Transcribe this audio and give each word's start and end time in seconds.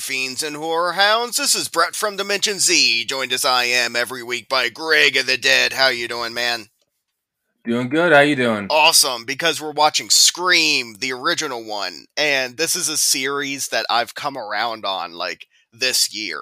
fiends 0.00 0.42
and 0.42 0.56
horror 0.56 0.92
hounds. 0.92 1.36
This 1.36 1.54
is 1.54 1.68
Brett 1.68 1.94
from 1.94 2.16
Dimension 2.16 2.58
Z, 2.58 3.04
joined 3.04 3.32
as 3.32 3.44
I 3.44 3.64
am 3.64 3.94
every 3.94 4.22
week 4.22 4.48
by 4.48 4.68
Greg 4.68 5.16
of 5.16 5.26
the 5.26 5.36
Dead. 5.36 5.74
How 5.74 5.88
you 5.88 6.08
doing, 6.08 6.34
man? 6.34 6.68
Doing 7.64 7.90
good. 7.90 8.12
How 8.12 8.20
you 8.20 8.36
doing? 8.36 8.68
Awesome, 8.70 9.24
because 9.24 9.60
we're 9.60 9.72
watching 9.72 10.08
Scream, 10.08 10.96
the 10.98 11.12
original 11.12 11.62
one, 11.62 12.06
and 12.16 12.56
this 12.56 12.74
is 12.74 12.88
a 12.88 12.96
series 12.96 13.68
that 13.68 13.84
I've 13.90 14.14
come 14.14 14.38
around 14.38 14.86
on 14.86 15.12
like 15.12 15.46
this 15.72 16.14
year. 16.14 16.40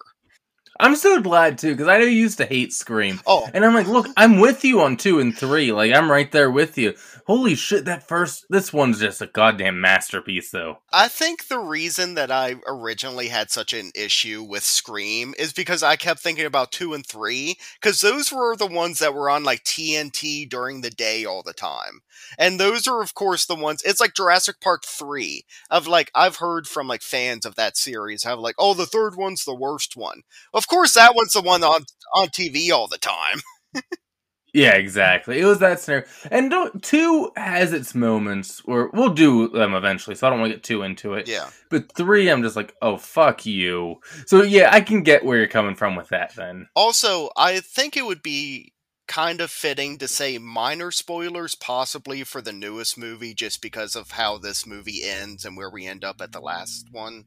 I'm 0.80 0.94
so 0.94 1.20
glad 1.20 1.58
too 1.58 1.72
because 1.72 1.88
I 1.88 1.98
know 1.98 2.04
you 2.04 2.12
used 2.12 2.38
to 2.38 2.46
hate 2.46 2.72
Scream, 2.72 3.20
Oh, 3.26 3.48
and 3.52 3.64
I'm 3.64 3.74
like, 3.74 3.88
look, 3.88 4.06
I'm 4.16 4.38
with 4.38 4.64
you 4.64 4.80
on 4.80 4.96
two 4.96 5.18
and 5.18 5.36
three. 5.36 5.72
Like 5.72 5.92
I'm 5.92 6.08
right 6.08 6.30
there 6.30 6.52
with 6.52 6.78
you. 6.78 6.94
Holy 7.28 7.54
shit, 7.54 7.84
that 7.84 8.08
first, 8.08 8.46
this 8.48 8.72
one's 8.72 9.00
just 9.00 9.20
a 9.20 9.26
goddamn 9.26 9.82
masterpiece, 9.82 10.50
though. 10.50 10.78
I 10.90 11.08
think 11.08 11.48
the 11.48 11.58
reason 11.58 12.14
that 12.14 12.30
I 12.30 12.56
originally 12.66 13.28
had 13.28 13.50
such 13.50 13.74
an 13.74 13.90
issue 13.94 14.42
with 14.42 14.62
Scream 14.62 15.34
is 15.38 15.52
because 15.52 15.82
I 15.82 15.96
kept 15.96 16.20
thinking 16.20 16.46
about 16.46 16.72
two 16.72 16.94
and 16.94 17.04
three, 17.04 17.58
because 17.78 18.00
those 18.00 18.32
were 18.32 18.56
the 18.56 18.66
ones 18.66 18.98
that 19.00 19.12
were 19.12 19.28
on 19.28 19.44
like 19.44 19.62
TNT 19.64 20.48
during 20.48 20.80
the 20.80 20.88
day 20.88 21.26
all 21.26 21.42
the 21.42 21.52
time. 21.52 22.00
And 22.38 22.58
those 22.58 22.88
are, 22.88 23.02
of 23.02 23.12
course, 23.12 23.44
the 23.44 23.54
ones, 23.54 23.82
it's 23.84 24.00
like 24.00 24.14
Jurassic 24.14 24.58
Park 24.62 24.84
3. 24.86 25.44
Of 25.68 25.86
like, 25.86 26.10
I've 26.14 26.36
heard 26.36 26.66
from 26.66 26.88
like 26.88 27.02
fans 27.02 27.44
of 27.44 27.56
that 27.56 27.76
series 27.76 28.24
have 28.24 28.38
like, 28.38 28.54
oh, 28.58 28.72
the 28.72 28.86
third 28.86 29.16
one's 29.16 29.44
the 29.44 29.54
worst 29.54 29.98
one. 29.98 30.22
Of 30.54 30.66
course, 30.66 30.94
that 30.94 31.14
one's 31.14 31.34
the 31.34 31.42
one 31.42 31.62
on, 31.62 31.82
on 32.14 32.28
TV 32.28 32.72
all 32.72 32.88
the 32.88 32.96
time. 32.96 33.42
Yeah, 34.54 34.74
exactly. 34.74 35.38
It 35.40 35.44
was 35.44 35.58
that 35.58 35.78
scenario, 35.78 36.06
and 36.30 36.50
don't, 36.50 36.82
two 36.82 37.30
has 37.36 37.72
its 37.74 37.94
moments 37.94 38.64
where 38.64 38.88
we'll 38.94 39.10
do 39.12 39.48
them 39.48 39.74
eventually. 39.74 40.16
So 40.16 40.26
I 40.26 40.30
don't 40.30 40.40
want 40.40 40.50
to 40.50 40.56
get 40.56 40.64
too 40.64 40.82
into 40.82 41.14
it. 41.14 41.28
Yeah. 41.28 41.50
But 41.70 41.92
three, 41.94 42.28
I'm 42.30 42.42
just 42.42 42.56
like, 42.56 42.74
oh 42.80 42.96
fuck 42.96 43.44
you. 43.44 44.00
So 44.26 44.42
yeah, 44.42 44.70
I 44.72 44.80
can 44.80 45.02
get 45.02 45.24
where 45.24 45.36
you're 45.38 45.48
coming 45.48 45.74
from 45.74 45.96
with 45.96 46.08
that. 46.08 46.34
Then 46.34 46.68
Also, 46.74 47.28
I 47.36 47.60
think 47.60 47.96
it 47.96 48.06
would 48.06 48.22
be 48.22 48.72
kind 49.06 49.40
of 49.40 49.50
fitting 49.50 49.96
to 49.98 50.08
say 50.08 50.38
minor 50.38 50.90
spoilers 50.90 51.54
possibly 51.54 52.24
for 52.24 52.40
the 52.42 52.52
newest 52.52 52.98
movie 52.98 53.34
just 53.34 53.60
because 53.62 53.94
of 53.96 54.12
how 54.12 54.38
this 54.38 54.66
movie 54.66 55.02
ends 55.04 55.44
and 55.44 55.56
where 55.56 55.70
we 55.70 55.86
end 55.86 56.04
up 56.04 56.20
at 56.20 56.32
the 56.32 56.40
last 56.40 56.88
one. 56.90 57.24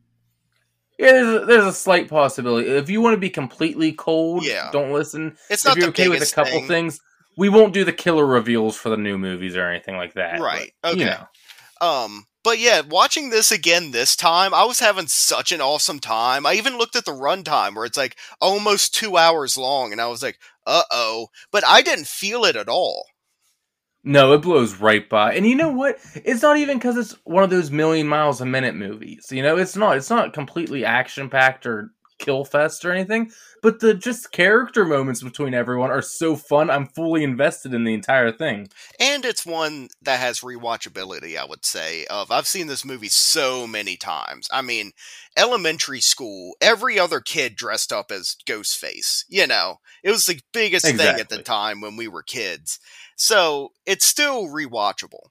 yeah, 0.99 1.11
there's 1.13 1.41
a, 1.41 1.45
there's 1.45 1.65
a 1.65 1.73
slight 1.73 2.07
possibility. 2.07 2.69
If 2.69 2.89
you 2.89 3.01
want 3.01 3.13
to 3.15 3.19
be 3.19 3.29
completely 3.31 3.93
cold, 3.93 4.43
Yeah. 4.43 4.69
don't 4.71 4.91
listen. 4.91 5.37
It's 5.49 5.65
if 5.65 5.69
not 5.69 5.77
you're 5.77 5.87
okay 5.89 6.07
with 6.07 6.21
a 6.21 6.33
couple 6.35 6.51
thing. 6.51 6.67
things, 6.67 6.99
we 7.37 7.49
won't 7.49 7.73
do 7.73 7.83
the 7.83 7.93
killer 7.93 8.25
reveals 8.25 8.75
for 8.75 8.89
the 8.89 8.97
new 8.97 9.17
movies 9.17 9.55
or 9.55 9.67
anything 9.67 9.97
like 9.97 10.13
that. 10.13 10.39
Right, 10.39 10.73
but, 10.81 10.97
You 10.97 11.05
okay. 11.05 11.15
know. 11.81 11.87
Um 11.87 12.25
but 12.43 12.57
yeah, 12.57 12.81
watching 12.81 13.29
this 13.29 13.51
again 13.51 13.91
this 13.91 14.15
time, 14.15 14.51
I 14.53 14.63
was 14.63 14.79
having 14.79 15.07
such 15.07 15.51
an 15.51 15.61
awesome 15.61 15.99
time. 15.99 16.45
I 16.45 16.53
even 16.53 16.77
looked 16.77 16.95
at 16.95 17.05
the 17.05 17.11
runtime 17.11 17.75
where 17.75 17.85
it's 17.85 17.97
like 17.97 18.17
almost 18.39 18.95
2 18.95 19.15
hours 19.15 19.57
long 19.57 19.91
and 19.91 20.01
I 20.01 20.07
was 20.07 20.23
like, 20.23 20.39
"Uh-oh." 20.65 21.27
But 21.51 21.63
I 21.65 21.81
didn't 21.83 22.07
feel 22.07 22.45
it 22.45 22.55
at 22.55 22.67
all. 22.67 23.05
No, 24.03 24.33
it 24.33 24.41
blows 24.41 24.75
right 24.79 25.07
by. 25.07 25.35
And 25.35 25.45
you 25.45 25.53
know 25.55 25.69
what? 25.69 25.99
It's 26.15 26.41
not 26.41 26.57
even 26.57 26.79
because 26.79 26.97
it's 26.97 27.11
one 27.23 27.43
of 27.43 27.51
those 27.51 27.69
million 27.69 28.07
miles 28.07 28.41
a 28.41 28.45
minute 28.45 28.73
movies. 28.73 29.27
You 29.29 29.43
know, 29.43 29.57
it's 29.57 29.75
not. 29.75 29.97
It's 29.97 30.09
not 30.09 30.33
completely 30.33 30.83
action 30.83 31.29
packed 31.29 31.67
or 31.67 31.91
kill 32.21 32.45
fest 32.45 32.85
or 32.85 32.91
anything. 32.91 33.31
But 33.61 33.79
the 33.79 33.93
just 33.93 34.31
character 34.31 34.85
moments 34.85 35.21
between 35.21 35.53
everyone 35.53 35.91
are 35.91 36.01
so 36.01 36.35
fun. 36.35 36.69
I'm 36.69 36.87
fully 36.87 37.23
invested 37.23 37.73
in 37.73 37.83
the 37.83 37.93
entire 37.93 38.31
thing. 38.31 38.69
And 38.99 39.25
it's 39.25 39.45
one 39.45 39.89
that 40.01 40.19
has 40.19 40.39
rewatchability, 40.39 41.37
I 41.37 41.45
would 41.45 41.65
say. 41.65 42.05
Of 42.05 42.31
I've 42.31 42.47
seen 42.47 42.67
this 42.67 42.85
movie 42.85 43.09
so 43.09 43.67
many 43.67 43.97
times. 43.97 44.47
I 44.51 44.61
mean, 44.61 44.91
elementary 45.37 46.01
school, 46.01 46.55
every 46.61 46.97
other 46.97 47.19
kid 47.19 47.55
dressed 47.55 47.91
up 47.91 48.11
as 48.11 48.37
Ghostface. 48.47 49.25
You 49.27 49.45
know, 49.45 49.79
it 50.03 50.11
was 50.11 50.25
the 50.25 50.39
biggest 50.53 50.85
thing 50.85 50.99
at 50.99 51.29
the 51.29 51.43
time 51.43 51.81
when 51.81 51.97
we 51.97 52.07
were 52.07 52.23
kids. 52.23 52.79
So 53.15 53.69
it's 53.85 54.05
still 54.05 54.45
rewatchable. 54.45 55.29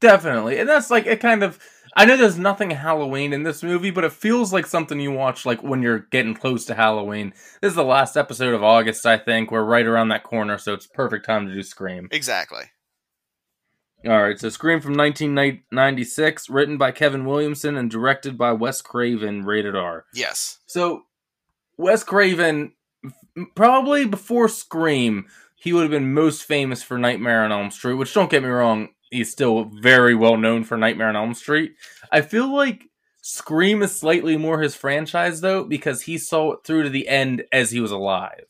Definitely. 0.00 0.58
And 0.58 0.68
that's 0.68 0.90
like 0.90 1.06
it 1.06 1.20
kind 1.20 1.42
of 1.42 1.58
I 1.96 2.04
know 2.04 2.16
there's 2.16 2.38
nothing 2.38 2.70
Halloween 2.70 3.32
in 3.32 3.44
this 3.44 3.62
movie, 3.62 3.90
but 3.90 4.04
it 4.04 4.12
feels 4.12 4.52
like 4.52 4.66
something 4.66 4.98
you 4.98 5.12
watch 5.12 5.46
like 5.46 5.62
when 5.62 5.80
you're 5.80 6.00
getting 6.00 6.34
close 6.34 6.64
to 6.66 6.74
Halloween. 6.74 7.32
This 7.60 7.70
is 7.70 7.76
the 7.76 7.84
last 7.84 8.16
episode 8.16 8.52
of 8.52 8.64
August, 8.64 9.06
I 9.06 9.16
think. 9.16 9.50
We're 9.50 9.62
right 9.62 9.86
around 9.86 10.08
that 10.08 10.24
corner, 10.24 10.58
so 10.58 10.74
it's 10.74 10.86
perfect 10.86 11.24
time 11.24 11.46
to 11.46 11.54
do 11.54 11.62
Scream. 11.62 12.08
Exactly. 12.10 12.64
All 14.06 14.22
right, 14.22 14.38
so 14.38 14.50
Scream 14.50 14.80
from 14.80 14.94
1996, 14.94 16.50
written 16.50 16.76
by 16.76 16.90
Kevin 16.90 17.24
Williamson 17.24 17.76
and 17.76 17.90
directed 17.90 18.36
by 18.36 18.52
Wes 18.52 18.82
Craven, 18.82 19.44
rated 19.44 19.74
R. 19.74 20.04
Yes. 20.12 20.58
So, 20.66 21.04
Wes 21.78 22.04
Craven, 22.04 22.72
probably 23.54 24.04
before 24.04 24.48
Scream, 24.48 25.26
he 25.56 25.72
would 25.72 25.82
have 25.82 25.90
been 25.90 26.12
most 26.12 26.42
famous 26.44 26.82
for 26.82 26.98
Nightmare 26.98 27.44
on 27.44 27.52
Elm 27.52 27.70
Street, 27.70 27.94
which 27.94 28.12
don't 28.12 28.30
get 28.30 28.42
me 28.42 28.50
wrong, 28.50 28.90
he's 29.14 29.30
still 29.30 29.64
very 29.64 30.14
well 30.14 30.36
known 30.36 30.64
for 30.64 30.76
Nightmare 30.76 31.08
on 31.08 31.16
Elm 31.16 31.34
Street. 31.34 31.74
I 32.10 32.20
feel 32.20 32.52
like 32.54 32.84
Scream 33.22 33.82
is 33.82 33.98
slightly 33.98 34.36
more 34.36 34.60
his 34.60 34.74
franchise, 34.74 35.40
though, 35.40 35.64
because 35.64 36.02
he 36.02 36.18
saw 36.18 36.52
it 36.52 36.60
through 36.64 36.82
to 36.82 36.90
the 36.90 37.08
end 37.08 37.44
as 37.52 37.70
he 37.70 37.80
was 37.80 37.90
alive. 37.90 38.44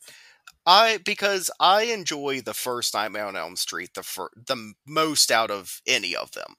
I 0.65 0.97
because 1.05 1.51
I 1.59 1.83
enjoy 1.83 2.41
the 2.41 2.53
first 2.53 2.93
Nightmare 2.93 3.27
on 3.27 3.35
Elm 3.37 3.55
Street 3.55 3.93
the 3.93 4.03
fir- 4.03 4.31
the 4.35 4.73
most 4.85 5.31
out 5.31 5.51
of 5.51 5.81
any 5.87 6.15
of 6.15 6.31
them. 6.31 6.55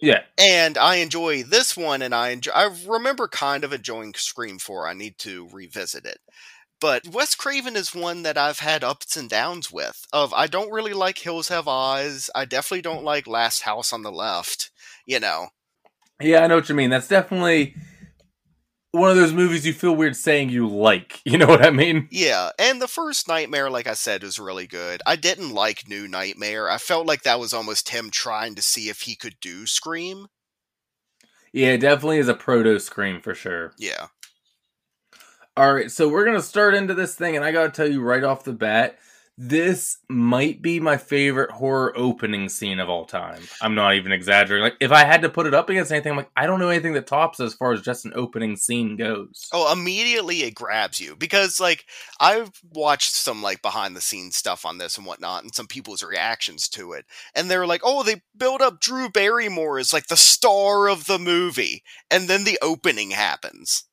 Yeah. 0.00 0.20
and 0.38 0.76
I 0.76 0.96
enjoy 0.96 1.42
this 1.42 1.74
one, 1.76 2.02
and 2.02 2.14
I 2.14 2.28
enjoy. 2.30 2.52
I 2.52 2.70
remember 2.86 3.28
kind 3.28 3.64
of 3.64 3.72
enjoying 3.72 4.12
Scream 4.14 4.58
Four. 4.58 4.86
I 4.86 4.92
need 4.92 5.18
to 5.18 5.48
revisit 5.52 6.04
it, 6.04 6.18
but 6.80 7.06
Wes 7.08 7.34
Craven 7.34 7.76
is 7.76 7.94
one 7.94 8.22
that 8.22 8.38
I've 8.38 8.58
had 8.58 8.84
ups 8.84 9.16
and 9.16 9.28
downs 9.28 9.72
with. 9.72 10.04
Of 10.12 10.32
I 10.34 10.46
don't 10.46 10.72
really 10.72 10.92
like 10.92 11.18
Hills 11.18 11.48
Have 11.48 11.68
Eyes. 11.68 12.30
I 12.34 12.44
definitely 12.44 12.82
don't 12.82 13.04
like 13.04 13.26
Last 13.26 13.62
House 13.62 13.92
on 13.92 14.02
the 14.02 14.12
Left. 14.12 14.70
You 15.06 15.20
know, 15.20 15.48
Yeah, 16.20 16.40
I 16.40 16.46
know 16.46 16.56
what 16.56 16.68
you 16.68 16.74
mean. 16.74 16.90
That's 16.90 17.08
definitely 17.08 17.74
one 18.92 19.10
of 19.10 19.16
those 19.16 19.32
movies 19.32 19.66
you 19.66 19.72
feel 19.72 19.94
weird 19.94 20.16
saying 20.16 20.48
you 20.50 20.66
like. 20.68 21.20
You 21.26 21.38
know 21.38 21.46
what 21.46 21.64
I 21.64 21.70
mean? 21.70 22.08
yeah. 22.10 22.50
And 22.58 22.80
the 22.80 22.88
first 22.88 23.28
Nightmare, 23.28 23.68
like 23.68 23.86
I 23.86 23.94
said, 23.94 24.22
was 24.22 24.38
really 24.38 24.66
good. 24.66 25.02
I 25.06 25.16
didn't 25.16 25.52
like 25.52 25.88
New 25.88 26.08
Nightmare. 26.08 26.70
I 26.70 26.78
felt 26.78 27.06
like 27.06 27.22
that 27.22 27.40
was 27.40 27.52
almost 27.52 27.90
him 27.90 28.10
trying 28.10 28.54
to 28.54 28.62
see 28.62 28.88
if 28.88 29.02
he 29.02 29.14
could 29.16 29.36
do 29.40 29.66
Scream. 29.66 30.28
Yeah, 31.52 31.68
it 31.68 31.78
definitely 31.78 32.18
is 32.18 32.28
a 32.28 32.34
proto 32.34 32.78
scream 32.78 33.20
for 33.22 33.34
sure. 33.34 33.72
Yeah. 33.78 34.08
All 35.56 35.72
right, 35.72 35.90
so 35.90 36.06
we're 36.06 36.26
gonna 36.26 36.42
start 36.42 36.74
into 36.74 36.92
this 36.92 37.14
thing, 37.14 37.34
and 37.34 37.44
I 37.44 37.50
gotta 37.50 37.70
tell 37.70 37.90
you 37.90 38.02
right 38.02 38.22
off 38.22 38.44
the 38.44 38.52
bat, 38.52 38.98
this 39.38 39.98
might 40.08 40.60
be 40.60 40.80
my 40.80 40.98
favorite 40.98 41.50
horror 41.50 41.94
opening 41.96 42.50
scene 42.50 42.78
of 42.78 42.90
all 42.90 43.06
time. 43.06 43.40
I'm 43.62 43.74
not 43.74 43.94
even 43.94 44.12
exaggerating. 44.12 44.64
Like, 44.64 44.76
if 44.80 44.92
I 44.92 45.04
had 45.04 45.22
to 45.22 45.30
put 45.30 45.46
it 45.46 45.54
up 45.54 45.70
against 45.70 45.92
anything, 45.92 46.12
I'm 46.12 46.16
like, 46.18 46.30
I 46.36 46.46
don't 46.46 46.60
know 46.60 46.68
anything 46.68 46.92
that 46.92 47.06
tops 47.06 47.40
as 47.40 47.54
far 47.54 47.72
as 47.72 47.80
just 47.80 48.04
an 48.04 48.12
opening 48.14 48.56
scene 48.56 48.96
goes. 48.96 49.48
Oh, 49.50 49.72
immediately 49.72 50.42
it 50.42 50.54
grabs 50.54 51.00
you 51.00 51.16
because, 51.16 51.58
like, 51.58 51.86
I've 52.20 52.50
watched 52.74 53.14
some 53.14 53.42
like 53.42 53.62
behind 53.62 53.96
the 53.96 54.02
scenes 54.02 54.36
stuff 54.36 54.66
on 54.66 54.76
this 54.76 54.98
and 54.98 55.06
whatnot, 55.06 55.42
and 55.42 55.54
some 55.54 55.66
people's 55.66 56.02
reactions 56.02 56.68
to 56.70 56.92
it, 56.92 57.06
and 57.34 57.50
they're 57.50 57.66
like, 57.66 57.80
"Oh, 57.82 58.02
they 58.02 58.20
build 58.36 58.60
up 58.60 58.80
Drew 58.80 59.08
Barrymore 59.08 59.78
as 59.78 59.92
like 59.94 60.08
the 60.08 60.16
star 60.18 60.86
of 60.88 61.06
the 61.06 61.18
movie," 61.18 61.82
and 62.10 62.28
then 62.28 62.44
the 62.44 62.58
opening 62.60 63.12
happens. 63.12 63.84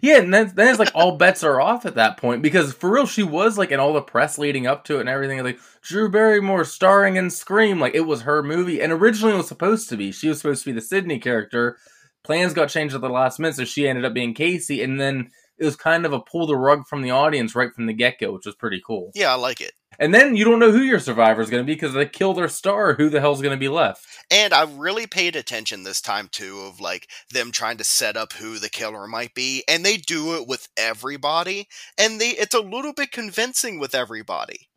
Yeah, 0.00 0.18
and 0.18 0.32
then 0.32 0.52
then 0.54 0.68
it's 0.68 0.78
like 0.78 0.92
all 0.94 1.16
bets 1.16 1.44
are 1.44 1.60
off 1.60 1.84
at 1.86 1.96
that 1.96 2.16
point 2.16 2.42
because 2.42 2.72
for 2.72 2.90
real, 2.90 3.06
she 3.06 3.22
was 3.22 3.58
like 3.58 3.70
in 3.70 3.80
all 3.80 3.92
the 3.92 4.02
press 4.02 4.38
leading 4.38 4.66
up 4.66 4.84
to 4.84 4.96
it 4.96 5.00
and 5.00 5.08
everything. 5.08 5.42
Like 5.42 5.58
Drew 5.82 6.10
Barrymore 6.10 6.64
starring 6.64 7.16
in 7.16 7.30
Scream, 7.30 7.80
like 7.80 7.94
it 7.94 8.06
was 8.06 8.22
her 8.22 8.42
movie, 8.42 8.80
and 8.80 8.92
originally 8.92 9.34
it 9.34 9.38
was 9.38 9.48
supposed 9.48 9.88
to 9.88 9.96
be. 9.96 10.12
She 10.12 10.28
was 10.28 10.38
supposed 10.38 10.64
to 10.64 10.70
be 10.70 10.74
the 10.74 10.80
Sidney 10.80 11.18
character. 11.18 11.76
Plans 12.24 12.54
got 12.54 12.68
changed 12.68 12.94
at 12.94 13.00
the 13.00 13.08
last 13.08 13.38
minute, 13.38 13.56
so 13.56 13.64
she 13.64 13.88
ended 13.88 14.04
up 14.04 14.14
being 14.14 14.34
Casey, 14.34 14.82
and 14.82 15.00
then 15.00 15.30
it 15.58 15.64
was 15.64 15.76
kind 15.76 16.06
of 16.06 16.12
a 16.12 16.20
pull 16.20 16.46
the 16.46 16.56
rug 16.56 16.86
from 16.86 17.02
the 17.02 17.10
audience 17.10 17.54
right 17.54 17.74
from 17.74 17.86
the 17.86 17.92
get 17.92 18.18
go, 18.18 18.32
which 18.32 18.46
was 18.46 18.54
pretty 18.54 18.80
cool. 18.84 19.10
Yeah, 19.14 19.32
I 19.32 19.34
like 19.34 19.60
it. 19.60 19.72
And 20.02 20.12
then 20.12 20.34
you 20.34 20.44
don't 20.44 20.58
know 20.58 20.72
who 20.72 20.82
your 20.82 20.98
survivor 20.98 21.40
is 21.42 21.48
going 21.48 21.62
to 21.62 21.66
be 21.66 21.74
because 21.74 21.92
they 21.92 22.06
kill 22.06 22.34
their 22.34 22.48
star. 22.48 22.94
Who 22.94 23.08
the 23.08 23.20
hell's 23.20 23.40
going 23.40 23.54
to 23.54 23.60
be 23.60 23.68
left? 23.68 24.04
And 24.32 24.52
I 24.52 24.64
really 24.64 25.06
paid 25.06 25.36
attention 25.36 25.84
this 25.84 26.00
time 26.00 26.28
too 26.28 26.58
of 26.62 26.80
like 26.80 27.08
them 27.30 27.52
trying 27.52 27.76
to 27.76 27.84
set 27.84 28.16
up 28.16 28.32
who 28.32 28.58
the 28.58 28.68
killer 28.68 29.06
might 29.06 29.32
be, 29.32 29.62
and 29.68 29.84
they 29.84 29.98
do 29.98 30.34
it 30.34 30.48
with 30.48 30.66
everybody, 30.76 31.68
and 31.96 32.20
they 32.20 32.30
it's 32.30 32.54
a 32.54 32.60
little 32.60 32.92
bit 32.92 33.12
convincing 33.12 33.78
with 33.78 33.94
everybody. 33.94 34.68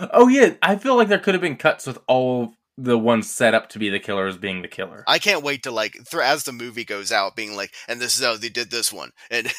Oh 0.00 0.28
yeah, 0.28 0.54
I 0.62 0.76
feel 0.76 0.96
like 0.96 1.08
there 1.08 1.18
could 1.18 1.34
have 1.34 1.42
been 1.42 1.56
cuts 1.56 1.86
with 1.86 1.98
all 2.08 2.54
the 2.78 2.96
one 2.96 3.22
set 3.22 3.52
up 3.52 3.68
to 3.70 3.78
be 3.78 3.90
the 3.90 4.00
killer 4.00 4.26
as 4.26 4.38
being 4.38 4.62
the 4.62 4.68
killer. 4.68 5.04
I 5.06 5.18
can't 5.18 5.44
wait 5.44 5.62
to 5.64 5.70
like 5.70 5.92
th- 5.92 6.22
as 6.22 6.44
the 6.44 6.52
movie 6.52 6.84
goes 6.84 7.12
out, 7.12 7.36
being 7.36 7.54
like, 7.54 7.74
and 7.86 8.00
this 8.00 8.18
is 8.18 8.24
how 8.24 8.38
they 8.38 8.48
did 8.48 8.70
this 8.70 8.90
one, 8.90 9.10
and 9.30 9.52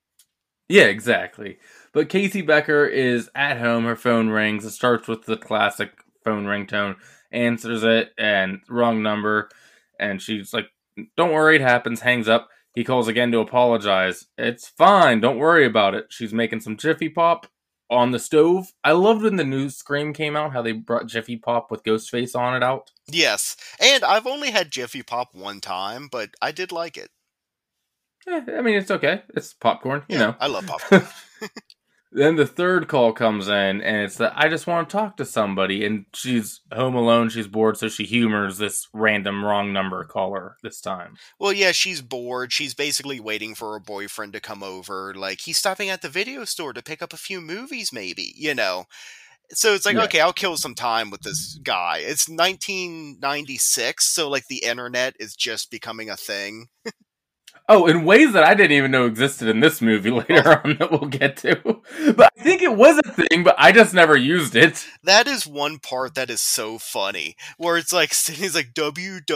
yeah, 0.70 0.84
exactly. 0.84 1.58
But 1.92 2.08
Casey 2.08 2.42
Becker 2.42 2.86
is 2.86 3.28
at 3.34 3.58
home. 3.58 3.84
Her 3.84 3.96
phone 3.96 4.28
rings. 4.28 4.64
It 4.64 4.70
starts 4.70 5.08
with 5.08 5.24
the 5.26 5.36
classic 5.36 5.90
phone 6.24 6.44
ringtone. 6.46 6.96
Answers 7.32 7.82
it 7.84 8.12
and 8.18 8.60
wrong 8.68 9.02
number, 9.02 9.48
and 9.98 10.20
she's 10.20 10.52
like, 10.52 10.66
"Don't 11.16 11.32
worry, 11.32 11.56
it 11.56 11.62
happens." 11.62 12.00
Hangs 12.00 12.28
up. 12.28 12.48
He 12.74 12.84
calls 12.84 13.08
again 13.08 13.32
to 13.32 13.38
apologize. 13.40 14.26
It's 14.38 14.68
fine. 14.68 15.20
Don't 15.20 15.38
worry 15.38 15.64
about 15.66 15.94
it. 15.94 16.06
She's 16.10 16.32
making 16.32 16.60
some 16.60 16.76
Jiffy 16.76 17.08
Pop 17.08 17.46
on 17.90 18.12
the 18.12 18.18
stove. 18.20 18.72
I 18.84 18.92
loved 18.92 19.22
when 19.22 19.34
the 19.36 19.44
new 19.44 19.68
Scream 19.70 20.12
came 20.12 20.36
out, 20.36 20.52
how 20.52 20.62
they 20.62 20.70
brought 20.72 21.06
Jiffy 21.08 21.36
Pop 21.36 21.70
with 21.70 21.82
Ghostface 21.82 22.36
on 22.38 22.54
it 22.56 22.62
out. 22.62 22.92
yes, 23.10 23.56
and 23.80 24.04
I've 24.04 24.26
only 24.28 24.50
had 24.52 24.70
Jiffy 24.70 25.02
Pop 25.02 25.34
one 25.34 25.60
time, 25.60 26.08
but 26.10 26.30
I 26.40 26.52
did 26.52 26.70
like 26.70 26.96
it. 26.96 27.10
Yeah, 28.26 28.44
I 28.56 28.60
mean, 28.60 28.76
it's 28.76 28.90
okay. 28.90 29.22
It's 29.34 29.52
popcorn, 29.54 30.02
you 30.08 30.16
Yeah, 30.16 30.26
know. 30.26 30.36
I 30.38 30.46
love 30.46 30.66
popcorn. 30.68 31.06
Then 32.12 32.34
the 32.34 32.46
third 32.46 32.88
call 32.88 33.12
comes 33.12 33.46
in, 33.46 33.80
and 33.80 33.98
it's 34.02 34.16
that 34.16 34.32
I 34.34 34.48
just 34.48 34.66
want 34.66 34.88
to 34.88 34.92
talk 34.96 35.16
to 35.18 35.24
somebody. 35.24 35.84
And 35.84 36.06
she's 36.12 36.60
home 36.72 36.96
alone. 36.96 37.28
She's 37.28 37.46
bored, 37.46 37.76
so 37.76 37.88
she 37.88 38.04
humors 38.04 38.58
this 38.58 38.88
random 38.92 39.44
wrong 39.44 39.72
number 39.72 40.02
caller 40.04 40.56
this 40.62 40.80
time. 40.80 41.14
well, 41.38 41.52
yeah, 41.52 41.70
she's 41.70 42.02
bored. 42.02 42.52
She's 42.52 42.74
basically 42.74 43.20
waiting 43.20 43.54
for 43.54 43.72
her 43.74 43.78
boyfriend 43.80 44.32
to 44.32 44.40
come 44.40 44.62
over. 44.64 45.14
Like 45.14 45.42
he's 45.42 45.58
stopping 45.58 45.88
at 45.88 46.02
the 46.02 46.08
video 46.08 46.44
store 46.44 46.72
to 46.72 46.82
pick 46.82 47.00
up 47.00 47.12
a 47.12 47.16
few 47.16 47.40
movies, 47.40 47.92
maybe. 47.92 48.32
You 48.36 48.54
know. 48.56 48.86
So 49.52 49.74
it's 49.74 49.84
like, 49.86 49.96
Yeah. 49.96 50.04
okay, 50.04 50.20
I'll 50.20 50.32
kill 50.32 50.56
some 50.56 50.74
time 50.76 51.10
with 51.10 51.22
this 51.22 51.58
guy. 51.64 51.98
It's 51.98 52.28
1996, 52.28 54.04
so 54.04 54.28
like 54.28 54.46
the 54.48 54.64
internet 54.64 55.14
is 55.18 55.34
just 55.34 55.70
becoming 55.70 56.08
a 56.10 56.16
thing. 56.16 56.66
Oh, 57.68 57.86
in 57.86 58.04
ways 58.04 58.32
that 58.32 58.42
I 58.42 58.54
didn't 58.54 58.76
even 58.76 58.90
know 58.90 59.06
existed 59.06 59.48
in 59.48 59.60
this 59.60 59.80
movie 59.80 60.10
later 60.28 60.42
oh. 60.44 60.60
on 60.64 60.76
that 60.78 60.90
we'll 60.90 61.08
get 61.08 61.36
to. 61.38 61.80
But 62.16 62.32
I 62.38 62.42
think 62.42 62.62
it 62.62 62.74
was 62.76 62.98
a 62.98 63.02
thing, 63.12 63.44
but 63.44 63.54
I 63.58 63.72
just 63.72 63.92
never 63.94 64.16
used 64.16 64.56
it. 64.56 64.86
That 65.04 65.28
is 65.28 65.46
one 65.46 65.78
part 65.78 66.14
that 66.14 66.30
is 66.30 66.40
so 66.40 66.78
funny, 66.78 67.36
where 67.58 67.76
it's 67.76 67.92
like 67.92 68.14
he's 68.26 68.54
like 68.54 68.72
www.police.com. 68.74 69.30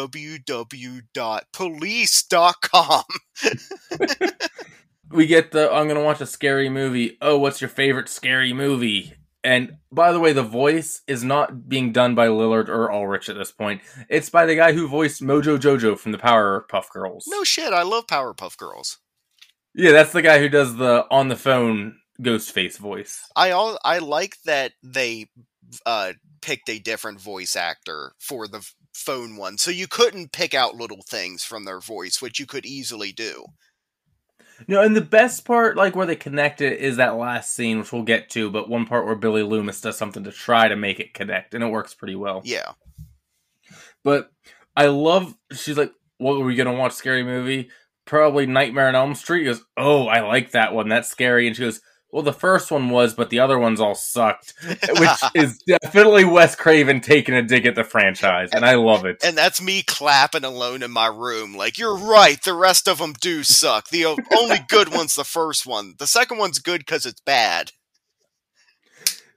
We 5.10 5.26
get 5.26 5.52
the 5.52 5.72
I'm 5.72 5.86
gonna 5.86 6.02
watch 6.02 6.20
a 6.20 6.26
scary 6.26 6.68
movie. 6.68 7.16
Oh, 7.20 7.38
what's 7.38 7.60
your 7.60 7.68
favorite 7.68 8.08
scary 8.08 8.52
movie? 8.52 9.14
And 9.44 9.76
by 9.92 10.10
the 10.10 10.18
way, 10.18 10.32
the 10.32 10.42
voice 10.42 11.02
is 11.06 11.22
not 11.22 11.68
being 11.68 11.92
done 11.92 12.14
by 12.14 12.28
Lillard 12.28 12.68
or 12.68 12.90
Ulrich 12.90 13.28
at 13.28 13.36
this 13.36 13.52
point. 13.52 13.82
It's 14.08 14.30
by 14.30 14.46
the 14.46 14.56
guy 14.56 14.72
who 14.72 14.88
voiced 14.88 15.20
Mojo 15.20 15.58
Jojo 15.58 15.98
from 15.98 16.12
the 16.12 16.18
Powerpuff 16.18 16.88
Girls. 16.90 17.26
No 17.28 17.44
shit, 17.44 17.74
I 17.74 17.82
love 17.82 18.06
Powerpuff 18.06 18.56
Girls. 18.56 18.98
Yeah, 19.74 19.92
that's 19.92 20.12
the 20.12 20.22
guy 20.22 20.38
who 20.38 20.48
does 20.48 20.76
the 20.76 21.04
on 21.10 21.28
the 21.28 21.36
phone 21.36 21.98
ghost 22.22 22.52
face 22.52 22.78
voice. 22.78 23.20
I 23.36 23.50
all 23.50 23.78
I 23.84 23.98
like 23.98 24.36
that 24.46 24.72
they 24.82 25.26
uh 25.84 26.14
picked 26.40 26.68
a 26.70 26.78
different 26.78 27.20
voice 27.20 27.56
actor 27.56 28.12
for 28.18 28.48
the 28.48 28.66
phone 28.94 29.36
one, 29.36 29.58
so 29.58 29.70
you 29.70 29.88
couldn't 29.88 30.32
pick 30.32 30.54
out 30.54 30.76
little 30.76 31.02
things 31.08 31.42
from 31.42 31.64
their 31.64 31.80
voice, 31.80 32.22
which 32.22 32.38
you 32.38 32.46
could 32.46 32.64
easily 32.64 33.12
do. 33.12 33.44
No, 34.68 34.82
and 34.82 34.96
the 34.96 35.00
best 35.00 35.44
part, 35.44 35.76
like 35.76 35.94
where 35.94 36.06
they 36.06 36.16
connect 36.16 36.60
it, 36.60 36.80
is 36.80 36.96
that 36.96 37.16
last 37.16 37.52
scene, 37.52 37.78
which 37.78 37.92
we'll 37.92 38.02
get 38.02 38.30
to. 38.30 38.50
But 38.50 38.68
one 38.68 38.86
part 38.86 39.06
where 39.06 39.14
Billy 39.14 39.42
Loomis 39.42 39.80
does 39.80 39.96
something 39.96 40.24
to 40.24 40.32
try 40.32 40.68
to 40.68 40.76
make 40.76 41.00
it 41.00 41.14
connect, 41.14 41.54
and 41.54 41.62
it 41.62 41.68
works 41.68 41.94
pretty 41.94 42.14
well. 42.14 42.42
Yeah. 42.44 42.72
But 44.02 44.30
I 44.76 44.86
love. 44.86 45.34
She's 45.52 45.78
like, 45.78 45.92
"What 46.18 46.34
are 46.34 46.44
we 46.44 46.56
gonna 46.56 46.72
watch? 46.72 46.92
Scary 46.92 47.22
movie? 47.22 47.70
Probably 48.04 48.46
Nightmare 48.46 48.88
on 48.88 48.94
Elm 48.94 49.14
Street." 49.14 49.40
He 49.40 49.44
goes, 49.46 49.64
"Oh, 49.76 50.06
I 50.06 50.20
like 50.20 50.50
that 50.52 50.74
one. 50.74 50.88
That's 50.88 51.08
scary." 51.08 51.46
And 51.46 51.56
she 51.56 51.62
goes, 51.62 51.80
"Well, 52.14 52.22
the 52.22 52.32
first 52.32 52.70
one 52.70 52.90
was, 52.90 53.12
but 53.12 53.30
the 53.30 53.40
other 53.40 53.58
ones 53.58 53.80
all 53.80 53.96
sucked," 53.96 54.54
which 54.62 55.10
is 55.34 55.58
definitely 55.66 56.24
Wes 56.24 56.54
Craven 56.54 57.00
taking 57.00 57.34
a 57.34 57.42
dig 57.42 57.66
at 57.66 57.74
the 57.74 57.82
franchise, 57.82 58.50
and 58.52 58.64
I 58.64 58.76
love 58.76 59.04
it. 59.04 59.24
And 59.24 59.36
that's 59.36 59.60
me 59.60 59.82
clapping 59.82 60.44
alone 60.44 60.84
in 60.84 60.92
my 60.92 61.08
room. 61.08 61.56
Like, 61.56 61.76
you're 61.76 61.96
right, 61.96 62.40
the 62.40 62.54
rest 62.54 62.86
of 62.86 62.98
them 62.98 63.14
do 63.20 63.42
suck. 63.42 63.88
The 63.88 64.06
only 64.06 64.60
good 64.68 64.94
one's 64.94 65.16
the 65.16 65.24
first 65.24 65.66
one. 65.66 65.94
The 65.98 66.06
second 66.06 66.38
one's 66.38 66.60
good 66.60 66.82
because 66.82 67.04
it's 67.04 67.20
bad. 67.20 67.72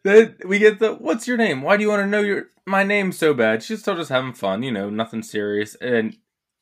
Then 0.03 0.35
we 0.45 0.59
get 0.59 0.77
the 0.77 0.93
what's 0.93 1.27
your 1.27 1.37
name? 1.37 1.63
Why 1.63 1.77
do 1.77 1.83
you 1.83 1.89
want 1.89 2.03
to 2.03 2.07
know 2.07 2.21
your 2.21 2.49
my 2.67 2.83
name 2.83 3.11
so 3.11 3.33
bad? 3.33 3.63
She's 3.63 3.79
still 3.79 3.95
just 3.95 4.11
having 4.11 4.33
fun, 4.33 4.61
you 4.61 4.71
know, 4.71 4.91
nothing 4.91 5.23
serious. 5.23 5.73
And 5.81 6.15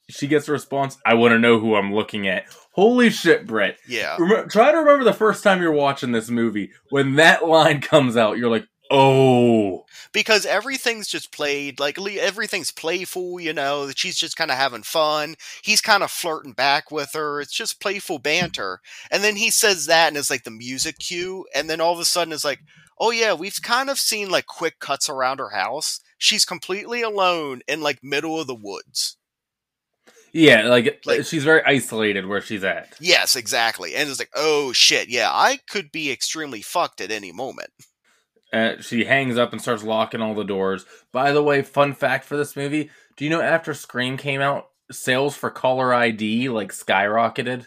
she 0.09 0.27
gets 0.27 0.47
a 0.47 0.51
response, 0.51 0.97
I 1.05 1.15
want 1.15 1.31
to 1.31 1.39
know 1.39 1.59
who 1.59 1.75
I'm 1.75 1.93
looking 1.93 2.27
at. 2.27 2.45
Holy 2.71 3.09
shit, 3.09 3.47
Brett. 3.47 3.77
Yeah. 3.87 4.15
Remember, 4.19 4.47
try 4.47 4.71
to 4.71 4.77
remember 4.77 5.03
the 5.03 5.13
first 5.13 5.43
time 5.43 5.61
you're 5.61 5.71
watching 5.71 6.11
this 6.11 6.29
movie. 6.29 6.71
When 6.89 7.15
that 7.15 7.47
line 7.47 7.81
comes 7.81 8.17
out, 8.17 8.37
you're 8.37 8.49
like, 8.49 8.67
oh. 8.91 9.85
Because 10.11 10.45
everything's 10.45 11.07
just 11.07 11.31
played, 11.31 11.79
like, 11.79 11.97
everything's 11.99 12.71
playful, 12.71 13.39
you 13.39 13.51
know, 13.51 13.89
she's 13.95 14.17
just 14.17 14.37
kind 14.37 14.51
of 14.51 14.57
having 14.57 14.83
fun. 14.83 15.35
He's 15.63 15.81
kind 15.81 16.03
of 16.03 16.11
flirting 16.11 16.53
back 16.53 16.91
with 16.91 17.11
her. 17.13 17.41
It's 17.41 17.53
just 17.53 17.81
playful 17.81 18.19
banter. 18.19 18.81
And 19.09 19.23
then 19.23 19.35
he 19.35 19.49
says 19.49 19.87
that, 19.87 20.09
and 20.09 20.17
it's 20.17 20.29
like 20.29 20.43
the 20.43 20.51
music 20.51 20.99
cue. 20.99 21.45
And 21.55 21.69
then 21.69 21.81
all 21.81 21.93
of 21.93 21.99
a 21.99 22.05
sudden, 22.05 22.33
it's 22.33 22.45
like, 22.45 22.59
oh, 22.99 23.11
yeah, 23.11 23.33
we've 23.33 23.61
kind 23.61 23.89
of 23.89 23.99
seen, 23.99 24.29
like, 24.29 24.45
quick 24.45 24.79
cuts 24.79 25.09
around 25.09 25.39
her 25.39 25.49
house. 25.49 25.99
She's 26.17 26.45
completely 26.45 27.01
alone 27.01 27.61
in, 27.67 27.81
like, 27.81 28.03
middle 28.03 28.39
of 28.39 28.47
the 28.47 28.55
woods. 28.55 29.17
Yeah, 30.35 30.67
like, 30.67 31.01
Like- 31.05 31.25
she's 31.25 31.45
very 31.45 31.61
isolated 31.65 32.25
where 32.25 32.41
she's 32.41 32.65
at. 32.65 32.93
Yes, 32.99 33.37
exactly. 33.37 33.95
And 33.95 34.09
it's 34.09 34.19
like, 34.19 34.31
oh 34.35 34.73
shit, 34.73 35.07
yeah, 35.07 35.29
I 35.31 35.59
could 35.69 35.93
be 35.93 36.11
extremely 36.11 36.61
fucked 36.61 36.99
at 36.99 37.09
any 37.09 37.31
moment. 37.31 37.69
Uh, 38.51 38.81
she 38.81 39.05
hangs 39.05 39.37
up 39.37 39.53
and 39.53 39.61
starts 39.61 39.81
locking 39.83 40.21
all 40.21 40.35
the 40.35 40.43
doors. 40.43 40.85
By 41.13 41.31
the 41.31 41.41
way, 41.41 41.61
fun 41.61 41.93
fact 41.93 42.25
for 42.25 42.35
this 42.35 42.55
movie 42.55 42.89
do 43.15 43.23
you 43.23 43.29
know 43.29 43.39
after 43.39 43.73
Scream 43.73 44.17
came 44.17 44.41
out, 44.41 44.67
sales 44.91 45.37
for 45.37 45.49
caller 45.49 45.93
ID 45.93 46.49
like 46.49 46.73
skyrocketed? 46.73 47.65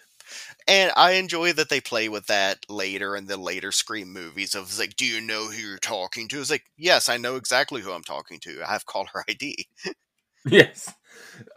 And 0.67 0.93
I 0.95 1.13
enjoy 1.13 1.55
that 1.55 1.71
they 1.71 1.81
play 1.81 2.11
with 2.11 2.27
that 2.27 2.67
later 2.69 3.17
in 3.17 3.29
the 3.29 3.39
later 3.39 3.73
Scream 3.73 4.13
movies 4.13 4.55
of 4.55 4.79
like, 4.79 4.95
do 4.95 5.07
you 5.07 5.23
know 5.23 5.47
who 5.47 5.57
you're 5.57 5.79
talking 5.79 6.29
to? 6.29 6.39
It's 6.39 6.51
like, 6.51 6.67
yes, 6.77 7.09
I 7.09 7.17
know 7.17 7.37
exactly 7.37 7.81
who 7.81 7.93
I'm 7.93 8.05
talking 8.05 8.39
to. 8.41 8.63
I 8.63 8.73
have 8.73 8.85
caller 8.85 9.25
ID. 9.27 9.67
Yes. 10.47 10.95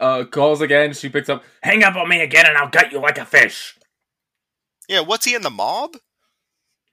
Uh, 0.00 0.24
calls 0.24 0.60
again. 0.60 0.92
She 0.92 1.08
picks 1.08 1.28
up. 1.28 1.44
Hang 1.62 1.82
up 1.82 1.96
on 1.96 2.08
me 2.08 2.20
again, 2.20 2.46
and 2.46 2.56
I'll 2.56 2.68
gut 2.70 2.92
you 2.92 3.00
like 3.00 3.18
a 3.18 3.24
fish. 3.24 3.78
Yeah, 4.88 5.00
what's 5.00 5.24
he 5.24 5.34
in 5.34 5.42
the 5.42 5.50
mob? 5.50 5.96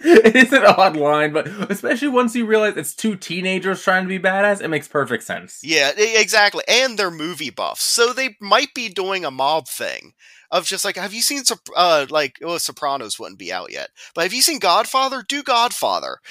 it's 0.00 0.52
an 0.52 0.64
odd 0.64 0.96
line, 0.96 1.32
but 1.32 1.46
especially 1.70 2.08
once 2.08 2.34
you 2.34 2.46
realize 2.46 2.76
it's 2.76 2.94
two 2.94 3.16
teenagers 3.16 3.82
trying 3.82 4.04
to 4.04 4.08
be 4.08 4.18
badass, 4.18 4.60
it 4.60 4.68
makes 4.68 4.88
perfect 4.88 5.22
sense. 5.22 5.60
Yeah, 5.62 5.92
exactly. 5.96 6.64
And 6.68 6.98
they're 6.98 7.10
movie 7.10 7.50
buffs, 7.50 7.84
so 7.84 8.12
they 8.12 8.36
might 8.40 8.74
be 8.74 8.88
doing 8.88 9.24
a 9.24 9.30
mob 9.30 9.68
thing 9.68 10.14
of 10.50 10.64
just 10.64 10.84
like, 10.84 10.96
have 10.96 11.14
you 11.14 11.22
seen, 11.22 11.42
uh, 11.76 12.06
like, 12.10 12.38
well, 12.40 12.58
Sopranos 12.58 13.18
wouldn't 13.18 13.38
be 13.38 13.52
out 13.52 13.72
yet, 13.72 13.90
but 14.14 14.22
have 14.22 14.34
you 14.34 14.42
seen 14.42 14.58
Godfather? 14.58 15.24
Do 15.26 15.42
Godfather. 15.42 16.18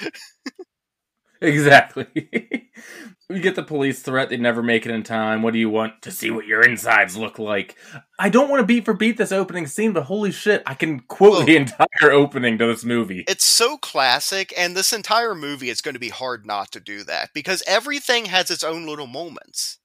Exactly. 1.42 2.06
we 3.28 3.40
get 3.40 3.56
the 3.56 3.62
police 3.62 4.00
threat. 4.00 4.30
They 4.30 4.36
never 4.36 4.62
make 4.62 4.86
it 4.86 4.92
in 4.92 5.02
time. 5.02 5.42
What 5.42 5.52
do 5.52 5.58
you 5.58 5.68
want 5.68 6.00
to 6.02 6.10
see 6.10 6.30
what 6.30 6.46
your 6.46 6.62
insides 6.62 7.16
look 7.16 7.38
like? 7.38 7.76
I 8.18 8.28
don't 8.28 8.48
want 8.48 8.60
to 8.60 8.66
beat 8.66 8.84
for 8.84 8.94
beat 8.94 9.18
this 9.18 9.32
opening 9.32 9.66
scene, 9.66 9.92
but 9.92 10.04
holy 10.04 10.32
shit, 10.32 10.62
I 10.64 10.74
can 10.74 11.00
quote 11.00 11.44
the 11.46 11.56
entire 11.56 12.10
opening 12.10 12.56
to 12.58 12.66
this 12.66 12.84
movie. 12.84 13.24
it's 13.28 13.44
so 13.44 13.76
classic 13.76 14.52
and 14.56 14.76
this 14.76 14.92
entire 14.92 15.34
movie 15.34 15.68
is 15.68 15.80
going 15.80 15.94
to 15.94 16.00
be 16.00 16.08
hard 16.08 16.46
not 16.46 16.72
to 16.72 16.80
do 16.80 17.04
that 17.04 17.30
because 17.34 17.62
everything 17.66 18.26
has 18.26 18.50
its 18.50 18.64
own 18.64 18.86
little 18.86 19.06
moments 19.06 19.78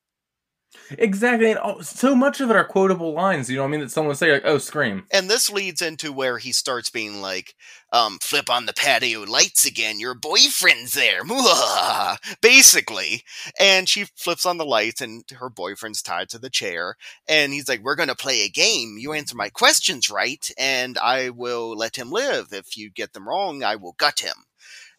Exactly, 0.98 1.52
and 1.52 1.60
oh, 1.64 1.82
so 1.82 2.16
much 2.16 2.42
of 2.42 2.50
it 2.50 2.56
are 2.56 2.64
quotable 2.64 3.14
lines. 3.14 3.50
You 3.50 3.58
know 3.58 3.64
what 3.64 3.70
I 3.70 3.72
mean? 3.72 3.80
That 3.82 3.92
someone 3.92 4.16
say 4.16 4.32
like, 4.32 4.44
"Oh, 4.46 4.58
scream." 4.58 5.04
and 5.12 5.30
this 5.30 5.50
leads 5.50 5.82
into 5.82 6.12
where 6.12 6.38
he 6.38 6.52
starts 6.52 6.90
being 6.90 7.22
like 7.22 7.56
um 7.94 8.18
flip 8.22 8.50
on 8.50 8.66
the 8.66 8.74
patio 8.74 9.22
lights 9.24 9.66
again 9.66 10.00
your 10.00 10.14
boyfriend's 10.14 10.94
there 10.94 11.22
basically 12.42 13.24
and 13.60 13.90
she 13.90 14.06
flips 14.16 14.46
on 14.46 14.58
the 14.58 14.66
lights 14.66 15.02
and 15.02 15.24
her 15.40 15.50
boyfriend's 15.50 16.02
tied 16.02 16.30
to 16.30 16.40
the 16.40 16.50
chair 16.50 16.96
and 17.28 17.54
he's 17.54 17.68
like 17.68 17.82
we're 17.84 17.96
going 17.96 18.08
to 18.10 18.16
play 18.16 18.42
a 18.42 18.50
game 18.50 18.96
you 18.98 19.14
answer 19.14 19.36
my 19.36 19.50
questions 19.50 20.10
right 20.10 20.50
and 20.58 20.98
i 21.00 21.30
will 21.30 21.76
let 21.76 21.96
him 21.98 22.10
live 22.12 22.48
if 22.52 22.78
you 22.78 22.90
get 22.90 23.14
them 23.14 23.28
wrong 23.28 23.64
i 23.64 23.76
will 23.76 23.94
gut 23.98 24.20
him 24.22 24.46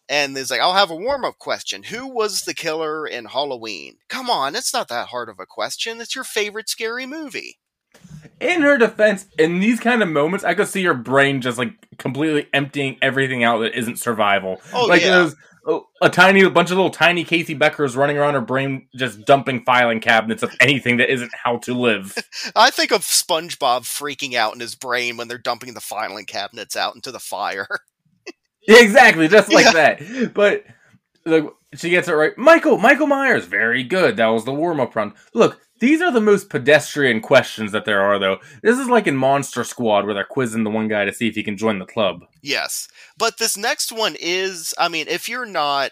and 0.09 0.35
there's 0.35 0.51
like, 0.51 0.59
I'll 0.59 0.73
have 0.73 0.91
a 0.91 0.95
warm 0.95 1.25
up 1.25 1.39
question. 1.39 1.83
Who 1.83 2.07
was 2.07 2.41
the 2.41 2.53
killer 2.53 3.07
in 3.07 3.25
Halloween? 3.25 3.97
Come 4.09 4.29
on, 4.29 4.55
it's 4.55 4.73
not 4.73 4.87
that 4.89 5.07
hard 5.07 5.29
of 5.29 5.39
a 5.39 5.45
question. 5.45 6.01
It's 6.01 6.15
your 6.15 6.23
favorite 6.23 6.69
scary 6.69 7.05
movie. 7.05 7.59
In 8.39 8.61
her 8.61 8.77
defense, 8.77 9.27
in 9.37 9.59
these 9.59 9.79
kind 9.79 10.01
of 10.03 10.09
moments, 10.09 10.43
I 10.43 10.53
could 10.53 10.67
see 10.67 10.83
her 10.83 10.93
brain 10.93 11.41
just 11.41 11.57
like 11.57 11.73
completely 11.97 12.47
emptying 12.53 12.97
everything 13.01 13.43
out 13.43 13.59
that 13.59 13.77
isn't 13.77 13.99
survival. 13.99 14.59
Oh, 14.73 14.85
like 14.85 15.01
yeah. 15.01 15.29
oh, 15.65 15.87
a 16.01 16.09
tiny 16.09 16.41
a 16.41 16.49
bunch 16.49 16.69
of 16.71 16.77
little 16.77 16.91
tiny 16.91 17.23
Casey 17.23 17.55
Beckers 17.55 17.95
running 17.95 18.17
around 18.17 18.33
her 18.33 18.41
brain, 18.41 18.87
just 18.95 19.25
dumping 19.25 19.63
filing 19.63 20.01
cabinets 20.01 20.43
of 20.43 20.53
anything 20.59 20.97
that 20.97 21.11
isn't 21.11 21.31
how 21.33 21.57
to 21.59 21.73
live. 21.73 22.17
I 22.55 22.69
think 22.69 22.91
of 22.91 23.01
SpongeBob 23.01 23.83
freaking 23.83 24.33
out 24.33 24.53
in 24.53 24.59
his 24.59 24.75
brain 24.75 25.15
when 25.15 25.29
they're 25.29 25.37
dumping 25.37 25.73
the 25.73 25.79
filing 25.79 26.25
cabinets 26.25 26.75
out 26.75 26.95
into 26.95 27.11
the 27.11 27.19
fire. 27.19 27.67
Exactly, 28.67 29.27
just 29.27 29.51
like 29.51 29.65
Yeah. 29.65 29.95
that. 29.97 30.33
But 30.33 30.65
she 31.75 31.89
gets 31.89 32.07
it 32.07 32.13
right. 32.13 32.37
Michael, 32.37 32.77
Michael 32.77 33.07
Myers, 33.07 33.45
very 33.45 33.83
good. 33.83 34.17
That 34.17 34.27
was 34.27 34.45
the 34.45 34.53
warm 34.53 34.79
up 34.79 34.95
run. 34.95 35.13
Look, 35.33 35.59
these 35.79 36.01
are 36.01 36.11
the 36.11 36.21
most 36.21 36.49
pedestrian 36.49 37.19
questions 37.19 37.71
that 37.71 37.85
there 37.85 38.01
are, 38.01 38.19
though. 38.19 38.37
This 38.61 38.77
is 38.77 38.87
like 38.87 39.07
in 39.07 39.17
Monster 39.17 39.63
Squad 39.63 40.05
where 40.05 40.13
they're 40.13 40.23
quizzing 40.23 40.63
the 40.63 40.69
one 40.69 40.87
guy 40.87 41.03
to 41.05 41.13
see 41.13 41.27
if 41.27 41.35
he 41.35 41.43
can 41.43 41.57
join 41.57 41.79
the 41.79 41.85
club. 41.85 42.25
Yes. 42.41 42.87
But 43.17 43.37
this 43.37 43.57
next 43.57 43.91
one 43.91 44.15
is, 44.19 44.73
I 44.77 44.87
mean, 44.87 45.07
if 45.09 45.27
you're 45.27 45.45
not, 45.45 45.91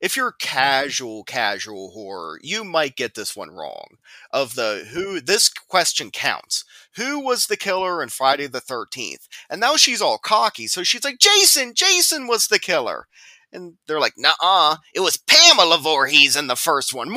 if 0.00 0.16
you're 0.16 0.32
casual, 0.32 1.24
casual 1.24 1.90
horror, 1.92 2.38
you 2.42 2.62
might 2.62 2.94
get 2.94 3.14
this 3.14 3.34
one 3.34 3.50
wrong. 3.50 3.96
Of 4.30 4.54
the 4.54 4.86
who, 4.92 5.20
this 5.20 5.48
question 5.48 6.10
counts. 6.10 6.64
Who 6.96 7.20
was 7.20 7.46
the 7.46 7.56
killer 7.56 8.02
in 8.02 8.08
Friday 8.08 8.46
the 8.46 8.60
13th? 8.60 9.28
And 9.50 9.60
now 9.60 9.76
she's 9.76 10.00
all 10.00 10.18
cocky. 10.18 10.66
So 10.66 10.82
she's 10.82 11.04
like, 11.04 11.18
Jason, 11.18 11.74
Jason 11.74 12.26
was 12.26 12.46
the 12.46 12.58
killer. 12.58 13.06
And 13.52 13.74
they're 13.86 14.00
like, 14.00 14.14
nah, 14.16 14.34
uh, 14.42 14.76
it 14.94 15.00
was 15.00 15.16
Pamela 15.16 15.78
Voorhees 15.78 16.36
in 16.36 16.48
the 16.48 16.56
first 16.56 16.92
one. 16.92 17.14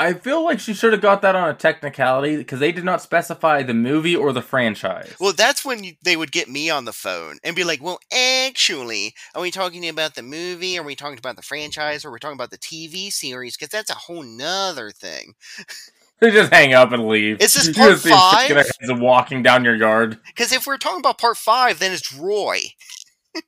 I 0.00 0.14
feel 0.14 0.42
like 0.42 0.60
she 0.60 0.72
should 0.72 0.94
have 0.94 1.02
got 1.02 1.20
that 1.20 1.36
on 1.36 1.50
a 1.50 1.54
technicality 1.54 2.38
because 2.38 2.58
they 2.58 2.72
did 2.72 2.84
not 2.84 3.02
specify 3.02 3.62
the 3.62 3.74
movie 3.74 4.16
or 4.16 4.32
the 4.32 4.40
franchise. 4.40 5.14
Well, 5.20 5.34
that's 5.34 5.62
when 5.62 5.84
you, 5.84 5.92
they 6.02 6.16
would 6.16 6.32
get 6.32 6.48
me 6.48 6.70
on 6.70 6.86
the 6.86 6.94
phone 6.94 7.36
and 7.44 7.54
be 7.54 7.64
like, 7.64 7.82
well, 7.82 8.00
actually, 8.10 9.14
are 9.34 9.42
we 9.42 9.50
talking 9.50 9.86
about 9.86 10.14
the 10.14 10.22
movie? 10.22 10.78
Are 10.78 10.82
we 10.82 10.96
talking 10.96 11.18
about 11.18 11.36
the 11.36 11.42
franchise? 11.42 12.02
Or 12.02 12.08
are 12.08 12.12
we 12.12 12.18
talking 12.18 12.38
about 12.38 12.50
the 12.50 12.56
TV 12.56 13.12
series? 13.12 13.58
Because 13.58 13.68
that's 13.68 13.90
a 13.90 13.94
whole 13.94 14.22
nother 14.22 14.90
thing. 14.90 15.34
they 16.30 16.30
just 16.30 16.52
hang 16.52 16.74
up 16.74 16.92
and 16.92 17.08
leave. 17.08 17.40
Is 17.40 17.54
this 17.54 17.76
part 17.76 17.92
just 17.92 18.06
five? 18.06 18.50
heads 18.50 18.72
walking 18.90 19.42
down 19.42 19.64
your 19.64 19.74
yard. 19.74 20.18
Because 20.26 20.52
if 20.52 20.66
we're 20.66 20.78
talking 20.78 21.00
about 21.00 21.18
part 21.18 21.36
five, 21.36 21.78
then 21.78 21.92
it's 21.92 22.12
Roy. 22.14 22.60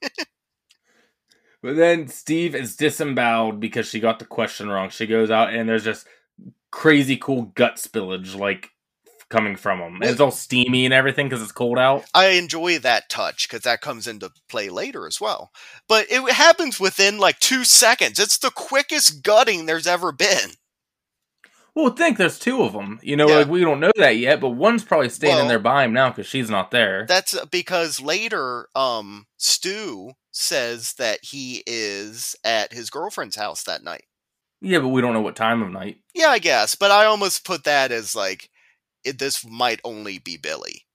But 1.62 1.76
then 1.76 2.08
Steve 2.08 2.54
is 2.54 2.76
disemboweled 2.76 3.60
because 3.60 3.86
she 3.86 4.00
got 4.00 4.18
the 4.18 4.24
question 4.24 4.68
wrong. 4.68 4.90
She 4.90 5.06
goes 5.06 5.30
out 5.30 5.54
and 5.54 5.68
there's 5.68 5.84
just 5.84 6.06
crazy 6.72 7.16
cool 7.16 7.52
gut 7.54 7.76
spillage 7.76 8.36
like 8.36 8.70
coming 9.30 9.54
from 9.56 9.80
him. 9.80 9.98
It's 10.02 10.20
all 10.20 10.32
steamy 10.32 10.84
and 10.84 10.92
everything 10.92 11.28
because 11.28 11.42
it's 11.42 11.52
cold 11.52 11.78
out. 11.78 12.04
I 12.12 12.28
enjoy 12.30 12.80
that 12.80 13.08
touch 13.08 13.48
because 13.48 13.62
that 13.62 13.80
comes 13.80 14.08
into 14.08 14.30
play 14.48 14.68
later 14.70 15.06
as 15.06 15.20
well. 15.20 15.52
But 15.88 16.06
it 16.10 16.28
happens 16.32 16.80
within 16.80 17.18
like 17.18 17.38
two 17.38 17.64
seconds. 17.64 18.18
It's 18.18 18.38
the 18.38 18.50
quickest 18.50 19.22
gutting 19.22 19.66
there's 19.66 19.86
ever 19.86 20.10
been. 20.10 20.50
Well, 21.74 21.90
think 21.94 22.18
there's 22.18 22.38
two 22.38 22.62
of 22.62 22.72
them. 22.74 23.00
You 23.02 23.16
know, 23.16 23.28
Yeah. 23.28 23.36
like 23.36 23.48
we 23.48 23.62
don't 23.62 23.80
know 23.80 23.92
that 23.96 24.16
yet, 24.18 24.40
but 24.40 24.50
one's 24.50 24.84
probably 24.84 25.08
staying 25.08 25.34
Well- 25.34 25.42
in 25.42 25.48
there 25.48 25.58
by 25.58 25.84
him 25.84 25.92
now 25.94 26.10
because 26.10 26.26
she's 26.26 26.50
not 26.50 26.70
there. 26.70 27.06
That's 27.08 27.34
because 27.46 27.98
later, 28.00 28.68
um, 28.74 29.26
Stu 29.38 30.12
says 30.30 30.94
that 30.94 31.20
he 31.24 31.62
is 31.66 32.36
at 32.44 32.72
his 32.72 32.90
girlfriend's 32.90 33.36
house 33.36 33.62
that 33.64 33.82
night. 33.82 34.04
yeah, 34.64 34.78
but 34.78 34.88
we 34.88 35.00
don't 35.00 35.12
know 35.14 35.20
what 35.20 35.34
time 35.34 35.60
of 35.62 35.70
night. 35.70 35.98
Yeah, 36.14 36.28
I 36.28 36.38
guess, 36.38 36.74
but 36.76 36.90
I 36.92 37.04
almost 37.06 37.44
put 37.44 37.64
that 37.64 37.90
as 37.90 38.14
like 38.14 38.48
it, 39.02 39.18
this 39.18 39.44
might 39.44 39.80
only 39.82 40.18
be 40.18 40.36
Billy. 40.36 40.86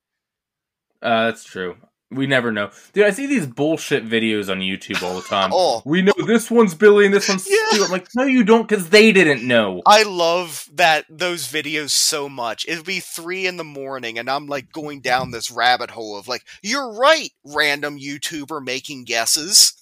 Uh, 1.01 1.25
that's 1.25 1.43
true. 1.43 1.77
We 2.09 2.25
never 2.25 2.53
know. 2.53 2.71
Dude, 2.93 3.05
I 3.05 3.09
see 3.11 3.27
these 3.27 3.45
bullshit 3.45 4.07
videos 4.07 4.49
on 4.49 4.59
YouTube 4.59 5.03
all 5.03 5.15
the 5.15 5.21
time. 5.27 5.51
Oh, 5.53 5.81
We 5.85 6.01
know 6.01 6.13
this 6.25 6.49
one's 6.49 6.73
Billy 6.73 7.05
and 7.05 7.13
this 7.13 7.27
one's 7.27 7.45
Yeah. 7.49 7.57
Stu. 7.71 7.83
I'm 7.85 7.91
like, 7.91 8.07
no, 8.15 8.23
you 8.23 8.43
don't, 8.45 8.67
because 8.67 8.89
they 8.89 9.11
didn't 9.11 9.45
know. 9.45 9.81
I 9.85 10.03
love 10.03 10.69
that 10.73 11.05
those 11.09 11.47
videos 11.47 11.89
so 11.89 12.29
much. 12.29 12.65
It'd 12.67 12.85
be 12.85 13.01
three 13.01 13.45
in 13.45 13.57
the 13.57 13.65
morning, 13.65 14.17
and 14.17 14.29
I'm 14.29 14.47
like 14.47 14.71
going 14.71 15.01
down 15.01 15.31
this 15.31 15.51
rabbit 15.51 15.91
hole 15.91 16.17
of 16.17 16.27
like, 16.29 16.45
you're 16.61 16.93
right, 16.93 17.29
random 17.43 17.99
YouTuber 17.99 18.63
making 18.63 19.03
guesses. 19.03 19.73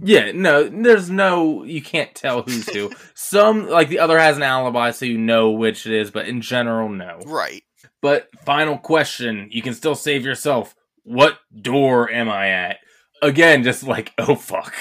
Yeah, 0.00 0.32
no, 0.32 0.64
there's 0.64 1.08
no, 1.08 1.62
you 1.62 1.80
can't 1.80 2.14
tell 2.14 2.42
who's 2.42 2.68
who. 2.68 2.90
Some, 3.14 3.68
like 3.68 3.88
the 3.88 4.00
other 4.00 4.18
has 4.18 4.36
an 4.36 4.42
alibi, 4.42 4.90
so 4.90 5.04
you 5.04 5.18
know 5.18 5.52
which 5.52 5.86
it 5.86 5.92
is, 5.92 6.10
but 6.10 6.26
in 6.26 6.40
general, 6.40 6.88
no. 6.88 7.20
Right. 7.26 7.62
But 8.02 8.28
final 8.44 8.76
question, 8.76 9.48
you 9.52 9.62
can 9.62 9.72
still 9.72 9.94
save 9.94 10.24
yourself. 10.24 10.74
What 11.04 11.38
door 11.58 12.10
am 12.10 12.28
I 12.28 12.48
at? 12.50 12.78
Again, 13.22 13.62
just 13.62 13.82
like, 13.84 14.12
oh 14.18 14.34
fuck. 14.34 14.74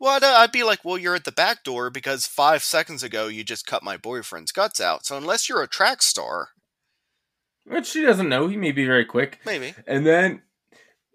Well, 0.00 0.16
I'd, 0.16 0.24
I'd 0.24 0.52
be 0.52 0.62
like, 0.64 0.84
well, 0.84 0.98
you're 0.98 1.14
at 1.14 1.24
the 1.24 1.32
back 1.32 1.62
door 1.64 1.88
because 1.90 2.26
five 2.26 2.62
seconds 2.62 3.02
ago 3.02 3.28
you 3.28 3.44
just 3.44 3.66
cut 3.66 3.82
my 3.82 3.96
boyfriend's 3.96 4.52
guts 4.52 4.80
out. 4.80 5.06
So 5.06 5.16
unless 5.16 5.48
you're 5.48 5.62
a 5.62 5.68
track 5.68 6.02
star, 6.02 6.48
Which 7.64 7.86
she 7.86 8.02
doesn't 8.02 8.28
know, 8.28 8.48
he 8.48 8.56
may 8.56 8.72
be 8.72 8.84
very 8.86 9.04
quick. 9.04 9.38
maybe. 9.46 9.74
And 9.86 10.04
then, 10.04 10.42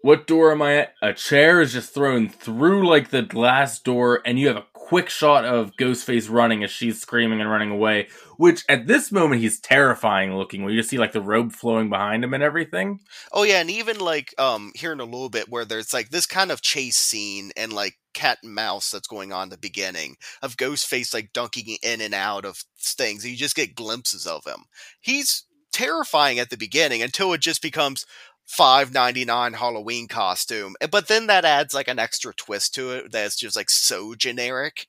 what 0.02 0.26
door 0.26 0.50
am 0.50 0.62
I 0.62 0.76
at? 0.78 0.94
A 1.02 1.12
chair 1.12 1.60
is 1.60 1.74
just 1.74 1.92
thrown 1.94 2.28
through 2.28 2.88
like 2.88 3.10
the 3.10 3.22
glass 3.22 3.78
door, 3.78 4.22
and 4.24 4.38
you 4.38 4.48
have 4.48 4.56
a 4.56 4.66
quick 4.90 5.08
shot 5.08 5.44
of 5.44 5.76
Ghostface 5.76 6.28
running 6.28 6.64
as 6.64 6.70
she's 6.72 7.00
screaming 7.00 7.40
and 7.40 7.48
running 7.48 7.70
away. 7.70 8.08
Which 8.38 8.64
at 8.68 8.88
this 8.88 9.12
moment 9.12 9.40
he's 9.40 9.60
terrifying 9.60 10.36
looking. 10.36 10.68
You 10.68 10.76
just 10.76 10.90
see 10.90 10.98
like 10.98 11.12
the 11.12 11.20
robe 11.20 11.52
flowing 11.52 11.88
behind 11.88 12.24
him 12.24 12.34
and 12.34 12.42
everything. 12.42 12.98
Oh 13.30 13.44
yeah, 13.44 13.60
and 13.60 13.70
even 13.70 14.00
like 14.00 14.34
um 14.36 14.72
here 14.74 14.90
in 14.90 14.98
a 14.98 15.04
little 15.04 15.28
bit 15.28 15.48
where 15.48 15.64
there's 15.64 15.92
like 15.92 16.10
this 16.10 16.26
kind 16.26 16.50
of 16.50 16.60
chase 16.60 16.96
scene 16.96 17.52
and 17.56 17.72
like 17.72 17.98
cat 18.14 18.38
and 18.42 18.52
mouse 18.52 18.90
that's 18.90 19.06
going 19.06 19.32
on 19.32 19.50
the 19.50 19.56
beginning 19.56 20.16
of 20.42 20.56
Ghostface 20.56 21.14
like 21.14 21.32
dunking 21.32 21.76
in 21.84 22.00
and 22.00 22.12
out 22.12 22.44
of 22.44 22.64
things. 22.76 23.24
You 23.24 23.36
just 23.36 23.54
get 23.54 23.76
glimpses 23.76 24.26
of 24.26 24.44
him. 24.44 24.64
He's 25.00 25.44
terrifying 25.72 26.40
at 26.40 26.50
the 26.50 26.56
beginning 26.56 27.00
until 27.00 27.32
it 27.32 27.40
just 27.40 27.62
becomes 27.62 28.06
five 28.50 28.92
ninety 28.92 29.24
nine 29.24 29.52
Halloween 29.54 30.08
costume. 30.08 30.74
Eh, 30.80 30.86
But 30.90 31.08
then 31.08 31.26
that 31.28 31.44
adds 31.44 31.72
like 31.72 31.88
an 31.88 31.98
extra 31.98 32.34
twist 32.34 32.74
to 32.74 32.90
it 32.92 33.12
that's 33.12 33.36
just 33.36 33.54
like 33.56 33.70
so 33.70 34.14
generic. 34.14 34.86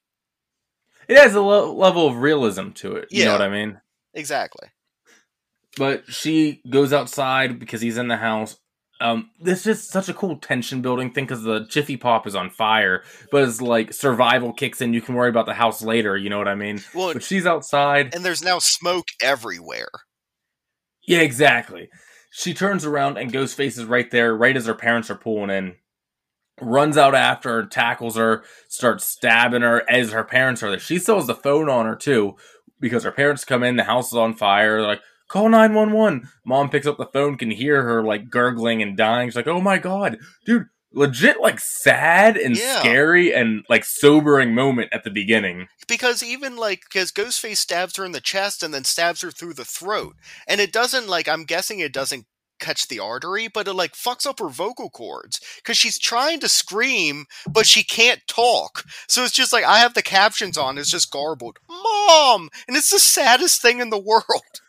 It 1.08 1.18
has 1.18 1.36
a 1.36 1.42
lo- 1.42 1.74
level 1.74 2.08
of 2.08 2.18
realism 2.18 2.72
to 2.72 2.96
it. 2.96 3.08
You 3.12 3.20
Yeah. 3.20 3.26
know 3.26 3.32
what 3.34 3.42
I 3.42 3.50
mean? 3.50 3.82
Exactly. 4.14 4.70
But 5.78 6.12
she 6.12 6.62
goes 6.70 6.92
outside 6.92 7.60
because 7.60 7.82
he's 7.82 7.98
in 7.98 8.08
the 8.08 8.18
house. 8.18 8.58
Um, 9.00 9.32
this 9.40 9.66
is 9.66 9.88
such 9.88 10.10
a 10.10 10.14
cool 10.14 10.38
tension 10.38 10.82
building 10.82 11.12
thing 11.12 11.26
because 11.26 11.42
the 11.44 11.62
Jiffy 11.62 11.98
Pop 11.98 12.28
is 12.28 12.36
on 12.36 12.50
fire, 12.52 13.04
but 13.32 13.44
it's 13.44 13.60
like 13.62 13.94
survival 13.94 14.54
kicks 14.54 14.80
in. 14.82 14.94
You 14.94 15.02
can 15.02 15.16
worry 15.16 15.30
about 15.30 15.48
the 15.48 15.56
house 15.56 15.82
later. 15.82 16.16
You 16.18 16.30
know 16.30 16.38
what 16.38 16.48
I 16.48 16.54
mean? 16.56 16.84
Well, 16.94 17.14
But 17.14 17.24
she's 17.24 17.46
outside. 17.48 18.14
and 18.14 18.24
there's 18.24 18.44
now 18.44 18.60
smoke 18.60 19.08
everywhere. 19.22 19.90
Yeah, 21.08 21.22
exactly. 21.22 21.90
She 22.34 22.54
turns 22.54 22.86
around 22.86 23.18
and 23.18 23.32
Ghostface 23.32 23.78
is 23.78 23.84
right 23.84 24.10
there, 24.10 24.36
right 24.36 24.56
as 24.56 24.66
her 24.66 24.74
parents 24.74 25.10
are 25.10 25.16
pulling 25.16 25.50
in. 25.50 25.76
Runs 26.62 26.98
out 26.98 27.14
after 27.14 27.50
her, 27.50 27.66
tackles 27.66 28.16
her, 28.16 28.44
starts 28.70 29.06
stabbing 29.06 29.64
her 29.64 29.88
as 29.90 30.12
her 30.12 30.24
parents 30.24 30.64
are 30.64 30.70
there. 30.70 30.80
She 30.80 30.98
still 30.98 31.18
has 31.18 31.28
the 31.28 31.36
phone 31.36 31.70
on 31.70 31.86
her 31.86 31.96
too, 31.96 32.38
because 32.80 33.04
her 33.04 33.12
parents 33.12 33.44
come 33.44 33.64
in, 33.64 33.76
the 33.76 33.84
house 33.84 34.08
is 34.08 34.18
on 34.18 34.34
fire. 34.34 34.78
They're 34.78 34.88
like, 34.88 35.02
call 35.28 35.50
911. 35.50 36.30
Mom 36.46 36.70
picks 36.70 36.88
up 36.88 36.98
the 36.98 37.06
phone, 37.06 37.38
can 37.38 37.52
hear 37.52 37.84
her 37.84 38.02
like 38.02 38.30
gurgling 38.30 38.82
and 38.82 38.96
dying. 38.96 39.28
She's 39.28 39.36
like, 39.36 39.48
oh 39.48 39.60
my 39.60 39.78
god, 39.78 40.18
dude, 40.46 40.68
legit 40.94 41.40
like 41.40 41.60
sad 41.60 42.38
and 42.38 42.58
Yeah. 42.58 42.80
scary 42.80 43.34
and 43.34 43.64
like 43.70 43.86
sobering 43.86 44.54
moment 44.54 44.90
at 44.92 45.04
the 45.04 45.10
beginning. 45.12 45.68
because 45.88 46.22
even 46.24 46.56
like 46.56 46.84
because 46.92 47.12
ghostface 47.12 47.58
stabs 47.58 47.98
her 47.98 48.06
in 48.06 48.12
the 48.12 48.22
chest 48.22 48.64
and 48.64 48.74
then 48.74 48.84
stabs 48.84 49.22
her 49.22 49.32
through 49.32 49.54
the 49.54 49.66
throat. 49.66 50.16
And 50.48 50.60
it 50.62 50.72
doesn't 50.74 51.08
like 51.08 51.28
i'm 51.28 51.44
guessing 51.46 51.80
it 51.80 51.94
doesn't 51.94 52.26
catch 52.60 52.88
the 52.88 53.00
artery 53.00 53.48
but 53.48 53.68
it 53.68 53.74
like 53.74 53.94
fucks 53.94 54.26
up 54.28 54.40
her 54.40 54.48
vocal 54.50 54.90
cords. 54.90 55.40
Because 55.58 55.78
she's 55.78 55.98
trying 55.98 56.40
to 56.42 56.50
scream 56.50 57.26
but 57.50 57.66
she 57.66 57.84
can't 57.84 58.22
talk. 58.28 58.84
So 59.08 59.24
it's 59.24 59.34
just 59.34 59.54
like 59.54 59.64
i 59.66 59.80
have 59.80 59.94
the 59.94 60.02
captions 60.04 60.58
on 60.58 60.78
it's 60.78 60.92
just 60.92 61.12
garbled 61.12 61.58
mom! 61.70 62.50
And 62.68 62.78
it's 62.78 62.90
the 62.92 63.00
saddest 63.00 63.62
thing 63.62 63.80
in 63.80 63.90
the 63.90 63.98
world 64.12 64.61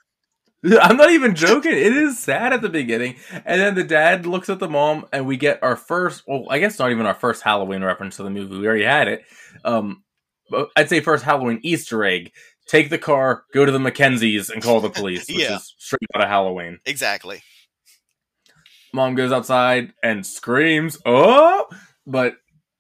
I'm 0.81 0.97
not 0.97 1.11
even 1.11 1.35
joking. 1.35 1.73
It 1.73 1.97
is 1.97 2.19
sad 2.19 2.53
at 2.53 2.63
the 2.63 2.69
beginning. 2.69 3.17
And 3.45 3.61
then 3.61 3.75
the 3.75 3.85
dad 3.85 4.27
looks 4.27 4.49
at 4.49 4.59
the 4.61 4.69
mom, 4.69 5.07
and 5.13 5.27
we 5.27 5.37
get 5.37 5.63
our 5.63 5.77
first, 5.77 6.23
well, 6.27 6.47
I 6.51 6.59
guess 6.61 6.79
not 6.79 6.91
even 6.93 7.07
our 7.07 7.15
first 7.15 7.43
Halloween 7.43 7.83
reference 7.83 8.17
to 8.17 8.23
the 8.23 8.31
movie. 8.31 8.59
We 8.59 8.67
already 8.67 8.85
had 8.85 9.09
it. 9.09 9.23
Um, 9.65 10.05
I'd 10.77 10.89
say 10.89 11.01
first 11.01 11.25
Halloween 11.25 11.61
Easter 11.63 12.05
egg. 12.05 12.33
Take 12.69 12.91
the 12.91 12.99
car, 12.99 13.43
go 13.53 13.65
to 13.65 13.73
the 13.73 13.79
Mackenzies, 13.79 14.49
and 14.51 14.63
call 14.63 14.81
the 14.81 14.89
police, 14.91 15.27
which 15.29 15.39
Yeah. 15.39 15.57
is 15.57 15.75
straight 15.79 16.01
out 16.15 16.23
of 16.23 16.29
Halloween. 16.29 16.79
exactly 16.87 17.43
Mom 18.95 19.15
goes 19.15 19.33
outside 19.33 19.93
and 20.03 20.25
screams, 20.27 20.99
oh! 21.07 21.67
But, 22.07 22.35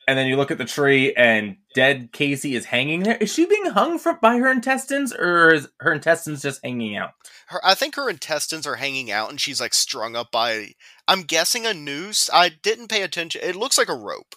and 0.09 0.18
then 0.18 0.26
you 0.26 0.37
look 0.37 0.50
at 0.50 0.59
the 0.59 0.64
tree, 0.64 1.14
and 1.14 1.56
dead 1.75 2.11
Casey 2.12 2.54
is 2.54 2.64
hanging 2.66 3.02
there. 3.02 3.16
Is 3.16 3.32
she 3.32 3.47
being 3.47 3.66
hung 3.66 3.99
from, 3.99 4.18
by 4.21 4.37
her 4.38 4.50
intestines, 4.50 5.12
or 5.12 5.54
is 5.54 5.68
her 5.80 5.92
intestines 5.92 6.42
just 6.42 6.61
hanging 6.64 6.97
out? 6.97 7.11
her 7.49 7.61
i 7.64 7.75
think 7.75 7.97
her 7.97 8.09
intestines 8.09 8.66
are 8.66 8.76
hanging 8.76 9.11
out 9.11 9.28
and 9.28 9.40
she's 9.40 9.61
like 9.61 9.75
strung 9.75 10.16
up 10.16 10.30
by 10.30 10.68
i'm 11.06 11.23
guessing 11.23 11.66
a 11.66 11.75
noose 11.75 12.30
i 12.32 12.49
didn't 12.49 12.88
pay 12.88 13.02
attention 13.02 13.40
it 13.44 13.56
looks 13.56 13.76
like 13.76 13.88
a 13.90 13.94
rope 13.94 14.35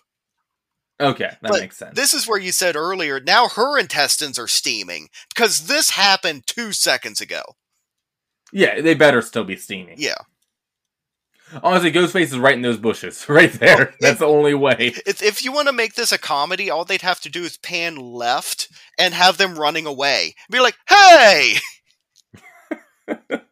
Okay, 1.00 1.26
that 1.42 1.52
But 1.52 1.60
makes 1.60 1.76
sense. 1.78 1.94
This 1.96 2.14
is 2.14 2.26
where 2.26 2.40
you 2.40 2.54
said 2.54 2.78
earlier, 2.78 3.20
now 3.20 3.50
her 3.50 3.78
intestines 3.78 4.40
are 4.40 4.48
steaming 4.48 5.10
because 5.34 5.68
this 5.68 5.90
happened 5.92 6.48
two 6.48 6.72
seconds 6.72 7.20
ago. 7.20 7.42
yeah, 8.54 8.80
they 8.82 8.94
better 8.96 9.22
still 9.22 9.44
be 9.44 9.58
steaming. 9.58 9.96
Yeah. 9.98 10.16
Honestly, 11.64 11.92
Ghostface 11.92 12.24
is 12.24 12.40
right 12.40 12.56
in 12.56 12.62
those 12.62 12.78
bushes, 12.78 13.26
right 13.30 13.52
there. 13.54 13.78
Well, 13.78 13.88
That's 14.00 14.20
the 14.20 14.26
only 14.26 14.54
way. 14.54 14.94
If, 15.06 15.22
if 15.22 15.46
you 15.46 15.52
want 15.52 15.68
to 15.68 15.74
make 15.74 15.94
this 15.94 16.12
a 16.12 16.18
comedy, 16.18 16.70
all 16.70 16.86
they'd 16.86 17.02
have 17.02 17.22
to 17.22 17.30
do 17.30 17.44
is 17.44 17.58
pan 17.58 17.96
left 17.96 18.68
and 18.98 19.14
have 19.14 19.38
them 19.38 19.58
running 19.58 19.86
away. 19.86 20.36
Be 20.50 20.60
like, 20.60 20.76
hey! 20.90 21.56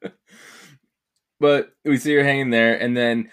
But 1.44 1.74
we 1.84 1.98
see 1.98 2.14
her 2.14 2.24
hanging 2.24 2.52
there, 2.52 2.74
and 2.74 2.96
then 2.96 3.30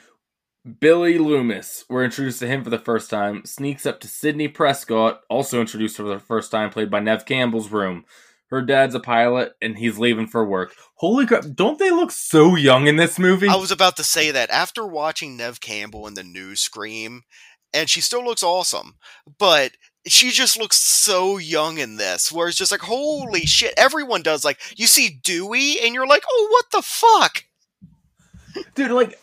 Billy 0.81 1.17
Loomis, 1.17 1.85
we're 1.89 2.03
introduced 2.03 2.41
to 2.41 2.49
him 2.49 2.65
for 2.65 2.71
the 2.71 2.77
first 2.77 3.09
time, 3.09 3.45
sneaks 3.45 3.87
up 3.87 4.01
to 4.01 4.09
Sidney 4.09 4.49
Prescott, 4.49 5.21
also 5.31 5.61
introduced 5.61 5.97
for 5.97 6.03
the 6.03 6.19
first 6.19 6.51
time, 6.51 6.71
played 6.71 6.91
by 6.91 6.99
Neve 6.99 7.25
Campbell's 7.25 7.71
room. 7.71 8.05
Her 8.51 8.63
dad's 8.63 8.95
a 8.95 9.01
pilot, 9.01 9.53
and 9.63 9.79
he's 9.79 9.99
leaving 9.99 10.27
for 10.27 10.45
work. 10.45 10.75
Holy 10.97 11.27
crap! 11.27 11.45
Don't 11.55 11.79
they 11.79 11.91
look 11.91 12.11
so 12.11 12.57
young 12.57 12.87
in 12.87 12.97
this 12.97 13.19
movie? 13.19 13.49
I 13.49 13.57
was 13.57 13.71
about 13.71 13.97
to 13.97 14.05
say 14.05 14.31
that 14.31 14.51
after 14.51 14.87
watching 14.87 15.37
Neve 15.37 15.61
Campbell 15.61 16.07
in 16.07 16.15
the 16.15 16.25
new 16.25 16.57
Scream, 16.57 17.23
and 17.73 17.89
she 17.89 18.01
still 18.01 18.25
looks 18.25 18.43
awesome, 18.43 18.97
but 19.39 19.73
she 20.07 20.31
just 20.31 20.59
looks 20.59 20.77
so 20.81 21.39
young 21.39 21.79
in 21.79 21.97
this, 21.97 22.33
where 22.33 22.49
it's 22.49 22.57
just 22.57 22.73
like, 22.73 22.81
holy 22.81 23.47
shit, 23.47 23.75
everyone 23.77 24.23
does. 24.23 24.45
Like, 24.45 24.59
you 24.77 24.87
see 24.87 25.21
Dewey, 25.23 25.79
and 25.81 25.95
you're 25.95 26.07
like, 26.07 26.25
oh, 26.29 26.49
what 26.51 26.65
the 26.73 26.83
fuck? 26.83 27.45
dude 28.75 28.91
like 28.91 29.19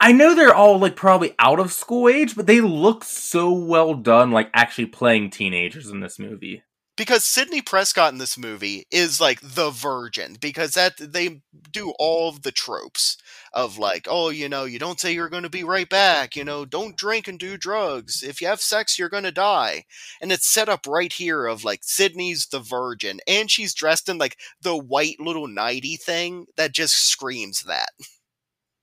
i 0.00 0.12
know 0.12 0.34
they're 0.34 0.54
all 0.54 0.78
like 0.78 0.96
probably 0.96 1.34
out 1.38 1.60
of 1.60 1.72
school 1.72 2.08
age 2.08 2.34
but 2.36 2.46
they 2.46 2.60
look 2.60 3.04
so 3.04 3.52
well 3.52 3.94
done 3.94 4.30
like 4.30 4.50
actually 4.54 4.86
playing 4.86 5.30
teenagers 5.30 5.88
in 5.90 6.00
this 6.00 6.18
movie 6.18 6.62
because 6.96 7.24
Sidney 7.24 7.60
Prescott 7.60 8.12
in 8.12 8.18
this 8.18 8.38
movie 8.38 8.86
is 8.90 9.20
like 9.20 9.40
the 9.42 9.70
virgin 9.70 10.36
because 10.40 10.72
that 10.74 10.96
they 10.98 11.42
do 11.70 11.92
all 11.98 12.30
of 12.30 12.42
the 12.42 12.52
tropes 12.52 13.18
of 13.52 13.78
like 13.78 14.06
oh 14.08 14.30
you 14.30 14.48
know 14.48 14.64
you 14.64 14.78
don't 14.78 14.98
say 14.98 15.12
you're 15.12 15.28
going 15.28 15.42
to 15.42 15.50
be 15.50 15.62
right 15.64 15.88
back 15.88 16.34
you 16.34 16.44
know 16.44 16.64
don't 16.64 16.96
drink 16.96 17.28
and 17.28 17.38
do 17.38 17.56
drugs. 17.56 18.22
If 18.22 18.40
you 18.40 18.48
have 18.48 18.60
sex 18.60 18.98
you're 18.98 19.08
going 19.08 19.24
to 19.24 19.32
die. 19.32 19.84
And 20.20 20.32
it's 20.32 20.48
set 20.48 20.68
up 20.68 20.86
right 20.86 21.12
here 21.12 21.46
of 21.46 21.64
like 21.64 21.80
Sidney's 21.82 22.46
the 22.46 22.60
virgin 22.60 23.20
and 23.28 23.50
she's 23.50 23.74
dressed 23.74 24.08
in 24.08 24.18
like 24.18 24.38
the 24.62 24.76
white 24.76 25.20
little 25.20 25.46
nighty 25.46 25.96
thing 25.96 26.46
that 26.56 26.72
just 26.72 26.94
screams 26.94 27.62
that. 27.64 27.90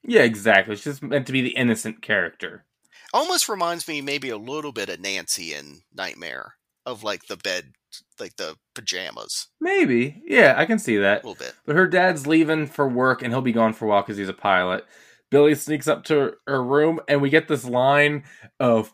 Yeah 0.04 0.24
exactly 0.24 0.76
she's 0.76 0.84
just 0.84 1.04
meant 1.04 1.26
to 1.28 1.34
be 1.34 1.42
the 1.42 1.56
innocent 1.56 2.02
character. 2.02 2.66
Almost 3.14 3.48
reminds 3.48 3.88
me 3.88 4.02
maybe 4.02 4.30
a 4.30 4.38
little 4.38 4.72
bit 4.72 4.90
of 4.90 5.00
Nancy 5.00 5.54
in 5.54 5.82
Nightmare 5.94 6.56
of 6.86 7.04
like 7.04 7.26
the 7.28 7.38
bed 7.38 7.74
like 8.20 8.36
the 8.38 8.56
pajamas. 8.74 9.48
Maybe. 9.62 10.22
Yeah 10.26 10.56
i 10.58 10.66
can 10.66 10.80
see 10.80 10.98
that. 10.98 11.24
A 11.24 11.28
little 11.28 11.46
bit. 11.46 11.54
But 11.66 11.76
her 11.76 11.88
dad's 11.88 12.28
leaving 12.28 12.68
for 12.68 12.88
work 12.88 13.22
and 13.22 13.32
he'll 13.32 13.42
be 13.42 13.52
gone 13.52 13.74
for 13.74 13.86
a 13.86 13.88
while 13.90 14.02
because 14.02 14.18
he's 14.18 14.30
a 14.30 14.34
pilot. 14.34 14.86
Billy 15.32 15.56
sneaks 15.56 15.88
up 15.88 16.04
to 16.06 16.34
her 16.48 16.64
room 16.64 17.00
and 17.08 17.22
we 17.22 17.30
get 17.30 17.48
this 17.48 17.66
line 17.66 18.24
of 18.60 18.94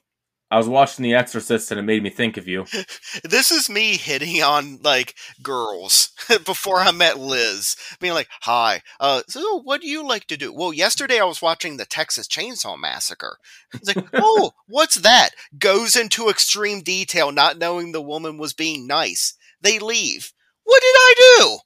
i 0.51 0.58
was 0.58 0.68
watching 0.68 1.03
the 1.03 1.13
exorcist 1.13 1.72
and 1.72 1.79
it 1.79 1.84
made 1.84 2.03
me 2.03 2.10
think 2.10 2.38
of 2.38 2.48
you 2.48 2.65
this 3.24 3.51
is 3.51 3.70
me 3.70 3.98
hitting 3.98 4.41
on 4.41 4.79
like 4.84 5.15
girls 5.41 6.10
before 6.46 6.79
I 6.79 6.91
met 6.91 7.20
Liz, 7.20 7.75
being 8.00 8.13
like, 8.13 8.27
"Hi, 8.41 8.82
uh, 9.00 9.24
so 9.27 9.62
what 9.62 9.82
do 9.82 9.88
you 9.88 10.08
like 10.08 10.25
to 10.27 10.38
do?" 10.38 10.53
Well, 10.53 10.74
yesterday 10.74 11.20
I 11.20 11.25
was 11.25 11.41
watching 11.41 11.77
the 11.77 11.86
Texas 11.86 12.27
Chainsaw 12.27 12.77
Massacre. 12.77 13.38
It's 13.74 13.96
like, 13.96 14.06
"Oh, 14.13 14.51
what's 14.68 14.96
that?" 14.96 15.29
Goes 15.58 15.96
into 15.96 16.29
extreme 16.29 16.82
detail, 16.82 17.32
not 17.32 17.58
knowing 17.58 17.91
the 17.91 18.01
woman 18.01 18.38
was 18.38 18.53
being 18.53 18.88
nice. 18.88 19.36
They 19.62 19.79
leave. 19.79 20.32
What 20.63 20.82
did 20.82 20.96
I 20.96 21.13
do? 21.39 21.60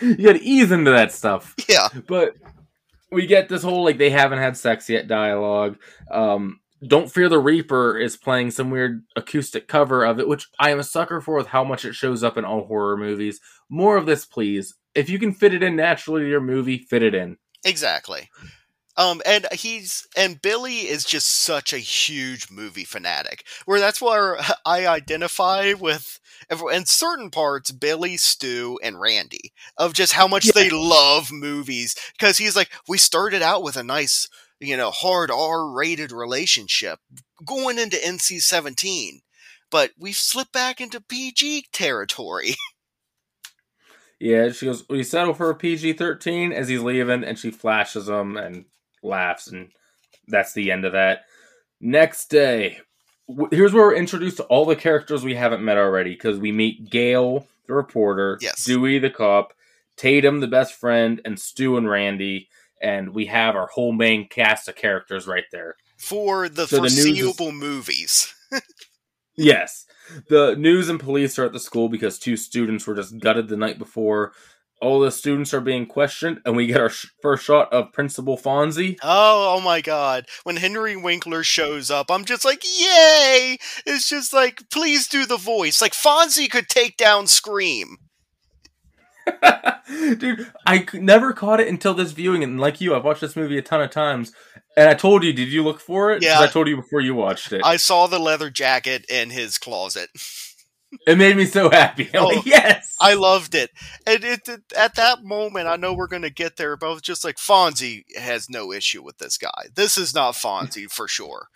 you 0.00 0.26
had 0.28 0.36
to 0.36 0.44
ease 0.44 0.70
into 0.70 0.90
that 0.90 1.12
stuff? 1.12 1.54
Yeah, 1.68 1.88
but 2.06 2.36
we 3.10 3.26
get 3.26 3.48
this 3.48 3.62
whole 3.62 3.84
like 3.84 3.98
they 3.98 4.10
haven't 4.10 4.38
had 4.38 4.56
sex 4.56 4.88
yet 4.90 5.08
dialogue. 5.08 5.78
Um, 6.10 6.60
Don't 6.86 7.10
Fear 7.10 7.28
the 7.28 7.38
Reaper 7.38 7.98
is 7.98 8.16
playing 8.16 8.50
some 8.50 8.70
weird 8.70 9.04
acoustic 9.16 9.68
cover 9.68 10.04
of 10.04 10.18
it, 10.20 10.28
which 10.28 10.48
I 10.58 10.70
am 10.70 10.78
a 10.80 10.84
sucker 10.84 11.20
for 11.20 11.36
with 11.36 11.48
how 11.48 11.64
much 11.64 11.84
it 11.84 11.94
shows 11.94 12.22
up 12.22 12.36
in 12.36 12.44
all 12.44 12.66
horror 12.66 12.96
movies. 12.96 13.40
More 13.68 13.96
of 13.96 14.06
this, 14.06 14.24
please. 14.26 14.74
If 14.94 15.08
you 15.08 15.18
can 15.18 15.32
fit 15.32 15.54
it 15.54 15.62
in 15.62 15.76
naturally 15.76 16.22
to 16.22 16.28
your 16.28 16.40
movie, 16.40 16.78
fit 16.78 17.02
it 17.02 17.14
in. 17.14 17.36
exactly. 17.64 18.28
Um, 18.96 19.20
and 19.26 19.44
he's 19.52 20.06
and 20.16 20.40
Billy 20.40 20.82
is 20.82 21.04
just 21.04 21.26
such 21.42 21.72
a 21.72 21.78
huge 21.78 22.48
movie 22.48 22.84
fanatic, 22.84 23.44
where 23.64 23.80
that's 23.80 24.00
where 24.00 24.38
I 24.64 24.86
identify 24.86 25.72
with 25.72 26.20
in 26.72 26.86
certain 26.86 27.30
parts 27.30 27.72
Billy, 27.72 28.16
Stu, 28.16 28.78
and 28.84 29.00
Randy 29.00 29.52
of 29.76 29.94
just 29.94 30.12
how 30.12 30.28
much 30.28 30.44
Yeah. 30.46 30.52
they 30.54 30.70
love 30.70 31.32
movies 31.32 31.96
because 32.16 32.38
he's 32.38 32.54
like, 32.54 32.70
we 32.86 32.96
started 32.96 33.42
out 33.42 33.64
with 33.64 33.76
a 33.76 33.82
nice, 33.82 34.28
you 34.66 34.76
know, 34.76 34.90
hard 34.90 35.30
R-rated 35.30 36.12
relationship 36.12 36.98
going 37.46 37.78
into 37.78 37.96
NC-17, 37.96 39.20
but 39.70 39.90
we've 39.98 40.16
slipped 40.16 40.52
back 40.52 40.80
into 40.80 41.00
PG 41.00 41.66
territory. 41.72 42.54
Yeah, 44.20 44.52
she 44.52 44.66
goes, 44.66 44.88
We 44.88 45.02
settle 45.02 45.34
for 45.34 45.50
a 45.50 45.54
PG 45.54 45.94
13 45.94 46.52
as 46.52 46.68
he's 46.68 46.80
leaving, 46.80 47.24
and 47.24 47.38
she 47.38 47.50
flashes 47.50 48.08
him 48.08 48.36
and 48.36 48.64
laughs, 49.02 49.48
and 49.48 49.70
that's 50.28 50.54
the 50.54 50.70
end 50.70 50.84
of 50.84 50.92
that. 50.92 51.24
Next 51.80 52.30
day, 52.30 52.78
here's 53.50 53.74
where 53.74 53.86
we're 53.88 53.96
introduced 53.96 54.38
to 54.38 54.44
all 54.44 54.64
the 54.64 54.76
characters 54.76 55.24
we 55.24 55.34
haven't 55.34 55.64
met 55.64 55.76
already 55.76 56.14
because 56.14 56.38
we 56.38 56.52
meet 56.52 56.90
Gale, 56.90 57.46
the 57.66 57.74
reporter, 57.74 58.38
Yes. 58.40 58.64
Dewey, 58.64 58.98
the 58.98 59.10
cop, 59.10 59.52
Tatum, 59.96 60.40
the 60.40 60.46
best 60.46 60.74
friend, 60.74 61.20
and 61.24 61.38
Stu 61.38 61.76
and 61.76 61.88
Randy, 61.90 62.48
and 62.84 63.14
we 63.14 63.26
have 63.26 63.56
our 63.56 63.66
whole 63.66 63.92
main 63.92 64.28
cast 64.28 64.68
of 64.68 64.76
characters 64.76 65.26
right 65.26 65.44
there. 65.50 65.74
for 65.98 66.48
the 66.48 66.66
So 66.68 66.76
the 66.76 66.84
is- 66.84 66.94
foreseeable 66.94 67.50
movies. 67.52 68.32
Yes. 69.36 69.84
The 70.28 70.54
news 70.56 70.88
and 70.88 71.00
police 71.00 71.38
are 71.38 71.44
at 71.46 71.52
the 71.52 71.58
school 71.58 71.88
because 71.88 72.18
two 72.20 72.36
students 72.36 72.86
were 72.86 72.94
just 72.94 73.18
gutted 73.18 73.48
the 73.48 73.56
night 73.56 73.78
before. 73.78 74.32
All 74.80 75.00
the 75.00 75.10
students 75.10 75.54
are 75.54 75.60
being 75.60 75.86
questioned, 75.86 76.40
and 76.44 76.54
we 76.54 76.66
get 76.66 76.80
our 76.80 76.90
sh- 76.90 77.06
first 77.22 77.44
shot 77.44 77.72
of 77.72 77.92
Principal 77.92 78.36
Fonzie. 78.36 78.96
Oh, 79.02 79.56
oh 79.56 79.60
my 79.60 79.80
god. 79.80 80.26
When 80.42 80.56
Henry 80.56 80.94
Winkler 80.94 81.42
shows 81.42 81.90
up, 81.90 82.10
I'm 82.10 82.24
just 82.24 82.44
like, 82.44 82.62
yay! 82.64 83.56
It's 83.86 84.08
just 84.08 84.32
like, 84.32 84.62
please 84.70 85.08
do 85.08 85.26
the 85.26 85.36
voice. 85.38 85.80
Like, 85.80 85.94
Fonzie 85.94 86.50
could 86.50 86.68
take 86.68 86.96
down 86.96 87.26
Scream. 87.26 87.96
Dude, 90.18 90.50
I 90.66 90.86
never 90.94 91.32
caught 91.32 91.60
it 91.60 91.68
until 91.68 91.94
this 91.94 92.12
viewing, 92.12 92.42
and 92.42 92.58
like 92.60 92.80
you, 92.80 92.94
I've 92.94 93.04
watched 93.04 93.20
this 93.20 93.36
movie 93.36 93.58
a 93.58 93.62
ton 93.62 93.80
of 93.80 93.90
times. 93.90 94.32
And 94.76 94.88
I 94.88 94.94
told 94.94 95.22
you, 95.22 95.32
did 95.32 95.48
you 95.52 95.62
look 95.62 95.78
for 95.80 96.10
it? 96.12 96.22
Yeah. 96.22 96.40
I 96.40 96.48
told 96.48 96.66
you 96.68 96.76
before 96.76 97.00
you 97.00 97.14
watched 97.14 97.52
it. 97.52 97.62
I 97.64 97.76
saw 97.76 98.06
the 98.08 98.18
leather 98.18 98.50
jacket 98.50 99.04
in 99.08 99.30
his 99.30 99.56
closet. 99.56 100.10
it 101.06 101.16
made 101.16 101.36
me 101.36 101.44
so 101.44 101.70
happy. 101.70 102.08
I'm 102.14 102.22
Oh, 102.24 102.26
like, 102.28 102.44
yes! 102.46 102.96
I 103.00 103.14
loved 103.14 103.54
it. 103.54 103.70
And 104.06 104.24
it, 104.24 104.48
it- 104.48 104.72
at 104.76 104.96
that 104.96 105.22
moment, 105.22 105.68
I 105.68 105.76
know 105.76 105.94
we're 105.94 106.08
going 106.08 106.22
to 106.22 106.30
get 106.30 106.56
there, 106.56 106.76
but 106.76 106.88
I 106.88 106.92
was 106.92 107.02
just 107.02 107.24
like, 107.24 107.36
Fonzie 107.36 108.02
has 108.18 108.50
no 108.50 108.72
issue 108.72 109.02
with 109.02 109.18
this 109.18 109.38
guy. 109.38 109.66
This 109.74 109.96
is 109.96 110.12
not 110.14 110.34
Fonzie 110.34 110.90
for 110.90 111.06
sure. 111.06 111.48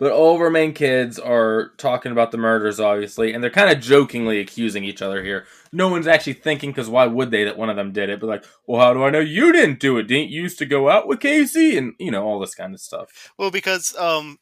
But 0.00 0.10
all 0.10 0.34
of 0.34 0.40
our 0.40 0.50
main 0.50 0.72
kids 0.72 1.18
are 1.20 1.70
talking 1.78 2.10
about 2.10 2.32
the 2.32 2.38
murders, 2.38 2.80
obviously, 2.80 3.32
and 3.32 3.42
they're 3.42 3.50
kind 3.50 3.70
of 3.70 3.80
jokingly 3.80 4.40
accusing 4.40 4.82
each 4.82 5.00
other 5.00 5.22
here. 5.22 5.46
No 5.72 5.88
one's 5.88 6.06
actually 6.06 6.34
thinking, 6.34 6.70
because 6.70 6.90
why 6.90 7.06
would 7.06 7.30
they, 7.30 7.44
that 7.44 7.56
one 7.56 7.70
of 7.70 7.76
them 7.76 7.92
did 7.92 8.10
it? 8.10 8.20
But 8.20 8.26
like, 8.26 8.44
well, 8.66 8.80
how 8.80 8.92
do 8.92 9.02
I 9.04 9.10
know 9.10 9.20
you 9.20 9.52
didn't 9.52 9.80
do 9.80 9.96
it? 9.96 10.04
Didn't 10.04 10.30
you 10.30 10.42
used 10.42 10.58
to 10.58 10.66
go 10.66 10.90
out 10.90 11.08
with 11.08 11.20
Casey? 11.20 11.78
And, 11.78 11.94
you 11.98 12.10
know, 12.10 12.24
all 12.24 12.40
this 12.40 12.54
kind 12.54 12.74
of 12.74 12.80
stuff. 12.80 13.32
Well, 13.38 13.50
because 13.50 13.96
um, 13.96 14.38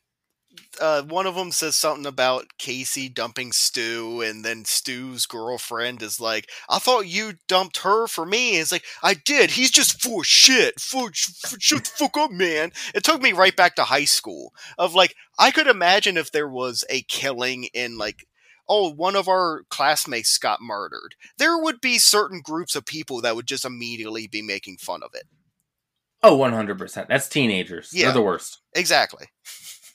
uh, 0.80 1.02
one 1.02 1.26
of 1.26 1.34
them 1.34 1.52
says 1.52 1.76
something 1.76 2.06
about 2.06 2.46
Casey 2.58 3.08
dumping 3.08 3.52
Stu, 3.52 4.22
and 4.22 4.44
then 4.44 4.64
Stu's 4.64 5.26
girlfriend 5.26 6.02
is 6.02 6.20
like, 6.20 6.48
"I 6.68 6.78
thought 6.78 7.06
you 7.06 7.34
dumped 7.48 7.78
her 7.78 8.06
for 8.06 8.26
me." 8.26 8.54
And 8.54 8.62
it's 8.62 8.72
like, 8.72 8.84
"I 9.02 9.14
did. 9.14 9.52
He's 9.52 9.70
just 9.70 10.02
full 10.02 10.22
shit. 10.22 10.80
Full, 10.80 11.10
sh- 11.12 11.30
shut 11.58 11.84
the 11.84 11.90
fuck 11.90 12.16
up, 12.16 12.30
man." 12.30 12.72
It 12.94 13.04
took 13.04 13.22
me 13.22 13.32
right 13.32 13.54
back 13.54 13.76
to 13.76 13.84
high 13.84 14.04
school. 14.04 14.52
Of 14.78 14.94
like, 14.94 15.14
I 15.38 15.50
could 15.50 15.66
imagine 15.66 16.16
if 16.16 16.32
there 16.32 16.48
was 16.48 16.84
a 16.90 17.02
killing 17.02 17.64
in 17.72 17.98
like. 17.98 18.26
Oh, 18.72 18.88
one 18.88 19.16
of 19.16 19.26
our 19.26 19.64
classmates 19.68 20.38
got 20.38 20.62
murdered. 20.62 21.16
There 21.38 21.58
would 21.58 21.80
be 21.80 21.98
certain 21.98 22.40
groups 22.40 22.76
of 22.76 22.86
people 22.86 23.20
that 23.20 23.34
would 23.34 23.46
just 23.46 23.64
immediately 23.64 24.28
be 24.28 24.42
making 24.42 24.76
fun 24.76 25.02
of 25.02 25.10
it. 25.12 25.24
Oh, 26.22 26.38
100%. 26.38 27.08
That's 27.08 27.28
teenagers. 27.28 27.90
Yeah. 27.92 28.06
They're 28.06 28.14
the 28.14 28.22
worst. 28.22 28.60
Exactly. 28.74 29.26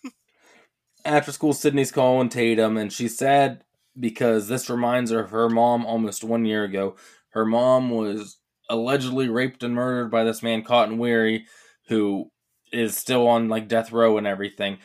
After 1.05 1.31
school, 1.31 1.53
Sidney's 1.53 1.91
calling 1.91 2.27
Tatum, 2.27 2.75
and 2.75 2.91
she's 2.91 3.17
sad 3.17 3.63
because 3.97 4.49
this 4.49 4.69
reminds 4.69 5.09
her 5.11 5.21
of 5.21 5.29
her 5.29 5.47
mom 5.47 5.85
almost 5.85 6.25
one 6.25 6.43
year 6.43 6.65
ago. 6.65 6.97
Her 7.29 7.45
mom 7.45 7.91
was 7.91 8.39
allegedly 8.69 9.29
raped 9.29 9.63
and 9.63 9.73
murdered 9.73 10.11
by 10.11 10.25
this 10.25 10.43
man, 10.43 10.63
Cotton 10.63 10.97
Weary, 10.97 11.45
who 11.87 12.29
is 12.73 12.97
still 12.97 13.25
on 13.27 13.47
like 13.47 13.69
death 13.69 13.91
row 13.93 14.17
and 14.17 14.27
everything. 14.27 14.79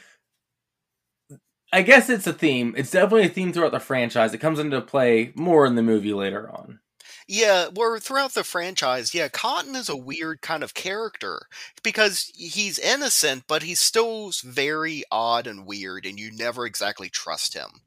I 1.72 1.82
guess 1.82 2.10
it's 2.10 2.26
a 2.26 2.32
theme. 2.32 2.74
It's 2.76 2.90
definitely 2.90 3.26
a 3.26 3.30
theme 3.30 3.52
throughout 3.52 3.72
the 3.72 3.80
franchise. 3.80 4.34
It 4.34 4.38
comes 4.38 4.58
into 4.58 4.80
play 4.80 5.32
more 5.36 5.66
in 5.66 5.76
the 5.76 5.82
movie 5.82 6.12
later 6.12 6.50
on. 6.50 6.80
Yeah, 7.28 7.68
where 7.68 7.96
throughout 8.00 8.34
the 8.34 8.42
franchise, 8.42 9.14
yeah, 9.14 9.28
Cotton 9.28 9.76
is 9.76 9.88
a 9.88 9.96
weird 9.96 10.40
kind 10.40 10.64
of 10.64 10.74
character 10.74 11.42
because 11.84 12.32
he's 12.34 12.76
innocent, 12.76 13.44
but 13.46 13.62
he's 13.62 13.80
still 13.80 14.32
very 14.42 15.04
odd 15.12 15.46
and 15.46 15.64
weird, 15.64 16.06
and 16.06 16.18
you 16.18 16.32
never 16.32 16.66
exactly 16.66 17.08
trust 17.08 17.54
him. 17.54 17.82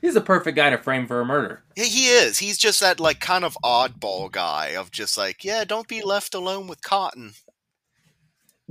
He's 0.00 0.16
a 0.16 0.20
perfect 0.20 0.56
guy 0.56 0.70
to 0.70 0.78
frame 0.78 1.06
for 1.06 1.20
a 1.20 1.24
murder. 1.24 1.62
Yeah, 1.76 1.84
he 1.84 2.08
is. 2.08 2.40
He's 2.40 2.58
just 2.58 2.80
that 2.80 2.98
like 2.98 3.20
kind 3.20 3.44
of 3.44 3.56
oddball 3.62 4.32
guy 4.32 4.70
of 4.70 4.90
just 4.90 5.16
like, 5.16 5.44
yeah, 5.44 5.62
don't 5.62 5.86
be 5.86 6.02
left 6.02 6.34
alone 6.34 6.66
with 6.66 6.82
Cotton. 6.82 7.34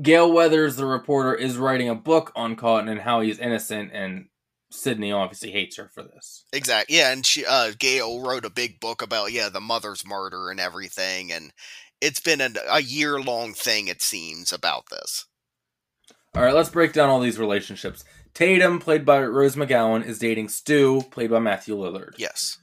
Gale 0.02 0.32
Weathers, 0.32 0.76
the 0.76 0.86
reporter, 0.86 1.36
is 1.36 1.58
writing 1.58 1.90
a 1.90 1.96
book 1.96 2.32
on 2.36 2.56
Cotton 2.56 2.90
and 2.90 3.02
how 3.02 3.22
he's 3.22 3.40
innocent, 3.40 3.92
and 3.94 4.28
Sidney 4.72 5.12
obviously 5.12 5.52
hates 5.52 5.78
her 5.78 5.90
for 5.94 6.04
this. 6.04 6.46
Exactly. 6.54 6.98
Yeah, 6.98 7.12
and 7.12 7.26
she 7.26 7.46
uh 7.46 7.74
Gale 7.78 8.22
wrote 8.22 8.46
a 8.46 8.50
big 8.50 8.80
book 8.80 9.02
about 9.02 9.32
yeah, 9.32 9.50
the 9.50 9.60
mother's 9.60 10.06
murder 10.06 10.50
and 10.50 10.60
everything 10.60 11.32
and 11.32 11.52
it's 12.02 12.20
been 12.20 12.42
a, 12.42 12.50
a 12.70 12.82
year 12.82 13.22
long 13.22 13.54
thing 13.54 13.88
it 13.88 14.02
seems 14.02 14.52
about 14.52 14.86
this. 14.90 15.28
All 16.36 16.42
right, 16.42 16.54
let's 16.54 16.70
break 16.70 16.94
down 16.94 17.10
all 17.10 17.20
these 17.20 17.40
relationships. 17.40 18.04
Tatum, 18.34 18.80
played 18.80 19.06
by 19.06 19.22
Rose 19.22 19.56
McGowan, 19.56 20.06
is 20.06 20.18
dating 20.18 20.50
Stu, 20.50 21.04
played 21.12 21.30
by 21.30 21.40
Matthew 21.40 21.76
Lillard. 21.76 22.14
Yes. 22.18 22.58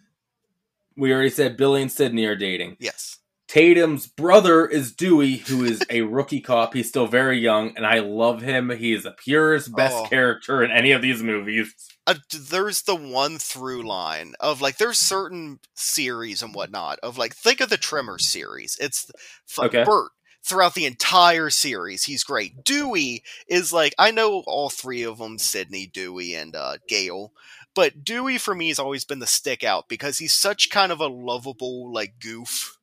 We 0.97 1.13
already 1.13 1.31
said 1.31 1.57
Billy 1.57 1.83
and 1.83 1.93
Sidney 1.93 2.25
are 2.25 2.35
dating. 2.35 2.77
Yes. 2.81 3.18
Tatum's 3.49 4.07
brother 4.07 4.67
is 4.67 4.93
Dewey, 4.93 5.37
who 5.39 5.65
is 5.65 5.81
a 5.89 6.03
rookie 6.03 6.41
cop. 6.41 6.75
He's 6.75 6.89
still 6.89 7.07
very 7.07 7.39
young, 7.39 7.73
and 7.77 7.87
I 7.87 8.01
love 8.01 8.43
him. 8.43 8.69
He 8.71 8.93
is 8.93 9.05
the 9.05 9.13
purest, 9.13 9.75
best 9.75 9.97
Oh. 9.97 10.07
character 10.07 10.63
in 10.63 10.71
any 10.71 10.93
of 10.93 11.01
these 11.03 11.23
movies. 11.23 11.75
uh, 12.07 12.15
there's 12.51 12.83
the 12.83 12.95
one 12.95 13.39
through 13.39 13.83
line 13.87 14.35
of 14.41 14.61
like 14.61 14.77
there's 14.79 14.99
certain 14.99 15.59
series 15.75 16.43
and 16.43 16.55
whatnot 16.55 16.99
of 17.03 17.19
like 17.19 17.35
think 17.35 17.61
of 17.61 17.69
the 17.71 17.77
Tremors 17.77 18.27
series. 18.29 18.77
It's 18.81 19.11
Okay. 19.59 19.83
Bert 19.85 20.11
throughout 20.45 20.75
the 20.75 20.87
entire 20.87 21.51
series. 21.51 22.05
He's 22.05 22.25
great. 22.25 22.65
Dewey 22.65 23.23
is 23.49 23.73
like 23.73 23.95
I 23.99 24.11
know 24.11 24.43
all 24.47 24.71
three 24.71 25.03
of 25.03 25.19
them: 25.19 25.39
Sidney, 25.39 25.87
Dewey, 25.87 26.35
and 26.35 26.55
uh, 26.55 26.77
Gale. 26.89 27.33
But 27.75 28.03
Dewey 28.05 28.39
for 28.39 28.55
me 28.55 28.69
has 28.69 28.79
always 28.79 29.05
been 29.05 29.19
the 29.21 29.27
stick 29.27 29.63
out 29.63 29.89
because 29.89 30.19
he's 30.19 30.35
such 30.35 30.71
kind 30.71 30.91
of 30.93 31.01
a 31.01 31.07
lovable 31.07 31.93
like 31.93 32.15
goof. 32.21 32.78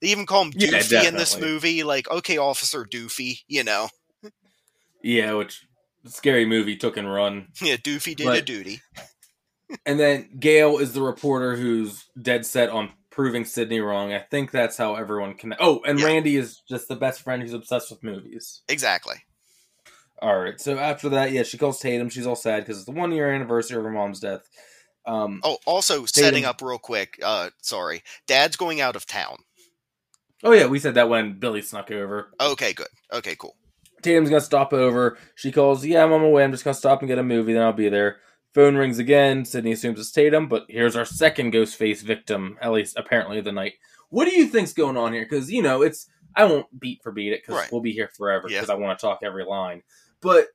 They 0.00 0.08
even 0.08 0.26
call 0.26 0.44
him 0.44 0.52
Yeah, 0.54 0.68
Doofy 0.70 1.08
in 1.08 1.16
this 1.16 1.38
movie. 1.38 1.82
Like, 1.82 2.10
okay, 2.10 2.36
Officer 2.38 2.84
Doofy, 2.84 3.40
you 3.48 3.64
know. 3.64 3.88
Yeah, 5.02 5.34
which 5.34 5.66
scary 6.06 6.44
movie 6.44 6.76
took 6.76 6.96
and 6.96 7.10
run. 7.12 7.48
Yeah, 7.62 7.76
Doofy 7.76 8.16
did 8.16 8.26
a 8.26 8.42
duty. 8.42 8.80
And 9.84 9.98
then 9.98 10.28
Gale 10.38 10.78
is 10.78 10.92
the 10.92 11.02
reporter 11.02 11.56
who's 11.56 12.04
dead 12.22 12.46
set 12.46 12.68
on 12.70 12.90
proving 13.10 13.44
Sidney 13.44 13.80
wrong. 13.80 14.12
I 14.12 14.20
think 14.20 14.52
that's 14.52 14.76
how 14.76 14.94
everyone 14.94 15.34
can. 15.34 15.56
Oh, 15.58 15.80
and 15.84 15.98
Yeah. 15.98 16.06
Randy 16.06 16.36
is 16.36 16.62
just 16.68 16.86
the 16.86 16.94
best 16.94 17.22
friend 17.22 17.42
who's 17.42 17.52
obsessed 17.52 17.90
with 17.90 18.04
movies. 18.04 18.62
Exactly. 18.68 19.16
All 20.22 20.38
right. 20.38 20.60
So 20.60 20.78
after 20.78 21.08
that, 21.08 21.32
yeah, 21.32 21.42
she 21.42 21.58
calls 21.58 21.80
Tatum. 21.80 22.10
She's 22.10 22.28
all 22.28 22.36
sad 22.36 22.60
because 22.62 22.76
it's 22.76 22.86
the 22.86 22.92
one 22.92 23.10
year 23.10 23.32
anniversary 23.32 23.76
of 23.76 23.82
her 23.82 23.90
mom's 23.90 24.20
death. 24.20 24.48
Um, 25.04 25.40
Oh, 25.42 25.58
also 25.66 26.04
setting 26.04 26.44
up 26.44 26.62
real 26.62 26.78
quick. 26.78 27.18
Uh, 27.20 27.50
sorry, 27.60 28.04
Dad's 28.28 28.54
going 28.56 28.80
out 28.80 28.94
of 28.94 29.04
town. 29.04 29.38
Oh 30.44 30.52
yeah, 30.52 30.66
we 30.66 30.78
said 30.78 30.94
that 30.94 31.08
when 31.08 31.38
Billy 31.38 31.62
snuck 31.62 31.90
over. 31.90 32.32
Okay, 32.40 32.72
good. 32.72 32.88
Okay, 33.12 33.36
cool. 33.36 33.56
Tatum's 34.02 34.28
gonna 34.28 34.40
stop 34.40 34.72
over. 34.72 35.16
She 35.34 35.50
calls, 35.50 35.84
"Yeah, 35.84 36.04
I'm 36.04 36.12
on 36.12 36.20
my 36.20 36.28
way. 36.28 36.44
I'm 36.44 36.52
just 36.52 36.64
gonna 36.64 36.74
stop 36.74 37.00
and 37.00 37.08
get 37.08 37.18
a 37.18 37.22
movie. 37.22 37.52
Then 37.54 37.62
I'll 37.62 37.72
be 37.72 37.88
there." 37.88 38.18
Phone 38.54 38.76
rings 38.76 38.98
again. 38.98 39.44
Sidney 39.44 39.72
assumes 39.72 39.98
it's 40.00 40.12
Tatum, 40.12 40.48
but 40.48 40.64
here's 40.68 40.96
our 40.96 41.04
second 41.04 41.50
ghost 41.50 41.76
face 41.76 42.02
victim. 42.02 42.56
At 42.60 42.72
least 42.72 42.96
apparently 42.96 43.40
the 43.40 43.52
night. 43.52 43.74
What 44.10 44.26
do 44.28 44.34
you 44.36 44.46
think's 44.46 44.72
going 44.72 44.96
on 44.96 45.12
here? 45.12 45.24
Because 45.28 45.50
you 45.50 45.62
know 45.62 45.82
it's 45.82 46.06
I 46.34 46.44
won't 46.44 46.66
beat 46.78 47.02
for 47.02 47.12
beat 47.12 47.32
it 47.32 47.42
because 47.42 47.54
Right. 47.60 47.72
we'll 47.72 47.80
be 47.80 47.92
here 47.92 48.08
forever 48.16 48.48
Yeah. 48.48 48.58
because 48.60 48.70
I 48.70 48.74
want 48.74 48.98
to 48.98 49.04
talk 49.04 49.20
every 49.22 49.44
line. 49.44 49.82
But 50.20 50.48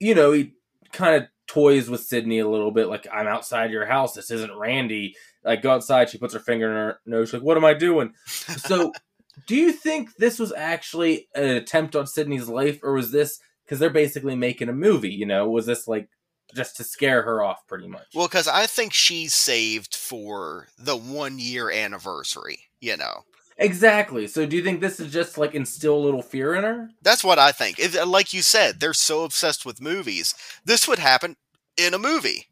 you 0.00 0.14
know 0.14 0.32
he 0.32 0.52
kind 0.92 1.16
of 1.22 1.28
toys 1.46 1.88
with 1.88 2.00
Sidney 2.02 2.40
a 2.40 2.48
little 2.48 2.70
bit. 2.72 2.88
Like 2.88 3.06
I'm 3.12 3.26
outside 3.28 3.70
your 3.70 3.86
house. 3.86 4.14
This 4.14 4.30
isn't 4.30 4.56
Randy. 4.58 5.14
Like 5.46 5.62
go 5.62 5.70
outside. 5.70 6.10
She 6.10 6.18
puts 6.18 6.34
her 6.34 6.40
finger 6.40 6.68
in 6.68 6.74
her 6.74 7.00
nose. 7.06 7.28
She's 7.28 7.34
like, 7.34 7.42
"What 7.42 7.56
am 7.56 7.64
I 7.64 7.72
doing?" 7.72 8.12
So, 8.26 8.92
do 9.46 9.54
you 9.54 9.72
think 9.72 10.16
this 10.16 10.38
was 10.38 10.52
actually 10.52 11.28
an 11.34 11.44
attempt 11.44 11.94
on 11.94 12.06
Sidney's 12.06 12.48
life, 12.48 12.80
or 12.82 12.92
was 12.92 13.12
this 13.12 13.38
because 13.64 13.78
they're 13.78 13.90
basically 13.90 14.34
making 14.34 14.68
a 14.68 14.72
movie? 14.72 15.12
You 15.12 15.24
know, 15.26 15.48
was 15.48 15.64
this 15.66 15.86
like 15.86 16.08
just 16.54 16.76
to 16.76 16.84
scare 16.84 17.22
her 17.22 17.42
off, 17.42 17.66
pretty 17.68 17.86
much? 17.86 18.06
Well, 18.14 18.26
because 18.26 18.48
I 18.48 18.66
think 18.66 18.92
she's 18.92 19.34
saved 19.34 19.94
for 19.94 20.66
the 20.78 20.96
one 20.96 21.38
year 21.38 21.70
anniversary. 21.70 22.58
You 22.80 22.96
know, 22.96 23.22
exactly. 23.56 24.26
So, 24.26 24.46
do 24.46 24.56
you 24.56 24.64
think 24.64 24.80
this 24.80 24.98
is 24.98 25.12
just 25.12 25.38
like 25.38 25.54
instill 25.54 25.96
a 25.96 26.04
little 26.04 26.22
fear 26.22 26.54
in 26.56 26.64
her? 26.64 26.90
that's 27.02 27.22
what 27.22 27.38
I 27.38 27.52
think. 27.52 27.78
If, 27.78 28.04
like 28.04 28.32
you 28.32 28.42
said, 28.42 28.80
they're 28.80 28.92
so 28.92 29.22
obsessed 29.22 29.64
with 29.64 29.80
movies. 29.80 30.34
This 30.64 30.88
would 30.88 30.98
happen 30.98 31.36
in 31.76 31.94
a 31.94 31.98
movie. 31.98 32.46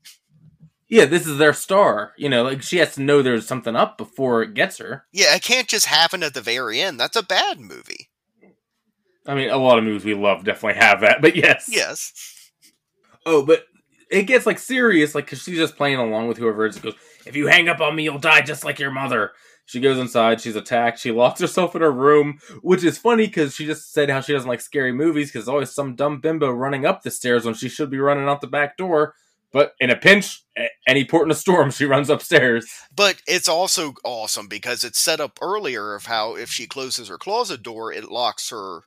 Yeah, 0.95 1.07
this 1.07 1.27
is 1.27 1.39
their 1.39 1.53
star. 1.53 2.13
You 2.17 2.29
know, 2.29 2.45
like 2.45 2.63
she 2.63 2.77
has 2.77 2.95
to 2.95 3.03
know 3.03 3.21
there's 3.21 3.49
something 3.49 3.75
up 3.75 3.99
before 3.99 4.45
it 4.45 4.55
gets 4.55 4.79
her. 4.79 5.05
Yeah, 5.11 5.35
it 5.35 5.43
can't 5.43 5.67
just 5.67 5.87
happen 5.87 6.23
at 6.23 6.35
the 6.35 6.41
very 6.41 6.81
end. 6.81 7.01
That's 7.01 7.17
a 7.17 7.23
bad 7.25 7.59
movie. 7.59 8.11
I 9.27 9.35
mean, 9.35 9.51
a 9.51 9.57
lot 9.57 9.77
of 9.77 9.83
movies 9.83 10.05
we 10.05 10.15
love 10.15 10.45
definitely 10.45 10.81
have 10.81 11.01
that, 11.01 11.21
but 11.21 11.35
yes, 11.35 11.69
Yes. 11.69 12.53
Oh, 13.27 13.45
but 13.45 13.65
it 14.09 14.23
gets 14.29 14.47
like 14.47 14.61
serious, 14.61 15.17
like 15.17 15.25
because 15.25 15.43
she's 15.43 15.59
just 15.59 15.77
playing 15.77 15.99
along 15.99 16.29
with 16.29 16.39
whoever 16.39 16.65
it 16.65 16.71
is. 16.71 16.77
It 16.77 16.85
goes, 16.85 16.95
if 17.27 17.35
you 17.35 17.49
hang 17.49 17.69
up 17.69 17.81
on 17.81 17.97
me, 17.97 18.05
you'll 18.05 18.19
die 18.21 18.43
just 18.43 18.65
like 18.65 18.79
your 18.79 18.93
mother. 18.93 19.33
She 19.67 19.81
goes 19.81 19.99
inside. 19.99 20.41
She's 20.41 20.55
attacked. 20.55 21.01
She 21.01 21.11
locks 21.11 21.41
herself 21.41 21.75
in 21.75 21.83
her 21.83 21.91
room, 21.91 22.39
which 22.63 22.85
is 22.85 22.99
funny 22.99 23.27
because 23.27 23.57
she 23.57 23.67
just 23.67 23.93
said 23.93 24.11
how 24.11 24.21
she 24.21 24.33
doesn't 24.33 24.49
like 24.49 24.61
scary 24.61 24.93
movies 24.93 25.31
because 25.33 25.47
there's 25.47 25.53
always 25.55 25.73
some 25.73 25.97
dumb 25.97 26.21
bimbo 26.21 26.53
running 26.53 26.87
up 26.87 27.03
the 27.03 27.11
stairs 27.11 27.45
when 27.45 27.55
she 27.55 27.69
should 27.69 27.91
be 27.91 27.99
running 27.99 28.29
out 28.29 28.41
the 28.43 28.47
back 28.47 28.77
door. 28.77 29.17
But 29.55 29.75
in 29.79 29.88
a 29.88 29.97
pinch, 29.97 30.43
any 30.87 31.05
port 31.05 31.29
in 31.29 31.31
a 31.31 31.35
storm, 31.35 31.71
she 31.71 31.85
runs 31.85 32.11
upstairs. 32.11 32.67
But 32.95 33.23
it's 33.27 33.49
also 33.49 33.95
awesome 34.05 34.49
because 34.49 34.83
it's 34.85 34.99
set 34.99 35.21
up 35.21 35.38
earlier 35.40 35.95
of 35.95 36.07
how 36.07 36.35
if 36.35 36.51
she 36.51 36.67
closes 36.67 37.09
her 37.09 37.17
closet 37.17 37.62
door, 37.62 37.93
it 37.93 38.11
locks 38.11 38.51
her 38.51 38.83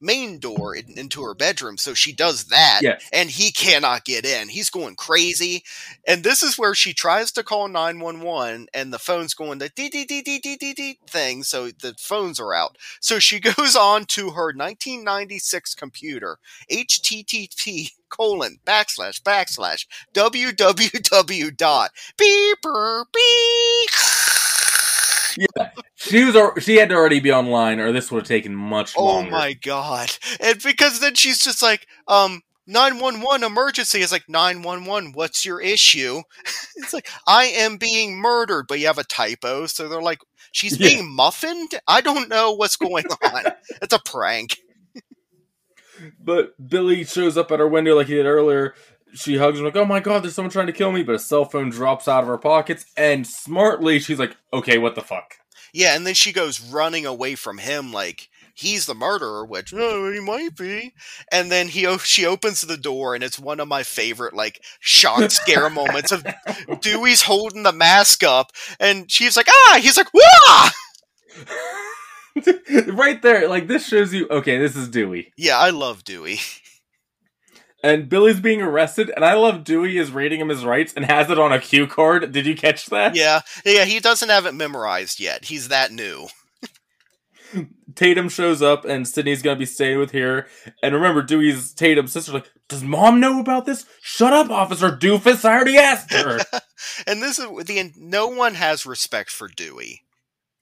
main 0.00 0.38
door 0.38 0.74
in, 0.74 0.98
into 0.98 1.22
her 1.22 1.34
bedroom. 1.34 1.76
So 1.76 1.94
she 1.94 2.12
does 2.12 2.44
that, 2.46 2.80
Yes. 2.82 3.08
and 3.12 3.30
he 3.30 3.52
cannot 3.52 4.04
get 4.04 4.24
in. 4.24 4.48
He's 4.48 4.70
going 4.70 4.96
crazy. 4.96 5.62
And 6.06 6.24
this 6.24 6.42
is 6.42 6.58
where 6.58 6.74
she 6.74 6.92
tries 6.92 7.32
to 7.32 7.42
call 7.42 7.68
911, 7.68 8.68
and 8.74 8.92
the 8.92 8.98
phone's 8.98 9.34
going 9.34 9.58
the 9.58 9.68
dee 9.68 9.88
dee 9.88 10.04
dee 10.04 10.22
dee 10.22 10.38
dee 10.38 10.56
dee 10.56 10.74
dee 10.74 10.98
thing. 11.08 11.42
So 11.42 11.66
the 11.70 11.94
phones 11.98 12.40
are 12.40 12.54
out. 12.54 12.76
So 13.00 13.18
she 13.18 13.40
goes 13.56 13.76
on 13.76 14.04
to 14.06 14.30
her 14.30 14.52
1996 14.54 15.74
computer, 15.74 16.38
http 16.70 17.90
colon 18.08 18.58
backslash 18.66 19.22
backslash 19.22 19.86
www 20.14 21.56
dot 21.56 21.90
beeper 22.18 23.04
beep. 23.12 23.90
Yeah, 25.56 25.70
she 26.00 26.24
was. 26.24 26.64
She 26.64 26.76
had 26.76 26.88
to 26.88 26.94
already 26.94 27.20
be 27.20 27.32
online, 27.32 27.78
or 27.80 27.92
this 27.92 28.10
would 28.10 28.20
have 28.22 28.28
taken 28.28 28.54
much 28.54 28.94
Oh 28.96 29.04
longer. 29.04 29.28
Oh 29.28 29.38
my 29.38 29.52
god. 29.54 30.10
And 30.40 30.60
because 30.62 31.00
then 31.00 31.14
she's 31.14 31.38
just 31.42 31.62
like, 31.62 31.86
um, 32.08 32.42
911 32.66 33.44
emergency 33.44 34.00
is 34.00 34.12
like 34.12 34.28
911 34.28 35.12
what's 35.12 35.44
your 35.44 35.60
issue 35.60 36.20
it's 36.76 36.92
like 36.92 37.08
i 37.26 37.46
am 37.46 37.78
being 37.78 38.16
murdered 38.16 38.66
but 38.68 38.78
you 38.78 38.86
have 38.86 38.98
a 38.98 39.02
typo 39.02 39.66
so 39.66 39.88
they're 39.88 40.00
like 40.02 40.20
she's 40.52 40.78
Yeah. 40.78 40.88
being 40.88 41.10
muffined 41.10 41.72
i 41.88 42.00
don't 42.00 42.28
know 42.28 42.52
what's 42.52 42.76
going 42.76 43.06
on 43.24 43.44
it's 43.82 43.94
a 43.94 43.98
prank 44.04 44.58
But 46.20 46.54
Billy 46.68 47.04
shows 47.04 47.36
up 47.36 47.50
at 47.50 47.58
her 47.58 47.66
window 47.68 47.96
like 47.96 48.06
he 48.06 48.14
did 48.14 48.26
earlier. 48.26 48.74
She 49.14 49.36
hugs 49.36 49.58
him 49.58 49.64
like, 49.64 49.76
"Oh 49.76 49.84
my 49.84 50.00
god, 50.00 50.22
there's 50.22 50.34
someone 50.34 50.50
trying 50.52 50.66
to 50.68 50.72
kill 50.72 50.92
me!" 50.92 51.02
But 51.02 51.16
a 51.16 51.18
cell 51.18 51.44
phone 51.44 51.68
drops 51.70 52.06
out 52.08 52.22
of 52.22 52.28
her 52.28 52.38
pockets, 52.38 52.86
and 52.96 53.26
smartly 53.26 53.98
she's 53.98 54.18
like, 54.18 54.36
"Okay, 54.52 54.78
what 54.78 54.94
the 54.94 55.02
fuck?" 55.02 55.34
Yeah 55.72 55.94
and 55.94 56.06
then 56.06 56.14
she 56.14 56.32
goes 56.32 56.60
running 56.60 57.06
away 57.06 57.34
from 57.34 57.58
him 57.58 57.92
like 57.92 58.28
he's 58.54 58.86
the 58.86 58.94
murderer 58.94 59.44
which 59.44 59.72
oh, 59.74 60.12
he 60.12 60.20
might 60.20 60.56
be. 60.56 60.92
and 61.32 61.50
then 61.50 61.68
he 61.68 61.86
she 61.98 62.26
opens 62.26 62.60
the 62.60 62.76
door 62.76 63.14
and 63.14 63.24
it's 63.24 63.38
one 63.38 63.60
of 63.60 63.68
my 63.68 63.82
favorite 63.82 64.34
like 64.34 64.62
shock 64.80 65.30
scare 65.30 65.70
moments 65.70 66.12
of 66.12 66.24
dewey's 66.80 67.22
holding 67.22 67.62
the 67.62 67.72
mask 67.72 68.22
up 68.22 68.52
and 68.78 69.10
she's 69.10 69.36
like 69.36 69.48
ah! 69.48 69.78
He's 69.80 69.96
like 69.96 70.12
wah! 70.12 70.70
Right 72.86 73.20
there, 73.22 73.48
like 73.48 73.66
this 73.66 73.86
shows 73.86 74.14
you, 74.14 74.28
okay, 74.30 74.56
this 74.58 74.76
is 74.76 74.88
Dewey, 74.88 75.32
Yeah, 75.36 75.58
I 75.58 75.70
love 75.70 76.04
Dewey. 76.04 76.38
And 77.82 78.08
Billy's 78.08 78.40
being 78.40 78.60
arrested, 78.60 79.10
and 79.14 79.24
I 79.24 79.34
love 79.34 79.64
Dewey 79.64 79.96
is 79.96 80.12
reading 80.12 80.40
him 80.40 80.50
his 80.50 80.64
rights 80.64 80.92
and 80.94 81.06
has 81.06 81.30
it 81.30 81.38
on 81.38 81.52
a 81.52 81.58
cue 81.58 81.86
card. 81.86 82.30
Did 82.32 82.44
you 82.44 82.54
catch 82.54 82.86
that? 82.86 83.16
Yeah, 83.16 83.40
yeah, 83.64 83.84
he 83.84 84.00
doesn't 84.00 84.28
have 84.28 84.44
it 84.44 84.52
memorized 84.52 85.18
yet. 85.18 85.46
He's 85.46 85.68
that 85.68 85.90
new. 85.90 86.28
Tatum 87.94 88.28
shows 88.28 88.62
up 88.62 88.84
and 88.84 89.06
Sidney's 89.06 89.42
gonna 89.42 89.58
be 89.58 89.66
staying 89.66 89.98
with 89.98 90.12
her. 90.12 90.46
And 90.82 90.94
remember, 90.94 91.22
Dewey's 91.22 91.72
Tatum's 91.72 92.12
sister 92.12 92.32
like, 92.32 92.50
does 92.68 92.82
mom 92.82 93.18
know 93.18 93.40
about 93.40 93.66
this? 93.66 93.84
Shut 94.00 94.32
up, 94.32 94.50
Officer 94.50 94.90
Doofus. 94.90 95.44
I 95.44 95.54
already 95.54 95.76
asked 95.76 96.12
her. 96.12 96.38
and 97.06 97.20
this 97.20 97.38
is 97.38 97.46
the 97.46 97.92
no 97.96 98.28
one 98.28 98.54
has 98.54 98.86
respect 98.86 99.30
for 99.30 99.48
Dewey. 99.48 100.02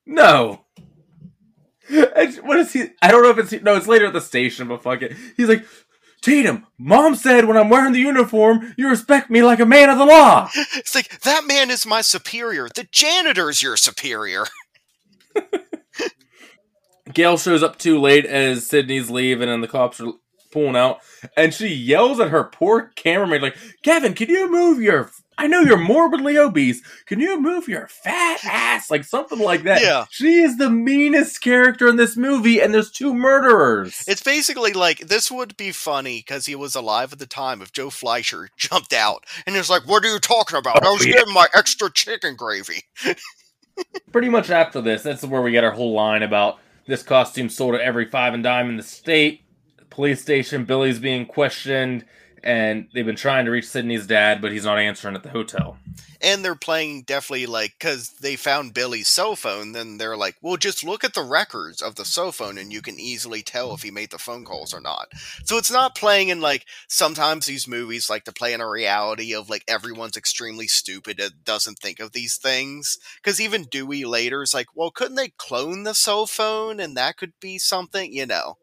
No. 0.07 0.65
And 1.91 2.35
what 2.37 2.59
is 2.59 2.73
he? 2.73 2.87
I 3.03 3.11
don't 3.11 3.23
know 3.23 3.31
if 3.31 3.39
it's 3.39 3.63
no. 3.63 3.77
It's 3.77 3.87
later 3.87 4.07
at 4.07 4.13
the 4.13 4.21
station, 4.21 4.69
but 4.69 4.83
fuck 4.83 5.03
it. 5.03 5.17
He's 5.37 5.49
like, 5.49 5.65
Tatum, 6.21 6.67
mom 6.79 7.15
said 7.15 7.45
when 7.45 7.57
I'm 7.57 7.69
wearing 7.71 7.93
the 7.93 8.01
uniform, 8.01 8.75
you 8.77 8.89
respect 8.89 9.31
me 9.31 9.43
like 9.43 9.61
a 9.61 9.67
man 9.67 9.89
of 9.89 9.99
the 9.99 10.07
law. 10.07 10.49
It's 10.75 10.95
like 10.95 11.21
that 11.21 11.47
man 11.47 11.71
is 11.71 11.87
my 11.87 12.01
superior. 12.01 12.69
The 12.75 12.89
janitor's 12.91 13.63
your 13.63 13.77
superior. 13.77 14.45
Gale 17.13 17.39
shows 17.39 17.63
up 17.63 17.79
too 17.79 18.01
late 18.01 18.27
as 18.27 18.67
Sidney's 18.67 19.11
leaving 19.11 19.49
and 19.49 19.63
the 19.63 19.69
cops 19.69 20.01
are 20.01 20.13
pulling 20.51 20.77
out, 20.77 20.99
and 21.37 21.55
she 21.55 21.69
yells 21.69 22.21
at 22.21 22.31
her 22.31 22.45
poor 22.45 22.93
cameraman 22.97 23.43
like, 23.43 23.57
"Kevin, 23.83 24.15
can 24.15 24.29
you 24.29 24.51
move 24.51 24.81
your? 24.81 25.11
I 25.39 25.47
know 25.47 25.61
you're 25.61 25.79
morbidly 25.79 26.37
obese. 26.37 26.83
Can 27.07 27.21
you 27.21 27.41
move 27.41 27.69
your 27.69 27.87
fat 27.89 28.45
ass? 28.45 28.91
Like 28.91 29.05
something 29.05 29.39
like 29.39 29.63
that." 29.63 29.81
Yeah. 29.81 30.05
She 30.11 30.37
is 30.41 30.59
the 30.59 30.69
meanest 30.69 31.41
character 31.41 31.89
in 31.89 31.97
this 31.97 32.17
movie, 32.17 32.61
and 32.61 32.75
there's 32.75 32.91
two 32.91 33.15
murderers. 33.15 34.05
It's 34.07 34.23
basically 34.23 34.73
like 34.73 34.99
this 35.09 35.31
would 35.31 35.57
be 35.57 35.71
funny 35.73 36.19
because 36.19 36.47
he 36.47 36.55
was 36.55 36.75
alive 36.75 37.13
at 37.13 37.19
the 37.21 37.27
time 37.27 37.63
if 37.63 37.73
Joe 37.73 37.89
Fleischer 37.91 38.49
jumped 38.59 38.93
out 38.93 39.25
and 39.47 39.55
he 39.55 39.59
was 39.61 39.71
like, 39.71 39.83
"What 39.87 40.05
are 40.05 40.13
you 40.13 40.19
talking 40.19 40.59
about? 40.59 40.79
Oh, 40.83 40.87
I 40.87 40.89
Oh, 40.91 40.93
was 40.95 41.07
yeah. 41.07 41.15
getting 41.15 41.33
my 41.35 41.47
extra 41.55 41.91
chicken 41.93 42.35
gravy." 42.37 42.83
pretty 44.13 44.29
much 44.29 44.51
after 44.51 44.81
this, 44.81 45.03
that's 45.03 45.23
where 45.23 45.43
we 45.43 45.53
get 45.53 45.65
our 45.65 45.71
whole 45.71 45.93
line 45.93 46.23
about 46.23 46.59
this 46.87 47.03
costume 47.03 47.49
sold 47.49 47.75
at 47.75 47.81
every 47.81 48.07
five 48.07 48.35
and 48.35 48.43
dime 48.43 48.69
in 48.69 48.77
the 48.77 48.83
state. 48.83 49.43
Police 49.91 50.21
station, 50.23 50.65
Billy's 50.65 50.99
being 50.99 51.27
questioned, 51.27 52.05
and 52.43 52.89
they've 52.93 53.07
been 53.07 53.17
trying 53.17 53.45
to 53.45 53.51
reach 53.51 53.69
Sidney's 53.69 54.07
dad, 54.07 54.41
but 54.41 54.53
he's 54.53 54.65
not 54.65 54.79
answering 54.79 55.15
at 55.15 55.23
the 55.23 55.29
hotel. 55.29 55.79
And 56.21 56.45
they're 56.45 56.55
playing 56.55 57.03
definitely 57.03 57.47
like 57.47 57.75
because 57.79 58.11
they 58.21 58.37
found 58.37 58.75
Billy's 58.75 59.09
cell 59.09 59.37
phone. 59.37 59.73
Then 59.73 59.99
they're 59.99 60.17
like, 60.17 60.37
"Well, 60.43 60.57
just 60.57 60.83
look 60.83 61.05
at 61.05 61.15
the 61.15 61.23
records 61.23 61.81
of 61.81 61.95
the 61.95 62.05
cell 62.05 62.33
phone, 62.33 62.59
and 62.59 62.73
you 62.73 62.83
can 62.83 62.99
easily 62.99 63.43
tell 63.43 63.73
if 63.73 63.83
he 63.83 63.91
made 63.91 64.11
the 64.11 64.19
phone 64.19 64.45
calls 64.45 64.75
or 64.75 64.81
not." 64.81 65.13
So 65.45 65.57
it's 65.59 65.71
not 65.71 65.95
playing 65.95 66.29
in 66.29 66.41
like 66.41 66.67
sometimes 66.89 67.47
these 67.47 67.69
movies 67.69 68.11
like 68.11 68.25
to 68.25 68.33
play 68.33 68.53
in 68.53 68.61
a 68.61 68.69
reality 68.69 69.35
of 69.35 69.49
like 69.49 69.65
everyone's 69.69 70.17
extremely 70.17 70.67
stupid 70.67 71.21
and 71.21 71.45
doesn't 71.45 71.79
think 71.79 72.01
of 72.01 72.13
these 72.13 72.37
things. 72.37 72.99
Because 73.23 73.41
even 73.41 73.65
Dewey 73.65 74.05
later 74.05 74.43
is 74.43 74.55
like, 74.55 74.69
"Well, 74.75 74.91
couldn't 74.91 75.17
they 75.17 75.33
clone 75.37 75.85
the 75.85 75.95
cell 75.95 76.27
phone, 76.27 76.81
and 76.81 76.97
that 76.97 77.17
could 77.17 77.35
be 77.41 77.59
something?" 77.59 78.13
You 78.13 78.27
know. 78.27 78.59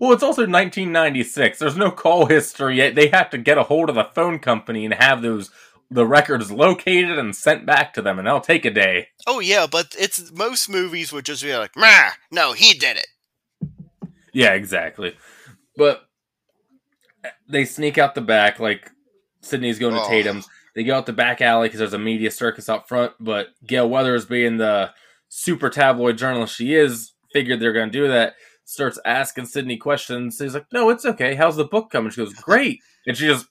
Well, 0.00 0.12
it's 0.12 0.22
also 0.22 0.42
1996. 0.42 1.58
There's 1.58 1.76
no 1.76 1.90
call 1.90 2.26
history 2.26 2.76
yet. 2.78 2.94
They 2.94 3.08
have 3.08 3.30
to 3.30 3.38
get 3.38 3.58
a 3.58 3.64
hold 3.64 3.88
of 3.88 3.94
the 3.94 4.04
phone 4.04 4.38
company 4.38 4.84
and 4.84 4.94
have 4.94 5.22
those 5.22 5.50
the 5.90 6.06
records 6.06 6.50
located 6.50 7.18
and 7.18 7.36
sent 7.36 7.66
back 7.66 7.92
to 7.94 8.02
them, 8.02 8.18
and 8.18 8.26
that'll 8.26 8.40
take 8.40 8.64
a 8.64 8.70
day. 8.70 9.08
Oh 9.26 9.40
yeah, 9.40 9.66
but 9.70 9.94
it's 9.98 10.32
most 10.32 10.68
movies 10.68 11.12
would 11.12 11.24
just 11.24 11.42
be 11.42 11.54
like, 11.56 11.76
"Meh, 11.76 12.10
no, 12.30 12.52
he 12.52 12.72
did 12.76 12.96
it." 12.96 13.06
Yeah, 14.32 14.52
exactly. 14.54 15.16
But 15.76 16.08
they 17.48 17.64
sneak 17.64 17.98
out 17.98 18.14
the 18.14 18.20
back, 18.20 18.58
like 18.58 18.90
Sidney's 19.40 19.78
going 19.78 19.94
to 19.94 20.00
Oh. 20.00 20.08
Tatum's. 20.08 20.48
They 20.74 20.82
go 20.82 20.96
out 20.96 21.06
the 21.06 21.12
back 21.12 21.40
alley 21.40 21.68
because 21.68 21.78
there's 21.78 21.92
a 21.92 21.98
media 21.98 22.30
circus 22.32 22.68
out 22.68 22.88
front. 22.88 23.12
But 23.20 23.48
Gale 23.64 23.88
Weathers, 23.88 24.24
being 24.24 24.56
the 24.56 24.90
super 25.28 25.70
tabloid 25.70 26.18
journalist 26.18 26.56
she 26.56 26.74
is, 26.74 27.12
figured 27.32 27.60
they're 27.60 27.72
going 27.72 27.90
to 27.90 27.98
do 27.98 28.08
that. 28.08 28.34
Starts 28.64 28.98
asking 29.04 29.46
Sidney 29.46 29.76
questions. 29.76 30.38
He's 30.38 30.54
like, 30.54 30.66
"No, 30.72 30.90
it's 30.90 31.04
okay. 31.04 31.34
How's 31.34 31.56
the 31.56 31.64
book 31.64 31.90
coming?" 31.90 32.10
She 32.10 32.22
goes, 32.22 32.32
"Great." 32.34 32.80
And 33.06 33.16
she 33.16 33.26
just 33.26 33.46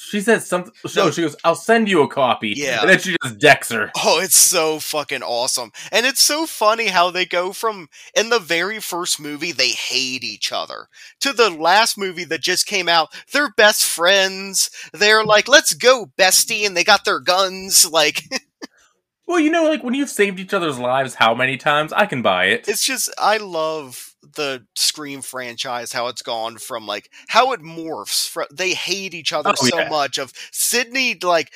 she 0.00 0.20
says 0.20 0.46
something. 0.46 0.72
So 0.86 1.06
No. 1.06 1.10
she 1.10 1.22
goes, 1.22 1.36
"I'll 1.44 1.54
send 1.56 1.88
you 1.88 2.02
a 2.02 2.08
copy." 2.08 2.54
Yeah. 2.56 2.80
And 2.80 2.88
then 2.88 2.98
she 3.00 3.16
just 3.22 3.38
decks 3.38 3.68
her. 3.70 3.90
Oh, 3.96 4.20
it's 4.20 4.36
so 4.36 4.78
fucking 4.78 5.22
awesome. 5.22 5.72
And 5.92 6.06
it's 6.06 6.24
so 6.24 6.46
funny 6.46 6.86
how 6.86 7.10
they 7.10 7.26
go 7.26 7.52
from 7.52 7.88
in 8.16 8.30
the 8.30 8.38
very 8.38 8.78
first 8.80 9.18
movie 9.20 9.52
they 9.52 9.70
hate 9.70 10.22
each 10.24 10.50
other 10.52 10.86
to 11.20 11.32
the 11.32 11.50
last 11.50 11.98
movie 11.98 12.24
that 12.24 12.40
just 12.40 12.66
came 12.66 12.88
out, 12.88 13.12
they're 13.32 13.50
best 13.56 13.84
friends. 13.84 14.70
They're 14.94 15.24
like, 15.24 15.46
"Let's 15.48 15.74
go, 15.74 16.06
bestie," 16.16 16.64
and 16.64 16.76
they 16.76 16.84
got 16.84 17.04
their 17.04 17.20
guns 17.20 17.90
like 17.90 18.22
Well, 19.26 19.40
you 19.40 19.50
know, 19.50 19.64
like 19.64 19.82
when 19.84 19.92
you've 19.92 20.08
saved 20.08 20.40
each 20.40 20.54
other's 20.54 20.78
lives, 20.78 21.14
how 21.14 21.34
many 21.34 21.58
times 21.58 21.92
I 21.92 22.06
can 22.06 22.22
buy 22.22 22.46
it. 22.46 22.66
it's 22.66 22.86
just 22.86 23.12
I 23.18 23.36
love 23.36 24.07
the 24.34 24.64
Scream 24.76 25.22
franchise 25.22 25.92
how 25.92 26.08
it's 26.08 26.22
gone 26.22 26.58
from 26.58 26.86
like 26.86 27.10
how 27.28 27.52
it 27.52 27.60
morphs 27.60 28.28
from 28.28 28.46
they 28.52 28.74
hate 28.74 29.14
each 29.14 29.32
other 29.32 29.56
Oh, 29.60 29.66
so 29.70 29.76
yeah. 29.76 29.90
much 29.90 30.18
of 30.18 30.32
Sidney 30.52 31.16
like 31.22 31.52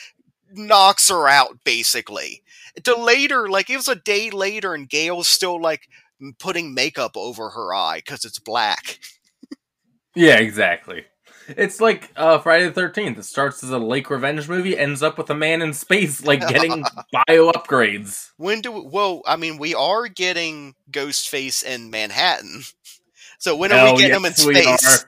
knocks 0.53 1.09
her 1.11 1.29
out 1.29 1.59
basically 1.65 2.43
to 2.85 2.95
later 2.97 3.49
like 3.49 3.71
it 3.71 3.77
was 3.77 3.89
a 3.89 3.97
day 3.97 4.31
later 4.31 4.75
and 4.75 4.89
Gale's 4.89 5.29
still 5.29 5.61
like 5.61 5.89
putting 6.39 6.75
makeup 6.75 7.13
over 7.17 7.51
her 7.51 7.75
eye 7.75 8.03
cuz 8.07 8.25
it's 8.25 8.39
black 8.39 8.99
Yeah, 10.15 10.39
exactly. 10.39 11.05
It's 11.57 11.81
like 11.81 12.11
uh, 12.17 12.38
Friday 12.38 12.65
the 12.67 12.73
Thirteenth. 12.73 13.19
It 13.19 13.25
starts 13.25 13.62
as 13.62 13.71
a 13.71 13.79
Lake 13.79 14.11
Revenge 14.11 14.49
movie, 14.49 14.77
ends 14.79 15.03
up 15.03 15.19
with 15.19 15.31
a 15.31 15.35
man 15.35 15.62
in 15.62 15.73
space, 15.73 16.25
like 16.25 16.41
getting 16.49 16.83
bio 17.12 17.51
upgrades. 17.53 18.31
when 18.37 18.61
do 18.61 18.73
we, 18.73 18.81
well 18.83 19.23
I 19.27 19.37
mean 19.37 19.59
we 19.59 19.75
are 19.75 20.09
getting 20.09 20.75
Ghostface 20.91 21.65
in 21.65 21.91
Manhattan 21.91 22.62
so 23.38 23.57
when 23.57 23.73
are 23.73 23.93
we 23.95 23.99
getting 24.03 24.17
him 24.17 24.25
in 24.25 24.33
yes, 24.37 24.81
space. 24.83 25.05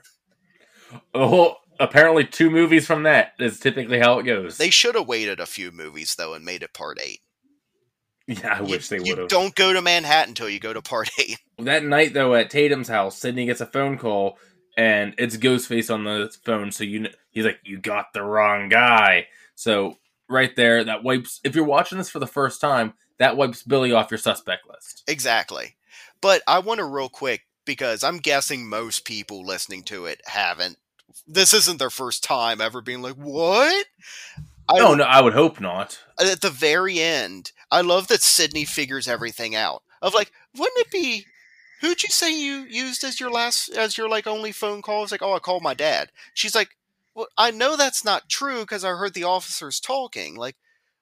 Oh, 1.13 1.55
apparently, 1.79 2.25
two 2.25 2.49
movies 2.49 2.85
from 2.85 3.03
that 3.03 3.33
is 3.39 3.59
typically 3.59 3.99
how 3.99 4.19
it 4.19 4.23
goes. 4.23 4.57
they 4.57 4.69
should 4.69 4.95
have 4.95 5.07
waited 5.07 5.39
a 5.39 5.45
few 5.45 5.71
movies 5.71 6.15
though 6.15 6.33
and 6.33 6.43
made 6.45 6.63
it 6.63 6.73
part 6.73 6.99
8 7.03 7.19
yeah, 8.27 8.55
I 8.55 8.59
You- 8.61 8.71
wish 8.71 8.87
they 8.89 8.99
would 8.99 9.17
have. 9.19 9.27
don't 9.27 9.53
go 9.55 9.71
to 9.73 9.81
Manhattan 9.81 10.29
until 10.31 10.49
you 10.49 10.59
go 10.59 10.73
to 10.73 10.81
part 10.81 11.09
8 11.19 11.37
That 11.59 11.83
night, 11.83 12.13
though, 12.13 12.33
at 12.35 12.49
Tatum's 12.49 12.87
house, 12.87 13.17
Sidney 13.17 13.45
gets 13.45 13.61
a 13.61 13.65
phone 13.65 13.97
call, 13.97 14.37
and 14.77 15.13
it's 15.17 15.37
Ghostface 15.37 15.93
on 15.93 16.03
the 16.03 16.35
phone. 16.43 16.71
So 16.71 16.83
you, 16.83 17.07
he's 17.31 17.45
like, 17.45 17.59
"You 17.63 17.77
got 17.77 18.13
the 18.13 18.23
wrong 18.23 18.69
guy." 18.69 19.27
So 19.55 19.97
right 20.27 20.55
there, 20.55 20.83
that 20.83 21.03
wipes. 21.03 21.39
If 21.43 21.55
you're 21.55 21.65
watching 21.65 21.97
this 21.97 22.09
for 22.09 22.19
the 22.19 22.27
first 22.27 22.61
time, 22.61 22.93
that 23.17 23.37
wipes 23.37 23.63
Billy 23.63 23.91
off 23.91 24.11
your 24.11 24.17
suspect 24.17 24.67
list. 24.69 25.03
Exactly. 25.07 25.75
But 26.21 26.41
I 26.47 26.59
want 26.59 26.79
to 26.79 26.85
real 26.85 27.09
quick 27.09 27.45
because 27.65 28.03
I'm 28.03 28.17
guessing 28.17 28.67
most 28.67 29.05
people 29.05 29.45
listening 29.45 29.83
to 29.83 30.05
it 30.05 30.21
haven't. 30.25 30.77
This 31.27 31.53
isn't 31.53 31.79
their 31.79 31.89
first 31.89 32.23
time 32.23 32.61
ever 32.61 32.81
being 32.81 33.01
like, 33.01 33.15
"What?" 33.15 33.85
I, 34.67 34.79
No, 34.79 34.95
no, 34.95 35.03
I 35.03 35.21
would 35.21 35.33
hope 35.33 35.59
not. 35.59 36.01
At 36.19 36.41
the 36.41 36.49
very 36.49 36.99
end, 36.99 37.51
I 37.71 37.81
love 37.81 38.07
that 38.07 38.23
Sidney 38.23 38.65
figures 38.65 39.07
everything 39.07 39.55
out. 39.55 39.83
Of 40.01 40.13
like, 40.13 40.31
wouldn't 40.57 40.79
it 40.79 40.91
be? 40.91 41.25
Who'd 41.81 42.03
you 42.03 42.09
say 42.09 42.33
you 42.33 42.65
used 42.69 43.03
as 43.03 43.19
your 43.19 43.29
last, 43.29 43.69
as 43.69 43.97
your 43.97 44.09
like 44.09 44.27
only 44.27 44.51
phone 44.51 44.81
call? 44.81 45.03
It's 45.03 45.11
like, 45.11 45.21
oh, 45.21 45.33
I 45.33 45.39
called 45.39 45.63
my 45.63 45.73
dad. 45.73 46.09
She's 46.33 46.55
like, 46.55 46.69
well, 47.13 47.27
I 47.37 47.51
know 47.51 47.77
that's 47.77 48.03
not 48.03 48.29
true 48.29 48.61
because 48.61 48.83
I 48.83 48.89
heard 48.89 49.13
the 49.13 49.23
officers 49.23 49.79
talking. 49.79 50.35
Like, 50.35 50.55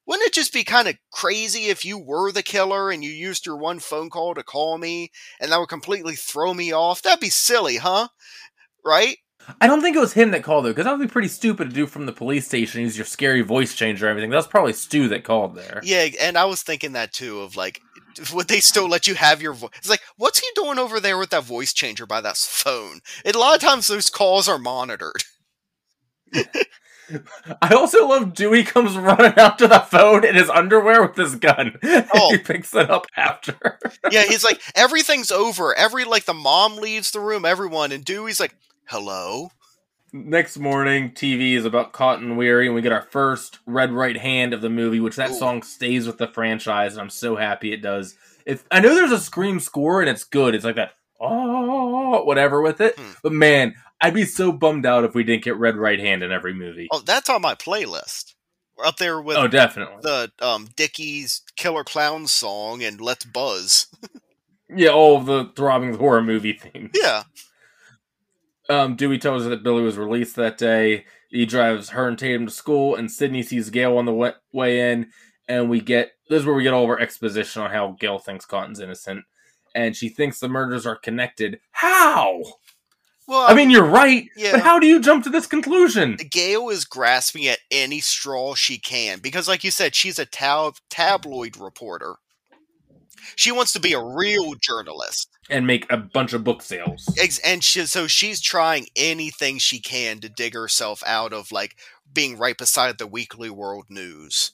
wouldn't 0.05 0.27
it 0.27 0.33
just 0.33 0.53
be 0.53 0.63
kind 0.63 0.87
of 0.87 0.97
crazy 1.11 1.65
if 1.65 1.85
you 1.85 1.97
were 1.97 2.31
the 2.31 2.43
killer 2.43 2.91
and 2.91 3.03
you 3.03 3.11
used 3.11 3.45
your 3.45 3.57
one 3.57 3.79
phone 3.79 4.09
call 4.09 4.33
to 4.35 4.43
call 4.43 4.77
me 4.77 5.11
and 5.39 5.51
that 5.51 5.59
would 5.59 5.69
completely 5.69 6.15
throw 6.15 6.53
me 6.53 6.73
off? 6.73 7.01
That'd 7.01 7.19
be 7.19 7.29
silly, 7.29 7.77
huh? 7.77 8.09
Right? 8.85 9.17
I 9.59 9.67
don't 9.67 9.81
think 9.81 9.95
it 9.95 9.99
was 9.99 10.13
him 10.13 10.31
that 10.31 10.43
called 10.43 10.65
though, 10.65 10.69
because 10.69 10.85
that 10.85 10.97
would 10.97 11.07
be 11.07 11.11
pretty 11.11 11.27
stupid 11.27 11.69
to 11.69 11.75
do 11.75 11.85
from 11.85 12.05
the 12.05 12.13
police 12.13 12.45
station. 12.45 12.81
Use 12.81 12.97
your 12.97 13.05
scary 13.05 13.41
voice 13.41 13.73
changer, 13.73 14.05
and 14.05 14.11
everything. 14.11 14.29
That 14.29 14.37
was 14.37 14.47
probably 14.47 14.73
Stu 14.73 15.09
that 15.09 15.23
called 15.23 15.55
there. 15.55 15.81
Yeah, 15.83 16.07
and 16.21 16.37
I 16.37 16.45
was 16.45 16.63
thinking 16.63 16.93
that 16.93 17.11
too. 17.11 17.41
Of 17.41 17.55
like, 17.55 17.81
would 18.33 18.47
they 18.47 18.59
still 18.59 18.87
let 18.87 19.07
you 19.07 19.15
have 19.15 19.41
your 19.41 19.53
voice? 19.53 19.71
It's 19.77 19.89
like, 19.89 20.01
what's 20.17 20.39
he 20.39 20.47
doing 20.55 20.79
over 20.79 20.99
there 20.99 21.17
with 21.17 21.29
that 21.31 21.43
voice 21.43 21.73
changer 21.73 22.05
by 22.05 22.21
that 22.21 22.37
phone? 22.37 23.01
And 23.25 23.35
a 23.35 23.39
lot 23.39 23.55
of 23.55 23.61
times 23.61 23.87
those 23.87 24.09
calls 24.09 24.47
are 24.47 24.59
monitored. 24.59 25.23
I 27.61 27.73
also 27.73 28.07
love 28.07 28.33
Dewey 28.33 28.63
comes 28.63 28.97
running 28.97 29.37
out 29.37 29.57
to 29.59 29.67
the 29.67 29.79
phone 29.79 30.25
in 30.25 30.35
his 30.35 30.49
underwear 30.49 31.05
with 31.05 31.15
his 31.15 31.35
gun. 31.35 31.77
Oh. 32.15 32.31
he 32.31 32.37
picks 32.37 32.73
it 32.75 32.89
up 32.89 33.07
after. 33.15 33.79
yeah, 34.11 34.23
he's 34.23 34.43
like, 34.43 34.61
everything's 34.75 35.31
over. 35.31 35.75
Every 35.75 36.05
like 36.05 36.25
the 36.25 36.33
mom 36.33 36.77
leaves 36.77 37.11
the 37.11 37.19
room, 37.19 37.45
everyone, 37.45 37.91
and 37.91 38.05
Dewey's 38.05 38.39
like, 38.39 38.55
hello. 38.85 39.49
Next 40.15 40.59
morning, 40.59 41.09
TV 41.09 41.53
is 41.53 41.65
about 41.65 41.91
Cotton 41.91 42.37
Weary, 42.37 42.67
and 42.67 42.75
we 42.75 42.83
get 42.83 42.91
our 42.91 43.01
first 43.01 43.57
Red 43.65 43.91
Right 43.91 44.15
Hand 44.15 44.53
of 44.53 44.61
the 44.61 44.69
movie, 44.69 44.99
which 44.99 45.15
that 45.15 45.31
Ooh. 45.31 45.35
song 45.35 45.63
stays 45.63 46.05
with 46.05 46.19
the 46.19 46.27
franchise, 46.27 46.93
and 46.93 47.01
I'm 47.01 47.09
so 47.09 47.35
happy 47.35 47.73
it 47.73 47.81
does. 47.81 48.15
If 48.45 48.63
I 48.69 48.79
know 48.79 48.93
there's 48.93 49.11
a 49.11 49.19
Scream 49.19 49.59
score 49.59 50.01
and 50.01 50.09
it's 50.09 50.23
good, 50.23 50.53
it's 50.53 50.65
like 50.65 50.75
that 50.75 50.91
oh 51.19 52.23
whatever 52.25 52.61
with 52.61 52.79
it. 52.79 52.95
Hmm. 52.95 53.11
But 53.23 53.31
man, 53.31 53.73
I'd 54.01 54.13
be 54.13 54.25
so 54.25 54.51
bummed 54.51 54.85
out 54.85 55.03
if 55.03 55.15
we 55.15 55.23
didn't 55.23 55.45
get 55.45 55.57
Red 55.57 55.77
Right 55.77 55.99
Hand 55.99 56.21
in 56.21 56.31
every 56.31 56.53
movie. 56.53 56.89
Oh, 56.91 56.99
that's 56.99 57.29
on 57.29 57.41
my 57.41 57.55
playlist. 57.55 58.35
We're 58.77 58.85
up 58.85 58.97
there 58.97 59.19
with 59.19 59.37
oh, 59.37 59.47
definitely. 59.47 60.01
the 60.03 60.31
um 60.41 60.69
Dickies 60.75 61.41
Killer 61.55 61.83
Clown 61.83 62.27
song 62.27 62.83
and 62.83 63.01
Let's 63.01 63.25
Buzz. 63.25 63.87
Yeah, 64.75 64.89
all 64.89 65.17
of 65.17 65.25
the 65.25 65.51
throbbing 65.55 65.95
horror 65.95 66.23
movie 66.23 66.53
theme. 66.53 66.89
Yeah. 66.95 67.23
Um, 68.69 68.95
Dewey 68.95 69.17
tells 69.17 69.43
her 69.43 69.49
that 69.49 69.63
Billy 69.63 69.83
was 69.83 69.97
released 69.97 70.35
that 70.37 70.57
day. 70.57 71.05
He 71.29 71.45
drives 71.45 71.89
her 71.89 72.07
and 72.07 72.17
Tatum 72.17 72.45
to 72.45 72.51
school, 72.51 72.95
and 72.95 73.11
Sidney 73.11 73.43
sees 73.43 73.69
Gale 73.69 73.97
on 73.97 74.05
the 74.05 74.33
way, 74.53 74.91
in, 74.91 75.07
and 75.47 75.69
we 75.69 75.81
get 75.81 76.11
this 76.29 76.41
is 76.41 76.45
where 76.45 76.55
we 76.55 76.63
get 76.63 76.73
all 76.73 76.83
of 76.83 76.89
our 76.89 76.99
exposition 76.99 77.61
on 77.61 77.71
how 77.71 77.97
Gale 77.99 78.19
thinks 78.19 78.45
Cotton's 78.45 78.79
innocent, 78.79 79.25
and 79.75 79.95
she 79.95 80.09
thinks 80.09 80.39
the 80.39 80.47
murders 80.47 80.85
are 80.85 80.95
connected. 80.95 81.59
How? 81.71 82.41
Well, 83.27 83.49
I 83.49 83.53
mean, 83.53 83.69
you're 83.69 83.85
right, 83.85 84.27
yeah. 84.35 84.51
but 84.51 84.61
how 84.61 84.79
do 84.79 84.87
you 84.87 84.99
jump 84.99 85.23
to 85.23 85.29
this 85.29 85.47
conclusion? 85.47 86.17
Gale 86.29 86.69
is 86.69 86.83
grasping 86.83 87.47
at 87.47 87.59
any 87.71 87.99
straw 87.99 88.53
she 88.53 88.77
can 88.77 89.19
because, 89.19 89.47
like 89.47 89.63
you 89.63 89.71
said, 89.71 89.95
she's 89.95 90.19
a 90.19 90.25
tab- 90.25 90.75
tabloid 90.89 91.57
reporter. 91.57 92.15
She 93.35 93.51
wants 93.51 93.71
to 93.73 93.79
be 93.79 93.93
a 93.93 94.03
real 94.03 94.53
journalist, 94.55 95.29
And 95.49 95.67
make 95.67 95.91
a 95.91 95.97
bunch 95.97 96.31
of 96.31 96.43
book 96.43 96.61
sales. 96.61 97.05
And 97.45 97.63
she, 97.63 97.85
so 97.85 98.07
she's 98.07 98.39
trying 98.39 98.87
anything 98.95 99.57
she 99.57 99.79
can 99.79 100.19
to 100.19 100.29
dig 100.29 100.53
herself 100.53 101.03
out 101.05 101.33
of 101.33 101.51
like 101.51 101.75
being 102.13 102.37
right 102.37 102.57
beside 102.57 102.97
the 102.97 103.07
Weekly 103.07 103.49
World 103.49 103.85
News. 103.89 104.53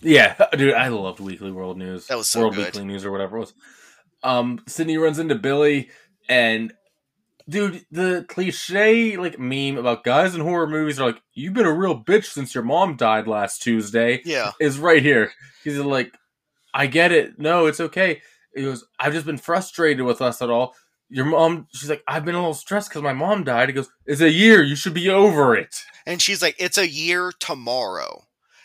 Yeah, 0.00 0.36
dude, 0.56 0.74
I 0.74 0.88
loved 0.88 1.20
Weekly 1.20 1.50
World 1.50 1.76
News. 1.76 2.06
That 2.06 2.18
was 2.18 2.28
so 2.28 2.40
World 2.40 2.54
good. 2.54 2.66
Weekly 2.66 2.84
News 2.84 3.04
or 3.04 3.10
whatever 3.10 3.36
it 3.36 3.40
was. 3.40 3.54
Um, 4.22 4.60
Sidney 4.66 4.96
runs 4.96 5.18
into 5.18 5.34
Billy, 5.34 5.90
and 6.28 6.72
dude, 7.48 7.84
the 7.90 8.24
cliche 8.28 9.16
like 9.16 9.38
meme 9.38 9.78
about 9.78 10.04
guys 10.04 10.34
in 10.34 10.40
horror 10.40 10.66
movies 10.66 10.98
are 10.98 11.06
like, 11.06 11.22
"You've 11.34 11.54
been 11.54 11.66
a 11.66 11.72
real 11.72 12.02
bitch 12.02 12.24
since 12.24 12.54
your 12.54 12.64
mom 12.64 12.96
died 12.96 13.28
last 13.28 13.62
Tuesday," 13.62 14.20
Yeah, 14.24 14.52
is 14.60 14.78
right 14.78 15.02
here. 15.02 15.30
He's 15.62 15.78
like, 15.78 16.12
"I 16.74 16.86
get 16.86 17.12
it. 17.12 17.38
No, 17.38 17.66
it's 17.66 17.80
okay." 17.80 18.22
He 18.58 18.64
goes, 18.64 18.84
"I've 18.98 19.12
just 19.12 19.26
been 19.26 19.38
frustrated 19.38 20.04
with 20.04 20.20
us 20.20 20.42
at 20.42 20.50
all." 20.50 20.74
Your 21.10 21.24
mom, 21.24 21.66
she's 21.72 21.88
like, 21.88 22.02
"I've 22.06 22.24
been 22.24 22.34
a 22.34 22.38
little 22.38 22.54
stressed 22.54 22.90
because 22.90 23.02
my 23.02 23.12
mom 23.12 23.44
died." 23.44 23.68
He 23.68 23.74
goes, 23.74 23.90
"It's 24.06 24.20
a 24.20 24.30
year. 24.30 24.62
You 24.62 24.76
should 24.76 24.94
be 24.94 25.08
over 25.08 25.56
it." 25.56 25.74
and 26.06 26.22
she's 26.22 26.42
like, 26.42 26.56
"It's 26.58 26.78
a 26.78 26.88
year 26.88 27.32
tomorrow." 27.38 28.24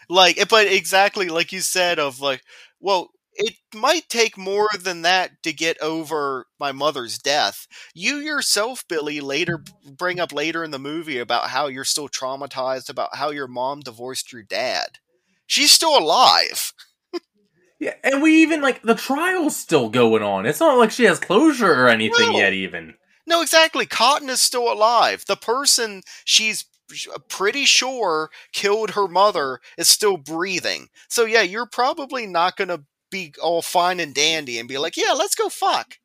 Like, 0.09 0.37
eh, 0.37 0.45
but 0.49 0.67
exactly 0.67 1.29
like 1.29 1.51
you 1.51 1.61
said, 1.61 1.99
of 1.99 2.19
like, 2.19 2.41
well, 2.79 3.09
it 3.35 3.55
might 3.73 4.09
take 4.09 4.37
more 4.37 4.69
than 4.79 5.01
that 5.01 5.41
to 5.43 5.53
get 5.53 5.81
over 5.81 6.45
my 6.59 6.71
mother's 6.71 7.17
death. 7.17 7.67
You 7.93 8.17
yourself, 8.17 8.83
Billy, 8.87 9.21
later 9.21 9.63
bring 9.97 10.19
up 10.19 10.31
later 10.31 10.63
in 10.63 10.71
the 10.71 10.79
movie 10.79 11.17
about 11.19 11.49
how 11.49 11.67
you're 11.67 11.83
still 11.83 12.09
traumatized 12.09 12.89
about 12.89 13.15
how 13.15 13.31
your 13.31 13.47
mom 13.47 13.79
divorced 13.79 14.31
your 14.31 14.43
dad. 14.43 14.99
She's 15.47 15.71
still 15.71 15.97
alive. 15.97 16.73
Yeah, 17.83 17.95
and 18.03 18.21
we 18.21 18.41
even 18.41 18.61
like 18.61 18.81
the 18.81 18.95
trial's 18.95 19.57
still 19.57 19.89
going 19.89 20.23
on. 20.23 20.45
It's 20.45 20.61
not 20.61 20.77
like 20.77 20.89
she 20.91 21.03
has 21.03 21.19
closure 21.19 21.73
or 21.73 21.89
anything 21.89 22.31
No. 22.31 22.37
yet. 22.37 22.53
Even 22.53 22.93
No, 23.27 23.41
exactly. 23.41 23.85
Cotton 23.85 24.29
is 24.29 24.41
still 24.41 24.71
alive. 24.71 25.25
The 25.27 25.35
person 25.35 26.01
she's 26.23 26.63
pretty 27.27 27.65
sure 27.65 28.29
killed 28.53 28.91
her 28.91 29.07
mother 29.07 29.59
is 29.77 29.89
still 29.89 30.15
breathing. 30.15 30.87
So 31.09 31.25
yeah, 31.25 31.41
you're 31.41 31.65
probably 31.65 32.25
not 32.25 32.55
going 32.55 32.67
to 32.69 32.83
be 33.11 33.33
all 33.41 33.61
fine 33.61 33.99
and 33.99 34.13
dandy 34.15 34.57
and 34.59 34.67
be 34.69 34.77
like, 34.77 34.95
"Yeah, 34.95 35.11
let's 35.11 35.35
go 35.35 35.49
fuck." 35.49 35.97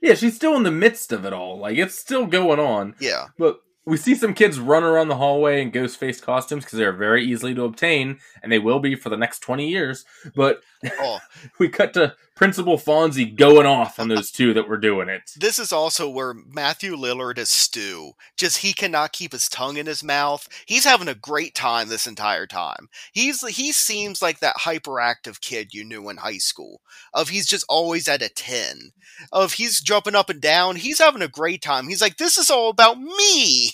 yeah, 0.00 0.14
she's 0.14 0.36
still 0.36 0.54
in 0.56 0.62
the 0.62 0.70
midst 0.70 1.10
of 1.12 1.24
it 1.24 1.32
all. 1.32 1.58
Like 1.58 1.76
it's 1.76 1.98
still 1.98 2.26
going 2.26 2.60
on. 2.60 2.94
Yeah. 3.00 3.26
But 3.38 3.60
we 3.86 3.96
see 3.96 4.14
some 4.14 4.34
kids 4.34 4.58
run 4.58 4.82
around 4.82 5.08
the 5.08 5.16
hallway 5.16 5.62
in 5.62 5.70
ghost 5.70 5.96
face 5.96 6.20
costumes 6.20 6.64
because 6.64 6.78
they're 6.78 6.92
very 6.92 7.24
easily 7.24 7.54
to 7.54 7.64
obtain, 7.64 8.18
and 8.42 8.50
they 8.50 8.58
will 8.58 8.80
be 8.80 8.94
for 8.96 9.08
the 9.08 9.16
next 9.16 9.40
twenty 9.40 9.68
years. 9.68 10.04
But 10.34 10.60
Oh, 11.00 11.18
we 11.58 11.68
cut 11.68 11.94
to 11.94 12.14
Principal 12.36 12.76
Fonzie 12.76 13.34
going 13.34 13.64
off 13.64 13.98
on 13.98 14.08
those 14.08 14.30
two 14.30 14.52
that 14.52 14.68
were 14.68 14.76
doing 14.76 15.08
it. 15.08 15.22
this 15.36 15.58
is 15.58 15.72
also 15.72 16.06
where 16.06 16.34
Matthew 16.34 16.94
Lillard 16.94 17.38
is 17.38 17.48
Stu. 17.48 18.12
Just 18.36 18.58
he 18.58 18.74
cannot 18.74 19.12
keep 19.12 19.32
his 19.32 19.48
tongue 19.48 19.78
in 19.78 19.86
his 19.86 20.04
mouth. 20.04 20.46
He's 20.66 20.84
having 20.84 21.08
a 21.08 21.14
great 21.14 21.54
time 21.54 21.88
this 21.88 22.06
entire 22.06 22.46
time. 22.46 22.90
He's 23.10 23.40
he 23.48 23.72
seems 23.72 24.20
like 24.20 24.40
that 24.40 24.56
hyperactive 24.56 25.40
kid 25.40 25.72
you 25.72 25.82
knew 25.82 26.10
in 26.10 26.18
high 26.18 26.36
school. 26.36 26.82
Of 27.14 27.30
he's 27.30 27.46
just 27.46 27.64
always 27.70 28.06
at 28.06 28.20
a 28.20 28.28
10. 28.28 28.92
Of 29.32 29.54
he's 29.54 29.80
jumping 29.80 30.14
up 30.14 30.28
and 30.28 30.40
down. 30.40 30.76
He's 30.76 30.98
having 30.98 31.22
a 31.22 31.28
great 31.28 31.62
time. 31.62 31.88
He's 31.88 32.02
like 32.02 32.18
this 32.18 32.36
is 32.36 32.50
all 32.50 32.68
about 32.68 33.00
me. 33.00 33.70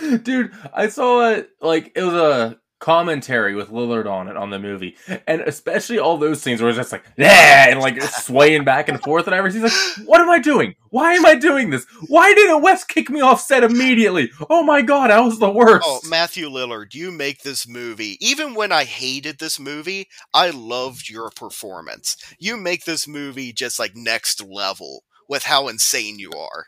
Dude, 0.22 0.52
I 0.72 0.88
saw 0.88 1.28
it 1.28 1.50
like 1.60 1.92
it 1.94 2.02
was 2.02 2.14
a 2.14 2.58
commentary 2.78 3.54
with 3.54 3.70
Lillard 3.70 4.06
on 4.06 4.28
it 4.28 4.36
on 4.36 4.50
the 4.50 4.58
movie, 4.58 4.96
and 5.26 5.40
especially 5.42 5.98
all 5.98 6.18
those 6.18 6.42
scenes 6.42 6.60
where 6.60 6.70
it's 6.70 6.78
just 6.78 6.92
like 6.92 7.04
yeah, 7.16 7.68
and 7.68 7.80
like 7.80 8.00
swaying 8.02 8.64
back 8.64 8.88
and 8.88 9.00
forth 9.02 9.26
and 9.26 9.34
everything. 9.34 9.62
He's 9.62 9.98
like, 9.98 10.06
"What 10.06 10.20
am 10.20 10.30
I 10.30 10.38
doing? 10.38 10.74
Why 10.90 11.14
am 11.14 11.26
I 11.26 11.34
doing 11.34 11.70
this? 11.70 11.86
Why 12.08 12.34
didn't 12.34 12.62
Wes 12.62 12.84
kick 12.84 13.10
me 13.10 13.20
off 13.20 13.40
set 13.40 13.64
immediately? 13.64 14.30
Oh 14.50 14.62
my 14.62 14.82
god, 14.82 15.10
I 15.10 15.20
was 15.20 15.38
the 15.38 15.50
worst." 15.50 15.86
Oh, 15.86 16.00
Matthew 16.08 16.48
Lillard, 16.48 16.94
you 16.94 17.10
make 17.10 17.42
this 17.42 17.66
movie. 17.66 18.16
Even 18.20 18.54
when 18.54 18.72
I 18.72 18.84
hated 18.84 19.38
this 19.38 19.58
movie, 19.58 20.08
I 20.34 20.50
loved 20.50 21.08
your 21.08 21.30
performance. 21.30 22.16
You 22.38 22.56
make 22.56 22.84
this 22.84 23.08
movie 23.08 23.52
just 23.52 23.78
like 23.78 23.96
next 23.96 24.42
level 24.44 25.04
with 25.28 25.44
how 25.44 25.68
insane 25.68 26.18
you 26.18 26.30
are. 26.32 26.66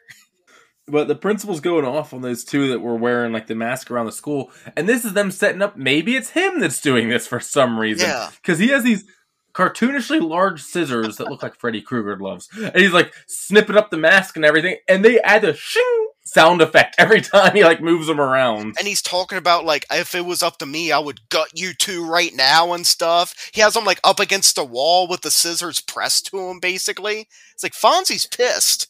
But 0.91 1.09
the 1.09 1.15
principal's 1.15 1.61
going 1.61 1.85
off 1.85 2.13
on 2.13 2.23
those 2.23 2.45
two 2.45 2.69
that 2.69 2.81
were 2.81 2.97
wearing 2.97 3.33
like 3.33 3.47
the 3.47 3.55
mask 3.55 3.91
around 3.91 4.07
the 4.07 4.13
school, 4.13 4.51
and 4.77 4.89
this 4.89 5.05
is 5.05 5.13
them 5.13 5.31
setting 5.31 5.63
up. 5.63 5.77
Maybe 5.77 6.17
it's 6.17 6.31
him 6.31 6.61
that's 6.61 6.81
doing 6.81 7.09
this 7.09 7.27
for 7.27 7.41
some 7.41 7.79
reason. 7.79 8.09
Yeah. 8.09 8.31
because 8.41 8.59
he 8.59 8.69
has 8.69 8.85
these 8.85 9.05
cartoonishly 9.55 10.21
large 10.21 10.63
scissors 10.63 11.17
that 11.17 11.29
look 11.29 11.43
like 11.43 11.57
Freddy 11.57 11.83
Krueger 11.83 12.17
gloves, 12.17 12.49
and 12.57 12.77
he's 12.77 12.93
like 12.93 13.13
snipping 13.27 13.77
up 13.77 13.91
the 13.91 13.97
mask 13.97 14.37
and 14.37 14.45
everything, 14.45 14.77
and 14.87 15.05
they 15.05 15.21
add 15.21 15.45
a 15.45 15.55
shing 15.55 16.09
sound 16.25 16.61
effect 16.61 16.95
every 16.99 17.21
time 17.23 17.55
he 17.57 17.65
like 17.65 17.81
moves 17.81 18.07
them 18.07 18.21
around. 18.21 18.77
And 18.79 18.87
he's 18.87 19.03
talking 19.03 19.39
about 19.39 19.65
like 19.65 19.87
if 19.91 20.15
it 20.15 20.25
was 20.25 20.43
up 20.43 20.59
to 20.59 20.67
me, 20.67 20.93
I 20.93 20.99
would 20.99 21.29
gut 21.29 21.59
you 21.59 21.73
two 21.75 22.07
right 22.09 22.35
now 22.35 22.73
and 22.73 22.87
stuff. 22.87 23.51
He 23.53 23.61
has 23.61 23.75
them 23.75 23.85
like 23.85 24.01
up 24.05 24.21
against 24.21 24.59
a 24.59 24.65
wall 24.65 25.09
with 25.09 25.23
the 25.23 25.31
scissors 25.31 25.81
pressed 25.81 26.27
to 26.27 26.39
him. 26.39 26.61
Basically, 26.61 27.29
it's 27.55 27.63
like 27.63 27.73
Fonzie's 27.73 28.27
pissed. 28.27 28.89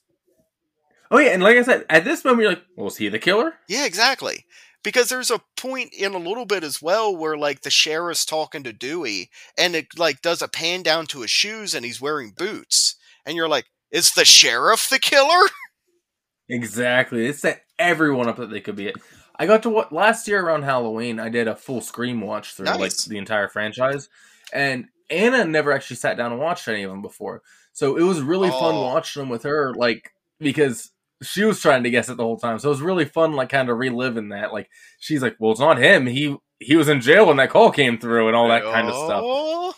Oh 1.11 1.19
yeah, 1.19 1.31
and 1.31 1.43
like 1.43 1.57
I 1.57 1.63
said, 1.63 1.87
at 1.89 2.05
this 2.05 2.25
moment 2.25 2.43
you're 2.43 2.51
like, 2.53 2.65
well, 2.77 2.85
was 2.87 2.97
he 2.99 3.09
the 3.09 3.19
killer? 3.19 3.55
Yeah, 3.69 3.85
exactly. 3.87 4.45
Because 4.85 5.09
there's 5.09 5.31
a 5.31 5.41
point 5.57 5.93
in 5.93 6.15
a 6.15 6.19
little 6.19 6.45
bit 6.47 6.63
as 6.63 6.81
well 6.81 7.15
where 7.17 7.37
like 7.37 7.63
the 7.63 7.71
sheriff's 7.71 8.25
talking 8.25 8.63
to 8.63 8.73
Dewey 8.73 9.29
and 9.59 9.75
it 9.75 9.99
like 9.99 10.23
does 10.23 10.41
a 10.43 10.49
pan 10.49 10.83
down 10.83 11.07
to 11.07 11.23
his 11.23 11.31
shoes 11.31 11.75
and 11.75 11.85
he's 11.85 12.01
wearing 12.01 12.33
boots. 12.37 12.97
And 13.27 13.37
you're 13.37 13.49
like, 13.49 13.67
is 13.91 14.13
the 14.13 14.25
sheriff 14.25 14.89
the 14.89 14.99
killer? 14.99 15.49
Exactly. 16.49 17.27
It 17.27 17.37
set 17.37 17.63
everyone 17.79 18.29
up 18.29 18.37
that 18.37 18.51
they 18.51 18.61
could 18.61 18.77
be 18.77 18.87
it. 18.89 18.97
I 19.39 19.47
got 19.47 19.63
to 19.65 19.71
what 19.71 19.93
last 19.93 20.27
year 20.27 20.43
around 20.43 20.63
Halloween. 20.63 21.21
I 21.21 21.29
did 21.29 21.47
a 21.47 21.55
full 21.55 21.81
Scream 21.81 22.21
watch 22.21 22.55
through 22.55 22.67
like 22.67 22.97
the 22.97 23.19
entire 23.19 23.49
franchise, 23.49 24.09
and 24.53 24.87
Anna 25.11 25.45
never 25.45 25.73
actually 25.73 25.97
sat 25.97 26.17
down 26.17 26.33
and 26.33 26.41
watched 26.41 26.67
any 26.67 26.83
of 26.83 26.91
them 26.91 27.03
before. 27.03 27.43
So 27.73 27.97
it 27.97 28.03
was 28.03 28.21
really 28.21 28.49
fun 28.49 28.75
Oh. 28.75 28.83
watching 28.83 29.21
them 29.21 29.29
with 29.29 29.43
her, 29.45 29.75
like 29.75 30.11
because 30.41 30.91
she 31.23 31.45
was 31.45 31.61
trying 31.61 31.83
to 31.83 31.91
guess 31.91 32.09
it 32.09 32.17
the 32.17 32.23
whole 32.23 32.39
time. 32.39 32.59
So 32.59 32.69
it 32.69 32.71
was 32.71 32.81
really 32.81 33.05
fun, 33.05 33.33
like 33.33 33.49
kind 33.49 33.69
of 33.69 33.79
reliving 33.79 34.31
that. 34.31 34.53
Like 34.53 34.69
she's 35.01 35.23
like, 35.23 35.37
"Well, 35.39 35.53
it's 35.53 35.61
not 35.61 35.79
him. 35.79 36.07
He 36.07 36.37
he 36.59 36.77
was 36.77 36.89
in 36.89 37.01
jail 37.01 37.27
when 37.27 37.37
that 37.39 37.51
call 37.51 37.71
came 37.71 37.99
through, 37.99 38.29
and 38.29 38.37
all 38.37 38.49
that 38.49 38.63
kind 38.63 38.89
of 38.89 38.95
stuff." 38.95 39.23
Oh. 39.25 39.75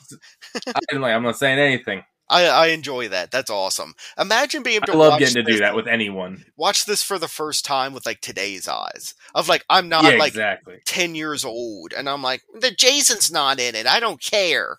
I'm 0.93 1.01
like, 1.01 1.15
I'm 1.15 1.23
not 1.23 1.39
saying 1.39 1.59
anything. 1.59 2.03
I, 2.31 2.47
I 2.47 2.67
enjoy 2.69 3.09
that. 3.09 3.33
That's 3.33 3.51
awesome. 3.51 3.95
Imagine 4.17 4.63
being 4.63 4.77
able 4.77 4.87
to 4.87 4.93
I 4.93 4.97
love 4.97 5.11
watch 5.13 5.19
getting 5.19 5.45
to 5.45 5.53
do 5.53 5.59
that 5.59 5.75
with 5.75 5.89
anyone. 5.89 6.45
watch 6.57 6.85
this 6.85 7.03
for 7.03 7.19
the 7.19 7.27
first 7.27 7.65
time 7.65 7.93
with 7.93 8.07
like 8.07 8.21
today's 8.21 8.69
eyes. 8.69 9.15
Of 9.35 9.49
like 9.49 9.65
I'm 9.69 9.89
not 9.89 10.05
yeah, 10.05 10.19
like 10.19 10.29
exactly. 10.29 10.77
10 10.87 11.17
years 11.17 11.45
old 11.45 11.93
and 11.93 12.09
I'm 12.09 12.23
like 12.23 12.43
the 12.55 12.71
Jason's 12.71 13.33
not 13.33 13.59
in 13.59 13.75
it. 13.75 13.87
I 13.87 13.99
don't 13.99 14.23
care. 14.23 14.79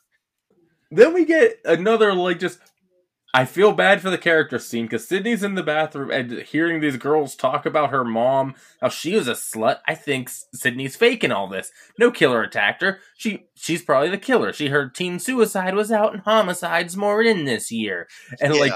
Then 0.92 1.14
we 1.14 1.26
get 1.26 1.60
another 1.66 2.14
like 2.14 2.40
just. 2.40 2.60
I 3.34 3.46
feel 3.46 3.72
bad 3.72 4.02
for 4.02 4.10
the 4.10 4.18
character 4.18 4.60
scene 4.60 4.86
because 4.86 5.08
Sidney's 5.08 5.44
in 5.44 5.56
the 5.56 5.64
bathroom 5.64 6.12
and 6.12 6.32
hearing 6.42 6.82
these 6.82 6.98
girls 6.98 7.36
talk 7.36 7.66
about 7.66 7.90
her 7.90 8.04
mom, 8.04 8.56
how 8.82 8.90
she 8.90 9.16
was 9.16 9.28
a 9.28 9.34
slut. 9.34 9.80
I 9.88 9.96
think 9.96 10.30
Sidney's 10.54 10.98
faking 10.98 11.32
all 11.32 11.48
this. 11.48 11.72
No 11.98 12.12
killer 12.12 12.44
attacked 12.44 12.82
her. 12.82 13.00
She 13.16 13.46
she's 13.56 13.84
probably 13.84 14.10
the 14.10 14.18
killer. 14.18 14.52
She 14.52 14.68
heard 14.68 14.94
teen 14.94 15.18
suicide 15.20 15.76
was 15.76 15.92
out 15.92 16.14
and 16.14 16.24
homicides 16.24 16.98
more 16.98 17.22
in 17.22 17.46
this 17.46 17.72
year. 17.72 18.08
And 18.40 18.56
like. 18.56 18.74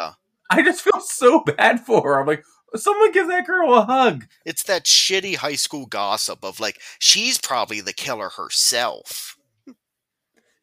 I 0.49 0.61
just 0.61 0.81
feel 0.81 1.01
so 1.01 1.39
bad 1.39 1.79
for 1.79 2.03
her. 2.03 2.19
I'm 2.19 2.27
like, 2.27 2.43
someone 2.75 3.11
give 3.11 3.27
that 3.27 3.47
girl 3.47 3.73
a 3.73 3.85
hug. 3.85 4.25
It's 4.45 4.63
that 4.63 4.85
shitty 4.85 5.37
high 5.37 5.55
school 5.55 5.85
gossip 5.85 6.43
of 6.43 6.59
like 6.59 6.79
she's 6.99 7.39
probably 7.39 7.81
the 7.81 7.93
killer 7.93 8.29
herself. 8.29 9.37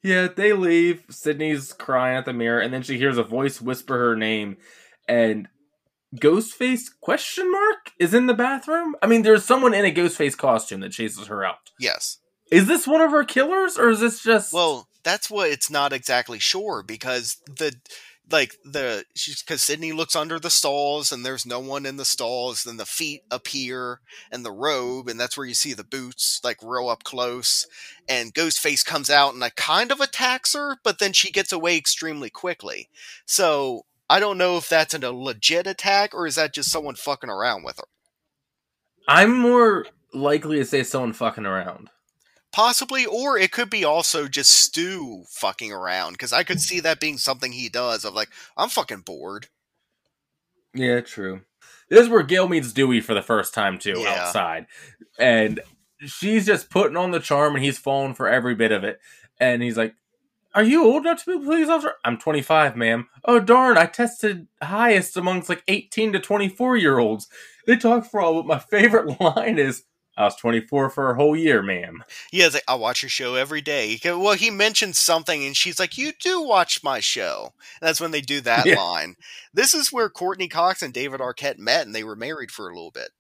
Yeah, 0.03 0.29
they 0.29 0.53
leave. 0.53 1.05
Sidney's 1.11 1.73
crying 1.73 2.17
at 2.17 2.25
the 2.25 2.33
mirror, 2.33 2.61
and 2.61 2.75
then 2.75 2.83
she 2.83 2.99
hears 2.99 3.19
a 3.19 3.23
voice 3.23 3.61
whisper 3.61 3.97
her 3.99 4.17
name, 4.17 4.57
and 5.09 5.49
Ghostface 6.17 6.91
question 7.01 7.51
mark 7.51 7.93
is 7.99 8.13
in 8.13 8.27
the 8.27 8.35
bathroom. 8.35 8.97
I 9.03 9.07
mean, 9.07 9.23
there's 9.23 9.45
someone 9.45 9.75
in 9.75 9.85
a 9.85 9.93
Ghostface 9.93 10.37
costume 10.37 10.81
that 10.81 10.93
chases 10.93 11.29
her 11.29 11.45
out. 11.45 11.71
Yes. 11.79 12.19
Is 12.51 12.67
this 12.67 12.87
one 12.87 13.01
of 13.01 13.13
her 13.13 13.25
killers, 13.25 13.79
or 13.79 13.91
is 13.91 14.01
this 14.01 14.23
just? 14.23 14.53
Well, 14.53 14.89
that's 15.05 15.31
what 15.31 15.51
it's 15.51 15.71
not 15.71 15.93
exactly 15.93 16.39
sure 16.39 16.83
because 16.83 17.39
the 17.47 17.75
like 18.31 18.57
the 18.65 19.05
she's 19.15 19.43
because 19.43 19.63
Sidney 19.63 19.93
looks 19.93 20.17
under 20.17 20.39
the 20.39 20.51
stalls 20.51 21.13
and 21.13 21.25
there's 21.25 21.45
no 21.45 21.61
one 21.61 21.85
in 21.85 21.97
the 21.97 22.05
stalls. 22.05 22.65
Then 22.65 22.77
the 22.77 22.87
feet 22.87 23.23
appear 23.31 24.01
and 24.31 24.45
the 24.45 24.53
robe, 24.53 25.09
and 25.09 25.19
that's 25.19 25.37
where 25.37 25.47
you 25.47 25.55
see 25.55 25.73
the 25.73 25.85
boots 25.85 26.41
like 26.43 26.59
real 26.63 26.89
up 26.89 27.05
close. 27.05 27.67
And 28.09 28.35
Ghostface 28.35 28.85
comes 28.85 29.11
out 29.11 29.33
and 29.33 29.41
like 29.41 29.57
kind 29.57 29.93
of 29.93 30.01
attacks 30.01 30.55
her, 30.55 30.77
but 30.83 30.99
then 30.99 31.13
she 31.13 31.31
gets 31.31 31.53
away 31.53 31.77
extremely 31.77 32.31
quickly. 32.31 32.89
So 33.27 33.87
I 34.09 34.21
don't 34.21 34.39
know 34.39 34.57
if 34.57 34.69
that's 34.69 34.95
a 34.95 35.13
legit 35.13 35.67
attack 35.67 36.15
or 36.15 36.27
is 36.27 36.35
that 36.37 36.55
just 36.55 36.71
someone 36.71 36.97
fucking 36.97 37.31
around 37.31 37.65
with 37.65 37.79
her. 37.79 37.85
I'm 39.09 39.37
more 39.37 39.87
likely 40.15 40.59
to 40.59 40.65
say 40.65 40.83
someone 40.83 41.13
fucking 41.13 41.47
around. 41.47 41.91
Possibly, 42.53 43.07
or 43.07 43.39
it 43.39 43.51
could 43.51 43.71
be 43.71 43.85
also 43.85 44.29
just 44.29 44.51
Stu 44.53 45.25
fucking 45.31 45.73
around 45.73 46.13
because 46.13 46.33
I 46.33 46.45
could 46.45 46.61
see 46.61 46.81
that 46.81 47.01
being 47.01 47.17
something 47.19 47.53
he 47.53 47.69
does 47.71 48.05
of 48.05 48.15
like, 48.15 48.29
I'm 48.57 48.69
fucking 48.69 49.01
bored. 49.01 49.49
Yeah, 50.75 51.01
true. 51.01 51.43
This 51.89 52.01
is 52.03 52.09
where 52.09 52.23
Gale 52.23 52.49
meets 52.49 52.73
Dewey 52.73 53.01
for 53.01 53.15
the 53.15 53.23
first 53.23 53.53
time 53.55 53.79
too, 53.79 53.99
Yeah. 53.99 54.25
outside, 54.27 54.67
and 55.19 55.61
she's 56.07 56.47
just 56.47 56.71
putting 56.71 56.97
on 56.97 57.11
the 57.11 57.21
charm, 57.21 57.55
and 57.55 57.65
he's 57.65 57.79
falling 57.79 58.15
for 58.15 58.29
every 58.29 58.55
bit 58.55 58.73
of 58.73 58.83
it. 58.85 58.99
And 59.39 59.63
he's 59.63 59.77
like, 59.77 59.95
"Are 60.55 60.63
you 60.63 60.85
old 60.85 61.03
enough 61.05 61.25
to 61.25 61.31
be 61.39 61.43
a 61.43 61.47
police 61.47 61.69
officer?" 61.69 61.95
I'm 62.05 62.17
25, 62.17 62.77
ma'am. 62.77 63.09
Oh 63.27 63.41
darn! 63.41 63.77
I 63.77 63.85
tested 63.87 64.47
highest 64.63 65.17
amongst 65.19 65.49
like 65.51 65.63
18 65.69 66.13
to 66.15 66.19
24 66.21 66.77
year 66.79 66.99
olds. 66.99 67.29
They 67.67 67.77
talk 67.77 68.07
for 68.11 68.21
all, 68.23 68.35
but 68.43 68.47
my 68.47 68.59
favorite 68.71 69.21
line 69.21 69.59
is, 69.59 69.85
"I 70.17 70.25
was 70.25 70.37
24 70.37 70.91
for 70.91 71.11
a 71.11 71.15
whole 71.15 71.37
year, 71.37 71.63
ma'am." 71.63 72.03
Yeah, 72.33 72.49
like, 72.53 72.65
I 72.69 72.75
watch 72.75 73.03
your 73.03 73.11
show 73.11 73.35
every 73.35 73.61
day. 73.61 73.99
Well, 74.05 74.35
he 74.35 74.51
mentions 74.51 74.99
something, 74.99 75.45
and 75.45 75.57
she's 75.57 75.79
like, 75.79 75.97
"You 75.99 76.13
do 76.21 76.43
watch 76.43 76.83
my 76.83 77.01
show." 77.01 77.53
And 77.81 77.89
that's 77.89 78.01
when 78.01 78.11
they 78.11 78.21
do 78.21 78.41
that 78.43 78.67
Yeah. 78.67 78.77
line. 78.77 79.17
This 79.55 79.75
is 79.75 79.93
where 79.93 80.09
Courteney 80.11 80.49
Cox 80.49 80.83
and 80.83 80.93
David 80.93 81.21
Arquette 81.21 81.59
met, 81.59 81.87
and 81.87 81.95
they 81.95 82.05
were 82.05 82.17
married 82.17 82.51
for 82.51 82.69
a 82.69 82.75
little 82.75 82.91
bit. 82.91 83.11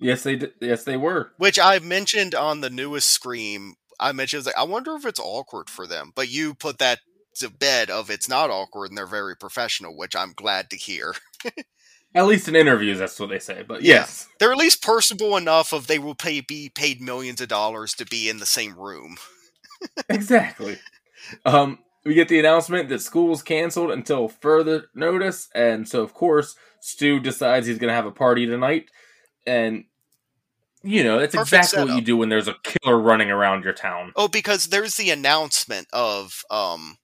Yes, 0.00 0.22
they 0.22 0.36
did. 0.36 0.52
Yes, 0.60 0.84
they 0.84 0.96
were. 0.96 1.32
Which 1.38 1.58
I 1.58 1.78
mentioned 1.80 2.34
on 2.34 2.60
the 2.60 2.70
newest 2.70 3.08
Scream. 3.08 3.74
I 4.00 4.12
mentioned, 4.12 4.38
I 4.38 4.40
was 4.40 4.46
like, 4.46 4.56
I 4.58 4.62
wonder 4.62 4.94
if 4.94 5.04
it's 5.04 5.18
awkward 5.18 5.68
for 5.68 5.86
them. 5.86 6.12
But 6.14 6.28
you 6.30 6.54
put 6.54 6.78
that 6.78 7.00
to 7.36 7.50
bed 7.50 7.90
of 7.90 8.08
it's 8.10 8.28
not 8.28 8.50
awkward, 8.50 8.90
and 8.90 8.98
they're 8.98 9.06
very 9.06 9.36
professional, 9.36 9.96
which 9.96 10.14
I'm 10.14 10.32
glad 10.36 10.70
to 10.70 10.76
hear. 10.76 11.14
At 12.18 12.26
least 12.26 12.48
in 12.48 12.56
interviews, 12.56 12.98
that's 12.98 13.20
what 13.20 13.28
they 13.28 13.38
say. 13.38 13.62
But 13.62 13.82
Yeah. 13.82 13.94
yes, 13.94 14.26
They're 14.40 14.50
at 14.50 14.58
least 14.58 14.82
personable 14.82 15.36
enough 15.36 15.72
of 15.72 15.86
they 15.86 16.00
will 16.00 16.16
pay 16.16 16.40
be 16.40 16.68
paid 16.68 17.00
millions 17.00 17.40
of 17.40 17.46
dollars 17.46 17.94
to 17.94 18.04
be 18.04 18.28
in 18.28 18.38
the 18.38 18.46
same 18.46 18.76
room. 18.76 19.18
exactly. 20.08 20.78
Um, 21.44 21.78
we 22.04 22.14
get 22.14 22.26
the 22.28 22.40
announcement 22.40 22.88
that 22.88 23.02
school's 23.02 23.44
canceled 23.44 23.92
until 23.92 24.26
further 24.26 24.86
notice, 24.96 25.48
and 25.54 25.88
so 25.88 26.02
of 26.02 26.12
course 26.12 26.56
Stu 26.80 27.20
decides 27.20 27.68
he's 27.68 27.78
going 27.78 27.88
to 27.88 27.94
have 27.94 28.06
a 28.06 28.10
party 28.10 28.46
tonight, 28.46 28.90
and 29.46 29.84
you 30.82 31.04
know 31.04 31.20
that's 31.20 31.36
Perfect 31.36 31.66
exactly 31.66 31.84
what 31.84 31.94
you 31.94 32.02
do 32.04 32.16
when 32.16 32.30
there's 32.30 32.48
a 32.48 32.56
killer 32.64 32.98
running 32.98 33.30
around 33.30 33.62
your 33.62 33.74
town. 33.74 34.12
Oh, 34.16 34.26
because 34.26 34.66
there's 34.66 34.96
the 34.96 35.10
announcement 35.10 35.86
of 35.92 36.42
um 36.50 36.98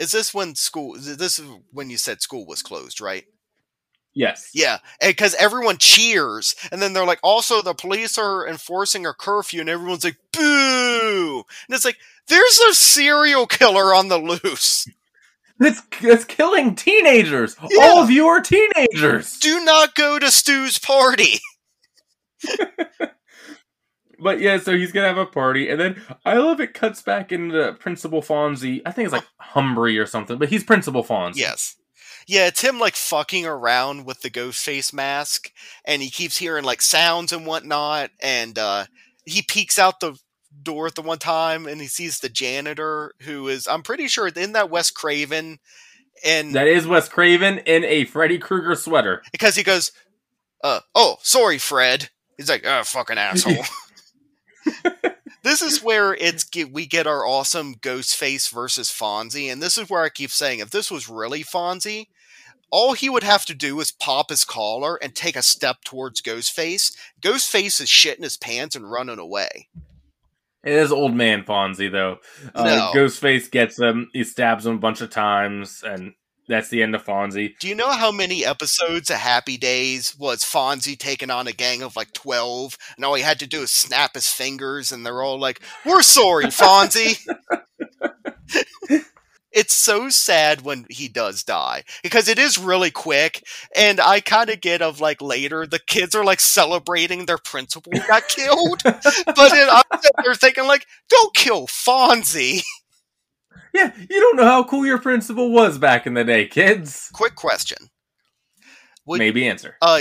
is 0.00 0.10
this 0.10 0.34
when 0.34 0.56
school 0.56 0.96
this 0.98 1.38
is 1.38 1.48
when 1.70 1.90
you 1.90 1.96
said 1.96 2.22
school 2.22 2.44
was 2.44 2.60
closed, 2.60 3.00
right? 3.00 3.24
Yes. 4.18 4.50
Yeah, 4.52 4.78
because 5.00 5.36
everyone 5.36 5.78
cheers, 5.78 6.56
and 6.72 6.82
then 6.82 6.92
they're 6.92 7.06
like, 7.06 7.20
also 7.22 7.62
the 7.62 7.72
police 7.72 8.18
are 8.18 8.48
enforcing 8.48 9.06
a 9.06 9.14
curfew, 9.14 9.60
and 9.60 9.70
everyone's 9.70 10.02
like, 10.02 10.18
boo! 10.32 11.44
And 11.68 11.74
it's 11.74 11.84
like, 11.84 11.98
there's 12.26 12.58
a 12.68 12.74
serial 12.74 13.46
killer 13.46 13.94
on 13.94 14.08
the 14.08 14.18
loose. 14.18 14.88
It's 15.60 15.82
it's 16.00 16.24
killing 16.24 16.74
teenagers. 16.74 17.56
Yeah. 17.70 17.82
All 17.82 18.02
of 18.02 18.10
you 18.10 18.26
are 18.26 18.40
teenagers. 18.40 19.38
Do 19.38 19.64
not 19.64 19.94
go 19.94 20.18
to 20.18 20.30
Stu's 20.30 20.78
party. 20.78 21.38
But 24.20 24.40
yeah, 24.40 24.58
so 24.58 24.76
he's 24.76 24.90
gonna 24.90 25.06
have 25.06 25.16
a 25.16 25.26
party, 25.26 25.68
and 25.68 25.80
then 25.80 26.02
I 26.24 26.34
love 26.38 26.60
it 26.60 26.74
cuts 26.74 27.02
back 27.02 27.30
into 27.30 27.72
Principal 27.74 28.20
Fonzie. 28.20 28.82
I 28.84 28.90
think 28.90 29.06
it's 29.06 29.12
like 29.12 29.24
Himbry 29.40 29.96
or 30.02 30.06
something, 30.06 30.38
but 30.38 30.48
he's 30.48 30.64
Principal 30.64 31.04
Fonzie. 31.04 31.36
Yes. 31.36 31.76
Yeah, 32.28 32.46
it's 32.46 32.60
him 32.60 32.78
like 32.78 32.94
fucking 32.94 33.46
around 33.46 34.04
with 34.04 34.20
the 34.20 34.28
ghost 34.30 34.62
face 34.62 34.92
mask, 34.92 35.50
and 35.84 36.02
he 36.02 36.10
keeps 36.10 36.36
hearing 36.36 36.62
like 36.62 36.82
sounds 36.82 37.32
and 37.32 37.46
whatnot, 37.46 38.10
and 38.20 38.58
uh 38.58 38.84
he 39.24 39.42
peeks 39.42 39.78
out 39.78 40.00
the 40.00 40.18
door 40.62 40.86
at 40.86 40.94
the 40.94 41.02
one 41.02 41.18
time 41.18 41.66
and 41.66 41.80
he 41.80 41.86
sees 41.86 42.18
the 42.18 42.28
janitor 42.28 43.12
who 43.22 43.48
is 43.48 43.66
I'm 43.66 43.82
pretty 43.82 44.08
sure 44.08 44.28
in 44.28 44.52
that 44.52 44.70
Wes 44.70 44.90
Craven 44.90 45.58
and 46.24 46.54
That 46.54 46.66
is 46.66 46.86
Wes 46.86 47.08
Craven 47.08 47.58
in 47.58 47.84
a 47.84 48.04
Freddy 48.04 48.38
Krueger 48.38 48.74
sweater. 48.74 49.22
because 49.32 49.56
he 49.56 49.62
goes, 49.62 49.92
uh 50.64 50.80
oh, 50.94 51.16
sorry, 51.22 51.58
Fred. 51.58 52.10
He's 52.36 52.48
like, 52.48 52.64
oh 52.66 52.82
fucking 52.84 53.18
asshole. 53.18 53.64
this 55.42 55.62
is 55.62 55.82
where 55.82 56.14
it's 56.14 56.46
we 56.72 56.86
get 56.86 57.06
our 57.06 57.24
awesome 57.24 57.74
Ghostface 57.76 58.52
versus 58.52 58.90
Fonzie, 58.90 59.50
and 59.52 59.62
this 59.62 59.78
is 59.78 59.88
where 59.88 60.02
I 60.02 60.08
keep 60.08 60.30
saying 60.30 60.58
if 60.58 60.70
this 60.70 60.90
was 60.90 61.08
really 61.08 61.44
Fonzie, 61.44 62.06
all 62.70 62.92
he 62.92 63.08
would 63.08 63.22
have 63.22 63.44
to 63.46 63.54
do 63.54 63.78
is 63.80 63.90
pop 63.90 64.30
his 64.30 64.44
collar 64.44 64.96
and 64.96 65.14
take 65.14 65.36
a 65.36 65.42
step 65.42 65.78
towards 65.84 66.22
Ghostface. 66.22 66.96
Ghostface 67.20 67.80
is 67.80 67.88
shitting 67.88 68.22
his 68.22 68.36
pants 68.36 68.76
and 68.76 68.90
running 68.90 69.18
away. 69.18 69.68
It 70.64 70.72
is 70.72 70.92
old 70.92 71.14
man 71.14 71.44
Fonzie 71.44 71.90
though. 71.90 72.18
Uh, 72.54 72.64
No. 72.64 72.92
Ghostface 72.94 73.50
gets 73.50 73.78
him. 73.78 74.10
He 74.12 74.24
stabs 74.24 74.66
him 74.66 74.74
a 74.74 74.78
bunch 74.78 75.00
of 75.00 75.08
times, 75.08 75.82
and 75.86 76.14
that's 76.48 76.68
the 76.68 76.82
end 76.82 76.94
of 76.94 77.04
Fonzie. 77.04 77.54
Do 77.60 77.68
you 77.68 77.74
know 77.74 77.90
how 77.90 78.10
many 78.10 78.44
episodes 78.44 79.10
of 79.10 79.16
Happy 79.16 79.56
Days 79.56 80.16
was 80.18 80.42
Fonzie 80.42 80.98
taking 80.98 81.30
on 81.30 81.46
a 81.46 81.52
gang 81.52 81.82
of 81.82 81.94
like 81.94 82.12
12 82.14 82.76
and 82.96 83.04
all 83.04 83.14
he 83.14 83.22
had 83.22 83.38
to 83.40 83.46
do 83.46 83.62
is 83.62 83.70
snap 83.70 84.14
his 84.14 84.28
fingers 84.28 84.90
and 84.90 85.04
they're 85.04 85.22
all 85.22 85.38
like, 85.38 85.60
We're 85.84 86.02
sorry, 86.02 86.46
Fonzie. 86.46 87.18
it's 89.58 89.74
so 89.74 90.08
sad 90.08 90.62
when 90.62 90.86
he 90.88 91.08
does 91.08 91.42
die 91.42 91.82
because 92.02 92.28
it 92.28 92.38
is 92.38 92.56
really 92.58 92.90
quick 92.90 93.44
and 93.76 94.00
I 94.00 94.20
kind 94.20 94.50
of 94.50 94.60
get 94.60 94.80
of 94.82 95.00
like 95.00 95.20
later 95.20 95.66
the 95.66 95.80
kids 95.80 96.14
are 96.14 96.24
like 96.24 96.40
celebrating 96.40 97.26
their 97.26 97.38
principal 97.38 97.92
got 98.06 98.28
killed 98.28 98.80
but 98.84 99.02
sitting 99.50 99.68
there 100.24 100.34
thinking 100.34 100.66
like 100.66 100.86
don't 101.08 101.34
kill 101.34 101.66
Fonzie. 101.66 102.62
Yeah, 103.74 103.92
you 103.98 104.20
don't 104.20 104.36
know 104.36 104.44
how 104.46 104.64
cool 104.64 104.86
your 104.86 104.98
principal 104.98 105.52
was 105.52 105.76
back 105.76 106.06
in 106.06 106.14
the 106.14 106.24
day, 106.24 106.46
kids. 106.46 107.10
Quick 107.12 107.34
question. 107.34 107.90
Would- 109.06 109.18
Maybe 109.18 109.46
answer. 109.46 109.76
uh 109.82 110.00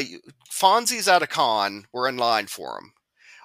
Fonzie's 0.49 1.07
at 1.07 1.21
a 1.21 1.27
con. 1.27 1.85
We're 1.93 2.07
in 2.07 2.17
line 2.17 2.47
for 2.47 2.77
him. 2.79 2.93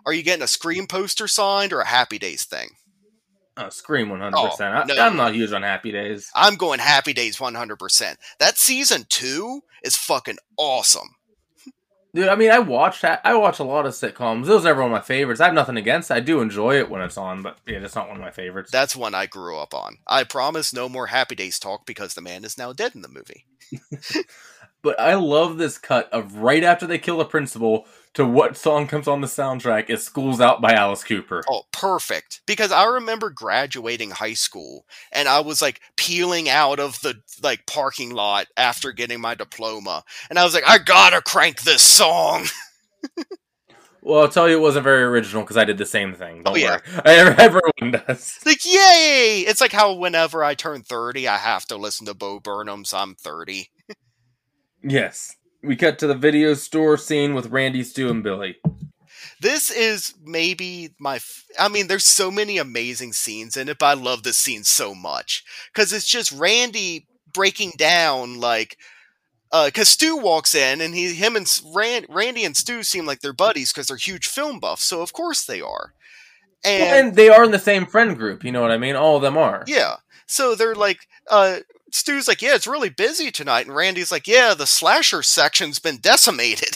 Are 0.07 0.13
you 0.13 0.23
getting 0.23 0.43
a 0.43 0.49
Scream 0.49 0.87
poster 0.87 1.27
signed 1.29 1.73
or 1.73 1.81
a 1.81 1.87
Happy 1.87 2.19
Days 2.19 2.45
thing? 2.45 2.71
Oh, 3.57 3.69
Scream 3.69 4.09
100%. 4.09 4.33
Oh, 4.35 4.65
I, 4.65 4.85
no. 4.85 4.95
I'm 4.97 5.17
not 5.17 5.35
huge 5.35 5.53
on 5.53 5.63
Happy 5.63 5.93
Days. 5.93 6.31
I'm 6.35 6.57
going 6.57 6.81
Happy 6.81 7.13
Days 7.13 7.37
100%. 7.37 8.17
That 8.39 8.57
season 8.57 9.05
two 9.09 9.63
is 9.83 9.97
fucking 9.97 10.39
awesome. 10.57 11.17
Dude, 12.15 12.29
I 12.29 12.35
mean, 12.37 12.51
I 12.51 12.59
watched 12.59 13.03
that. 13.03 13.23
I 13.25 13.35
watch 13.35 13.59
a 13.59 13.65
lot 13.65 13.87
of 13.87 13.93
sitcoms. 13.93 14.45
Those 14.45 14.63
are 14.65 14.69
never 14.69 14.83
one 14.83 14.91
of 14.91 14.97
my 14.97 15.01
favorites. 15.01 15.41
I 15.41 15.47
have 15.47 15.55
nothing 15.55 15.79
against 15.79 16.11
it. 16.11 16.15
I 16.15 16.21
do 16.21 16.41
enjoy 16.43 16.79
it 16.79 16.91
when 16.91 17.01
it's 17.01 17.17
on, 17.17 17.43
but 17.43 17.59
yeah, 17.67 17.79
it's 17.79 17.95
not 17.95 18.09
one 18.09 18.17
of 18.19 18.23
my 18.23 18.31
favorites. 18.31 18.71
That's 18.71 18.95
one 18.95 19.15
I 19.15 19.25
grew 19.27 19.59
up 19.59 19.73
on. 19.73 19.97
I 20.07 20.25
promise 20.25 20.75
no 20.75 20.91
more 20.91 21.07
Happy 21.07 21.35
Days 21.35 21.59
talk 21.59 21.87
because 21.87 22.13
the 22.13 22.21
man 22.21 22.45
is 22.45 22.59
now 22.59 22.75
dead 22.75 22.95
in 22.95 23.01
the 23.01 23.09
movie. 23.09 23.47
But 24.83 24.99
I 24.99 25.15
love 25.15 25.59
this 25.59 25.79
cut 25.79 26.13
of 26.13 26.39
right 26.39 26.65
after 26.65 26.87
they 26.87 26.99
kill 26.99 27.19
the 27.19 27.25
principal 27.25 27.87
to 28.15 28.27
what 28.27 28.57
song 28.57 28.87
comes 28.87 29.09
on 29.09 29.21
the 29.23 29.27
soundtrack 29.27 29.89
is 29.89 30.05
School's 30.05 30.41
Out 30.41 30.61
by 30.61 30.73
Alice 30.73 31.03
Cooper. 31.03 31.43
Oh, 31.49 31.63
perfect. 31.73 32.43
Because 32.47 32.71
I 32.71 32.85
remember 32.85 33.31
graduating 33.31 34.11
high 34.11 34.35
school 34.35 34.85
and 35.13 35.29
I 35.29 35.41
was 35.41 35.63
like 35.63 35.81
peeling 35.97 36.49
out 36.49 36.79
of 36.79 37.01
the 37.01 37.23
like 37.43 37.67
parking 37.67 38.11
lot 38.11 38.47
after 38.57 38.93
getting 38.93 39.21
my 39.21 39.35
diploma. 39.35 40.05
And 40.29 40.39
I 40.39 40.45
was 40.45 40.53
like, 40.55 40.65
I 40.69 40.79
gotta 40.79 41.23
crank 41.23 41.63
this 41.63 41.83
song. 41.83 42.47
Well, 44.05 44.23
I'll 44.23 44.29
tell 44.29 44.49
you, 44.49 44.57
it 44.57 44.61
wasn't 44.61 44.83
very 44.83 45.05
original 45.05 45.45
because 45.45 45.57
I 45.57 45.65
did 45.65 45.79
the 45.79 45.87
same 45.87 46.13
thing. 46.13 46.43
Don't 46.43 46.55
Oh, 46.55 46.57
yeah. 46.57 46.79
worry. 46.97 47.03
Everyone 47.39 48.03
does. 48.05 48.37
like, 48.45 48.65
yay! 48.65 49.45
It's 49.47 49.61
like 49.61 49.71
how 49.71 49.93
whenever 49.93 50.43
I 50.43 50.55
turn 50.57 50.83
30, 50.83 51.29
I 51.29 51.37
have 51.37 51.67
to 51.67 51.77
listen 51.77 52.07
to 52.07 52.15
Bo 52.15 52.41
Burnham's 52.41 52.93
I'm 52.93 53.15
30. 53.15 53.71
Yes. 54.83 55.37
We 55.63 55.77
cut 55.77 55.99
to 56.01 56.07
the 56.07 56.15
video 56.15 56.55
store 56.55 56.97
scene 56.97 57.35
with 57.35 57.47
Randy, 57.47 57.85
Stu, 57.85 58.11
and 58.11 58.23
Billy. 58.23 58.57
This 59.41 59.71
is 59.71 60.15
maybe 60.25 60.95
my. 60.99 61.17
F- 61.17 61.45
I 61.59 61.69
mean, 61.69 61.87
there's 61.87 62.05
so 62.05 62.31
many 62.31 62.59
amazing 62.59 63.13
scenes 63.13 63.57
in 63.57 63.69
it, 63.69 63.79
but 63.79 63.87
I 63.87 63.95
love 63.95 64.23
this 64.23 64.39
scene 64.39 64.65
so 64.65 64.95
much. 64.95 65.45
Because 65.73 65.93
it's 65.93 66.07
just 66.07 66.33
Randy 66.33 67.07
breaking 67.33 67.73
down, 67.77 68.41
like. 68.41 68.77
Because 69.53 69.89
Stu 69.89 70.17
walks 70.17 70.55
in 70.55 70.81
and 70.81 70.95
he, 70.95 71.13
him 71.13 71.37
and 71.37 71.45
S- 71.45 71.63
Ran- 71.75 72.07
Randy 72.09 72.45
and 72.45 72.57
Stu 72.57 72.83
seem 72.83 73.05
like 73.05 73.21
they're 73.21 73.35
buddies 73.35 73.71
because 73.71 73.89
they're 73.89 73.99
huge 73.99 74.27
film 74.27 74.59
buffs, 74.59 74.85
so 74.85 75.03
of 75.03 75.13
course 75.13 75.45
they 75.45 75.61
are. 75.61 75.93
And 76.65 77.09
And 77.09 77.17
they 77.17 77.29
are 77.29 77.45
in 77.45 77.51
the 77.51 77.59
same 77.59 77.85
friend 77.85 78.17
group. 78.17 78.45
You 78.45 78.53
know 78.53 78.63
what 78.63 78.71
I 78.71 78.79
mean? 78.79 78.97
All 78.97 79.17
of 79.17 79.23
them 79.23 79.37
are. 79.37 79.63
Yeah. 79.67 79.97
So 80.27 80.55
they're 80.55 80.75
like, 80.75 81.07
uh, 81.31 81.59
Stu's 81.93 82.27
like, 82.27 82.43
yeah, 82.43 82.55
it's 82.55 82.67
really 82.67 82.89
busy 82.89 83.31
tonight. 83.31 83.67
And 83.67 83.77
Randy's 83.77 84.11
like, 84.11 84.27
yeah, 84.27 84.55
the 84.55 84.67
slasher 84.67 85.23
section's 85.23 85.79
been 85.79 85.99
decimated. 85.99 86.75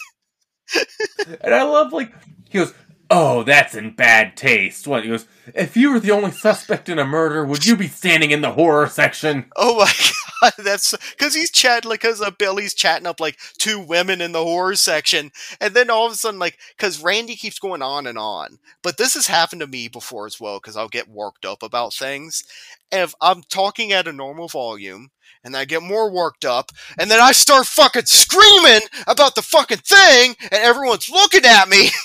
and 1.41 1.55
I 1.55 1.63
love 1.63 1.93
like 1.93 2.13
he 2.49 2.59
goes, 2.59 2.75
"Oh, 3.11 3.43
that's 3.43 3.75
in 3.75 3.95
bad 3.95 4.37
taste." 4.37 4.87
What 4.87 5.05
he 5.05 5.11
goes, 5.11 5.27
"If 5.55 5.77
you 5.77 5.93
were 5.93 6.01
the 6.01 6.11
only 6.11 6.31
suspect 6.31 6.89
in 6.89 6.99
a 6.99 7.05
murder, 7.05 7.45
would 7.45 7.67
you 7.67 7.77
be 7.77 7.89
standing 7.89 8.31
in 8.31 8.41
the 8.41 8.53
horror 8.53 8.89
section?" 8.89 9.47
Oh 9.57 9.79
my 9.79 9.93
god, 10.43 10.53
that's 10.59 10.95
because 11.11 11.35
he's 11.35 11.51
chatting 11.51 11.89
like 11.89 12.01
because 12.01 12.21
uh, 12.21 12.31
Billy's 12.31 12.75
chatting 12.75 13.07
up 13.07 13.21
like 13.21 13.39
two 13.59 13.79
women 13.81 14.21
in 14.21 14.33
the 14.33 14.43
horror 14.43 14.77
section, 14.77 15.31
and 15.61 15.75
then 15.75 15.91
all 15.91 16.07
of 16.07 16.13
a 16.13 16.17
sudden 16.17 16.41
like 16.41 16.59
because 16.77 17.03
Randy 17.03 17.37
keeps 17.37 17.59
going 17.59 17.83
on 17.83 18.07
and 18.07 18.19
on. 18.19 18.59
But 18.83 18.99
this 18.99 19.15
has 19.15 19.27
happened 19.27 19.61
to 19.61 19.67
me 19.67 19.89
before 19.89 20.27
as 20.27 20.41
well 20.41 20.59
because 20.59 20.77
I'll 20.77 20.89
get 20.89 21.09
worked 21.09 21.45
up 21.45 21.63
about 21.63 21.95
things. 21.95 22.45
If 22.93 23.15
I'm 23.21 23.43
talking 23.43 23.93
at 23.93 24.09
a 24.09 24.13
normal 24.13 24.49
volume 24.49 25.11
and 25.45 25.57
I 25.57 25.65
get 25.65 25.83
more 25.83 26.11
worked 26.11 26.45
up, 26.45 26.71
and 26.99 27.11
then 27.11 27.21
I 27.21 27.33
start 27.33 27.67
fucking 27.67 28.07
screaming 28.07 28.81
about 29.07 29.35
the 29.35 29.43
fucking 29.43 29.79
thing, 29.79 30.35
and 30.41 30.55
everyone's 30.55 31.09
looking 31.11 31.45
at 31.45 31.69
me. 31.69 31.91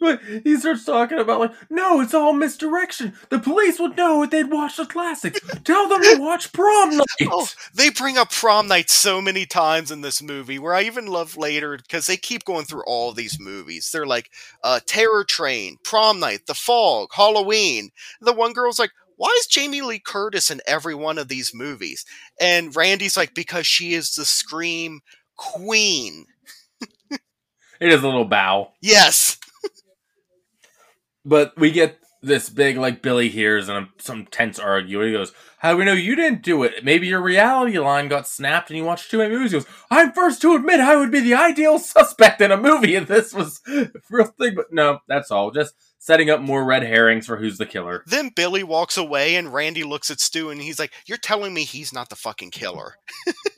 But 0.00 0.20
he 0.22 0.56
starts 0.56 0.84
talking 0.86 1.18
about 1.18 1.40
like, 1.40 1.52
no, 1.68 2.00
it's 2.00 2.14
all 2.14 2.32
misdirection. 2.32 3.12
The 3.28 3.38
police 3.38 3.78
would 3.78 3.96
know 3.96 4.22
if 4.22 4.30
they'd 4.30 4.50
watch 4.50 4.78
the 4.78 4.86
classics. 4.86 5.40
Tell 5.62 5.88
them 5.88 6.02
to 6.02 6.16
watch 6.18 6.52
Prom 6.52 6.96
Night. 6.96 7.06
Oh, 7.32 7.46
they 7.74 7.90
bring 7.90 8.16
up 8.16 8.32
Prom 8.32 8.66
Night 8.66 8.88
so 8.88 9.20
many 9.20 9.44
times 9.44 9.90
in 9.90 10.00
this 10.00 10.22
movie, 10.22 10.58
where 10.58 10.74
I 10.74 10.82
even 10.82 11.06
love 11.06 11.36
later 11.36 11.76
because 11.76 12.06
they 12.06 12.16
keep 12.16 12.44
going 12.44 12.64
through 12.64 12.82
all 12.86 13.12
these 13.12 13.38
movies. 13.38 13.90
They're 13.92 14.06
like, 14.06 14.30
uh, 14.64 14.80
Terror 14.86 15.22
Train, 15.22 15.76
Prom 15.84 16.18
Night, 16.18 16.46
The 16.46 16.54
Fog, 16.54 17.10
Halloween. 17.12 17.90
The 18.20 18.32
one 18.32 18.52
girl's 18.52 18.78
like, 18.78 18.90
why 19.20 19.36
is 19.38 19.46
Jamie 19.46 19.82
Lee 19.82 19.98
Curtis 19.98 20.50
in 20.50 20.62
every 20.66 20.94
one 20.94 21.18
of 21.18 21.28
these 21.28 21.52
movies? 21.54 22.06
And 22.40 22.74
Randy's 22.74 23.18
like, 23.18 23.34
because 23.34 23.66
she 23.66 23.92
is 23.92 24.14
the 24.14 24.24
Scream 24.24 25.00
Queen. 25.36 26.24
it 27.10 27.20
is 27.92 28.02
a 28.02 28.06
little 28.06 28.24
bow. 28.24 28.72
Yes. 28.80 29.36
But 31.24 31.58
we 31.58 31.70
get 31.70 31.98
this 32.22 32.50
big, 32.50 32.76
like, 32.76 33.02
Billy 33.02 33.28
hears 33.28 33.68
and 33.68 33.88
some 33.98 34.26
tense 34.26 34.58
argue. 34.58 35.00
He 35.00 35.12
goes, 35.12 35.32
How 35.58 35.72
do 35.72 35.78
we 35.78 35.84
know 35.84 35.92
you 35.92 36.14
didn't 36.14 36.42
do 36.42 36.62
it? 36.62 36.84
Maybe 36.84 37.06
your 37.06 37.22
reality 37.22 37.78
line 37.78 38.08
got 38.08 38.28
snapped 38.28 38.70
and 38.70 38.76
you 38.76 38.84
watched 38.84 39.10
too 39.10 39.18
many 39.18 39.34
movies. 39.34 39.52
He 39.52 39.58
goes, 39.58 39.66
I'm 39.90 40.12
first 40.12 40.42
to 40.42 40.54
admit 40.54 40.80
I 40.80 40.96
would 40.96 41.10
be 41.10 41.20
the 41.20 41.34
ideal 41.34 41.78
suspect 41.78 42.40
in 42.40 42.52
a 42.52 42.56
movie 42.56 42.94
if 42.94 43.08
this 43.08 43.32
was 43.32 43.60
a 43.68 43.90
real 44.10 44.26
thing. 44.26 44.54
But 44.54 44.72
no, 44.72 45.00
that's 45.08 45.30
all. 45.30 45.50
Just 45.50 45.74
setting 45.98 46.30
up 46.30 46.40
more 46.40 46.64
red 46.64 46.82
herrings 46.82 47.26
for 47.26 47.36
who's 47.36 47.58
the 47.58 47.66
killer. 47.66 48.02
Then 48.06 48.30
Billy 48.34 48.64
walks 48.64 48.96
away 48.96 49.36
and 49.36 49.52
Randy 49.52 49.84
looks 49.84 50.10
at 50.10 50.20
Stu 50.20 50.50
and 50.50 50.60
he's 50.60 50.78
like, 50.78 50.92
You're 51.06 51.18
telling 51.18 51.54
me 51.54 51.64
he's 51.64 51.92
not 51.92 52.08
the 52.08 52.16
fucking 52.16 52.50
killer. 52.50 52.96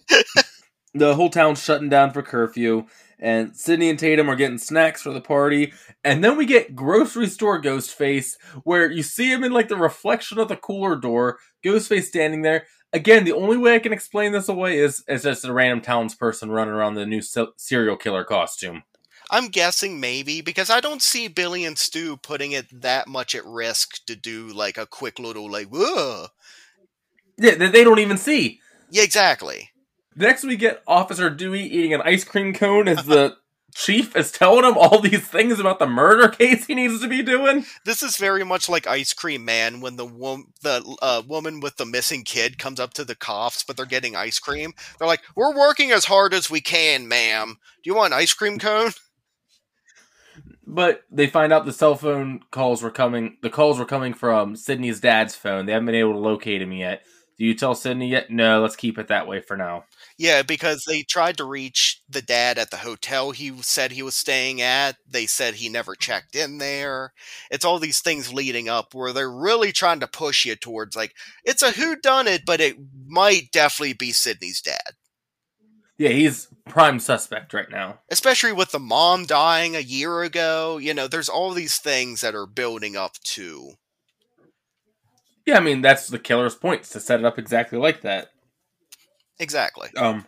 the 0.94 1.14
whole 1.14 1.30
town's 1.30 1.62
shutting 1.62 1.88
down 1.88 2.12
for 2.12 2.22
curfew, 2.22 2.86
and 3.22 3.56
Sidney 3.56 3.88
and 3.88 3.98
Tatum 3.98 4.28
are 4.28 4.36
getting 4.36 4.58
snacks 4.58 5.00
for 5.00 5.12
the 5.12 5.20
party. 5.20 5.72
And 6.02 6.22
then 6.24 6.36
we 6.36 6.44
get 6.44 6.74
grocery 6.74 7.28
store 7.28 7.62
Ghostface, 7.62 8.34
where 8.64 8.90
you 8.90 9.04
see 9.04 9.32
him 9.32 9.44
in 9.44 9.52
like 9.52 9.68
the 9.68 9.76
reflection 9.76 10.38
of 10.38 10.48
the 10.48 10.56
cooler 10.56 10.96
door, 10.96 11.38
Ghostface 11.64 12.04
standing 12.04 12.42
there. 12.42 12.66
Again, 12.92 13.24
the 13.24 13.32
only 13.32 13.56
way 13.56 13.76
I 13.76 13.78
can 13.78 13.92
explain 13.92 14.32
this 14.32 14.48
away 14.48 14.76
is 14.76 15.04
as 15.08 15.22
just 15.22 15.44
a 15.44 15.52
random 15.52 15.80
townsperson 15.80 16.50
running 16.50 16.74
around 16.74 16.96
the 16.96 17.06
new 17.06 17.22
serial 17.56 17.96
killer 17.96 18.24
costume. 18.24 18.82
I'm 19.30 19.48
guessing 19.48 19.98
maybe 19.98 20.42
because 20.42 20.68
I 20.68 20.80
don't 20.80 21.00
see 21.00 21.28
Billy 21.28 21.64
and 21.64 21.78
Stu 21.78 22.18
putting 22.18 22.52
it 22.52 22.82
that 22.82 23.08
much 23.08 23.34
at 23.34 23.46
risk 23.46 24.04
to 24.06 24.16
do 24.16 24.48
like 24.48 24.76
a 24.76 24.84
quick 24.84 25.18
little 25.18 25.50
like 25.50 25.68
whoa. 25.68 26.26
Yeah, 27.38 27.54
they 27.54 27.84
don't 27.84 27.98
even 28.00 28.18
see. 28.18 28.60
Yeah, 28.90 29.04
exactly. 29.04 29.70
Next, 30.14 30.44
we 30.44 30.56
get 30.56 30.82
Officer 30.86 31.30
Dewey 31.30 31.62
eating 31.62 31.94
an 31.94 32.02
ice 32.02 32.24
cream 32.24 32.52
cone 32.52 32.88
as 32.88 33.04
the 33.06 33.36
chief 33.74 34.14
is 34.14 34.30
telling 34.30 34.64
him 34.64 34.76
all 34.76 35.00
these 35.00 35.26
things 35.26 35.58
about 35.58 35.78
the 35.78 35.86
murder 35.86 36.28
case 36.28 36.66
he 36.66 36.74
needs 36.74 37.00
to 37.00 37.08
be 37.08 37.22
doing. 37.22 37.64
This 37.84 38.02
is 38.02 38.16
very 38.16 38.44
much 38.44 38.68
like 38.68 38.86
Ice 38.86 39.12
Cream 39.14 39.44
Man 39.44 39.80
when 39.80 39.96
the 39.96 40.04
wo- 40.04 40.44
the 40.62 40.96
uh, 41.00 41.22
woman 41.26 41.60
with 41.60 41.76
the 41.76 41.86
missing 41.86 42.22
kid 42.22 42.58
comes 42.58 42.78
up 42.78 42.94
to 42.94 43.04
the 43.04 43.14
cops, 43.14 43.64
but 43.64 43.76
they're 43.76 43.86
getting 43.86 44.14
ice 44.16 44.38
cream. 44.38 44.72
They're 44.98 45.08
like, 45.08 45.22
"We're 45.34 45.56
working 45.56 45.90
as 45.90 46.04
hard 46.04 46.34
as 46.34 46.50
we 46.50 46.60
can, 46.60 47.08
ma'am. 47.08 47.56
Do 47.82 47.90
you 47.90 47.96
want 47.96 48.12
an 48.12 48.18
ice 48.18 48.34
cream 48.34 48.58
cone?" 48.58 48.90
But 50.66 51.02
they 51.10 51.26
find 51.26 51.52
out 51.52 51.64
the 51.64 51.72
cell 51.72 51.96
phone 51.96 52.40
calls 52.50 52.82
were 52.82 52.90
coming. 52.90 53.38
The 53.42 53.50
calls 53.50 53.78
were 53.78 53.84
coming 53.84 54.14
from 54.14 54.56
Sidney's 54.56 55.00
dad's 55.00 55.34
phone. 55.34 55.66
They 55.66 55.72
haven't 55.72 55.86
been 55.86 55.94
able 55.94 56.12
to 56.12 56.18
locate 56.18 56.62
him 56.62 56.72
yet. 56.72 57.02
Do 57.38 57.44
you 57.44 57.54
tell 57.54 57.74
Sidney 57.74 58.08
yet? 58.08 58.30
No, 58.30 58.60
let's 58.60 58.76
keep 58.76 58.98
it 58.98 59.08
that 59.08 59.26
way 59.26 59.40
for 59.40 59.56
now. 59.56 59.84
Yeah, 60.18 60.42
because 60.42 60.84
they 60.86 61.02
tried 61.02 61.36
to 61.38 61.44
reach 61.44 62.02
the 62.08 62.22
dad 62.22 62.58
at 62.58 62.70
the 62.70 62.78
hotel 62.78 63.30
he 63.30 63.52
said 63.62 63.92
he 63.92 64.02
was 64.02 64.14
staying 64.14 64.60
at. 64.60 64.96
They 65.08 65.26
said 65.26 65.54
he 65.54 65.68
never 65.68 65.92
mm-hmm. 65.92 66.00
checked 66.00 66.36
in 66.36 66.58
there. 66.58 67.12
It's 67.50 67.64
all 67.64 67.78
these 67.78 68.00
things 68.00 68.32
leading 68.32 68.68
up 68.68 68.94
where 68.94 69.12
they're 69.12 69.30
really 69.30 69.72
trying 69.72 70.00
to 70.00 70.06
push 70.06 70.44
you 70.44 70.56
towards 70.56 70.96
like 70.96 71.14
it's 71.44 71.62
a 71.62 71.72
who 71.72 71.96
done 71.96 72.28
it, 72.28 72.42
but 72.46 72.60
it 72.60 72.76
might 73.06 73.50
definitely 73.52 73.94
be 73.94 74.12
Sidney's 74.12 74.60
dad. 74.60 74.96
Yeah, 75.98 76.10
he's 76.10 76.48
prime 76.66 76.98
suspect 76.98 77.54
right 77.54 77.70
now. 77.70 78.00
Especially 78.10 78.52
with 78.52 78.72
the 78.72 78.78
mom 78.78 79.24
dying 79.24 79.76
a 79.76 79.80
year 79.80 80.22
ago, 80.22 80.78
you 80.78 80.94
know, 80.94 81.06
there's 81.06 81.28
all 81.28 81.52
these 81.52 81.78
things 81.78 82.22
that 82.22 82.34
are 82.34 82.46
building 82.46 82.96
up 82.96 83.14
to. 83.24 83.72
Yeah, 85.46 85.56
I 85.56 85.60
mean 85.60 85.80
that's 85.80 86.08
the 86.08 86.18
killer's 86.18 86.54
points 86.54 86.88
to 86.90 87.00
set 87.00 87.20
it 87.20 87.26
up 87.26 87.38
exactly 87.38 87.78
like 87.78 88.02
that. 88.02 88.30
Exactly. 89.43 89.90
Um, 89.97 90.24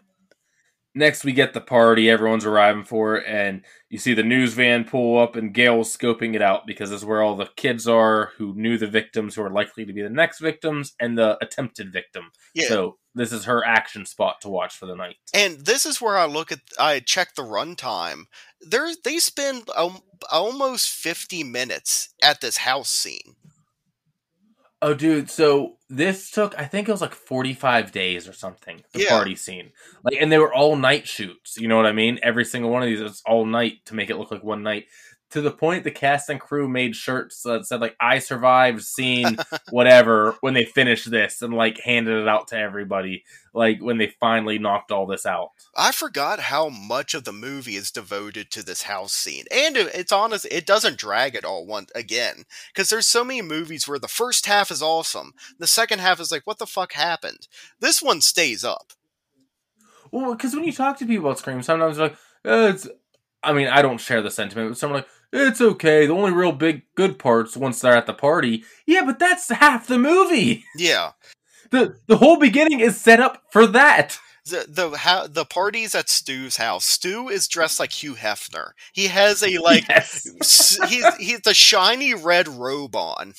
next 0.92 1.24
we 1.24 1.32
get 1.32 1.54
the 1.54 1.60
party. 1.60 2.10
Everyone's 2.10 2.44
arriving 2.44 2.84
for 2.84 3.16
it, 3.16 3.24
and 3.28 3.62
you 3.88 3.98
see 3.98 4.12
the 4.12 4.24
news 4.24 4.54
van 4.54 4.84
pull 4.84 5.18
up, 5.18 5.36
and 5.36 5.54
Gale's 5.54 5.96
scoping 5.96 6.34
it 6.34 6.42
out 6.42 6.66
because 6.66 6.90
it's 6.90 7.04
where 7.04 7.22
all 7.22 7.36
the 7.36 7.48
kids 7.56 7.86
are 7.86 8.32
who 8.38 8.54
knew 8.56 8.76
the 8.76 8.88
victims 8.88 9.36
who 9.36 9.42
are 9.42 9.50
likely 9.50 9.86
to 9.86 9.92
be 9.92 10.02
the 10.02 10.10
next 10.10 10.40
victims 10.40 10.94
and 10.98 11.16
the 11.16 11.38
attempted 11.40 11.92
victim. 11.92 12.32
Yeah. 12.54 12.66
So 12.66 12.98
this 13.14 13.32
is 13.32 13.44
her 13.44 13.64
action 13.64 14.04
spot 14.04 14.40
to 14.40 14.48
watch 14.48 14.74
for 14.74 14.86
the 14.86 14.96
night. 14.96 15.14
And 15.32 15.64
this 15.64 15.86
is 15.86 16.00
where 16.00 16.16
I 16.16 16.26
look 16.26 16.50
at. 16.50 16.58
I 16.76 16.98
check 16.98 17.36
the 17.36 17.42
runtime. 17.42 18.24
There, 18.60 18.88
they 19.04 19.18
spend 19.18 19.70
um, 19.76 20.00
almost 20.32 20.88
fifty 20.88 21.44
minutes 21.44 22.12
at 22.20 22.40
this 22.40 22.56
house 22.56 22.90
scene. 22.90 23.36
Oh, 24.82 24.92
dude. 24.94 25.30
So 25.30 25.76
this 25.88 26.30
took, 26.30 26.58
I 26.58 26.64
think 26.64 26.88
it 26.88 26.92
was 26.92 27.00
like 27.00 27.14
45 27.14 27.92
days 27.92 28.28
or 28.28 28.32
something, 28.32 28.82
the 28.92 29.00
yeah. 29.00 29.10
party 29.10 29.34
scene. 29.34 29.72
Like, 30.02 30.16
and 30.20 30.30
they 30.30 30.38
were 30.38 30.52
all 30.52 30.76
night 30.76 31.06
shoots. 31.08 31.56
You 31.56 31.68
know 31.68 31.76
what 31.76 31.86
I 31.86 31.92
mean? 31.92 32.18
Every 32.22 32.44
single 32.44 32.70
one 32.70 32.82
of 32.82 32.88
these, 32.88 33.00
it's 33.00 33.22
all 33.26 33.46
night 33.46 33.84
to 33.86 33.94
make 33.94 34.10
it 34.10 34.18
look 34.18 34.30
like 34.30 34.44
one 34.44 34.62
night 34.62 34.84
to 35.30 35.40
the 35.40 35.50
point 35.50 35.84
the 35.84 35.90
cast 35.90 36.28
and 36.28 36.40
crew 36.40 36.68
made 36.68 36.94
shirts 36.94 37.42
that 37.42 37.66
said 37.66 37.80
like 37.80 37.96
"I 38.00 38.18
survived 38.18 38.82
scene 38.82 39.36
whatever" 39.70 40.36
when 40.40 40.54
they 40.54 40.64
finished 40.64 41.10
this 41.10 41.42
and 41.42 41.54
like 41.54 41.80
handed 41.80 42.22
it 42.22 42.28
out 42.28 42.48
to 42.48 42.58
everybody. 42.58 43.24
Like 43.52 43.80
when 43.80 43.98
they 43.98 44.14
finally 44.20 44.58
knocked 44.58 44.90
all 44.90 45.06
this 45.06 45.26
out. 45.26 45.50
I 45.76 45.92
forgot 45.92 46.40
how 46.40 46.68
much 46.68 47.14
of 47.14 47.24
the 47.24 47.32
movie 47.32 47.76
is 47.76 47.90
devoted 47.90 48.50
to 48.50 48.64
this 48.64 48.82
house 48.82 49.12
scene, 49.12 49.44
and 49.50 49.76
it's 49.76 50.12
honest, 50.12 50.46
it 50.50 50.66
doesn't 50.66 50.98
drag 50.98 51.34
at 51.34 51.44
all. 51.44 51.66
Once 51.66 51.90
again, 51.94 52.44
because 52.72 52.88
there's 52.88 53.06
so 53.06 53.24
many 53.24 53.42
movies 53.42 53.88
where 53.88 53.98
the 53.98 54.08
first 54.08 54.46
half 54.46 54.70
is 54.70 54.82
awesome, 54.82 55.32
the 55.58 55.66
second 55.66 56.00
half 56.00 56.20
is 56.20 56.30
like, 56.30 56.46
"What 56.46 56.58
the 56.58 56.66
fuck 56.66 56.92
happened?" 56.92 57.48
This 57.80 58.02
one 58.02 58.20
stays 58.20 58.64
up. 58.64 58.92
Well, 60.10 60.32
because 60.34 60.54
when 60.54 60.64
you 60.64 60.72
talk 60.72 60.96
to 60.98 61.06
people 61.06 61.26
about 61.26 61.40
Scream, 61.40 61.60
sometimes 61.62 61.96
they're 61.96 62.08
like, 62.08 62.18
eh, 62.44 62.68
"It's." 62.68 62.88
I 63.44 63.52
mean, 63.52 63.68
I 63.68 63.82
don't 63.82 64.00
share 64.00 64.22
the 64.22 64.30
sentiment, 64.30 64.70
but 64.70 64.78
someone 64.78 65.00
like, 65.00 65.08
it's 65.32 65.60
okay. 65.60 66.06
The 66.06 66.14
only 66.14 66.32
real 66.32 66.52
big 66.52 66.82
good 66.94 67.18
parts 67.18 67.56
once 67.56 67.80
they're 67.80 67.96
at 67.96 68.06
the 68.06 68.14
party. 68.14 68.64
Yeah, 68.86 69.04
but 69.04 69.18
that's 69.18 69.48
half 69.50 69.86
the 69.86 69.98
movie. 69.98 70.64
Yeah. 70.76 71.12
The 71.70 71.98
the 72.06 72.18
whole 72.18 72.38
beginning 72.38 72.78
is 72.78 73.00
set 73.00 73.18
up 73.18 73.42
for 73.50 73.66
that. 73.66 74.18
The 74.44 74.66
the 74.68 74.96
how, 74.96 75.26
the 75.26 75.46
parties 75.46 75.94
at 75.94 76.08
Stu's 76.08 76.56
house. 76.56 76.84
Stu 76.84 77.28
is 77.28 77.48
dressed 77.48 77.80
like 77.80 77.90
Hugh 77.90 78.14
Hefner. 78.14 78.72
He 78.92 79.08
has 79.08 79.42
a 79.42 79.58
like 79.58 79.88
yes. 79.88 80.78
he's 80.88 81.16
he's 81.16 81.40
the 81.40 81.54
shiny 81.54 82.14
red 82.14 82.46
robe 82.46 82.94
on. 82.94 83.34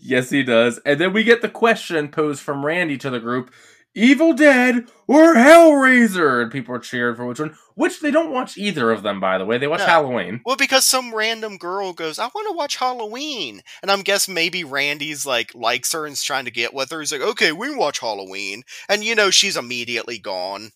yes, 0.00 0.30
he 0.30 0.42
does. 0.44 0.78
And 0.86 0.98
then 0.98 1.12
we 1.12 1.24
get 1.24 1.42
the 1.42 1.48
question 1.50 2.08
posed 2.08 2.40
from 2.40 2.64
Randy 2.64 2.96
to 2.98 3.10
the 3.10 3.20
group 3.20 3.52
Evil 3.94 4.32
Dead 4.32 4.86
or 5.06 5.34
Hellraiser, 5.34 6.42
and 6.42 6.50
people 6.50 6.74
are 6.74 6.78
cheering 6.78 7.14
for 7.14 7.26
which 7.26 7.40
one. 7.40 7.56
Which 7.74 8.00
they 8.00 8.10
don't 8.10 8.32
watch 8.32 8.56
either 8.56 8.90
of 8.90 9.02
them, 9.02 9.20
by 9.20 9.38
the 9.38 9.44
way. 9.44 9.58
They 9.58 9.66
watch 9.66 9.80
no. 9.80 9.86
Halloween. 9.86 10.40
Well, 10.44 10.56
because 10.56 10.86
some 10.86 11.14
random 11.14 11.56
girl 11.56 11.92
goes, 11.92 12.18
"I 12.18 12.26
want 12.26 12.48
to 12.48 12.56
watch 12.56 12.76
Halloween," 12.76 13.62
and 13.82 13.90
I'm 13.90 14.02
guess 14.02 14.28
maybe 14.28 14.64
Randy's 14.64 15.26
like 15.26 15.54
likes 15.54 15.92
her 15.92 16.06
and's 16.06 16.22
trying 16.22 16.44
to 16.46 16.50
get 16.50 16.74
with 16.74 16.90
her. 16.90 17.00
He's 17.00 17.12
like, 17.12 17.20
"Okay, 17.20 17.52
we 17.52 17.74
watch 17.74 18.00
Halloween," 18.00 18.62
and 18.88 19.04
you 19.04 19.14
know 19.14 19.30
she's 19.30 19.56
immediately 19.56 20.18
gone. 20.18 20.72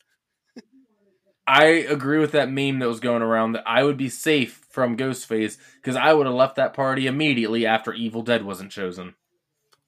I 1.46 1.66
agree 1.66 2.18
with 2.18 2.32
that 2.32 2.50
meme 2.50 2.80
that 2.80 2.88
was 2.88 2.98
going 2.98 3.22
around 3.22 3.52
that 3.52 3.62
I 3.66 3.84
would 3.84 3.96
be 3.96 4.08
safe 4.08 4.64
from 4.68 4.96
Ghostface 4.96 5.58
because 5.76 5.94
I 5.94 6.12
would 6.12 6.26
have 6.26 6.34
left 6.34 6.56
that 6.56 6.74
party 6.74 7.06
immediately 7.06 7.64
after 7.64 7.94
Evil 7.94 8.22
Dead 8.22 8.44
wasn't 8.44 8.72
chosen. 8.72 9.14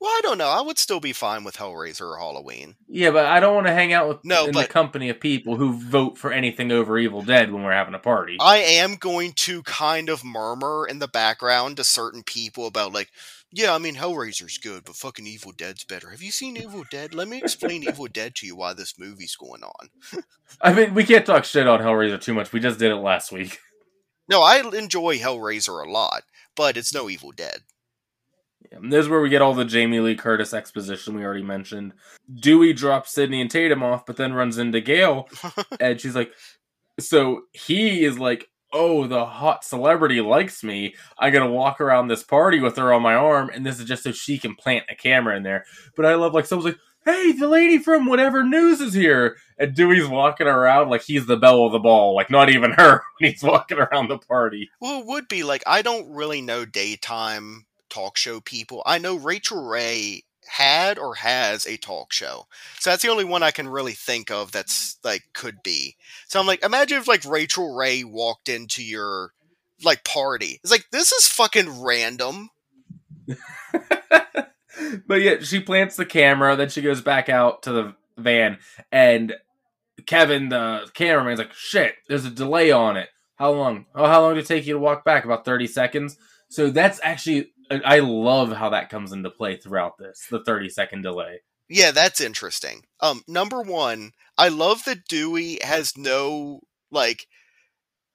Well, 0.00 0.10
I 0.10 0.20
don't 0.22 0.38
know. 0.38 0.48
I 0.48 0.60
would 0.60 0.78
still 0.78 1.00
be 1.00 1.12
fine 1.12 1.42
with 1.42 1.56
Hellraiser 1.56 2.02
or 2.02 2.18
Halloween. 2.18 2.76
Yeah, 2.86 3.10
but 3.10 3.26
I 3.26 3.40
don't 3.40 3.54
want 3.54 3.66
to 3.66 3.72
hang 3.72 3.92
out 3.92 4.08
with 4.08 4.24
No, 4.24 4.46
in 4.46 4.52
the 4.52 4.64
company 4.66 5.08
of 5.08 5.18
people 5.18 5.56
who 5.56 5.72
vote 5.72 6.16
for 6.16 6.30
anything 6.30 6.70
over 6.70 6.96
Evil 6.98 7.22
Dead 7.22 7.52
when 7.52 7.64
we're 7.64 7.72
having 7.72 7.94
a 7.94 7.98
party. 7.98 8.36
I 8.40 8.58
am 8.58 8.94
going 8.94 9.32
to 9.32 9.62
kind 9.64 10.08
of 10.08 10.24
murmur 10.24 10.86
in 10.86 11.00
the 11.00 11.08
background 11.08 11.78
to 11.78 11.84
certain 11.84 12.22
people 12.22 12.66
about 12.68 12.92
like, 12.92 13.10
yeah, 13.50 13.74
I 13.74 13.78
mean 13.78 13.96
Hellraiser's 13.96 14.58
good, 14.58 14.84
but 14.84 14.94
fucking 14.94 15.26
Evil 15.26 15.50
Dead's 15.50 15.82
better. 15.82 16.10
Have 16.10 16.22
you 16.22 16.30
seen 16.30 16.56
Evil 16.56 16.84
Dead? 16.88 17.12
Let 17.12 17.26
me 17.26 17.38
explain 17.38 17.82
Evil 17.82 18.06
Dead 18.06 18.36
to 18.36 18.46
you 18.46 18.54
why 18.54 18.74
this 18.74 19.00
movie's 19.00 19.34
going 19.34 19.64
on. 19.64 19.88
I 20.60 20.74
mean, 20.74 20.94
we 20.94 21.04
can't 21.04 21.26
talk 21.26 21.44
shit 21.44 21.66
on 21.66 21.80
Hellraiser 21.80 22.20
too 22.20 22.34
much. 22.34 22.52
We 22.52 22.60
just 22.60 22.78
did 22.78 22.92
it 22.92 22.96
last 22.96 23.32
week. 23.32 23.58
No, 24.28 24.42
I 24.42 24.58
enjoy 24.58 25.18
Hellraiser 25.18 25.84
a 25.84 25.90
lot, 25.90 26.22
but 26.54 26.76
it's 26.76 26.94
no 26.94 27.08
Evil 27.08 27.32
Dead. 27.32 27.62
And 28.72 28.92
this 28.92 29.04
is 29.04 29.08
where 29.08 29.20
we 29.20 29.28
get 29.28 29.42
all 29.42 29.54
the 29.54 29.64
Jamie 29.64 30.00
Lee 30.00 30.14
Curtis 30.14 30.52
exposition 30.52 31.16
we 31.16 31.24
already 31.24 31.42
mentioned. 31.42 31.94
Dewey 32.32 32.72
drops 32.72 33.12
Sidney 33.12 33.40
and 33.40 33.50
Tatum 33.50 33.82
off, 33.82 34.04
but 34.06 34.16
then 34.16 34.34
runs 34.34 34.58
into 34.58 34.80
Gale, 34.80 35.28
and 35.80 36.00
she's 36.00 36.14
like, 36.14 36.32
so 37.00 37.42
he 37.52 38.04
is 38.04 38.18
like, 38.18 38.48
oh, 38.72 39.06
the 39.06 39.24
hot 39.24 39.64
celebrity 39.64 40.20
likes 40.20 40.62
me. 40.62 40.94
I'm 41.18 41.32
gonna 41.32 41.50
walk 41.50 41.80
around 41.80 42.08
this 42.08 42.22
party 42.22 42.60
with 42.60 42.76
her 42.76 42.92
on 42.92 43.02
my 43.02 43.14
arm, 43.14 43.50
and 43.52 43.64
this 43.64 43.78
is 43.78 43.86
just 43.86 44.02
so 44.02 44.12
she 44.12 44.38
can 44.38 44.54
plant 44.54 44.84
a 44.90 44.94
camera 44.94 45.36
in 45.36 45.42
there. 45.42 45.64
But 45.96 46.06
I 46.06 46.14
love 46.14 46.34
like 46.34 46.46
someone's 46.46 46.74
like, 46.74 46.80
hey, 47.04 47.32
the 47.32 47.48
lady 47.48 47.78
from 47.78 48.06
whatever 48.06 48.44
news 48.44 48.80
is 48.80 48.92
here, 48.92 49.36
and 49.58 49.74
Dewey's 49.74 50.06
walking 50.08 50.46
around 50.46 50.90
like 50.90 51.02
he's 51.02 51.26
the 51.26 51.36
belle 51.36 51.64
of 51.64 51.72
the 51.72 51.78
ball, 51.78 52.14
like 52.14 52.30
not 52.30 52.50
even 52.50 52.72
her 52.72 53.02
when 53.18 53.30
he's 53.30 53.42
walking 53.42 53.78
around 53.78 54.08
the 54.08 54.18
party. 54.18 54.70
Well, 54.80 55.00
it 55.00 55.06
would 55.06 55.28
be 55.28 55.42
like 55.42 55.62
I 55.66 55.82
don't 55.82 56.10
really 56.10 56.42
know 56.42 56.64
daytime 56.64 57.64
talk 57.88 58.16
show 58.16 58.40
people. 58.40 58.82
I 58.86 58.98
know 58.98 59.16
Rachael 59.16 59.64
Ray 59.64 60.24
had 60.46 60.98
or 60.98 61.16
has 61.16 61.66
a 61.66 61.76
talk 61.76 62.12
show. 62.12 62.46
So 62.80 62.90
that's 62.90 63.02
the 63.02 63.10
only 63.10 63.24
one 63.24 63.42
I 63.42 63.50
can 63.50 63.68
really 63.68 63.92
think 63.92 64.30
of 64.30 64.50
that's 64.52 64.96
like 65.04 65.24
could 65.34 65.62
be. 65.62 65.96
So 66.26 66.40
I'm 66.40 66.46
like 66.46 66.64
imagine 66.64 66.98
if 66.98 67.08
like 67.08 67.24
Rachael 67.24 67.74
Ray 67.74 68.04
walked 68.04 68.48
into 68.48 68.82
your 68.82 69.32
like 69.84 70.04
party. 70.04 70.60
It's 70.62 70.72
like 70.72 70.86
this 70.90 71.12
is 71.12 71.28
fucking 71.28 71.82
random. 71.82 72.50
but 75.06 75.20
yeah, 75.20 75.40
she 75.40 75.60
plants 75.60 75.96
the 75.96 76.06
camera, 76.06 76.56
then 76.56 76.68
she 76.68 76.82
goes 76.82 77.00
back 77.00 77.28
out 77.28 77.62
to 77.64 77.72
the 77.72 77.94
van, 78.16 78.58
and 78.90 79.34
Kevin, 80.06 80.48
the 80.48 80.90
cameraman's 80.94 81.38
like, 81.38 81.52
"Shit, 81.52 81.94
there's 82.08 82.24
a 82.24 82.30
delay 82.30 82.70
on 82.70 82.96
it. 82.96 83.08
How 83.36 83.52
long? 83.52 83.86
Oh, 83.94 84.06
how 84.06 84.22
long 84.22 84.34
did 84.34 84.44
it 84.44 84.48
take 84.48 84.66
you 84.66 84.74
to 84.74 84.78
walk 84.78 85.04
back? 85.04 85.24
About 85.24 85.44
thirty 85.44 85.66
seconds." 85.66 86.16
So 86.48 86.70
that's 86.70 86.98
actually, 87.02 87.52
I 87.70 87.98
love 88.00 88.52
how 88.52 88.70
that 88.70 88.88
comes 88.88 89.12
into 89.12 89.30
play 89.30 89.56
throughout 89.56 89.98
this, 89.98 90.26
the 90.30 90.42
thirty 90.44 90.68
second 90.68 91.02
delay. 91.02 91.40
Yeah, 91.68 91.90
that's 91.90 92.20
interesting. 92.20 92.84
Um 93.00 93.22
number 93.28 93.62
1, 93.62 94.12
I 94.38 94.48
love 94.48 94.84
that 94.84 95.06
Dewey 95.08 95.58
has 95.62 95.96
no 95.96 96.60
like 96.90 97.26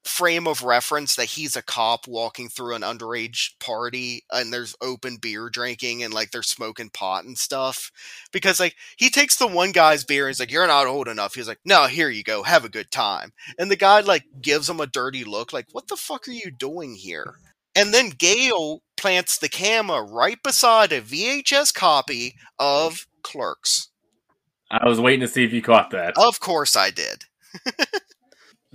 frame 0.04 0.48
of 0.48 0.64
reference 0.64 1.16
that 1.16 1.26
he's 1.26 1.56
a 1.56 1.62
cop 1.62 2.08
walking 2.08 2.50
through 2.50 2.76
an 2.76 2.82
underage 2.82 3.52
party 3.60 4.24
and 4.32 4.52
there's 4.52 4.76
open 4.82 5.18
beer 5.18 5.50
drinking 5.50 6.04
and 6.04 6.14
like 6.14 6.32
they're 6.32 6.44
smoking 6.44 6.90
pot 6.90 7.24
and 7.24 7.38
stuff. 7.38 7.92
Because 8.32 8.60
like 8.60 8.76
he 8.98 9.10
takes 9.10 9.38
the 9.38 9.48
one 9.48 9.72
guy's 9.72 10.04
beer 10.04 10.26
and 10.26 10.32
he's 10.32 10.40
like 10.40 10.52
you're 10.52 10.68
not 10.68 10.88
old 10.88 11.08
enough. 11.08 11.36
He's 11.36 11.48
like 11.48 11.60
no 11.64 11.86
here 11.88 12.10
you 12.10 12.24
go. 12.24 12.44
Have 12.44 12.66
a 12.66 12.70
good 12.70 12.92
time. 12.92 13.32
And 13.58 13.72
the 13.72 13.76
guy 13.76 14.02
like 14.02 14.26
gives 14.42 14.70
him 14.70 14.80
a 14.80 14.88
dirty 14.88 15.24
look 15.24 15.54
like 15.54 15.68
what 15.72 15.88
the 15.88 15.96
fuck 15.96 16.28
are 16.28 16.32
you 16.32 16.52
doing 16.52 16.96
here 16.96 17.36
and 17.76 17.94
then 17.94 18.10
Gale 18.10 18.82
plants 18.98 19.38
the 19.38 19.50
camera 19.50 20.02
right 20.04 20.42
beside 20.44 20.92
a 20.92 21.02
VHS 21.02 21.74
copy 21.74 22.36
of 22.60 23.06
Clerks 23.24 23.90
I 24.72 24.88
was 24.88 25.00
waiting 25.00 25.22
to 25.22 25.28
see 25.28 25.44
if 25.44 25.54
you 25.54 25.62
caught 25.62 25.92
that. 25.92 26.14
of 26.18 26.40
course 26.40 26.76
I 26.76 26.90
did 26.90 27.26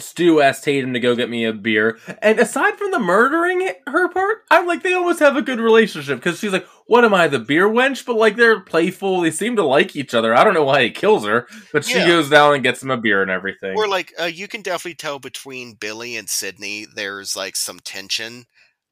Stu 0.01 0.41
asked 0.41 0.63
Tatum 0.63 0.93
to 0.93 1.01
go 1.01 1.17
get 1.17 1.29
me 1.29 1.45
a 1.45 1.53
beer, 1.53 1.99
and 2.23 2.39
aside 2.39 2.79
from 2.79 2.93
the 2.93 3.01
murdering 3.01 3.69
her 3.89 4.09
part, 4.09 4.45
I'm 4.49 4.65
like 4.65 4.85
they 4.85 4.93
almost 4.95 5.19
have 5.19 5.37
a 5.37 5.43
good 5.43 5.59
relationship 5.59 6.19
because 6.21 6.39
she's 6.39 6.53
like, 6.53 6.69
"What 6.87 7.05
am 7.05 7.13
I, 7.13 7.27
the 7.27 7.41
beer 7.41 7.69
wench?" 7.69 8.07
But 8.07 8.15
like 8.15 8.37
they're 8.37 8.61
playful, 8.61 9.23
they 9.23 9.33
seem 9.33 9.57
to 9.57 9.65
like 9.65 9.97
each 9.97 10.15
other. 10.15 10.37
I 10.37 10.45
don't 10.45 10.55
know 10.55 10.63
why 10.63 10.85
he 10.85 10.91
kills 10.93 11.27
her, 11.27 11.49
but 11.73 11.85
she 11.85 11.99
Yeah. 11.99 12.07
goes 12.07 12.31
down 12.31 12.55
and 12.55 12.63
gets 12.63 12.81
him 12.81 12.93
a 12.93 12.97
beer 12.97 13.23
and 13.23 13.31
everything. 13.31 13.77
Or 13.77 13.89
like 13.89 14.13
uh, 14.21 14.27
you 14.27 14.47
can 14.47 14.63
definitely 14.63 14.95
tell 14.95 15.19
between 15.19 15.75
Billy 15.75 16.15
and 16.17 16.31
Sidney, 16.31 16.87
there's 16.95 17.35
like 17.35 17.57
some 17.57 17.81
tension. 17.81 18.45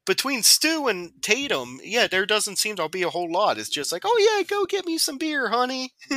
Between 0.07 0.41
Stu 0.41 0.87
and 0.87 1.11
Tatum, 1.21 1.79
yeah, 1.83 2.07
there 2.07 2.25
doesn't 2.25 2.57
seem 2.57 2.77
to 2.77 2.89
be 2.89 3.03
a 3.03 3.09
whole 3.09 3.31
lot. 3.31 3.57
It's 3.59 3.69
just 3.69 3.91
like, 3.91 4.03
oh 4.05 4.37
yeah, 4.37 4.43
go 4.43 4.65
get 4.65 4.85
me 4.85 4.97
some 4.97 5.17
beer, 5.17 5.49
honey. 5.49 5.91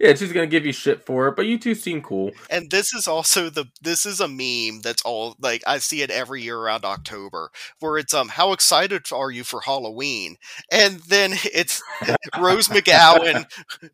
yeah, 0.00 0.14
she's 0.14 0.32
gonna 0.32 0.46
give 0.46 0.66
you 0.66 0.72
shit 0.72 1.04
for 1.04 1.28
it, 1.28 1.36
but 1.36 1.46
you 1.46 1.58
two 1.58 1.74
seem 1.74 2.02
cool. 2.02 2.30
And 2.50 2.70
this 2.70 2.92
is 2.92 3.08
also 3.08 3.48
the 3.48 3.66
this 3.80 4.04
is 4.04 4.20
a 4.20 4.28
meme 4.28 4.82
that's 4.82 5.02
all 5.02 5.34
like 5.40 5.62
I 5.66 5.78
see 5.78 6.02
it 6.02 6.10
every 6.10 6.42
year 6.42 6.58
around 6.58 6.84
October, 6.84 7.50
where 7.80 7.96
it's 7.96 8.12
um 8.12 8.28
how 8.28 8.52
excited 8.52 9.06
are 9.12 9.30
you 9.30 9.44
for 9.44 9.62
Halloween? 9.62 10.36
And 10.70 11.00
then 11.08 11.32
it's 11.44 11.82
Rose 12.38 12.68
McGowan, 12.68 13.46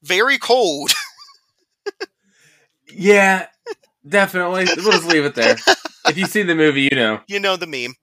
very 0.02 0.38
cold. 0.38 0.90
Yeah, 2.92 3.46
definitely. 4.06 4.66
We'll 4.76 4.92
just 4.92 5.06
leave 5.06 5.24
it 5.24 5.34
there. 5.34 5.56
If 6.06 6.18
you 6.18 6.26
see 6.26 6.42
the 6.42 6.54
movie, 6.54 6.82
you 6.82 6.96
know. 6.96 7.20
You 7.26 7.40
know 7.40 7.56
the 7.56 7.66
meme. 7.66 7.94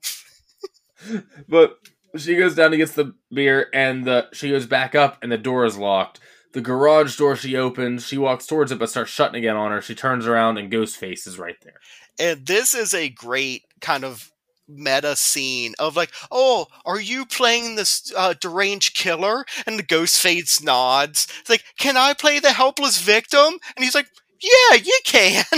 But 1.48 1.78
she 2.16 2.36
goes 2.36 2.54
down 2.54 2.70
to 2.72 2.76
get 2.76 2.90
the 2.90 3.14
beer, 3.32 3.68
and 3.72 4.04
the 4.04 4.28
she 4.32 4.50
goes 4.50 4.66
back 4.66 4.94
up, 4.94 5.18
and 5.22 5.32
the 5.32 5.38
door 5.38 5.64
is 5.64 5.78
locked. 5.78 6.20
The 6.52 6.60
garage 6.60 7.16
door 7.16 7.34
she 7.36 7.56
opens, 7.56 8.06
she 8.06 8.18
walks 8.18 8.46
towards 8.46 8.70
it, 8.72 8.78
but 8.78 8.90
starts 8.90 9.10
shutting 9.10 9.38
again 9.38 9.56
on 9.56 9.70
her. 9.70 9.80
She 9.80 9.94
turns 9.94 10.26
around, 10.26 10.58
and 10.58 10.70
Ghostface 10.70 11.26
is 11.26 11.38
right 11.38 11.56
there. 11.62 11.80
And 12.18 12.46
this 12.46 12.74
is 12.74 12.92
a 12.92 13.08
great 13.08 13.62
kind 13.80 14.04
of 14.04 14.30
meta 14.68 15.16
scene 15.16 15.74
of 15.78 15.96
like, 15.96 16.12
oh, 16.30 16.66
are 16.84 17.00
you 17.00 17.24
playing 17.26 17.74
this 17.74 18.12
uh, 18.16 18.34
deranged 18.40 18.94
killer? 18.94 19.44
And 19.66 19.78
the 19.78 19.82
ghost 19.82 20.20
face 20.20 20.62
nods. 20.62 21.26
It's 21.40 21.50
like, 21.50 21.64
can 21.78 21.96
I 21.96 22.14
play 22.14 22.38
the 22.38 22.52
helpless 22.52 23.00
victim? 23.00 23.58
And 23.76 23.84
he's 23.84 23.94
like, 23.94 24.08
yeah, 24.40 24.76
you 24.76 24.98
can. 25.04 25.44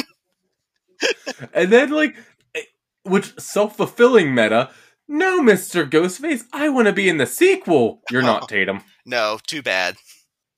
And 1.52 1.70
then, 1.70 1.90
like, 1.90 2.16
eh, 2.54 2.62
which 3.02 3.38
self 3.38 3.76
fulfilling 3.76 4.34
meta. 4.34 4.70
No, 5.08 5.42
Mister 5.42 5.86
Ghostface, 5.86 6.44
I 6.52 6.68
want 6.68 6.86
to 6.86 6.92
be 6.92 7.08
in 7.08 7.18
the 7.18 7.26
sequel. 7.26 8.02
You're 8.10 8.22
not 8.22 8.44
oh. 8.44 8.46
Tatum. 8.46 8.82
no, 9.04 9.38
too 9.46 9.62
bad. 9.62 9.96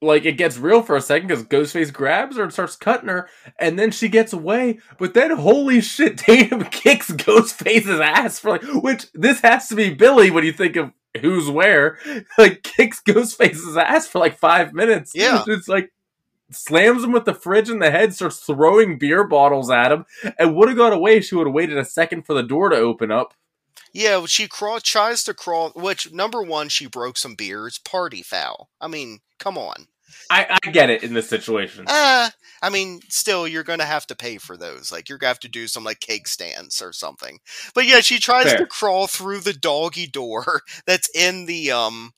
like 0.01 0.24
it 0.24 0.36
gets 0.36 0.59
real 0.59 0.82
for 0.82 0.97
a 0.97 1.01
second 1.01 1.28
because 1.28 1.44
Ghostface 1.44 1.92
grabs 1.92 2.36
her 2.36 2.44
and 2.44 2.53
starts 2.53 2.76
cutting 2.76 3.09
her, 3.09 3.28
and 3.59 3.78
then 3.78 3.90
she 3.90 4.09
gets 4.09 4.32
away. 4.32 4.78
But 4.99 5.14
then, 5.14 5.36
holy 5.36 5.80
shit, 5.80 6.18
Tatum 6.18 6.64
kicks 6.64 7.11
Ghostface's 7.11 8.01
ass 8.01 8.38
for 8.38 8.51
like, 8.51 8.62
which 8.62 9.07
this 9.14 9.40
has 9.40 9.68
to 9.68 9.74
be 9.74 9.92
Billy 9.94 10.30
when 10.30 10.44
you 10.44 10.53
think 10.53 10.76
of 10.76 10.92
who's 11.20 11.51
where. 11.51 11.99
Like 12.38 12.62
kicks 12.62 13.01
Ghostface's 13.01 13.76
ass 13.76 14.07
for 14.07 14.18
like 14.18 14.38
five 14.38 14.74
minutes. 14.74 15.12
Yeah. 15.14 15.42
it's 15.49 15.68
like 15.68 15.90
slams 16.51 17.03
him 17.03 17.12
with 17.12 17.24
the 17.24 17.34
fridge 17.34 17.70
in 17.70 17.78
the 17.78 17.90
head, 17.90 18.14
starts 18.14 18.40
throwing 18.40 18.99
beer 18.99 19.24
bottles 19.24 19.70
at 19.70 19.90
him, 19.90 20.05
and 20.38 20.55
would 20.55 20.68
have 20.68 20.76
got 20.76 20.92
away. 20.92 21.16
if 21.16 21.24
She 21.24 21.34
would 21.34 21.47
have 21.47 21.55
waited 21.55 21.78
a 21.78 21.84
second 21.84 22.22
for 22.26 22.34
the 22.34 22.42
door 22.42 22.68
to 22.68 22.76
open 22.76 23.11
up. 23.11 23.34
Yeah, 23.97 24.26
she 24.26 24.47
crawl 24.47 24.78
tries 24.80 25.24
to 25.24 25.32
crawl. 25.32 25.70
Which 25.70 26.12
number 26.12 26.42
one, 26.42 26.68
she 26.68 26.86
broke 26.86 27.16
some 27.16 27.34
beers. 27.34 27.78
Party 27.78 28.22
foul. 28.22 28.68
I 28.78 28.88
mean, 28.88 29.20
come 29.38 29.57
on. 29.57 29.86
I, 30.30 30.59
I 30.62 30.70
get 30.70 30.90
it 30.90 31.03
in 31.03 31.14
this 31.14 31.30
situation. 31.30 31.86
Uh, 31.88 32.28
I 32.61 32.68
mean, 32.68 33.01
still, 33.09 33.49
you're 33.49 33.64
going 33.64 33.78
to 33.78 33.86
have 33.86 34.07
to 34.09 34.14
pay 34.14 34.36
for 34.36 34.59
those. 34.59 34.92
Like, 34.92 35.09
you're 35.09 35.16
going 35.16 35.28
to 35.28 35.30
have 35.30 35.40
to 35.40 35.49
do 35.49 35.66
some, 35.66 35.82
like, 35.82 36.01
cake 36.01 36.28
stands 36.28 36.82
or 36.82 36.92
something. 36.92 37.38
But 37.74 37.86
yeah, 37.86 38.01
she 38.01 38.18
tries 38.18 38.51
Fair. 38.51 38.59
to 38.59 38.66
crawl 38.66 39.07
through 39.07 39.40
the 39.40 39.55
doggy 39.55 40.07
door 40.07 40.61
that's 40.86 41.09
in 41.14 41.47
the, 41.47 41.70
um, 41.70 42.12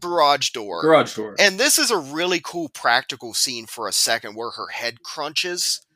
garage 0.00 0.50
door. 0.50 0.80
Garage 0.80 1.14
door. 1.14 1.36
and 1.38 1.60
this 1.60 1.78
is 1.78 1.90
a 1.90 1.98
really 1.98 2.40
cool 2.42 2.70
practical 2.70 3.34
scene 3.34 3.66
for 3.66 3.86
a 3.86 3.92
second 3.92 4.34
where 4.34 4.50
her 4.52 4.68
head 4.68 5.02
crunches. 5.02 5.86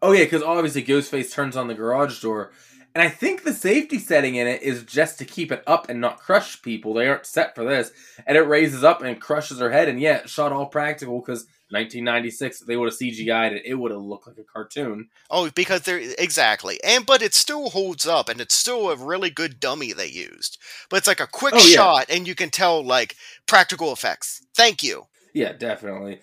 Oh 0.00 0.12
yeah, 0.12 0.24
because 0.24 0.42
obviously 0.42 0.82
Ghostface 0.82 1.32
turns 1.32 1.56
on 1.56 1.68
the 1.68 1.74
garage 1.74 2.20
door, 2.20 2.52
and 2.94 3.02
I 3.02 3.08
think 3.08 3.42
the 3.42 3.52
safety 3.52 3.98
setting 3.98 4.36
in 4.36 4.46
it 4.46 4.62
is 4.62 4.84
just 4.84 5.18
to 5.18 5.24
keep 5.24 5.50
it 5.50 5.62
up 5.66 5.88
and 5.88 6.00
not 6.00 6.18
crush 6.20 6.62
people. 6.62 6.94
They 6.94 7.08
aren't 7.08 7.26
set 7.26 7.54
for 7.54 7.64
this, 7.64 7.90
and 8.26 8.36
it 8.36 8.42
raises 8.42 8.84
up 8.84 9.02
and 9.02 9.20
crushes 9.20 9.58
her 9.58 9.70
head. 9.70 9.88
And 9.88 10.00
yeah, 10.00 10.18
it 10.18 10.28
shot 10.30 10.52
all 10.52 10.66
practical 10.66 11.20
because 11.20 11.46
1996 11.70 12.60
they 12.60 12.76
would 12.76 12.86
have 12.92 12.98
CGI'd 12.98 13.52
it, 13.54 13.62
it 13.66 13.74
would 13.74 13.90
have 13.90 14.00
looked 14.00 14.26
like 14.26 14.38
a 14.38 14.44
cartoon. 14.44 15.08
Oh, 15.30 15.50
because 15.50 15.82
they're 15.82 16.00
exactly. 16.18 16.78
And 16.84 17.04
but 17.04 17.22
it 17.22 17.34
still 17.34 17.70
holds 17.70 18.06
up 18.06 18.28
and 18.28 18.40
it's 18.40 18.54
still 18.54 18.90
a 18.90 18.96
really 18.96 19.30
good 19.30 19.58
dummy 19.60 19.92
they 19.92 20.06
used. 20.06 20.58
But 20.88 20.98
it's 20.98 21.06
like 21.08 21.20
a 21.20 21.26
quick 21.26 21.54
Oh, 21.54 21.58
yeah. 21.66 21.74
shot 21.74 22.06
and 22.10 22.28
you 22.28 22.34
can 22.34 22.50
tell 22.50 22.84
like 22.84 23.16
practical 23.46 23.92
effects. 23.92 24.42
Thank 24.54 24.82
you. 24.82 25.06
Yeah, 25.32 25.52
definitely. 25.52 26.20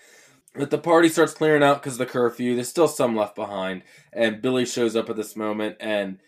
But 0.54 0.70
the 0.70 0.78
party 0.78 1.08
starts 1.08 1.34
clearing 1.34 1.62
out 1.62 1.82
because 1.82 1.94
of 1.94 1.98
the 1.98 2.06
curfew. 2.06 2.54
There's 2.54 2.68
still 2.68 2.88
some 2.88 3.16
left 3.16 3.34
behind, 3.34 3.82
and 4.12 4.42
Billy 4.42 4.66
shows 4.66 4.94
up 4.94 5.08
at 5.08 5.16
this 5.16 5.34
moment, 5.34 5.76
and 5.80 6.18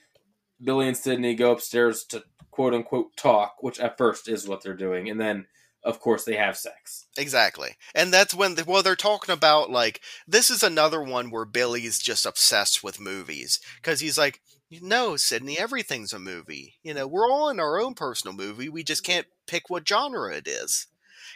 Billy 0.65 0.89
and 0.89 0.97
Sidney 0.97 1.35
go 1.35 1.53
upstairs 1.53 2.05
to 2.07 2.25
quote 2.51 2.75
unquote 2.75 3.17
talk, 3.17 3.57
which 3.61 3.79
at 3.79 3.99
first 3.99 4.29
is 4.29 4.49
what 4.49 4.63
they're 4.63 4.75
doing, 4.75 5.09
and 5.11 5.21
then 5.21 5.47
of 5.85 6.01
course 6.01 6.25
they 6.25 6.37
have 6.37 6.57
sex. 6.57 7.07
Exactly. 7.19 7.77
And 7.95 8.13
that's 8.13 8.35
when, 8.35 8.57
well, 8.67 8.83
they're 8.83 8.97
talking 8.97 9.33
about, 9.33 9.71
like, 9.71 10.01
this 10.27 10.51
is 10.51 10.63
another 10.63 11.03
one 11.03 11.31
where 11.31 11.45
Billy's 11.45 11.99
just 11.99 12.25
obsessed 12.25 12.83
with 12.83 13.01
movies. 13.01 13.61
Because 13.77 14.01
he's 14.01 14.17
like, 14.17 14.41
no, 14.81 15.17
Sidney, 15.17 15.59
everything's 15.59 16.15
a 16.15 16.19
movie. 16.19 16.77
You 16.83 16.95
know, 16.95 17.07
we're 17.07 17.31
all 17.31 17.51
in 17.51 17.61
our 17.61 17.79
own 17.79 17.95
personal 17.95 18.35
movie. 18.35 18.71
We 18.71 18.83
just 18.83 19.05
can't 19.05 19.27
pick 19.47 19.69
what 19.69 19.87
genre 19.87 20.35
it 20.35 20.49
is. 20.49 20.87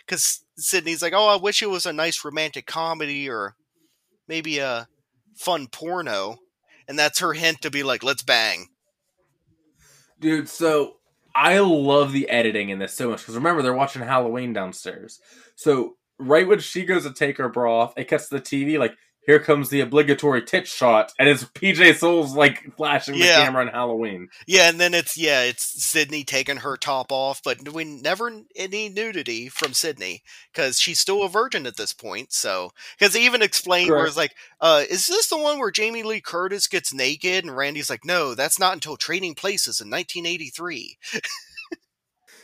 Because 0.07 0.43
Sydney's 0.57 1.03
like, 1.03 1.13
oh, 1.15 1.29
I 1.29 1.37
wish 1.37 1.63
it 1.63 1.69
was 1.69 1.85
a 1.85 1.93
nice 1.93 2.25
romantic 2.25 2.67
comedy 2.67 3.29
or 3.29 3.55
maybe 4.27 4.59
a 4.59 4.89
fun 5.37 5.67
porno. 5.67 6.39
And 6.89 6.99
that's 6.99 7.19
her 7.19 7.35
hint 7.35 7.61
to 7.63 7.71
be 7.71 7.83
like, 7.83 8.03
let's 8.03 8.23
bang. 8.23 8.69
Dude, 10.21 10.49
so 10.49 10.97
I 11.35 11.59
love 11.61 12.13
the 12.13 12.29
editing 12.29 12.71
in 12.71 12.79
this 12.79 12.95
so 12.95 13.11
much 13.11 13.21
because 13.21 13.37
remember 13.37 13.63
they're 13.63 13.75
watching 13.75 14.03
Halloween 14.03 14.53
downstairs. 14.53 15.21
So 15.55 15.97
right 16.19 16.47
when 16.47 16.59
she 16.59 16.85
goes 16.85 17.05
to 17.05 17.13
take 17.13 17.39
her 17.39 17.49
bra 17.49 17.83
off, 17.83 17.95
it 17.97 18.09
cuts 18.09 18.29
to 18.29 18.37
the 18.37 18.41
TV 18.41 18.79
like 18.79 18.97
here 19.29 19.39
comes 19.39 19.69
the 19.69 19.81
obligatory 19.83 20.41
tit 20.41 20.67
shot, 20.67 21.13
and 21.19 21.29
it's 21.29 21.45
PJ 21.45 21.97
Soles 21.97 22.35
like 22.35 22.75
flashing 22.79 23.15
Yeah. 23.15 23.41
the 23.41 23.45
camera 23.45 23.67
on 23.67 23.69
Halloween. 23.69 24.31
Yeah, 24.47 24.71
and 24.71 24.81
then 24.81 24.95
it's 24.95 25.19
yeah, 25.19 25.43
it's 25.43 25.85
Sidney 25.85 26.25
taking 26.25 26.57
her 26.57 26.79
top 26.79 27.13
off, 27.13 27.43
but 27.45 27.75
we 27.75 27.85
never 27.85 28.33
any 28.57 28.89
nudity 28.89 29.51
from 29.51 29.75
Sidney 29.75 30.23
because 30.51 30.81
she's 30.81 30.99
still 30.99 31.23
a 31.25 31.29
virgin 31.29 31.67
at 31.67 31.77
this 31.77 31.93
point. 31.93 32.33
So 32.33 32.71
because 32.99 33.13
they 33.13 33.21
even 33.27 33.43
explained 33.43 33.91
where 33.91 34.07
it's 34.07 34.17
like, 34.17 34.35
uh, 34.63 34.85
is 34.89 35.07
this 35.07 35.29
the 35.29 35.37
one 35.37 35.59
where 35.59 35.71
Jamie 35.71 36.03
Lee 36.03 36.23
Curtis 36.23 36.67
gets 36.67 36.95
naked 36.95 37.45
and 37.45 37.55
Randy's 37.55 37.91
like, 37.91 38.07
no, 38.07 38.35
that's 38.35 38.59
not 38.59 38.73
until 38.73 38.97
Trading 38.97 39.35
Places 39.35 39.79
in 39.83 39.91
1983. 39.91 40.97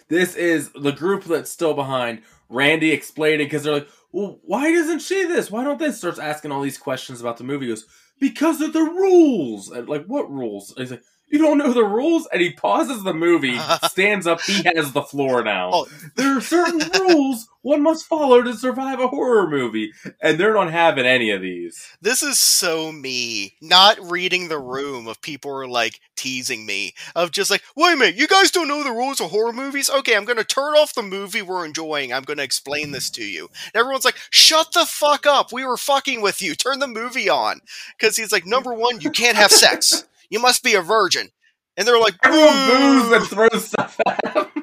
This 0.08 0.34
is 0.36 0.70
the 0.78 0.92
group 0.92 1.24
that's 1.24 1.50
still 1.50 1.72
behind. 1.72 2.20
Randy 2.50 2.92
explaining 2.92 3.46
because 3.46 3.62
they're 3.64 3.72
like, 3.74 3.88
well, 4.14 4.38
why 4.44 4.70
doesn't 4.70 5.00
she 5.00 5.24
this? 5.26 5.50
Why 5.50 5.64
don't 5.64 5.76
they? 5.76 5.90
Starts 5.90 6.20
asking 6.20 6.52
all 6.52 6.62
these 6.62 6.78
questions 6.78 7.20
about 7.20 7.36
the 7.36 7.42
movie. 7.42 7.66
He 7.66 7.72
goes, 7.72 7.84
because 8.20 8.60
of 8.60 8.72
the 8.72 8.80
rules. 8.80 9.70
And 9.70 9.88
like, 9.88 10.06
what 10.06 10.30
rules? 10.30 10.70
And 10.70 10.78
he's 10.78 10.92
like, 10.92 11.02
you 11.28 11.38
don't 11.38 11.58
know 11.58 11.72
the 11.72 11.84
rules? 11.84 12.28
And 12.32 12.40
he 12.40 12.52
pauses 12.52 13.02
the 13.02 13.14
movie, 13.14 13.58
stands 13.88 14.26
up, 14.26 14.40
he 14.42 14.62
has 14.74 14.92
the 14.92 15.02
floor 15.02 15.42
now. 15.42 15.70
Oh. 15.72 15.88
There 16.16 16.36
are 16.36 16.40
certain 16.40 16.80
rules 17.08 17.48
one 17.64 17.82
must 17.82 18.04
follow 18.04 18.42
to 18.42 18.52
survive 18.52 19.00
a 19.00 19.08
horror 19.08 19.48
movie, 19.48 19.90
and 20.20 20.38
they're 20.38 20.52
not 20.52 20.70
having 20.70 21.06
any 21.06 21.30
of 21.30 21.40
these. 21.40 21.96
This 21.98 22.22
is 22.22 22.38
so 22.38 22.92
me. 22.92 23.54
Not 23.62 23.98
reading 24.10 24.48
the 24.48 24.58
room 24.58 25.08
of 25.08 25.22
people 25.22 25.50
are 25.50 25.66
like 25.66 25.98
teasing 26.14 26.66
me 26.66 26.92
of 27.16 27.30
just 27.30 27.50
like, 27.50 27.62
wait 27.74 27.94
a 27.94 27.96
minute, 27.96 28.16
you 28.16 28.28
guys 28.28 28.50
don't 28.50 28.68
know 28.68 28.84
the 28.84 28.90
rules 28.90 29.18
of 29.18 29.30
horror 29.30 29.54
movies? 29.54 29.88
Okay, 29.88 30.14
I'm 30.14 30.26
gonna 30.26 30.44
turn 30.44 30.74
off 30.74 30.94
the 30.94 31.02
movie 31.02 31.40
we're 31.40 31.64
enjoying. 31.64 32.12
I'm 32.12 32.24
gonna 32.24 32.42
explain 32.42 32.90
this 32.90 33.08
to 33.12 33.24
you. 33.24 33.48
And 33.72 33.80
everyone's 33.80 34.04
like, 34.04 34.18
shut 34.28 34.72
the 34.74 34.84
fuck 34.84 35.24
up. 35.24 35.50
We 35.50 35.64
were 35.64 35.78
fucking 35.78 36.20
with 36.20 36.42
you. 36.42 36.54
Turn 36.54 36.80
the 36.80 36.86
movie 36.86 37.30
on. 37.30 37.62
Because 37.98 38.18
he's 38.18 38.30
like, 38.30 38.44
number 38.44 38.74
one, 38.74 39.00
you 39.00 39.10
can't 39.10 39.38
have 39.38 39.50
sex. 39.50 40.04
You 40.30 40.40
must 40.40 40.62
be 40.62 40.74
a 40.74 40.82
virgin. 40.82 41.30
And 41.76 41.86
they're 41.86 41.98
like, 41.98 42.14
Everyone 42.24 42.68
boos 42.68 43.12
and 43.12 43.26
throws 43.26 43.64
stuff 43.66 43.98
at 44.06 44.36
him. 44.36 44.46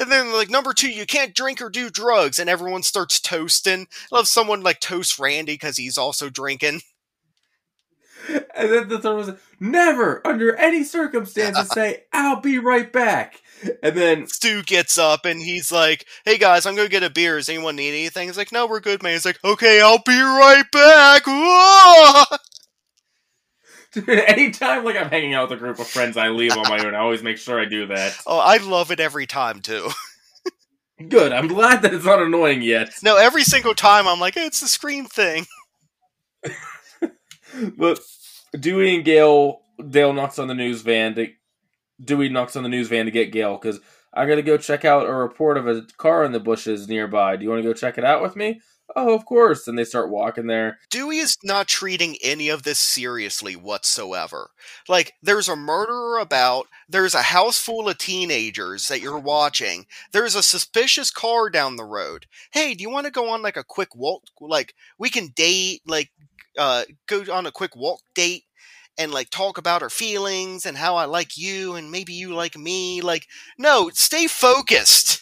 And 0.00 0.10
then 0.10 0.32
like 0.32 0.50
number 0.50 0.72
two, 0.72 0.90
you 0.90 1.06
can't 1.06 1.34
drink 1.34 1.60
or 1.60 1.70
do 1.70 1.90
drugs, 1.90 2.38
and 2.38 2.50
everyone 2.50 2.82
starts 2.82 3.20
toasting. 3.20 3.86
I 4.12 4.16
love 4.16 4.28
someone 4.28 4.62
like 4.62 4.80
toast 4.80 5.18
Randy 5.18 5.54
because 5.54 5.76
he's 5.76 5.96
also 5.98 6.28
drinking. 6.28 6.80
And 8.28 8.72
then 8.72 8.88
the 8.88 8.98
third 8.98 9.16
was 9.16 9.30
never, 9.60 10.26
under 10.26 10.54
any 10.56 10.82
circumstances, 10.84 11.68
say, 11.70 12.04
I'll 12.12 12.40
be 12.40 12.58
right 12.58 12.92
back. 12.92 13.40
And 13.82 13.96
then 13.96 14.26
Stu 14.26 14.62
gets 14.62 14.98
up 14.98 15.24
and 15.24 15.40
he's 15.40 15.72
like, 15.72 16.06
"Hey 16.24 16.36
guys, 16.36 16.66
I'm 16.66 16.76
gonna 16.76 16.88
get 16.88 17.02
a 17.02 17.10
beer. 17.10 17.36
Does 17.36 17.48
anyone 17.48 17.76
need 17.76 17.88
anything?" 17.88 18.28
He's 18.28 18.36
like, 18.36 18.52
"No, 18.52 18.66
we're 18.66 18.80
good, 18.80 19.02
man." 19.02 19.12
He's 19.12 19.24
like, 19.24 19.42
"Okay, 19.44 19.80
I'll 19.80 20.02
be 20.04 20.20
right 20.20 20.70
back." 20.72 21.22
Dude, 23.96 24.08
anytime 24.10 24.84
like 24.84 24.96
I'm 24.96 25.08
hanging 25.08 25.32
out 25.32 25.48
with 25.48 25.58
a 25.58 25.60
group 25.60 25.78
of 25.78 25.86
friends, 25.86 26.18
I 26.18 26.28
leave 26.28 26.52
on 26.54 26.68
my 26.68 26.84
own. 26.84 26.94
I 26.94 26.98
always 26.98 27.22
make 27.22 27.38
sure 27.38 27.58
I 27.58 27.64
do 27.64 27.86
that. 27.86 28.14
Oh, 28.26 28.38
I 28.38 28.58
love 28.58 28.90
it 28.90 29.00
every 29.00 29.26
time 29.26 29.60
too. 29.60 29.88
Good. 31.08 31.32
I'm 31.32 31.46
glad 31.46 31.80
that 31.82 31.94
it's 31.94 32.04
not 32.04 32.20
annoying 32.20 32.60
yet. 32.60 32.92
No, 33.02 33.16
every 33.16 33.42
single 33.42 33.74
time 33.74 34.06
I'm 34.06 34.20
like, 34.20 34.34
hey, 34.34 34.44
"It's 34.46 34.60
the 34.60 34.68
Scream 34.68 35.06
thing." 35.06 35.46
But 37.76 38.00
Dewey 38.58 38.96
and 38.96 39.04
Gale, 39.04 39.62
Dale 39.88 40.12
knocks 40.12 40.38
on 40.38 40.46
the 40.48 40.54
news 40.54 40.82
van. 40.82 41.14
To, 41.14 41.28
Dewey 42.04 42.28
knocks 42.28 42.54
on 42.54 42.62
the 42.62 42.68
news 42.68 42.88
van 42.88 43.06
to 43.06 43.10
get 43.10 43.32
Gale 43.32 43.56
because 43.56 43.80
I 44.12 44.26
got 44.26 44.34
to 44.34 44.42
go 44.42 44.58
check 44.58 44.84
out 44.84 45.08
a 45.08 45.12
report 45.14 45.56
of 45.56 45.66
a 45.66 45.82
car 45.96 46.24
in 46.24 46.32
the 46.32 46.40
bushes 46.40 46.86
nearby. 46.86 47.36
Do 47.36 47.44
you 47.44 47.50
want 47.50 47.62
to 47.62 47.68
go 47.68 47.72
check 47.72 47.96
it 47.96 48.04
out 48.04 48.20
with 48.22 48.36
me? 48.36 48.60
Oh, 48.94 49.14
of 49.14 49.24
course. 49.26 49.66
And 49.66 49.76
they 49.78 49.84
start 49.84 50.10
walking 50.10 50.46
there. 50.46 50.78
Dewey 50.90 51.18
is 51.18 51.36
not 51.42 51.66
treating 51.66 52.16
any 52.22 52.48
of 52.48 52.62
this 52.62 52.78
seriously 52.78 53.54
whatsoever. 53.56 54.50
Like, 54.88 55.14
there's 55.22 55.48
a 55.48 55.56
murderer 55.56 56.18
about, 56.18 56.68
there's 56.88 57.14
a 57.14 57.22
house 57.22 57.58
full 57.58 57.88
of 57.88 57.98
teenagers 57.98 58.88
that 58.88 59.00
you're 59.00 59.18
watching, 59.18 59.86
there's 60.12 60.34
a 60.36 60.42
suspicious 60.42 61.10
car 61.10 61.50
down 61.50 61.76
the 61.76 61.84
road. 61.84 62.26
Hey, 62.52 62.74
do 62.74 62.82
you 62.82 62.90
want 62.90 63.06
to 63.06 63.12
go 63.12 63.28
on 63.30 63.42
like 63.42 63.56
a 63.56 63.64
quick 63.64 63.94
walk? 63.94 64.22
Like, 64.40 64.74
we 64.98 65.10
can 65.10 65.28
date, 65.28 65.82
like, 65.86 66.10
uh, 66.56 66.84
go 67.06 67.24
on 67.32 67.46
a 67.46 67.52
quick 67.52 67.74
walk 67.76 68.00
date 68.14 68.44
and 68.98 69.12
like 69.12 69.28
talk 69.28 69.58
about 69.58 69.82
our 69.82 69.90
feelings 69.90 70.64
and 70.64 70.76
how 70.78 70.96
I 70.96 71.04
like 71.04 71.36
you 71.36 71.74
and 71.74 71.90
maybe 71.90 72.14
you 72.14 72.34
like 72.34 72.56
me. 72.56 73.02
Like, 73.02 73.26
no, 73.58 73.90
stay 73.92 74.26
focused. 74.26 75.15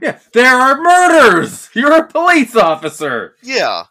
Yeah, 0.00 0.18
there 0.32 0.54
are 0.54 0.80
murders. 0.80 1.70
You're 1.74 1.96
a 1.96 2.06
police 2.06 2.56
officer. 2.56 3.34
Yeah. 3.42 3.84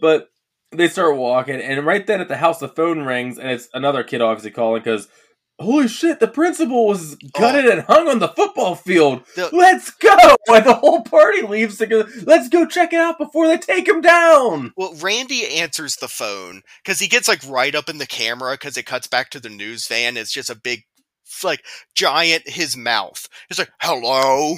But 0.00 0.30
they 0.70 0.88
start 0.88 1.16
walking, 1.16 1.60
and 1.60 1.86
right 1.86 2.06
then 2.06 2.20
at 2.20 2.28
the 2.28 2.36
house, 2.36 2.58
the 2.58 2.68
phone 2.68 3.00
rings, 3.00 3.38
and 3.38 3.50
it's 3.50 3.68
another 3.72 4.02
kid 4.02 4.20
obviously 4.20 4.50
calling 4.50 4.82
because, 4.82 5.08
holy 5.58 5.88
shit, 5.88 6.20
the 6.20 6.28
principal 6.28 6.86
was 6.86 7.16
gutted 7.32 7.66
oh. 7.66 7.70
and 7.72 7.80
hung 7.82 8.08
on 8.08 8.18
the 8.18 8.28
football 8.28 8.74
field. 8.74 9.24
The- 9.34 9.50
Let's 9.52 9.90
go! 9.90 10.08
And 10.50 10.64
the 10.64 10.74
whole 10.74 11.02
party 11.02 11.42
leaves 11.42 11.76
to 11.76 11.86
go. 11.86 12.06
Let's 12.24 12.48
go 12.48 12.64
check 12.64 12.94
it 12.94 13.00
out 13.00 13.18
before 13.18 13.46
they 13.46 13.58
take 13.58 13.86
him 13.86 14.00
down. 14.00 14.72
Well, 14.78 14.94
Randy 14.94 15.46
answers 15.46 15.96
the 15.96 16.08
phone 16.08 16.62
because 16.82 17.00
he 17.00 17.06
gets 17.06 17.28
like 17.28 17.46
right 17.46 17.74
up 17.74 17.90
in 17.90 17.98
the 17.98 18.06
camera 18.06 18.54
because 18.54 18.78
it 18.78 18.86
cuts 18.86 19.06
back 19.06 19.28
to 19.30 19.40
the 19.40 19.50
news 19.50 19.86
van. 19.86 20.16
It's 20.16 20.32
just 20.32 20.48
a 20.48 20.54
big, 20.54 20.84
like, 21.44 21.64
giant 21.94 22.48
his 22.48 22.76
mouth. 22.76 23.28
He's 23.48 23.58
like, 23.58 23.70
"Hello," 23.80 24.56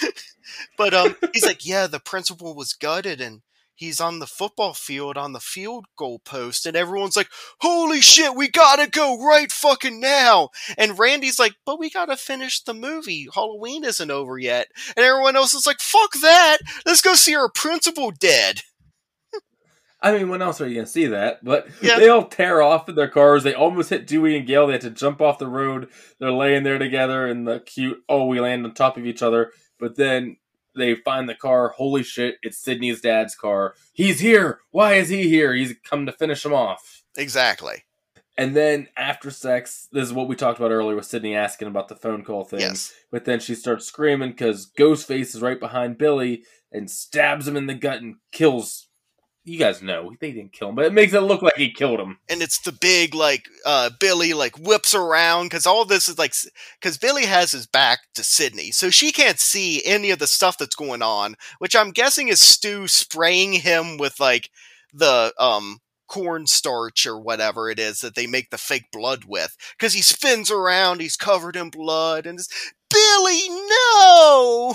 but 0.78 0.94
um, 0.94 1.16
he's 1.32 1.46
like, 1.46 1.66
"Yeah, 1.66 1.86
the 1.86 2.00
principal 2.00 2.54
was 2.54 2.72
gutted 2.72 3.20
and." 3.20 3.42
He's 3.78 4.00
on 4.00 4.20
the 4.20 4.26
football 4.26 4.72
field 4.72 5.18
on 5.18 5.34
the 5.34 5.38
field 5.38 5.84
goal 5.98 6.18
post, 6.18 6.64
and 6.64 6.74
everyone's 6.74 7.14
like, 7.14 7.28
Holy 7.60 8.00
shit, 8.00 8.34
we 8.34 8.48
gotta 8.48 8.88
go 8.88 9.22
right 9.22 9.52
fucking 9.52 10.00
now! 10.00 10.48
And 10.78 10.98
Randy's 10.98 11.38
like, 11.38 11.56
But 11.66 11.78
we 11.78 11.90
gotta 11.90 12.16
finish 12.16 12.62
the 12.62 12.72
movie. 12.72 13.28
Halloween 13.34 13.84
isn't 13.84 14.10
over 14.10 14.38
yet. 14.38 14.68
And 14.96 15.04
everyone 15.04 15.36
else 15.36 15.52
is 15.52 15.66
like, 15.66 15.80
Fuck 15.80 16.12
that! 16.22 16.56
Let's 16.86 17.02
go 17.02 17.16
see 17.16 17.36
our 17.36 17.50
principal 17.50 18.12
dead. 18.12 18.62
I 20.00 20.12
mean, 20.12 20.28
when 20.28 20.42
else 20.42 20.60
are 20.60 20.68
you 20.68 20.74
gonna 20.76 20.86
see 20.86 21.06
that? 21.06 21.44
But 21.44 21.68
Yeah. 21.82 21.98
they 21.98 22.08
all 22.08 22.26
tear 22.28 22.62
off 22.62 22.88
in 22.88 22.94
their 22.94 23.08
cars. 23.08 23.42
They 23.44 23.54
almost 23.54 23.90
hit 23.90 24.06
Dewey 24.06 24.36
and 24.36 24.46
Gale. 24.46 24.66
They 24.66 24.74
had 24.74 24.82
to 24.82 24.90
jump 24.90 25.20
off 25.20 25.38
the 25.38 25.48
road. 25.48 25.88
They're 26.18 26.32
laying 26.32 26.62
there 26.64 26.78
together 26.78 27.26
in 27.26 27.44
the 27.44 27.60
cute. 27.60 28.02
Oh, 28.08 28.26
we 28.26 28.40
land 28.40 28.64
on 28.64 28.74
top 28.74 28.96
of 28.96 29.06
each 29.06 29.22
other. 29.22 29.52
But 29.78 29.96
then 29.96 30.36
they 30.74 30.94
find 30.94 31.28
the 31.28 31.34
car. 31.34 31.70
Holy 31.70 32.02
shit! 32.02 32.36
It's 32.42 32.58
Sidney's 32.58 33.00
dad's 33.00 33.34
car. 33.34 33.74
He's 33.94 34.20
here. 34.20 34.60
Why 34.70 34.94
is 34.94 35.08
he 35.08 35.28
here? 35.28 35.54
He's 35.54 35.74
come 35.88 36.04
to 36.06 36.12
finish 36.12 36.44
him 36.44 36.52
off. 36.52 37.02
Exactly. 37.16 37.84
And 38.38 38.54
then 38.54 38.88
after 38.98 39.30
sex, 39.30 39.88
this 39.92 40.04
is 40.04 40.12
what 40.12 40.28
we 40.28 40.36
talked 40.36 40.58
about 40.58 40.70
earlier 40.70 40.94
with 40.96 41.06
Sidney 41.06 41.34
asking 41.34 41.68
about 41.68 41.88
the 41.88 41.96
phone 41.96 42.22
call 42.22 42.44
thing. 42.44 42.60
Yes. 42.60 42.92
But 43.10 43.24
then 43.24 43.40
she 43.40 43.54
starts 43.54 43.86
screaming 43.86 44.32
because 44.32 44.70
Ghostface 44.78 45.34
is 45.34 45.40
right 45.40 45.58
behind 45.58 45.96
Billy 45.96 46.42
and 46.70 46.90
stabs 46.90 47.48
him 47.48 47.56
in 47.56 47.66
the 47.66 47.74
gut 47.74 48.02
and 48.02 48.16
kills. 48.32 48.85
You 49.48 49.60
guys 49.60 49.80
know 49.80 50.12
they 50.18 50.32
didn't 50.32 50.52
kill 50.52 50.70
him, 50.70 50.74
but 50.74 50.86
it 50.86 50.92
makes 50.92 51.12
it 51.12 51.20
look 51.20 51.40
like 51.40 51.54
he 51.54 51.70
killed 51.70 52.00
him. 52.00 52.18
and 52.28 52.42
it's 52.42 52.58
the 52.58 52.72
big 52.72 53.14
like 53.14 53.48
uh 53.64 53.90
Billy 54.00 54.34
like 54.34 54.58
whips 54.58 54.92
around 54.92 55.46
because 55.46 55.66
all 55.66 55.84
this 55.84 56.08
is 56.08 56.18
like 56.18 56.34
because 56.80 56.98
Billy 56.98 57.26
has 57.26 57.52
his 57.52 57.66
back 57.66 58.00
to 58.16 58.24
Sidney, 58.24 58.72
so 58.72 58.90
she 58.90 59.12
can't 59.12 59.38
see 59.38 59.84
any 59.84 60.10
of 60.10 60.18
the 60.18 60.26
stuff 60.26 60.58
that's 60.58 60.74
going 60.74 61.00
on, 61.00 61.36
which 61.60 61.76
I'm 61.76 61.92
guessing 61.92 62.26
is 62.26 62.40
Stu 62.42 62.88
spraying 62.88 63.52
him 63.52 63.98
with 63.98 64.18
like 64.18 64.50
the 64.92 65.32
um 65.38 65.78
cornstarch 66.08 67.06
or 67.06 67.20
whatever 67.20 67.70
it 67.70 67.78
is 67.78 68.00
that 68.00 68.16
they 68.16 68.26
make 68.26 68.50
the 68.50 68.58
fake 68.58 68.90
blood 68.92 69.24
with 69.26 69.56
because 69.78 69.92
he 69.94 70.02
spins 70.02 70.50
around, 70.50 71.00
he's 71.00 71.16
covered 71.16 71.54
in 71.56 71.70
blood, 71.70 72.26
and 72.26 72.40
it's 72.40 72.48
Billy, 72.90 73.48
no. 73.48 74.74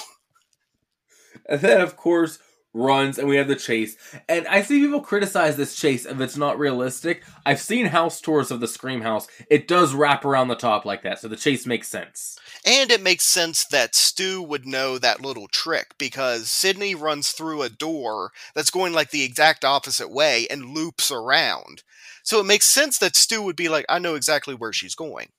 And 1.49 1.59
then, 1.61 1.81
of 1.81 1.97
course, 1.97 2.39
runs, 2.73 3.17
and 3.17 3.27
we 3.27 3.37
have 3.37 3.47
the 3.47 3.55
chase. 3.55 3.97
And 4.29 4.47
I 4.47 4.61
see 4.61 4.79
people 4.79 5.01
criticize 5.01 5.57
this 5.57 5.75
chase 5.75 6.05
if 6.05 6.19
it's 6.19 6.37
not 6.37 6.59
realistic. 6.59 7.23
I've 7.45 7.59
seen 7.59 7.87
house 7.87 8.21
tours 8.21 8.51
of 8.51 8.59
the 8.59 8.67
Scream 8.67 9.01
house. 9.01 9.27
It 9.49 9.67
does 9.67 9.93
wrap 9.93 10.25
around 10.25 10.47
the 10.47 10.55
top 10.55 10.85
like 10.85 11.03
that, 11.03 11.19
so 11.19 11.27
the 11.27 11.35
chase 11.35 11.65
makes 11.65 11.87
sense. 11.87 12.37
And 12.65 12.91
it 12.91 13.01
makes 13.01 13.23
sense 13.23 13.65
that 13.65 13.95
Stu 13.95 14.41
would 14.41 14.65
know 14.65 14.97
that 14.97 15.21
little 15.21 15.47
trick 15.47 15.95
because 15.97 16.51
Sidney 16.51 16.95
runs 16.95 17.31
through 17.31 17.61
a 17.61 17.69
door 17.69 18.31
that's 18.55 18.71
going 18.71 18.93
like 18.93 19.11
the 19.11 19.23
exact 19.23 19.65
opposite 19.65 20.11
way 20.11 20.47
and 20.49 20.69
loops 20.69 21.11
around. 21.11 21.83
So 22.23 22.39
it 22.39 22.45
makes 22.45 22.65
sense 22.65 22.97
that 22.99 23.15
Stu 23.15 23.41
would 23.41 23.55
be 23.55 23.69
like, 23.69 23.85
I 23.89 23.99
know 23.99 24.15
exactly 24.15 24.53
where 24.53 24.73
she's 24.73 24.95
going. 24.95 25.29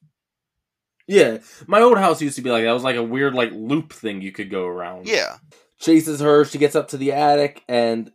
Yeah, 1.06 1.38
my 1.66 1.80
old 1.80 1.98
house 1.98 2.22
used 2.22 2.36
to 2.36 2.42
be 2.42 2.50
like 2.50 2.62
that. 2.62 2.70
It 2.70 2.74
was 2.74 2.84
like 2.84 2.96
a 2.96 3.02
weird 3.02 3.34
like 3.34 3.50
loop 3.52 3.92
thing 3.92 4.22
you 4.22 4.32
could 4.32 4.50
go 4.50 4.64
around. 4.64 5.08
Yeah. 5.08 5.36
Chases 5.82 6.20
her. 6.20 6.44
She 6.44 6.58
gets 6.58 6.74
up 6.76 6.88
to 6.88 6.96
the 6.96 7.12
attic 7.12 7.62
and 7.68 8.12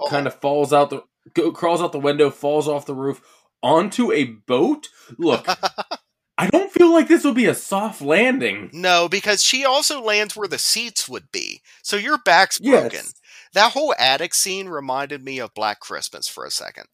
Oh, 0.00 0.08
kind 0.08 0.26
of 0.26 0.34
falls 0.34 0.72
out 0.72 0.90
the 0.90 1.02
go, 1.34 1.50
crawls 1.50 1.80
out 1.82 1.92
the 1.92 1.98
window, 1.98 2.30
falls 2.30 2.68
off 2.68 2.86
the 2.86 2.94
roof 2.94 3.20
onto 3.62 4.12
a 4.12 4.24
boat. 4.24 4.88
Look, 5.18 5.44
I 6.38 6.46
don't 6.46 6.70
feel 6.70 6.92
like 6.92 7.08
this 7.08 7.24
will 7.24 7.34
be 7.34 7.46
a 7.46 7.54
soft 7.54 8.00
landing. 8.00 8.70
No, 8.72 9.08
because 9.08 9.42
she 9.42 9.64
also 9.64 10.00
lands 10.00 10.36
where 10.36 10.46
the 10.46 10.58
seats 10.58 11.08
would 11.08 11.32
be. 11.32 11.62
So 11.82 11.96
your 11.96 12.18
back's 12.18 12.60
broken. 12.60 12.90
Yes. 12.92 13.14
That 13.54 13.72
whole 13.72 13.92
attic 13.98 14.34
scene 14.34 14.68
reminded 14.68 15.24
me 15.24 15.40
of 15.40 15.52
Black 15.54 15.80
Christmas 15.80 16.28
for 16.28 16.44
a 16.44 16.50
second. 16.50 16.84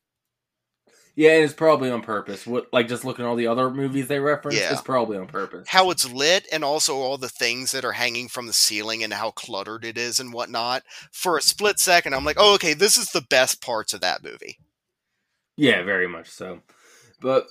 Yeah, 1.16 1.32
and 1.34 1.44
it's 1.44 1.54
probably 1.54 1.90
on 1.90 2.02
purpose. 2.02 2.44
What 2.46 2.72
like 2.72 2.88
just 2.88 3.04
looking 3.04 3.24
at 3.24 3.28
all 3.28 3.36
the 3.36 3.46
other 3.46 3.70
movies 3.70 4.08
they 4.08 4.18
reference, 4.18 4.58
Yeah. 4.58 4.72
it's 4.72 4.80
probably 4.82 5.16
on 5.16 5.28
purpose. 5.28 5.68
How 5.68 5.90
it's 5.90 6.10
lit 6.10 6.46
and 6.50 6.64
also 6.64 6.96
all 6.96 7.18
the 7.18 7.28
things 7.28 7.70
that 7.72 7.84
are 7.84 7.92
hanging 7.92 8.28
from 8.28 8.46
the 8.46 8.52
ceiling 8.52 9.04
and 9.04 9.12
how 9.12 9.30
cluttered 9.30 9.84
it 9.84 9.96
is 9.96 10.18
and 10.18 10.32
whatnot. 10.32 10.82
For 11.12 11.38
a 11.38 11.42
split 11.42 11.78
second, 11.78 12.14
I'm 12.14 12.24
like, 12.24 12.36
oh, 12.38 12.54
okay, 12.54 12.74
this 12.74 12.96
is 12.98 13.10
the 13.12 13.20
best 13.20 13.62
parts 13.62 13.92
of 13.94 14.00
that 14.00 14.24
movie. 14.24 14.58
Yeah, 15.56 15.82
very 15.84 16.08
much 16.08 16.28
so. 16.30 16.62
But 17.20 17.46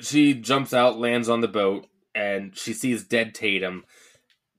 she 0.00 0.34
jumps 0.34 0.74
out, 0.74 0.98
lands 0.98 1.30
on 1.30 1.40
the 1.40 1.48
boat, 1.48 1.86
and 2.14 2.56
she 2.56 2.74
sees 2.74 3.04
dead 3.04 3.34
Tatum. 3.34 3.84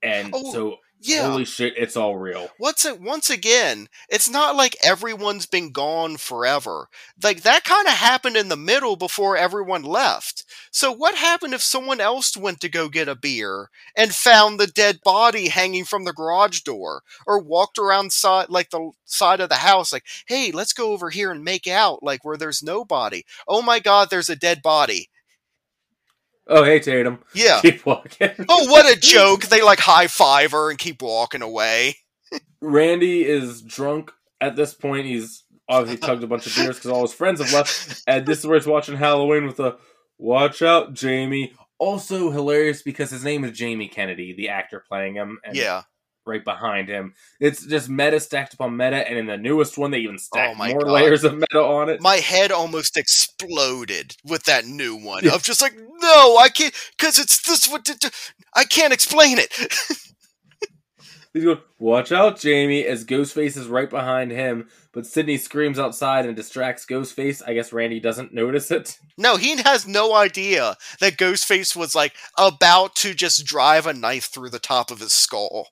And 0.01 0.31
Oh, 0.33 0.51
so, 0.51 0.77
Yeah. 0.99 1.29
holy 1.29 1.45
shit, 1.45 1.73
it's 1.77 1.95
all 1.95 2.17
real. 2.17 2.49
What's 2.57 2.85
it 2.85 2.99
once 2.99 3.29
again, 3.29 3.87
it's 4.09 4.29
not 4.29 4.55
like 4.55 4.75
everyone's 4.83 5.45
been 5.45 5.71
gone 5.71 6.17
forever. 6.17 6.89
Like 7.21 7.43
that 7.43 7.63
kind 7.63 7.87
of 7.87 7.93
happened 7.93 8.35
in 8.35 8.49
the 8.49 8.57
middle 8.57 8.95
before 8.95 9.37
everyone 9.37 9.83
left. 9.83 10.43
So 10.71 10.91
what 10.91 11.15
happened 11.15 11.53
if 11.53 11.61
someone 11.61 12.01
else 12.01 12.35
went 12.35 12.59
to 12.61 12.69
go 12.69 12.89
get 12.89 13.07
a 13.07 13.15
beer 13.15 13.69
and 13.95 14.13
found 14.13 14.59
the 14.59 14.67
dead 14.67 14.99
body 15.03 15.49
hanging 15.49 15.85
from 15.85 16.03
the 16.03 16.13
garage 16.13 16.61
door 16.61 17.03
or 17.25 17.39
walked 17.39 17.77
around 17.77 18.11
side 18.11 18.49
like 18.49 18.69
the 18.71 18.91
side 19.05 19.39
of 19.39 19.49
the 19.49 19.55
house 19.55 19.93
like, 19.93 20.05
"Hey, 20.27 20.51
let's 20.51 20.73
go 20.73 20.91
over 20.93 21.09
here 21.09 21.31
and 21.31 21.43
make 21.43 21.67
out 21.67 22.03
like 22.03 22.25
where 22.25 22.37
there's 22.37 22.63
nobody." 22.63 23.23
Oh 23.47 23.61
my 23.61 23.79
god, 23.79 24.09
there's 24.09 24.29
a 24.29 24.35
dead 24.35 24.61
body. 24.61 25.09
Oh, 26.49 26.63
hey, 26.63 26.79
Tatum. 26.79 27.19
Yeah. 27.33 27.59
Keep 27.61 27.85
walking. 27.85 28.29
Oh, 28.49 28.69
what 28.69 28.85
a 28.91 28.99
joke. 28.99 29.41
They 29.47 29.61
like 29.61 29.79
high 29.79 30.07
five 30.07 30.51
her 30.51 30.69
and 30.69 30.79
keep 30.79 31.01
walking 31.01 31.41
away. 31.41 31.97
Randy 32.61 33.25
is 33.25 33.61
drunk 33.61 34.11
at 34.41 34.55
this 34.55 34.73
point. 34.73 35.05
He's 35.05 35.43
obviously 35.69 36.05
tugged 36.05 36.23
a 36.23 36.27
bunch 36.27 36.47
of 36.47 36.55
beers 36.55 36.77
because 36.77 36.91
all 36.91 37.01
his 37.01 37.13
friends 37.13 37.41
have 37.41 37.53
left. 37.53 38.03
And 38.07 38.25
this 38.25 38.39
is 38.39 38.47
where 38.47 38.57
he's 38.57 38.67
watching 38.67 38.95
Halloween 38.97 39.45
with 39.45 39.59
a 39.59 39.77
watch 40.17 40.61
out, 40.61 40.93
Jamie. 40.93 41.53
Also 41.79 42.31
hilarious 42.31 42.81
because 42.81 43.11
his 43.11 43.23
name 43.23 43.43
is 43.43 43.55
Jamie 43.57 43.87
Kennedy, 43.87 44.33
the 44.33 44.49
actor 44.49 44.83
playing 44.87 45.15
him. 45.15 45.39
And 45.43 45.55
Yeah. 45.55 45.83
Right 46.27 46.43
behind 46.43 46.89
him. 46.89 47.13
It's 47.39 47.65
just 47.65 47.89
meta 47.89 48.19
stacked 48.19 48.53
upon 48.53 48.75
meta, 48.77 49.07
and 49.07 49.17
in 49.17 49.25
the 49.25 49.37
newest 49.37 49.77
one, 49.77 49.91
they 49.91 49.99
even 49.99 50.17
stack 50.17 50.51
Oh 50.51 50.55
my 50.55 50.69
more 50.71 50.81
God. 50.81 50.91
layers 50.91 51.23
of 51.23 51.33
meta 51.35 51.59
on 51.61 51.89
it. 51.89 52.01
my 52.01 52.17
head 52.17 52.51
almost 52.51 52.97
exploded 52.97 54.15
with 54.25 54.43
that 54.43 54.65
new 54.65 54.95
one. 54.95 55.23
Yeah. 55.23 55.33
Of 55.35 55.43
just 55.43 55.61
like, 55.61 55.73
no, 55.75 56.37
I 56.37 56.49
can't, 56.49 56.73
because 56.97 57.17
it's 57.17 57.41
this. 57.47 57.67
What 57.67 57.89
I 58.53 58.63
can't 58.65 58.93
explain 58.93 59.37
it. 59.39 59.53
He's 61.33 61.43
going, 61.43 61.59
"Watch 61.77 62.11
out, 62.11 62.39
Jamie!" 62.39 62.83
As 62.85 63.05
Ghostface 63.05 63.57
is 63.57 63.67
right 63.67 63.89
behind 63.89 64.31
him, 64.31 64.69
but 64.91 65.05
Sidney 65.05 65.37
screams 65.37 65.77
outside 65.77 66.25
and 66.25 66.35
distracts 66.35 66.85
Ghostface. 66.85 67.43
I 67.45 67.53
guess 67.53 67.71
Randy 67.71 67.99
doesn't 67.99 68.33
notice 68.33 68.71
it. 68.71 68.97
no, 69.17 69.35
he 69.37 69.57
has 69.57 69.85
no 69.85 70.15
idea 70.15 70.77
that 70.99 71.17
Ghostface 71.17 71.75
was 71.75 71.93
like 71.93 72.13
about 72.39 72.95
to 72.97 73.13
just 73.13 73.45
drive 73.45 73.85
a 73.85 73.93
knife 73.93 74.25
through 74.25 74.49
the 74.49 74.57
top 74.57 74.89
of 74.89 74.99
his 74.99 75.13
skull. 75.13 75.67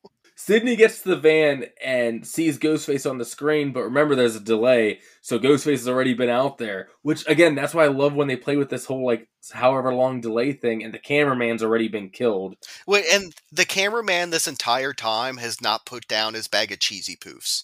Sidney 0.45 0.75
gets 0.75 1.01
to 1.01 1.09
the 1.09 1.15
van 1.15 1.65
and 1.83 2.23
sees 2.23 2.59
Ghostface 2.59 3.09
on 3.09 3.17
the 3.17 3.25
screen, 3.25 3.71
but 3.71 3.81
remember 3.81 4.13
there's 4.13 4.35
a 4.35 4.39
delay, 4.39 4.99
so 5.19 5.39
Ghostface 5.39 5.71
has 5.71 5.87
already 5.87 6.13
been 6.13 6.29
out 6.29 6.59
there. 6.59 6.89
Which 7.01 7.27
again, 7.27 7.55
that's 7.55 7.73
why 7.73 7.85
I 7.85 7.87
love 7.87 8.13
when 8.13 8.27
they 8.27 8.35
play 8.35 8.55
with 8.55 8.69
this 8.69 8.85
whole 8.85 9.03
like 9.03 9.27
however 9.51 9.91
long 9.91 10.21
delay 10.21 10.53
thing, 10.53 10.83
and 10.83 10.93
the 10.93 10.99
cameraman's 10.99 11.63
already 11.63 11.87
been 11.87 12.11
killed. 12.11 12.57
Wait, 12.85 13.05
and 13.11 13.33
the 13.51 13.65
cameraman 13.65 14.29
this 14.29 14.47
entire 14.47 14.93
time 14.93 15.37
has 15.37 15.61
not 15.61 15.87
put 15.87 16.07
down 16.07 16.35
his 16.35 16.47
bag 16.47 16.71
of 16.71 16.77
cheesy 16.77 17.15
poofs. 17.15 17.63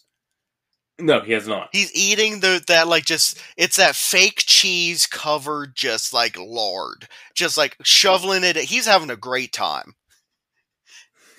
No, 0.97 1.19
he 1.19 1.33
has 1.33 1.47
not. 1.47 1.69
He's 1.71 1.93
eating 1.93 2.39
the 2.39 2.63
that 2.67 2.87
like 2.87 3.05
just 3.05 3.39
it's 3.57 3.77
that 3.77 3.95
fake 3.95 4.41
cheese 4.47 5.05
covered 5.05 5.75
just 5.75 6.15
like 6.15 6.35
lard, 6.35 7.07
just 7.35 7.57
like 7.57 7.77
shoveling 7.83 8.43
it. 8.43 8.55
He's 8.55 8.87
having 8.87 9.11
a 9.11 9.15
great 9.15 9.53
time. 9.53 9.93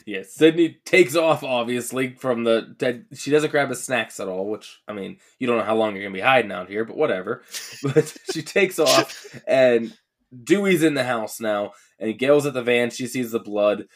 Yeah, 0.06 0.22
Sidney 0.22 0.78
takes 0.84 1.16
off 1.16 1.42
obviously 1.42 2.14
from 2.14 2.44
the 2.44 2.74
dead. 2.78 3.06
She 3.14 3.30
doesn't 3.30 3.50
grab 3.50 3.68
his 3.68 3.82
snacks 3.82 4.20
at 4.20 4.28
all, 4.28 4.48
which 4.48 4.80
I 4.88 4.92
mean, 4.92 5.18
you 5.38 5.46
don't 5.46 5.58
know 5.58 5.64
how 5.64 5.76
long 5.76 5.94
you're 5.94 6.04
gonna 6.04 6.14
be 6.14 6.20
hiding 6.20 6.52
out 6.52 6.68
here, 6.68 6.84
but 6.84 6.96
whatever. 6.96 7.42
But 7.82 8.16
she 8.32 8.42
takes 8.42 8.78
off, 8.78 9.40
and 9.46 9.96
Dewey's 10.44 10.82
in 10.82 10.94
the 10.94 11.04
house 11.04 11.40
now, 11.40 11.72
and 11.98 12.18
Gale's 12.18 12.46
at 12.46 12.54
the 12.54 12.62
van. 12.62 12.90
She 12.90 13.06
sees 13.06 13.32
the 13.32 13.40
blood. 13.40 13.86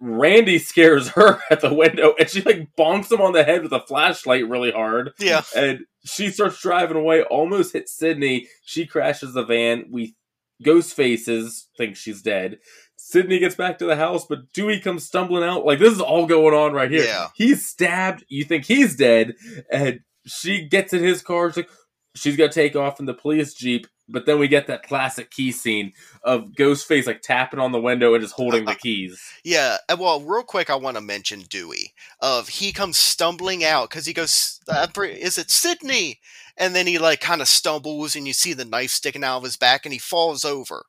Randy 0.00 0.58
scares 0.58 1.08
her 1.10 1.40
at 1.50 1.60
the 1.60 1.72
window, 1.72 2.14
and 2.18 2.28
she 2.28 2.42
like 2.42 2.68
bonks 2.78 3.10
him 3.10 3.20
on 3.20 3.32
the 3.32 3.44
head 3.44 3.62
with 3.62 3.72
a 3.72 3.80
flashlight 3.80 4.48
really 4.48 4.70
hard. 4.70 5.12
Yeah. 5.18 5.42
And 5.56 5.80
she 6.04 6.30
starts 6.30 6.60
driving 6.60 6.96
away, 6.96 7.22
almost 7.22 7.72
hits 7.72 7.96
Sidney. 7.96 8.48
She 8.64 8.86
crashes 8.86 9.34
the 9.34 9.44
van. 9.44 9.86
We 9.90 10.14
ghost 10.62 10.94
faces 10.94 11.68
think 11.76 11.96
she's 11.96 12.22
dead. 12.22 12.58
Sidney 13.06 13.38
gets 13.38 13.54
back 13.54 13.78
to 13.78 13.84
the 13.84 13.96
house, 13.96 14.24
but 14.24 14.50
Dewey 14.54 14.80
comes 14.80 15.04
stumbling 15.04 15.44
out. 15.44 15.66
Like 15.66 15.78
this 15.78 15.92
is 15.92 16.00
all 16.00 16.24
going 16.26 16.54
on 16.54 16.72
right 16.72 16.90
here. 16.90 17.04
Yeah. 17.04 17.28
He's 17.34 17.68
stabbed. 17.68 18.24
You 18.28 18.44
think 18.44 18.64
he's 18.64 18.96
dead, 18.96 19.34
and 19.70 20.00
she 20.24 20.66
gets 20.66 20.94
in 20.94 21.02
his 21.02 21.20
car. 21.20 21.50
She's 21.50 21.58
like, 21.58 21.68
she's 22.14 22.36
gonna 22.36 22.50
take 22.50 22.74
off 22.76 23.00
in 23.00 23.06
the 23.06 23.12
police 23.12 23.52
jeep. 23.52 23.86
But 24.08 24.24
then 24.24 24.38
we 24.38 24.48
get 24.48 24.66
that 24.68 24.84
classic 24.84 25.30
key 25.30 25.52
scene 25.52 25.92
of 26.22 26.52
Ghostface 26.58 27.06
like 27.06 27.20
tapping 27.20 27.60
on 27.60 27.72
the 27.72 27.80
window 27.80 28.14
and 28.14 28.22
just 28.22 28.34
holding 28.34 28.64
the 28.64 28.74
keys. 28.82 29.22
Yeah, 29.44 29.76
well, 29.98 30.20
real 30.22 30.42
quick, 30.42 30.70
I 30.70 30.76
want 30.76 30.96
to 30.96 31.02
mention 31.02 31.40
Dewey. 31.40 31.92
Of 32.20 32.48
he 32.48 32.72
comes 32.72 32.96
stumbling 32.96 33.64
out 33.64 33.90
because 33.90 34.06
he 34.06 34.14
goes, 34.14 34.60
uh, 34.66 34.86
"Is 35.02 35.36
it 35.36 35.50
Sidney?" 35.50 36.20
And 36.56 36.74
then 36.74 36.86
he 36.86 36.98
like 36.98 37.20
kind 37.20 37.42
of 37.42 37.48
stumbles, 37.48 38.16
and 38.16 38.26
you 38.26 38.32
see 38.32 38.54
the 38.54 38.64
knife 38.64 38.92
sticking 38.92 39.24
out 39.24 39.38
of 39.38 39.44
his 39.44 39.56
back, 39.56 39.84
and 39.84 39.92
he 39.92 39.98
falls 39.98 40.44
over. 40.44 40.86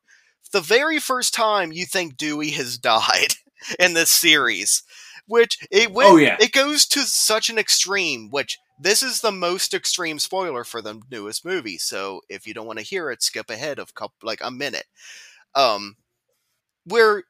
The 0.55 0.61
very 0.61 0.99
first 0.99 1.33
time 1.33 1.73
you 1.73 1.85
think 1.85 2.15
Dewey 2.15 2.51
has 2.51 2.77
died 2.77 3.33
in 3.77 3.93
this 3.93 4.09
series, 4.09 4.83
which 5.27 5.57
it 5.69 5.91
went, 5.91 6.09
Oh, 6.09 6.15
yeah. 6.15 6.37
it 6.39 6.53
goes 6.53 6.85
to 6.87 7.01
such 7.01 7.49
an 7.49 7.57
extreme. 7.57 8.29
Which 8.29 8.57
this 8.79 9.03
is 9.03 9.19
the 9.19 9.33
most 9.33 9.73
extreme 9.73 10.17
spoiler 10.17 10.63
for 10.63 10.81
the 10.81 11.01
newest 11.11 11.43
movie. 11.43 11.77
So 11.77 12.21
if 12.29 12.47
you 12.47 12.53
don't 12.53 12.67
want 12.67 12.79
to 12.79 12.85
hear 12.85 13.11
it, 13.11 13.21
skip 13.21 13.49
ahead 13.49 13.79
of 13.79 13.95
couple, 13.95 14.15
like 14.23 14.39
a 14.41 14.49
minute. 14.49 14.85
Um, 15.55 15.97
where 16.85 17.23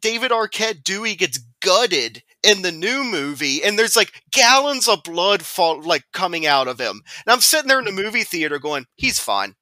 David 0.00 0.32
Arquette 0.32 0.82
Dewey 0.82 1.14
gets 1.14 1.38
gutted 1.62 2.24
in 2.42 2.62
the 2.62 2.72
new 2.72 3.04
movie, 3.04 3.62
and 3.62 3.78
there's 3.78 3.94
like 3.94 4.24
gallons 4.32 4.88
of 4.88 5.04
blood 5.04 5.42
fall 5.42 5.80
like 5.80 6.06
coming 6.12 6.44
out 6.44 6.66
of 6.66 6.80
him. 6.80 7.02
And 7.24 7.32
I'm 7.32 7.40
sitting 7.40 7.68
there 7.68 7.78
in 7.78 7.84
the 7.84 7.92
movie 7.92 8.24
theater 8.24 8.58
going, 8.58 8.86
"He's 8.96 9.20
fine." 9.20 9.54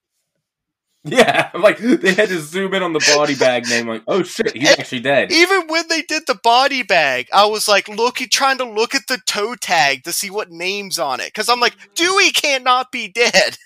Yeah, 1.10 1.50
like 1.54 1.78
they 1.78 2.14
had 2.14 2.30
to 2.30 2.40
zoom 2.40 2.74
in 2.74 2.82
on 2.82 2.92
the 2.92 3.12
body 3.14 3.36
bag 3.36 3.66
name. 3.68 3.86
Like, 3.86 4.02
oh 4.08 4.22
shit, 4.24 4.56
he's 4.56 4.70
actually 4.70 5.00
dead. 5.00 5.30
Even 5.30 5.68
when 5.68 5.84
they 5.88 6.02
did 6.02 6.24
the 6.26 6.34
body 6.34 6.82
bag, 6.82 7.28
I 7.32 7.46
was 7.46 7.68
like 7.68 7.86
looking, 7.88 8.28
trying 8.28 8.58
to 8.58 8.64
look 8.64 8.92
at 8.94 9.06
the 9.06 9.18
toe 9.26 9.54
tag 9.54 10.02
to 10.04 10.12
see 10.12 10.30
what 10.30 10.50
names 10.50 10.98
on 10.98 11.20
it, 11.20 11.26
because 11.26 11.48
I'm 11.48 11.60
like, 11.60 11.76
Dewey 11.94 12.30
can't 12.32 12.64
not 12.64 12.90
be 12.90 13.06
dead. 13.06 13.56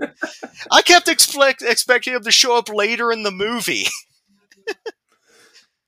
I 0.72 0.82
kept 0.82 1.06
expect- 1.08 1.62
expecting 1.62 2.14
him 2.14 2.22
to 2.24 2.30
show 2.32 2.58
up 2.58 2.68
later 2.68 3.12
in 3.12 3.22
the 3.22 3.30
movie. 3.32 3.86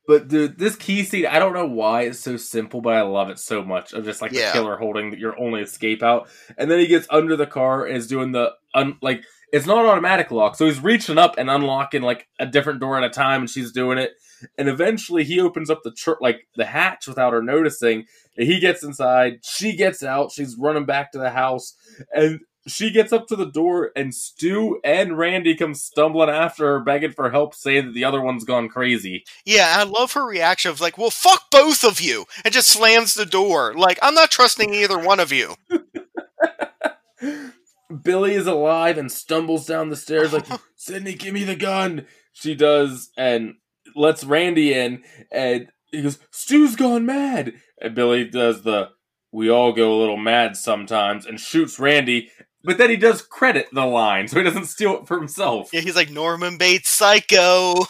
But 0.06 0.26
dude, 0.26 0.58
this 0.58 0.74
key 0.74 1.04
scene, 1.04 1.26
I 1.26 1.38
don't 1.38 1.52
know 1.52 1.66
why 1.68 2.02
it's 2.02 2.18
so 2.18 2.36
simple, 2.36 2.80
but 2.80 2.94
I 2.94 3.02
love 3.02 3.30
it 3.30 3.38
so 3.38 3.62
much. 3.62 3.92
Of 3.92 4.04
just 4.04 4.20
like 4.20 4.32
Yeah. 4.32 4.46
the 4.48 4.52
killer 4.54 4.76
holding 4.76 5.16
your 5.16 5.38
only 5.40 5.60
escape 5.60 6.02
out, 6.02 6.28
and 6.58 6.68
then 6.68 6.80
he 6.80 6.88
gets 6.88 7.06
under 7.10 7.36
the 7.36 7.46
car 7.46 7.84
and 7.86 7.96
is 7.96 8.08
doing 8.08 8.32
the 8.32 8.50
un- 8.74 8.98
like 9.02 9.22
it's 9.52 9.66
not 9.66 9.84
automatic 9.84 10.30
lock. 10.30 10.56
So 10.56 10.66
he's 10.66 10.82
reaching 10.82 11.18
up 11.18 11.36
and 11.38 11.50
unlocking 11.50 12.02
like 12.02 12.28
a 12.38 12.46
different 12.46 12.80
door 12.80 12.96
at 12.98 13.04
a 13.04 13.10
time, 13.10 13.42
and 13.42 13.50
she's 13.50 13.72
doing 13.72 13.98
it. 13.98 14.12
And 14.56 14.68
eventually, 14.68 15.24
he 15.24 15.40
opens 15.40 15.68
up 15.70 15.82
the 15.84 15.90
tr- 15.90 16.12
like 16.20 16.48
the 16.56 16.64
hatch 16.64 17.06
without 17.06 17.32
her 17.32 17.42
noticing. 17.42 18.06
And 18.36 18.46
he 18.46 18.58
gets 18.58 18.82
inside. 18.82 19.40
She 19.42 19.76
gets 19.76 20.02
out. 20.02 20.32
She's 20.32 20.56
running 20.56 20.86
back 20.86 21.12
to 21.12 21.18
the 21.18 21.30
house, 21.30 21.74
and 22.14 22.40
she 22.66 22.90
gets 22.90 23.12
up 23.12 23.26
to 23.28 23.36
the 23.36 23.50
door, 23.50 23.90
and 23.96 24.14
Stu 24.14 24.80
and 24.84 25.16
Randy 25.16 25.54
come 25.56 25.74
stumbling 25.74 26.28
after 26.28 26.66
her, 26.66 26.80
begging 26.80 27.12
for 27.12 27.30
help, 27.30 27.54
saying 27.54 27.86
that 27.86 27.94
the 27.94 28.04
other 28.04 28.20
one's 28.20 28.44
gone 28.44 28.68
crazy. 28.68 29.24
Yeah, 29.44 29.74
I 29.76 29.84
love 29.84 30.12
her 30.12 30.26
reaction 30.26 30.70
of 30.70 30.80
like, 30.80 30.98
"Well, 30.98 31.10
fuck 31.10 31.50
both 31.50 31.84
of 31.84 32.00
you," 32.00 32.26
and 32.44 32.52
just 32.52 32.68
slams 32.68 33.14
the 33.14 33.26
door. 33.26 33.74
Like, 33.74 33.98
I'm 34.02 34.14
not 34.14 34.30
trusting 34.30 34.74
either 34.74 34.98
one 34.98 35.20
of 35.20 35.32
you. 35.32 35.54
Billy 38.02 38.34
is 38.34 38.46
alive 38.46 38.98
and 38.98 39.10
stumbles 39.10 39.66
down 39.66 39.88
the 39.88 39.96
stairs 39.96 40.32
like, 40.32 40.46
Sidney, 40.76 41.14
give 41.14 41.34
me 41.34 41.44
the 41.44 41.56
gun. 41.56 42.06
She 42.32 42.54
does 42.54 43.10
and 43.16 43.54
lets 43.96 44.24
Randy 44.24 44.72
in, 44.72 45.02
and 45.32 45.68
he 45.90 46.02
goes, 46.02 46.18
Stu's 46.30 46.76
gone 46.76 47.04
mad. 47.06 47.54
And 47.80 47.94
Billy 47.94 48.24
does 48.28 48.62
the 48.62 48.90
we 49.32 49.48
all 49.50 49.72
go 49.72 49.92
a 49.92 49.98
little 50.00 50.16
mad 50.16 50.56
sometimes 50.56 51.24
and 51.26 51.38
shoots 51.40 51.78
Randy, 51.78 52.30
but 52.64 52.78
then 52.78 52.90
he 52.90 52.96
does 52.96 53.22
credit 53.22 53.68
the 53.72 53.86
line, 53.86 54.26
so 54.28 54.38
he 54.38 54.44
doesn't 54.44 54.66
steal 54.66 54.98
it 54.98 55.06
for 55.06 55.16
himself. 55.18 55.70
Yeah, 55.72 55.80
he's 55.80 55.96
like 55.96 56.10
Norman 56.10 56.58
Bates 56.58 56.90
psycho. 56.90 57.74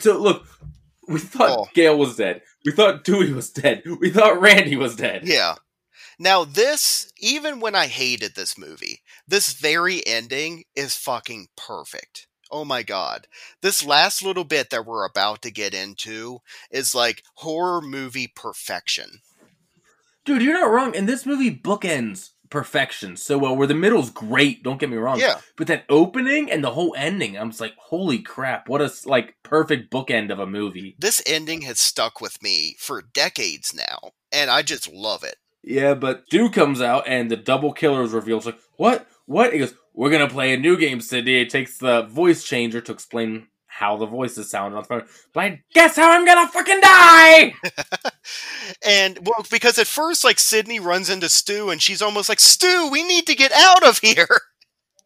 So 0.00 0.18
look, 0.20 0.44
we 1.08 1.20
thought 1.20 1.50
Oh. 1.56 1.68
Gale 1.74 1.96
was 1.96 2.16
dead. 2.16 2.42
We 2.64 2.72
thought 2.72 3.04
Dewey 3.04 3.32
was 3.32 3.50
dead. 3.50 3.82
We 4.00 4.10
thought 4.10 4.40
Randy 4.40 4.76
was 4.76 4.96
dead. 4.96 5.22
yeah. 5.24 5.54
Now 6.18 6.44
this, 6.44 7.12
even 7.18 7.60
when 7.60 7.74
I 7.74 7.86
hated 7.86 8.34
this 8.34 8.58
movie, 8.58 9.00
this 9.26 9.52
very 9.52 10.06
ending 10.06 10.64
is 10.74 10.96
fucking 10.96 11.48
perfect. 11.56 12.26
Oh 12.50 12.64
my 12.64 12.82
god. 12.82 13.26
This 13.62 13.84
last 13.84 14.22
little 14.22 14.44
bit 14.44 14.70
that 14.70 14.86
we're 14.86 15.06
about 15.06 15.42
to 15.42 15.50
get 15.50 15.74
into 15.74 16.40
is 16.70 16.94
like 16.94 17.24
horror 17.34 17.80
movie 17.80 18.32
perfection. 18.34 19.20
Dude, 20.24 20.42
you're 20.42 20.54
not 20.54 20.70
wrong. 20.70 20.96
And 20.96 21.08
this 21.08 21.26
movie 21.26 21.54
bookends 21.54 22.30
perfection 22.54 23.16
so 23.16 23.36
well. 23.36 23.56
Where 23.56 23.66
the 23.66 23.74
middle's 23.74 24.10
great, 24.10 24.62
don't 24.62 24.78
get 24.78 24.88
me 24.88 24.96
wrong. 24.96 25.18
Yeah. 25.18 25.40
But 25.56 25.66
that 25.66 25.84
opening 25.88 26.50
and 26.50 26.62
the 26.62 26.70
whole 26.70 26.94
ending, 26.96 27.36
I'm 27.36 27.50
just 27.50 27.60
like, 27.60 27.74
holy 27.76 28.20
crap! 28.20 28.68
What 28.68 28.80
a 28.80 28.92
like 29.04 29.34
perfect 29.42 29.90
bookend 29.90 30.30
of 30.30 30.38
a 30.38 30.46
movie. 30.46 30.94
This 30.98 31.20
ending 31.26 31.62
has 31.62 31.80
stuck 31.80 32.20
with 32.20 32.42
me 32.42 32.76
for 32.78 33.02
decades 33.02 33.74
now, 33.74 34.12
and 34.32 34.50
I 34.50 34.62
just 34.62 34.90
love 34.90 35.24
it. 35.24 35.36
Yeah, 35.66 35.94
but 35.94 36.24
Stu 36.26 36.50
comes 36.50 36.80
out 36.82 37.08
and 37.08 37.30
the 37.30 37.36
double 37.36 37.72
killer 37.72 38.02
is 38.02 38.12
revealed. 38.12 38.40
It's 38.40 38.46
like, 38.46 38.58
what? 38.76 39.06
What? 39.26 39.52
He 39.52 39.58
goes, 39.60 39.74
we're 39.94 40.10
gonna 40.10 40.28
play 40.28 40.52
a 40.52 40.58
new 40.58 40.76
game, 40.76 41.00
Sidney. 41.00 41.40
It 41.40 41.50
takes 41.50 41.78
the 41.78 42.02
voice 42.02 42.44
changer 42.44 42.80
to 42.82 42.92
explain 42.92 43.46
how 43.66 43.96
the 43.96 44.06
voices 44.06 44.50
sound 44.50 44.74
on 44.74 44.82
the 44.82 44.86
phone. 44.86 45.04
But 45.32 45.44
I 45.44 45.62
guess 45.72 45.96
how 45.96 46.12
I'm 46.12 46.26
gonna 46.26 46.48
fucking 46.48 46.80
die. 46.80 47.54
And 48.86 49.18
well, 49.22 49.44
because 49.50 49.78
at 49.78 49.86
first, 49.86 50.24
like 50.24 50.38
Sidney 50.38 50.80
runs 50.80 51.10
into 51.10 51.28
Stu, 51.28 51.68
and 51.70 51.82
she's 51.82 52.00
almost 52.00 52.28
like, 52.30 52.40
"Stu, 52.40 52.88
we 52.90 53.02
need 53.02 53.26
to 53.26 53.34
get 53.34 53.52
out 53.52 53.86
of 53.86 53.98
here." 53.98 54.26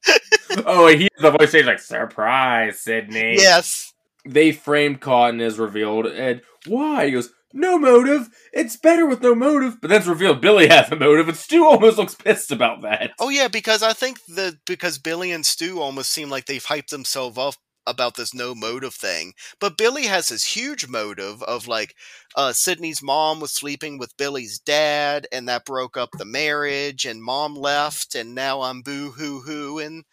oh, 0.64 0.86
and 0.86 1.00
he 1.00 1.08
the 1.20 1.32
voice 1.32 1.52
changer 1.52 1.66
like, 1.66 1.80
surprise, 1.80 2.80
Sidney. 2.80 3.34
yes. 3.34 3.92
they 4.24 4.52
framed 4.52 5.00
Cotton 5.00 5.40
is 5.40 5.58
revealed, 5.58 6.06
and 6.06 6.40
why? 6.66 7.06
He 7.06 7.12
goes, 7.12 7.30
no 7.52 7.78
motive. 7.78 8.28
It's 8.52 8.76
better 8.76 9.06
with 9.06 9.22
no 9.22 9.34
motive. 9.34 9.80
But 9.80 9.88
then 9.88 9.98
it's 9.98 10.06
revealed 10.06 10.40
Billy 10.40 10.68
has 10.68 10.90
a 10.90 10.96
motive, 10.96 11.28
and 11.28 11.36
Stu 11.36 11.64
almost 11.64 11.98
looks 11.98 12.14
pissed 12.14 12.50
about 12.50 12.82
that. 12.82 13.12
Oh 13.18 13.28
yeah, 13.30 13.48
because 13.48 13.82
I 13.82 13.92
think 13.92 14.18
the 14.26 14.58
because 14.66 14.98
Billy 14.98 15.32
and 15.32 15.44
Stu 15.46 15.80
almost 15.80 16.10
seem 16.10 16.28
like 16.30 16.46
they've 16.46 16.64
hyped 16.64 16.88
themselves 16.88 17.38
up 17.38 17.54
about 17.86 18.16
this 18.16 18.34
no 18.34 18.54
motive 18.54 18.94
thing. 18.94 19.32
But 19.60 19.78
Billy 19.78 20.04
has 20.06 20.28
this 20.28 20.44
huge 20.44 20.86
motive 20.88 21.42
of 21.42 21.66
like 21.66 21.94
uh 22.36 22.52
Sidney's 22.52 23.02
mom 23.02 23.40
was 23.40 23.50
sleeping 23.50 23.98
with 23.98 24.16
Billy's 24.18 24.58
dad 24.58 25.26
and 25.32 25.48
that 25.48 25.64
broke 25.64 25.96
up 25.96 26.10
the 26.18 26.26
marriage 26.26 27.06
and 27.06 27.22
mom 27.22 27.54
left 27.54 28.14
and 28.14 28.34
now 28.34 28.60
I'm 28.60 28.82
boo 28.82 29.12
hoo 29.12 29.40
hoo 29.40 29.78
and 29.78 30.04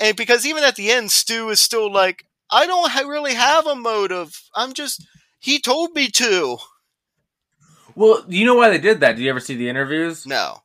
and 0.00 0.16
because 0.16 0.46
even 0.46 0.64
at 0.64 0.76
the 0.76 0.90
end 0.90 1.10
Stu 1.10 1.50
is 1.50 1.60
still 1.60 1.92
like 1.92 2.24
I 2.50 2.66
don't 2.66 2.90
ha- 2.90 3.06
really 3.06 3.34
have 3.34 3.66
a 3.66 3.76
motive. 3.76 4.42
I'm 4.54 4.72
just 4.72 5.06
he 5.38 5.60
told 5.60 5.94
me 5.94 6.08
to. 6.08 6.58
Well, 7.98 8.24
you 8.28 8.46
know 8.46 8.54
why 8.54 8.70
they 8.70 8.78
did 8.78 9.00
that? 9.00 9.16
Did 9.16 9.22
you 9.24 9.30
ever 9.30 9.40
see 9.40 9.56
the 9.56 9.68
interviews? 9.68 10.24
No. 10.24 10.62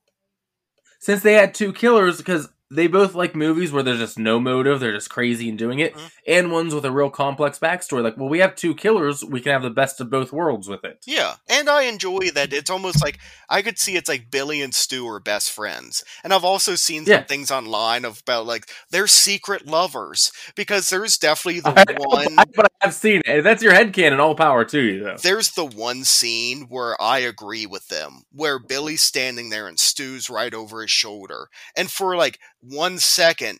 Since 1.00 1.24
they 1.24 1.34
had 1.34 1.56
two 1.56 1.74
killers, 1.74 2.18
because 2.18 2.48
they 2.76 2.88
both 2.88 3.16
like 3.16 3.36
movies 3.36 3.72
where 3.72 3.84
there's 3.84 4.00
just 4.00 4.18
no 4.20 4.40
motive, 4.40 4.80
they're 4.80 4.94
just 4.94 5.10
crazy 5.10 5.50
and 5.50 5.58
doing 5.58 5.80
it, 5.80 5.94
Mhm. 5.96 6.12
and 6.28 6.52
ones 6.52 6.74
with 6.74 6.86
a 6.86 6.92
real 6.92 7.10
complex 7.10 7.60
backstory. 7.60 8.04
Like, 8.04 8.18
well, 8.18 8.30
we 8.30 8.40
have 8.40 8.56
two 8.56 8.74
killers, 8.76 9.24
we 9.24 9.42
can 9.42 9.52
have 9.54 9.64
the 9.64 9.70
best 9.70 10.00
of 10.02 10.10
both 10.10 10.32
worlds 10.32 10.68
with 10.68 10.84
it. 10.84 11.00
Yeah, 11.06 11.36
and 11.48 11.70
I 11.70 11.84
enjoy 11.84 12.32
that. 12.34 12.54
It's 12.54 12.70
almost 12.70 13.02
like 13.04 13.20
I 13.50 13.62
could 13.62 13.78
see 13.80 13.96
it's 13.96 14.10
like 14.10 14.32
Billy 14.32 14.62
and 14.62 14.74
Stu 14.74 15.08
are 15.08 15.20
best 15.20 15.52
friends, 15.52 16.04
and 16.24 16.34
I've 16.34 16.44
also 16.46 16.76
seen 16.76 17.06
some 17.06 17.12
Yeah. 17.12 17.24
things 17.24 17.52
online 17.52 18.06
about 18.06 18.46
like 18.46 18.70
they're 18.90 19.08
secret 19.08 19.66
lovers 19.68 20.32
because 20.56 20.90
there's 20.90 21.18
definitely 21.18 21.60
the 21.62 21.70
I- 21.90 21.94
one. 22.06 22.36
but 22.56 22.72
I've 22.82 22.94
seen 22.94 23.22
it. 23.26 23.44
That's 23.44 23.64
your 23.64 23.74
headcanon. 23.74 24.20
All 24.20 24.36
power 24.36 24.66
to 24.66 24.82
you, 24.82 25.04
though. 25.04 25.18
There's 25.22 25.52
the 25.52 25.66
one 25.66 26.04
scene 26.04 26.64
where 26.70 27.02
I 27.02 27.20
agree 27.20 27.66
with 27.66 27.88
them, 27.88 28.24
where 28.32 28.60
Billy's 28.60 29.02
standing 29.04 29.50
there 29.50 29.68
and 29.68 29.80
Stu's 29.80 30.30
right 30.30 30.54
over 30.54 30.82
his 30.82 30.92
shoulder, 30.92 31.48
and 31.78 31.90
for 31.92 32.16
like 32.18 32.40
one 32.64 32.98
second. 33.00 33.60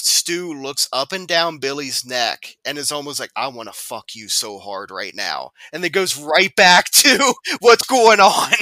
Stu 0.00 0.52
looks 0.52 0.88
up 0.92 1.12
and 1.12 1.26
down 1.26 1.58
Billy's 1.58 2.04
neck 2.04 2.56
and 2.64 2.78
is 2.78 2.92
almost 2.92 3.18
like, 3.18 3.30
I 3.34 3.48
want 3.48 3.68
to 3.68 3.72
fuck 3.72 4.14
you 4.14 4.28
so 4.28 4.58
hard 4.58 4.90
right 4.90 5.14
now. 5.14 5.50
And 5.72 5.82
then 5.82 5.90
goes 5.90 6.16
right 6.16 6.54
back 6.54 6.90
to 6.92 7.34
what's 7.60 7.86
going 7.86 8.20
on. 8.20 8.52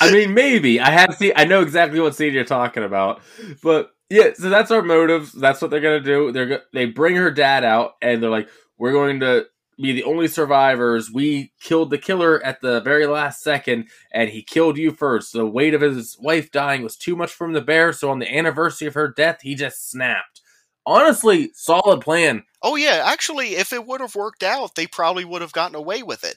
I 0.00 0.10
mean, 0.10 0.34
maybe 0.34 0.80
I 0.80 0.90
have 0.90 1.14
seen. 1.14 1.32
I 1.36 1.44
know 1.44 1.60
exactly 1.62 2.00
what 2.00 2.16
scene 2.16 2.32
you're 2.34 2.44
talking 2.44 2.82
about, 2.82 3.20
but 3.62 3.90
yeah. 4.10 4.30
So 4.34 4.50
that's 4.50 4.72
our 4.72 4.82
motive. 4.82 5.30
That's 5.32 5.62
what 5.62 5.70
they're 5.70 5.80
gonna 5.80 6.00
do. 6.00 6.32
They're 6.32 6.46
go- 6.46 6.60
they 6.72 6.86
bring 6.86 7.14
her 7.16 7.30
dad 7.30 7.62
out, 7.62 7.92
and 8.02 8.20
they're 8.20 8.30
like, 8.30 8.48
"We're 8.78 8.90
going 8.90 9.20
to 9.20 9.46
be 9.80 9.92
the 9.92 10.04
only 10.04 10.28
survivors. 10.28 11.10
We 11.10 11.52
killed 11.60 11.90
the 11.90 11.98
killer 11.98 12.42
at 12.44 12.60
the 12.60 12.80
very 12.80 13.06
last 13.06 13.42
second, 13.42 13.88
and 14.12 14.30
he 14.30 14.42
killed 14.42 14.76
you 14.76 14.92
first. 14.92 15.32
The 15.32 15.46
weight 15.46 15.74
of 15.74 15.80
his 15.80 16.16
wife 16.20 16.50
dying 16.50 16.82
was 16.82 16.96
too 16.96 17.16
much 17.16 17.32
him 17.46 17.54
to 17.54 17.60
bear. 17.60 17.92
So 17.92 18.10
on 18.10 18.18
the 18.18 18.36
anniversary 18.36 18.88
of 18.88 18.94
her 18.94 19.08
death, 19.08 19.40
he 19.42 19.54
just 19.54 19.90
snapped. 19.90 20.40
Honestly, 20.84 21.50
solid 21.54 22.00
plan. 22.00 22.44
Oh 22.60 22.76
yeah, 22.76 23.02
actually, 23.04 23.54
if 23.54 23.72
it 23.72 23.86
would 23.86 24.00
have 24.00 24.16
worked 24.16 24.42
out, 24.42 24.74
they 24.74 24.86
probably 24.86 25.24
would 25.24 25.42
have 25.42 25.52
gotten 25.52 25.76
away 25.76 26.02
with 26.02 26.24
it. 26.24 26.36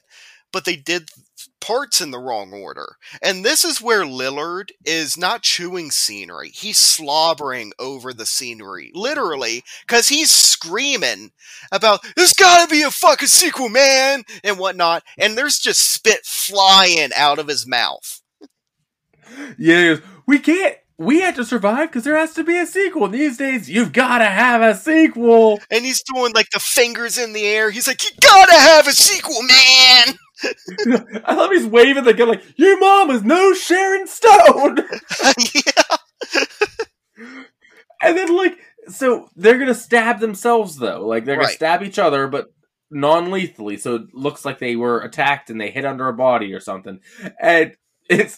But 0.56 0.64
they 0.64 0.78
did 0.78 1.10
parts 1.60 1.99
in 1.99 2.12
the 2.12 2.18
wrong 2.18 2.53
order. 2.53 2.95
And 3.22 3.43
this 3.43 3.66
is 3.66 3.82
where 3.82 4.06
Lillard 4.06 4.70
is 4.86 5.18
not 5.18 5.41
chewing 5.41 5.91
scenery. 5.91 6.47
He's 6.47 6.78
slobbering 6.78 7.74
over 7.78 8.14
the 8.14 8.26
scenery, 8.26 8.89
literally, 8.95 9.66
because 9.86 10.08
he's 10.08 10.32
screaming 10.32 11.32
about, 11.74 12.06
there's 12.16 12.32
gotta 12.32 12.70
be 12.70 12.84
a 12.84 12.89
fucking 12.89 13.28
sequel, 13.28 13.68
man! 13.68 14.24
And 14.45 14.58
whatnot. 14.58 15.03
And 15.18 15.38
there's 15.38 15.60
just 15.60 15.91
spit 15.91 16.22
flying 16.24 17.10
out 17.14 17.38
of 17.38 17.49
his 17.49 17.68
mouth. 17.68 18.22
Yeah, 19.58 19.97
we 20.26 20.39
can't. 20.39 20.78
We 20.97 21.20
have 21.20 21.36
to 21.36 21.43
survive 21.43 21.89
because 21.89 22.06
there 22.06 22.16
has 22.16 22.34
to 22.36 22.45
be 22.45 22.58
a 22.58 22.66
sequel. 22.66 23.10
These 23.10 23.36
days, 23.36 23.70
you've 23.70 23.91
got 23.91 24.20
to 24.20 24.26
have 24.26 24.62
a 24.62 24.74
sequel. 24.74 25.60
And 25.70 25.84
he's 25.84 26.01
doing 26.01 26.32
like 26.34 26.51
the 26.51 26.60
fingers 26.62 27.18
in 27.18 27.34
the 27.34 27.45
air. 27.45 27.72
He's 27.72 27.88
like, 27.88 28.06
you 28.06 28.12
gotta 28.22 28.56
have 28.56 28.88
a 28.88 28.93
sequel, 28.93 29.41
man! 29.43 30.18
I 31.26 31.34
love 31.36 31.52
he's 31.52 31.66
waving 31.66 32.04
the 32.04 32.14
gun 32.14 32.30
like, 32.30 32.43
"Your 32.58 32.80
mom 32.80 33.12
is 33.12 33.24
no 33.24 33.54
Sharon 33.54 34.08
Stone," 34.08 34.78
yeah. 35.56 35.98
and 38.02 38.18
then 38.18 38.36
like, 38.36 38.58
so 38.89 39.30
they're 39.36 39.58
gonna 39.60 39.74
stab 39.76 40.20
themselves 40.20 40.78
though. 40.78 41.06
Like 41.08 41.26
they're 41.26 41.36
gonna 41.36 41.48
Right. 41.48 41.56
stab 41.56 41.84
each 41.84 42.00
other, 42.00 42.28
but 42.28 42.48
non-lethally. 42.91 43.78
So 43.78 43.96
it 43.96 44.14
looks 44.14 44.46
like 44.46 44.60
they 44.60 44.76
were 44.76 45.02
attacked 45.02 45.50
and 45.50 45.60
they 45.60 45.72
hit 45.72 45.86
under 45.86 46.08
a 46.08 46.14
body 46.14 46.54
or 46.54 46.60
something. 46.60 47.00
And 47.41 47.76
it's 48.10 48.38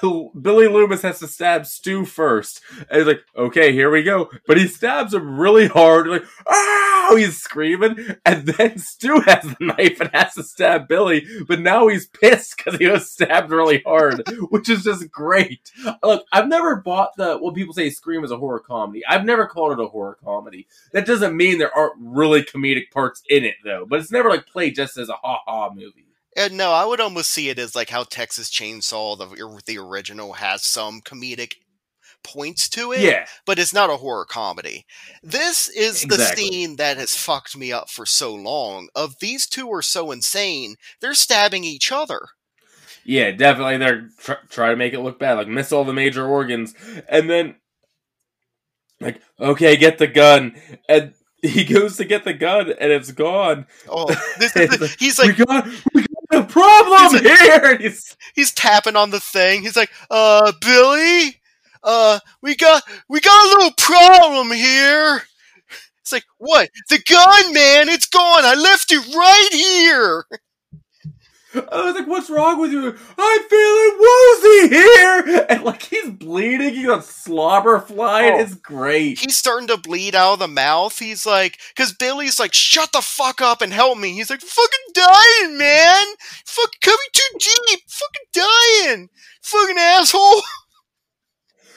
Billy 0.00 0.68
Loomis 0.68 1.02
has 1.02 1.18
to 1.20 1.28
stab 1.28 1.66
Stu 1.66 2.04
first, 2.04 2.60
and 2.90 2.98
he's 2.98 3.06
like, 3.06 3.22
"Okay, 3.36 3.72
here 3.72 3.90
we 3.90 4.02
go." 4.02 4.30
But 4.46 4.58
he 4.58 4.66
stabs 4.66 5.14
him 5.14 5.38
really 5.38 5.66
hard, 5.68 6.06
like, 6.06 6.24
"Oh!" 6.46 7.14
He's 7.16 7.36
screaming, 7.36 7.96
and 8.24 8.46
then 8.46 8.78
Stu 8.78 9.20
has 9.20 9.42
the 9.42 9.56
knife 9.60 10.00
and 10.00 10.10
has 10.14 10.34
to 10.34 10.42
stab 10.42 10.88
Billy. 10.88 11.26
But 11.46 11.60
now 11.60 11.88
he's 11.88 12.06
pissed 12.06 12.56
because 12.56 12.78
he 12.78 12.86
was 12.86 13.10
stabbed 13.10 13.50
really 13.50 13.82
hard, 13.84 14.22
which 14.50 14.68
is 14.68 14.84
just 14.84 15.10
great. 15.10 15.72
Look, 16.02 16.24
I've 16.32 16.48
never 16.48 16.76
bought 16.76 17.16
the 17.16 17.36
what 17.36 17.54
people 17.54 17.74
say 17.74 17.90
Scream 17.90 18.24
is 18.24 18.30
a 18.30 18.38
horror 18.38 18.60
comedy. 18.60 19.02
I've 19.06 19.24
never 19.24 19.46
called 19.46 19.72
it 19.72 19.82
a 19.82 19.88
horror 19.88 20.16
comedy. 20.24 20.66
That 20.92 21.06
doesn't 21.06 21.36
mean 21.36 21.58
there 21.58 21.76
aren't 21.76 21.94
really 21.98 22.42
comedic 22.42 22.90
parts 22.92 23.22
in 23.28 23.44
it, 23.44 23.56
though. 23.64 23.84
But 23.86 24.00
it's 24.00 24.12
never 24.12 24.30
like 24.30 24.46
played 24.46 24.74
just 24.74 24.96
as 24.96 25.08
a 25.08 25.14
ha 25.14 25.40
ha 25.44 25.70
movie. 25.74 26.06
And 26.36 26.56
no, 26.56 26.72
I 26.72 26.84
would 26.84 27.00
almost 27.00 27.30
see 27.30 27.48
it 27.50 27.58
as 27.58 27.74
like 27.74 27.90
how 27.90 28.04
Texas 28.04 28.50
Chainsaw, 28.50 29.18
the 29.18 29.60
the 29.66 29.78
original, 29.78 30.34
has 30.34 30.64
some 30.64 31.00
comedic 31.02 31.54
points 32.24 32.68
to 32.70 32.92
it, 32.92 33.00
Yeah, 33.00 33.26
but 33.44 33.58
it's 33.58 33.74
not 33.74 33.90
a 33.90 33.96
horror 33.96 34.24
comedy. 34.24 34.86
This 35.22 35.68
is 35.68 36.02
the 36.02 36.18
scene 36.18 36.76
that 36.76 36.96
has 36.96 37.16
fucked 37.16 37.56
me 37.56 37.72
up 37.72 37.90
for 37.90 38.06
so 38.06 38.32
long. 38.34 38.88
Of 38.94 39.16
these 39.20 39.46
two 39.46 39.70
are 39.72 39.82
so 39.82 40.10
insane, 40.12 40.76
they're 41.00 41.14
stabbing 41.14 41.64
each 41.64 41.90
other. 41.92 42.20
yeah, 43.04 43.32
definitely. 43.32 43.78
They're 43.78 44.08
tr- 44.18 44.46
try 44.48 44.70
to 44.70 44.76
make 44.76 44.94
it 44.94 45.00
look 45.00 45.18
bad, 45.18 45.34
like 45.34 45.48
miss 45.48 45.72
all 45.72 45.84
the 45.84 45.92
major 45.92 46.24
organs, 46.26 46.74
and 47.08 47.28
then 47.28 47.56
like, 49.00 49.20
okay, 49.40 49.76
get 49.76 49.98
the 49.98 50.06
gun, 50.06 50.54
and 50.88 51.12
he 51.42 51.64
goes 51.64 51.96
to 51.96 52.04
get 52.04 52.22
the 52.24 52.34
gun, 52.34 52.72
and 52.78 52.92
it's 52.92 53.10
gone. 53.10 53.66
Oh, 53.88 54.06
this 54.38 54.54
is 54.56 54.78
the, 54.78 54.94
he's 55.00 55.18
like 55.18 55.36
we 55.36 55.44
got, 55.44 55.66
we 55.92 56.06
a 56.32 56.44
problem 56.44 57.22
He's 57.22 57.40
here. 57.40 57.64
And 57.64 57.80
he's- 57.82 58.16
he's 58.34 58.52
tapping 58.52 58.96
on 58.96 59.10
the 59.10 59.20
thing. 59.20 59.62
He's 59.62 59.76
like, 59.76 59.90
"Uh, 60.10 60.52
Billy, 60.60 61.40
uh, 61.82 62.18
we 62.42 62.56
got 62.56 62.82
we 63.08 63.20
got 63.20 63.46
a 63.46 63.48
little 63.56 63.72
problem 63.78 64.50
here." 64.52 65.22
It's 66.00 66.12
like, 66.12 66.24
"What? 66.38 66.70
The 66.90 66.98
gun, 67.08 67.52
man? 67.54 67.88
It's 67.88 68.06
gone. 68.08 68.44
I 68.44 68.54
left 68.54 68.90
it 68.92 69.14
right 69.14 69.48
here." 69.52 70.24
I 71.54 71.84
was 71.84 71.94
like, 71.94 72.06
"What's 72.06 72.30
wrong 72.30 72.60
with 72.60 72.72
you?" 72.72 72.96
I'm 73.18 73.42
feeling 73.48 73.98
woozy 73.98 74.68
here, 74.68 75.46
and 75.48 75.64
like 75.64 75.82
he's 75.82 76.10
bleeding. 76.10 76.74
He 76.74 76.84
got 76.84 77.04
slobber 77.04 77.78
flying. 77.80 78.34
Oh. 78.34 78.38
It's 78.40 78.54
great. 78.54 79.18
He's 79.18 79.36
starting 79.36 79.68
to 79.68 79.76
bleed 79.76 80.14
out 80.14 80.34
of 80.34 80.38
the 80.38 80.48
mouth. 80.48 80.98
He's 80.98 81.26
like, 81.26 81.58
because 81.74 81.92
Billy's 81.92 82.40
like, 82.40 82.54
"Shut 82.54 82.92
the 82.92 83.02
fuck 83.02 83.40
up 83.42 83.60
and 83.60 83.72
help 83.72 83.98
me." 83.98 84.12
He's 84.12 84.30
like, 84.30 84.40
"Fucking 84.40 84.92
dying, 84.94 85.58
man. 85.58 86.06
Fucking 86.46 86.80
coming 86.82 86.98
too 87.12 87.38
deep. 87.38 87.80
Fucking 87.88 88.44
dying. 88.86 89.08
Fucking 89.42 89.78
asshole." 89.78 90.42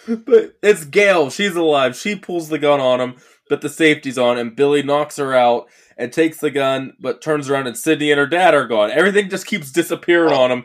But 0.07 0.53
it's 0.61 0.85
Gale. 0.85 1.31
She's 1.31 1.55
alive. 1.55 1.95
She 1.95 2.15
pulls 2.15 2.49
the 2.49 2.59
gun 2.59 2.79
on 2.79 3.01
him, 3.01 3.15
but 3.49 3.61
the 3.61 3.69
safety's 3.69 4.19
on, 4.19 4.37
and 4.37 4.55
Billy 4.55 4.83
knocks 4.83 5.17
her 5.17 5.33
out 5.33 5.67
and 5.97 6.11
takes 6.11 6.39
the 6.39 6.51
gun, 6.51 6.93
but 6.99 7.21
turns 7.21 7.49
around 7.49 7.67
and 7.67 7.77
Sidney 7.77 8.11
and 8.11 8.19
her 8.19 8.27
dad 8.27 8.53
are 8.53 8.67
gone. 8.67 8.91
Everything 8.91 9.29
just 9.29 9.45
keeps 9.47 9.71
disappearing 9.71 10.33
Oh. 10.33 10.41
on 10.43 10.51
him. 10.51 10.63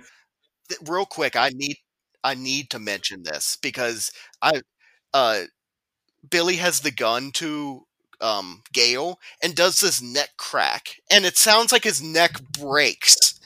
th- 0.68 0.80
real 0.88 1.04
quick 1.06 1.34
i 1.36 1.48
need 1.50 1.76
i 2.22 2.34
need 2.34 2.70
to 2.70 2.78
mention 2.78 3.22
this 3.24 3.56
because 3.60 4.12
i 4.42 4.60
uh 5.14 5.40
billy 6.30 6.56
has 6.56 6.80
the 6.80 6.90
gun 6.92 7.30
to 7.32 7.84
um 8.20 8.62
gale 8.72 9.18
and 9.42 9.54
does 9.56 9.80
this 9.80 10.00
neck 10.02 10.28
crack 10.36 10.90
and 11.10 11.24
it 11.24 11.36
sounds 11.36 11.72
like 11.72 11.82
his 11.84 12.00
neck 12.02 12.32
breaks 12.52 13.39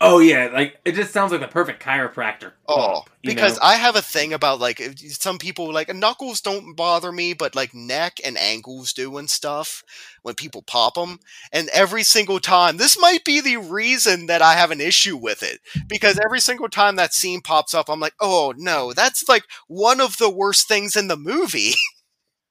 Oh 0.00 0.18
yeah, 0.18 0.50
like 0.52 0.78
it 0.84 0.92
just 0.92 1.12
sounds 1.12 1.32
like 1.32 1.40
the 1.40 1.48
perfect 1.48 1.82
chiropractor. 1.82 2.52
oh 2.68 3.02
because 3.26 3.54
know? 3.56 3.66
i 3.66 3.74
have 3.74 3.96
a 3.96 4.02
thing 4.02 4.32
about 4.32 4.60
like 4.60 4.80
some 5.08 5.38
people 5.38 5.72
like 5.72 5.94
knuckles 5.94 6.40
don't 6.40 6.74
bother 6.74 7.12
me 7.12 7.32
but 7.32 7.54
like 7.54 7.74
neck 7.74 8.18
and 8.24 8.38
ankles 8.38 8.92
do 8.92 9.16
and 9.18 9.28
stuff 9.28 9.82
when 10.22 10.34
people 10.34 10.62
pop 10.62 10.94
them 10.94 11.18
and 11.52 11.68
every 11.72 12.02
single 12.02 12.40
time 12.40 12.76
this 12.76 12.98
might 12.98 13.24
be 13.24 13.40
the 13.40 13.56
reason 13.56 14.26
that 14.26 14.42
i 14.42 14.54
have 14.54 14.70
an 14.70 14.80
issue 14.80 15.16
with 15.16 15.42
it 15.42 15.60
because 15.88 16.18
every 16.24 16.40
single 16.40 16.68
time 16.68 16.96
that 16.96 17.14
scene 17.14 17.40
pops 17.40 17.74
up 17.74 17.88
i'm 17.88 18.00
like 18.00 18.14
oh 18.20 18.54
no 18.56 18.92
that's 18.92 19.28
like 19.28 19.44
one 19.66 20.00
of 20.00 20.16
the 20.18 20.30
worst 20.30 20.68
things 20.68 20.96
in 20.96 21.08
the 21.08 21.16
movie 21.16 21.74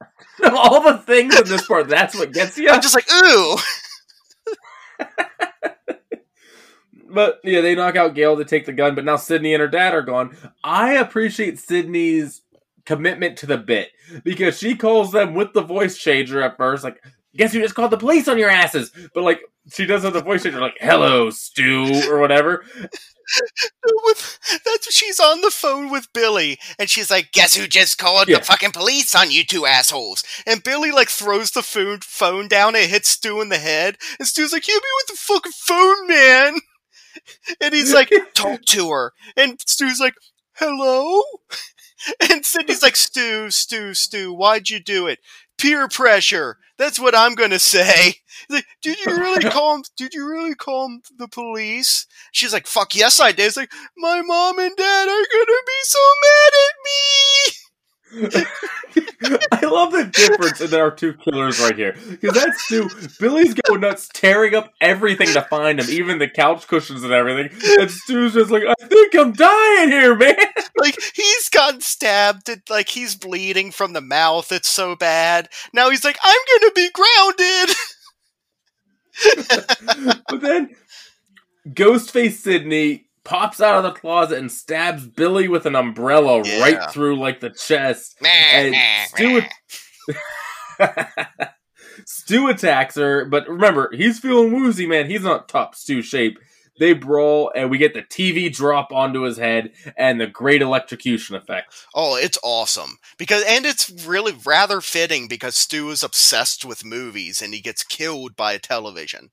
all 0.46 0.82
the 0.82 0.98
things 1.00 1.40
in 1.40 1.48
this 1.48 1.66
part, 1.68 1.88
that's 1.88 2.16
what 2.16 2.34
gets 2.34 2.58
you. 2.58 2.70
i'm 2.70 2.82
just 2.82 2.96
like 2.96 3.10
ooh 3.14 3.58
But 7.16 7.40
yeah, 7.44 7.62
they 7.62 7.74
knock 7.76 7.96
out 7.96 8.14
Gale 8.14 8.38
to 8.38 8.46
take 8.46 8.66
the 8.66 8.74
gun, 8.74 8.94
but 8.94 9.06
now 9.06 9.16
Sidney 9.16 9.54
and 9.54 9.62
her 9.62 9.68
dad 9.70 9.94
are 9.96 10.02
gone. 10.04 10.36
I 10.64 10.94
appreciate 10.96 11.58
Sidney's 11.58 12.42
commitment 12.86 13.38
to 13.40 13.48
the 13.48 13.58
bit 13.58 13.90
because 14.24 14.60
she 14.60 14.76
calls 14.76 15.12
them 15.12 15.34
with 15.34 15.54
the 15.54 15.62
voice 15.64 15.98
changer 15.98 16.42
at 16.42 16.58
first, 16.58 16.84
like, 16.84 17.02
guess 17.36 17.54
who 17.54 17.62
just 17.62 17.74
called 17.74 17.92
the 17.92 17.98
police 17.98 18.28
on 18.28 18.38
your 18.38 18.50
asses? 18.50 18.92
But 19.14 19.24
like 19.24 19.40
she 19.72 19.86
does 19.86 20.04
have 20.04 20.14
the 20.14 20.22
voice 20.22 20.44
changer 20.44 20.60
like, 20.60 20.78
hello, 20.80 21.30
Stu, 21.32 22.04
or 22.10 22.20
whatever. 22.20 22.64
with, 24.04 24.40
that's 24.66 24.94
she's 24.94 25.20
on 25.20 25.42
the 25.42 25.50
phone 25.50 25.90
with 25.90 26.12
Billy, 26.14 26.60
and 26.78 26.90
she's 26.90 27.10
like, 27.10 27.32
"Guess 27.32 27.56
who 27.56 27.66
just 27.66 27.98
called 27.98 28.28
Yeah. 28.28 28.38
the 28.40 28.46
fucking 28.46 28.72
police 28.72 29.16
on 29.16 29.32
you 29.32 29.44
two 29.44 29.66
assholes?" 29.66 30.24
And 30.46 30.64
Billy 30.64 30.92
like 30.92 31.10
throws 31.10 31.52
the 31.52 31.64
phone 31.64 32.00
phone 32.02 32.48
down 32.48 32.76
and 32.76 32.90
hits 32.90 33.10
Stu 33.10 33.42
in 33.42 33.50
the 33.50 33.58
head, 33.58 33.98
and 34.20 34.28
Stu's 34.28 34.54
like, 34.54 34.66
"Hit 34.66 34.76
me 34.76 34.90
with 35.00 35.08
the 35.08 35.18
fucking 35.18 35.52
phone, 35.54 36.08
man!" 36.08 36.58
And 37.62 37.74
he's 37.74 37.94
like, 37.94 38.12
"Talk 38.34 38.62
to 38.68 38.90
her," 38.92 39.14
and 39.38 39.60
Stu's 39.66 40.00
like, 40.00 40.16
"Hello," 40.56 41.22
and 42.32 42.46
Sidney's 42.46 42.84
like, 42.84 42.96
"Stu, 42.96 43.50
Stu, 43.52 43.94
Stu, 43.94 44.34
why'd 44.34 44.70
you 44.70 44.80
do 44.80 45.08
it?" 45.08 45.20
Peer 45.58 45.88
pressure. 45.88 46.58
That's 46.78 47.00
what 47.00 47.16
I'm 47.16 47.36
gonna 47.36 47.60
say. 47.60 48.16
He's 48.50 48.58
like, 48.58 48.66
did 48.82 49.00
you 49.06 49.18
really 49.18 49.44
call? 49.50 49.76
'em- 49.76 49.84
Did 49.98 50.14
you 50.14 50.28
really 50.28 50.56
call 50.56 50.86
'em 50.86 51.02
the 51.18 51.30
police? 51.30 52.06
She's 52.34 52.52
like, 52.52 52.68
fuck 52.68 52.94
yes, 52.96 53.20
I 53.22 53.32
did. 53.32 53.46
It's 53.48 53.58
like, 53.58 53.72
my 53.98 54.22
mom 54.22 54.60
and 54.60 54.76
dad 54.76 55.08
are 55.08 55.28
gonna 55.32 55.64
be 55.68 55.82
so 55.84 56.00
mad 56.24 56.54
at 56.54 56.76
me. 56.84 57.65
I 58.16 59.66
love 59.66 59.92
the 59.92 60.10
difference 60.12 60.62
in 60.62 60.74
our 60.74 60.92
two 60.92 61.14
killers 61.14 61.60
right 61.60 61.76
here. 61.76 61.96
Because 62.10 62.36
that's 62.36 62.64
Stu. 62.64 62.90
Billy's 63.20 63.54
going 63.54 63.82
nuts, 63.82 64.10
tearing 64.14 64.56
up 64.56 64.74
everything 64.80 65.28
to 65.34 65.42
find 65.42 65.80
him, 65.80 65.90
even 65.90 66.20
the 66.20 66.30
couch 66.30 66.68
cushions 66.68 67.04
and 67.04 67.12
everything. 67.12 67.50
And 67.80 67.92
Stu's 67.92 68.34
just 68.34 68.52
like, 68.52 68.64
I 68.64 68.88
think 68.88 69.16
I'm 69.16 69.34
dying 69.34 69.90
here, 69.90 70.16
man. 70.16 70.36
Like, 70.78 70.98
he's 71.14 71.50
gotten 71.50 71.82
stabbed. 71.82 72.50
It, 72.50 72.70
like, 72.70 72.90
he's 72.90 73.16
bleeding 73.16 73.72
from 73.72 73.94
the 73.94 74.02
mouth. 74.02 74.52
It's 74.52 74.70
so 74.70 74.96
bad. 74.96 75.50
Now 75.74 75.90
he's 75.90 76.04
like, 76.04 76.18
I'm 76.24 76.40
gonna 76.60 76.72
be 76.74 76.90
grounded. 76.92 77.76
but 80.30 80.42
then 80.42 80.76
Ghostface 81.70 82.34
Sidney 82.34 83.05
pops 83.26 83.60
out 83.60 83.76
of 83.76 83.84
the 83.84 83.92
closet 84.00 84.38
and 84.38 84.50
stabs 84.52 85.06
Billy 85.06 85.50
with 85.50 85.66
an 85.66 85.76
umbrella 85.76 86.42
Yeah. 86.46 86.62
right 86.62 86.92
through 86.92 87.18
like 87.20 87.42
the 87.42 87.50
chest. 87.50 88.16
And 88.24 88.74
Stu, 89.10 89.42
Stu 92.06 92.48
attacks 92.48 92.96
her, 92.96 93.26
but 93.26 93.48
remember, 93.50 93.90
he's 93.94 94.20
feeling 94.20 94.54
woozy, 94.54 94.86
man. 94.86 95.10
He's 95.10 95.24
not 95.24 95.50
top 95.50 95.76
Stu 95.76 96.02
shape. 96.02 96.38
They 96.78 96.92
brawl, 96.92 97.54
and 97.56 97.70
we 97.72 97.78
get 97.78 97.94
the 97.94 98.02
TV 98.02 98.54
drop 98.54 98.92
onto 98.92 99.22
his 99.22 99.38
head 99.38 99.72
and 99.98 100.20
the 100.20 100.28
great 100.28 100.62
electrocution 100.62 101.38
effect. 101.38 101.74
Oh, 101.96 102.18
it's 102.18 102.38
awesome 102.44 102.98
because, 103.18 103.46
and 103.48 103.66
it's 103.66 103.90
really 104.06 104.36
rather 104.46 104.82
fitting 104.82 105.30
because 105.30 105.56
Stu 105.56 105.90
is 105.90 106.04
obsessed 106.04 106.66
with 106.66 106.84
movies 106.84 107.42
and 107.42 107.54
he 107.54 107.62
gets 107.62 107.82
killed 107.84 108.36
by 108.36 108.52
a 108.54 108.60
television. 108.60 109.30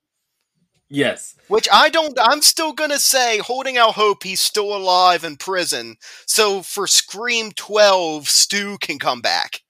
Yes. 0.94 1.34
Which 1.48 1.66
I 1.72 1.88
don't. 1.88 2.18
I'm 2.20 2.42
still 2.42 2.74
gonna 2.74 2.98
say, 2.98 3.38
holding 3.38 3.78
out 3.78 3.94
hope, 3.94 4.24
he's 4.24 4.40
still 4.42 4.76
alive 4.76 5.24
in 5.24 5.36
prison. 5.36 5.96
So 6.26 6.60
for 6.60 6.86
Scream 6.86 7.50
12, 7.52 8.28
Stu 8.28 8.76
can 8.78 8.98
come 8.98 9.22
back. 9.22 9.60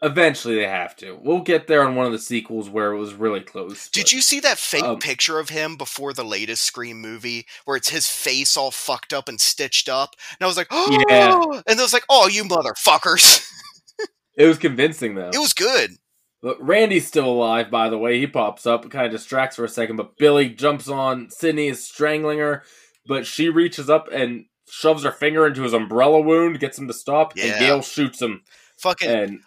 Eventually, 0.00 0.54
they 0.54 0.66
have 0.68 0.94
to. 0.98 1.18
We'll 1.20 1.40
get 1.40 1.66
there 1.66 1.82
on 1.82 1.96
one 1.96 2.06
of 2.06 2.12
the 2.12 2.20
sequels 2.20 2.70
where 2.70 2.92
it 2.92 2.98
was 2.98 3.14
really 3.14 3.40
close. 3.40 3.88
Did 3.88 4.04
but- 4.04 4.12
you 4.12 4.20
see 4.20 4.38
that 4.38 4.58
fake 4.58 4.84
um, 4.84 5.00
picture 5.00 5.40
of 5.40 5.48
him 5.48 5.74
before 5.76 6.12
the 6.12 6.24
latest 6.24 6.62
Scream 6.62 7.00
movie, 7.00 7.44
where 7.64 7.76
it's 7.76 7.88
his 7.88 8.06
face 8.06 8.56
all 8.56 8.70
fucked 8.70 9.12
up 9.12 9.28
and 9.28 9.40
stitched 9.40 9.88
up? 9.88 10.14
And 10.38 10.44
I 10.44 10.46
was 10.46 10.56
like, 10.56 10.68
oh, 10.70 11.04
Yeah. 11.08 11.60
and 11.66 11.80
I 11.80 11.82
was 11.82 11.92
like, 11.92 12.04
oh, 12.08 12.28
you 12.28 12.44
motherfuckers! 12.44 13.44
It 14.36 14.46
was 14.46 14.56
convincing, 14.58 15.16
though. 15.16 15.30
it 15.34 15.38
was 15.38 15.52
good. 15.52 15.96
But 16.42 16.60
Randy's 16.64 17.06
still 17.06 17.26
alive, 17.26 17.70
by 17.70 17.88
the 17.88 17.98
way. 17.98 18.18
He 18.20 18.26
pops 18.26 18.64
up, 18.66 18.88
kind 18.90 19.06
of 19.06 19.12
distracts 19.12 19.56
for 19.56 19.64
a 19.64 19.68
second, 19.68 19.96
but 19.96 20.16
Billy 20.18 20.48
jumps 20.50 20.88
on. 20.88 21.30
Sidney 21.30 21.66
is 21.68 21.84
strangling 21.84 22.38
her, 22.38 22.62
but 23.06 23.26
she 23.26 23.48
reaches 23.48 23.90
up 23.90 24.06
and 24.12 24.44
shoves 24.70 25.02
her 25.02 25.10
finger 25.10 25.46
into 25.46 25.62
his 25.62 25.72
umbrella 25.72 26.20
wound, 26.20 26.60
gets 26.60 26.78
him 26.78 26.86
to 26.86 26.94
stop, 26.94 27.32
Yeah. 27.36 27.46
and 27.46 27.58
Gale 27.58 27.82
shoots 27.82 28.22
him. 28.22 28.42
Fucking 28.78 29.10
And 29.10 29.40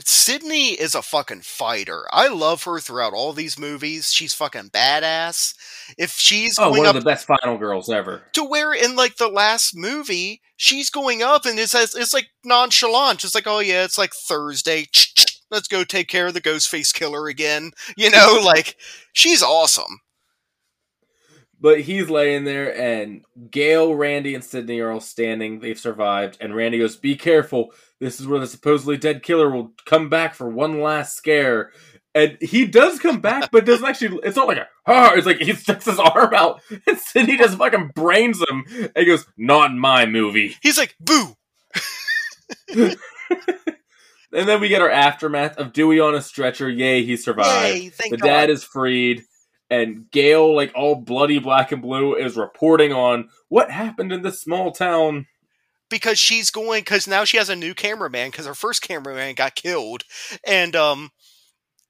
Sidney 0.00 0.68
is 0.72 0.94
a 0.94 1.02
fucking 1.02 1.42
fighter. 1.42 2.06
I 2.10 2.28
love 2.28 2.64
her 2.64 2.80
throughout 2.80 3.12
all 3.12 3.32
these 3.32 3.58
movies. 3.58 4.10
She's 4.12 4.32
fucking 4.34 4.70
badass. 4.70 5.54
If 5.98 6.12
she's 6.12 6.58
oh, 6.58 6.70
one 6.70 6.86
of 6.86 6.94
the 6.94 7.00
best 7.02 7.26
final 7.26 7.58
girls 7.58 7.90
ever. 7.90 8.22
to 8.32 8.44
where 8.44 8.72
in 8.72 8.96
like 8.96 9.16
the 9.16 9.28
last 9.28 9.76
movie 9.76 10.40
she's 10.56 10.88
going 10.90 11.22
up 11.22 11.44
and 11.44 11.58
it's 11.58 11.74
it's, 11.74 11.94
it's 11.94 12.14
like 12.14 12.28
nonchalant 12.44 13.24
it's 13.24 13.34
like 13.34 13.46
oh 13.46 13.58
yeah 13.58 13.84
it's 13.84 13.98
like 13.98 14.12
thursday 14.14 14.86
let's 15.52 15.68
go 15.68 15.84
take 15.84 16.08
care 16.08 16.26
of 16.26 16.34
the 16.34 16.40
ghost 16.40 16.68
face 16.68 16.90
killer 16.90 17.28
again 17.28 17.70
you 17.96 18.10
know 18.10 18.40
like 18.44 18.76
she's 19.12 19.42
awesome 19.42 20.00
But 21.60 21.82
he's 21.82 22.10
laying 22.10 22.42
there, 22.42 22.76
and 22.76 23.24
Gale, 23.48 23.94
Randy, 23.94 24.34
and 24.34 24.42
Sidney 24.42 24.80
are 24.80 24.90
all 24.90 24.98
standing. 25.00 25.60
They've 25.60 25.78
survived. 25.78 26.36
And 26.40 26.56
Randy 26.56 26.80
goes, 26.80 26.96
Be 26.96 27.14
careful. 27.14 27.72
This 28.00 28.18
is 28.18 28.26
where 28.26 28.40
the 28.40 28.48
supposedly 28.48 28.96
dead 28.96 29.22
killer 29.22 29.48
will 29.48 29.70
come 29.86 30.08
back 30.08 30.34
for 30.34 30.48
one 30.48 30.80
last 30.80 31.14
scare. 31.16 31.70
And 32.16 32.36
he 32.40 32.66
does 32.66 32.98
come 32.98 33.20
back, 33.20 33.52
but 33.52 33.64
doesn't 33.64 33.86
actually. 33.86 34.18
It's 34.24 34.34
not 34.36 34.48
like 34.48 34.58
a. 34.58 34.66
Ah, 34.88 35.12
it's 35.14 35.24
like 35.24 35.38
he 35.38 35.52
sticks 35.52 35.84
his 35.84 36.00
arm 36.00 36.34
out, 36.34 36.60
and 36.88 36.98
Sidney 36.98 37.36
just 37.38 37.56
fucking 37.56 37.92
brains 37.94 38.42
him. 38.50 38.64
And 38.68 38.90
he 38.96 39.04
goes, 39.04 39.24
Not 39.36 39.70
in 39.70 39.78
my 39.78 40.04
movie. 40.04 40.56
he's 40.62 40.78
like 40.78 40.96
boo 40.98 41.36
and 44.32 44.48
then 44.48 44.60
we 44.60 44.68
get 44.68 44.82
our 44.82 44.90
aftermath 44.90 45.56
of 45.58 45.72
Dewey 45.72 46.00
on 46.00 46.14
a 46.14 46.22
stretcher. 46.22 46.68
Yay, 46.68 47.04
he 47.04 47.16
survived. 47.16 47.76
Yay, 47.76 47.90
the 48.10 48.16
God. 48.16 48.26
dad 48.26 48.50
is 48.50 48.64
freed, 48.64 49.24
and 49.70 50.10
Gale, 50.10 50.54
like 50.54 50.72
all 50.74 50.96
bloody 50.96 51.38
black 51.38 51.72
and 51.72 51.82
blue, 51.82 52.14
is 52.14 52.36
reporting 52.36 52.92
on 52.92 53.28
what 53.48 53.70
happened 53.70 54.12
in 54.12 54.22
this 54.22 54.40
small 54.40 54.72
town. 54.72 55.26
because 55.90 56.18
she's 56.18 56.50
going 56.50 56.80
because 56.80 57.06
now 57.06 57.24
she 57.24 57.36
has 57.36 57.50
a 57.50 57.56
new 57.56 57.74
cameraman 57.74 58.30
because 58.30 58.46
her 58.46 58.54
first 58.54 58.80
cameraman 58.80 59.34
got 59.34 59.54
killed 59.54 60.04
and 60.46 60.74
um 60.74 61.10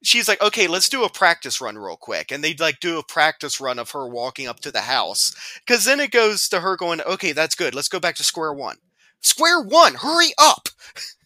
she's 0.02 0.26
like 0.26 0.42
okay 0.42 0.66
let's 0.66 0.88
do 0.88 1.04
a 1.04 1.08
practice 1.08 1.60
run 1.60 1.78
real 1.78 1.96
quick 1.96 2.32
and 2.32 2.42
they 2.42 2.52
like 2.54 2.80
do 2.80 2.98
a 2.98 3.04
practice 3.04 3.60
run 3.60 3.78
of 3.78 3.92
her 3.92 4.08
walking 4.08 4.48
up 4.48 4.58
to 4.58 4.72
the 4.72 4.80
house 4.80 5.32
because 5.64 5.84
then 5.84 6.00
it 6.00 6.10
goes 6.10 6.48
to 6.48 6.60
her 6.60 6.76
going 6.76 7.00
okay 7.02 7.30
that's 7.30 7.54
good 7.54 7.76
let's 7.76 7.88
go 7.88 8.00
back 8.00 8.16
to 8.16 8.24
square 8.24 8.52
one 8.52 8.78
square 9.20 9.60
one 9.60 9.94
hurry 9.94 10.32
up 10.36 10.68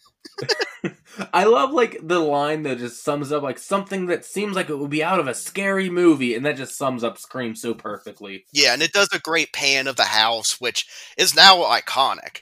I 1.33 1.45
love 1.45 1.71
like 1.71 1.99
the 2.07 2.19
line 2.19 2.63
that 2.63 2.77
just 2.77 3.03
sums 3.03 3.31
up 3.31 3.41
like 3.43 3.57
something 3.57 4.05
that 4.07 4.23
seems 4.23 4.55
like 4.55 4.69
it 4.69 4.75
would 4.77 4.89
be 4.91 5.03
out 5.03 5.19
of 5.19 5.27
a 5.27 5.33
scary 5.33 5.89
movie, 5.89 6.35
and 6.35 6.45
that 6.45 6.57
just 6.57 6.77
sums 6.77 7.03
up 7.03 7.17
Scream 7.17 7.55
so 7.55 7.73
perfectly. 7.73 8.45
yeah 8.53 8.73
and 8.73 8.81
it 8.83 8.93
does 8.93 9.09
a 9.11 9.19
great 9.19 9.51
pan 9.51 9.87
of 9.87 9.95
the 9.95 10.03
house 10.03 10.61
which 10.61 10.87
is 11.17 11.35
now 11.35 11.57
iconic 11.63 12.41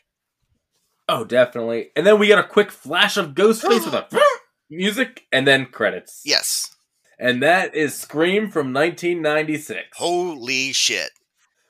Oh, 1.08 1.24
definitely. 1.24 1.92
And 1.96 2.04
then 2.08 2.18
we 2.18 2.26
get 2.26 2.40
a 2.40 2.44
quick 2.44 2.72
flash 2.72 3.16
of 3.16 3.36
Ghostface 3.36 3.86
with 3.86 3.94
a 3.94 4.08
music, 4.72 5.22
and 5.32 5.46
then 5.48 5.68
credits. 5.68 6.22
yes 6.26 6.76
And 7.20 7.44
that 7.44 7.76
is 7.76 7.94
Scream 7.96 8.50
from 8.50 8.74
1996. 8.74 9.82
holy 9.98 10.74
shit 10.74 11.12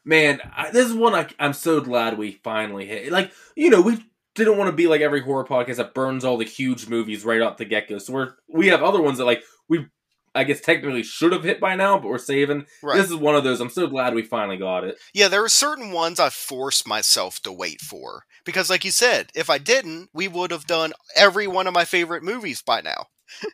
Man, 0.07 0.39
I, 0.55 0.69
this 0.71 0.87
is 0.87 0.93
one 0.93 1.13
I, 1.15 1.27
I'm 1.39 1.53
so 1.53 1.81
glad 1.81 2.17
we 2.17 2.33
finally 2.43 2.85
hit. 2.85 3.11
Like, 3.11 3.31
you 3.55 3.69
know, 3.71 3.81
we 3.81 4.05
didn't 4.35 4.57
want 4.57 4.69
to 4.69 4.75
be 4.75 4.87
like 4.87 5.01
every 5.01 5.21
horror 5.21 5.45
podcast 5.45 5.77
that 5.77 5.93
burns 5.93 6.23
all 6.23 6.37
the 6.37 6.45
huge 6.45 6.87
movies 6.87 7.25
right 7.25 7.41
off 7.41 7.57
the 7.57 7.65
get 7.65 7.87
go. 7.89 7.97
So 7.97 8.13
we're 8.13 8.33
we 8.47 8.67
have 8.67 8.83
other 8.83 9.01
ones 9.01 9.17
that 9.17 9.25
like 9.25 9.43
we, 9.67 9.87
I 10.35 10.43
guess 10.43 10.61
technically 10.61 11.03
should 11.03 11.31
have 11.31 11.43
hit 11.43 11.59
by 11.59 11.75
now, 11.75 11.97
but 11.97 12.09
we're 12.09 12.17
saving. 12.17 12.65
right 12.83 12.97
This 12.97 13.09
is 13.09 13.15
one 13.15 13.35
of 13.35 13.43
those. 13.43 13.61
I'm 13.61 13.69
so 13.69 13.87
glad 13.87 14.13
we 14.13 14.21
finally 14.21 14.57
got 14.57 14.83
it. 14.83 14.99
Yeah, 15.13 15.29
there 15.29 15.43
are 15.43 15.49
certain 15.49 15.91
ones 15.91 16.19
I 16.19 16.29
forced 16.29 16.87
myself 16.87 17.41
to 17.43 17.51
wait 17.51 17.81
for. 17.81 18.23
Because, 18.45 18.69
like 18.69 18.85
you 18.85 18.91
said, 18.91 19.31
if 19.33 19.49
I 19.49 19.57
didn't, 19.57 20.09
we 20.13 20.27
would 20.27 20.51
have 20.51 20.67
done 20.67 20.93
every 21.15 21.47
one 21.47 21.65
of 21.65 21.73
my 21.73 21.83
favorite 21.83 22.23
movies 22.23 22.61
by 22.61 22.81
now. 22.81 23.07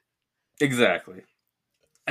Exactly. 0.60 1.24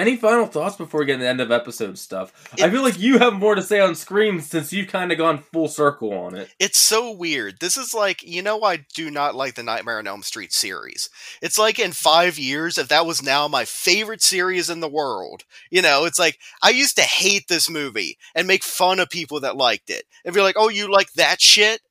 Any 0.01 0.17
final 0.17 0.47
thoughts 0.47 0.77
before 0.77 1.01
we 1.01 1.07
get 1.07 1.17
to 1.17 1.19
the 1.19 1.29
end 1.29 1.43
of 1.43 1.53
episode 1.53 1.99
stuff? 1.99 2.33
I 2.59 2.71
feel 2.71 2.83
like 2.83 2.99
you 2.99 3.19
have 3.19 3.35
more 3.35 3.55
to 3.55 3.61
say 3.61 3.81
on 3.81 3.95
Scream 3.95 4.41
since 4.41 4.73
you've 4.73 4.89
kind 4.89 5.13
of 5.13 5.19
gone 5.19 5.45
full 5.53 5.69
circle 5.69 6.15
on 6.15 6.35
it. 6.35 6.49
It's 6.59 6.79
so 6.79 7.13
weird. 7.13 7.61
This 7.61 7.77
is 7.77 7.93
like, 7.93 8.23
you 8.23 8.41
know, 8.41 8.63
I 8.63 8.87
do 8.95 9.11
not 9.11 9.35
like 9.35 9.57
the 9.57 9.63
Nightmare 9.63 9.99
on 9.99 10.07
Elm 10.07 10.23
Street 10.23 10.55
series. 10.55 11.11
It's 11.43 11.59
like 11.59 11.79
in 11.79 11.93
five 11.93 12.39
years, 12.39 12.79
if 12.79 12.89
that 12.89 13.05
was 13.05 13.23
now 13.23 13.47
my 13.47 13.67
favorite 13.67 14.23
series 14.23 14.71
in 14.71 14.81
the 14.81 14.89
world, 14.89 15.45
you 15.71 15.83
know, 15.83 16.07
it's 16.07 16.19
like 16.19 16.39
I 16.63 16.71
used 16.71 16.97
to 16.97 17.03
hate 17.03 17.49
this 17.49 17.69
movie 17.69 18.17
and 18.35 18.47
make 18.49 18.65
fun 18.65 19.01
of 19.01 19.11
people 19.11 19.41
that 19.41 19.59
liked 19.59 19.91
it 19.91 20.05
and 20.25 20.35
be 20.35 20.41
like, 20.41 20.57
oh, 20.57 20.71
you 20.71 20.91
like 20.91 21.13
that 21.13 21.43
shit? 21.43 21.83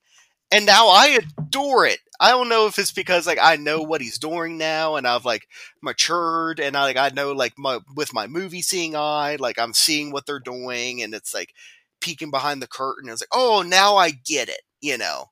And 0.49 0.65
now 0.65 0.88
I 0.88 1.19
adore 1.38 1.86
it. 1.86 1.99
I 2.19 2.31
don't 2.31 2.49
know 2.49 2.67
if 2.67 2.77
it's 2.77 2.91
because 2.91 3.25
like 3.25 3.39
I 3.41 3.55
know 3.55 3.81
what 3.81 4.01
he's 4.01 4.17
doing 4.17 4.57
now 4.57 4.95
and 4.95 5.07
I've 5.07 5.25
like 5.25 5.47
matured 5.81 6.59
and 6.59 6.75
I 6.75 6.83
like 6.83 6.97
I 6.97 7.09
know 7.09 7.31
like 7.31 7.53
my 7.57 7.79
with 7.95 8.13
my 8.13 8.27
movie 8.27 8.61
seeing 8.61 8.95
eye, 8.95 9.37
like 9.39 9.57
I'm 9.57 9.73
seeing 9.73 10.11
what 10.11 10.25
they're 10.25 10.39
doing 10.39 11.01
and 11.01 11.13
it's 11.13 11.33
like 11.33 11.53
peeking 12.01 12.31
behind 12.31 12.61
the 12.61 12.67
curtain. 12.67 13.09
It's 13.09 13.21
like, 13.21 13.29
oh, 13.33 13.63
now 13.65 13.95
I 13.95 14.11
get 14.11 14.49
it, 14.49 14.61
you 14.81 14.97
know. 14.97 15.25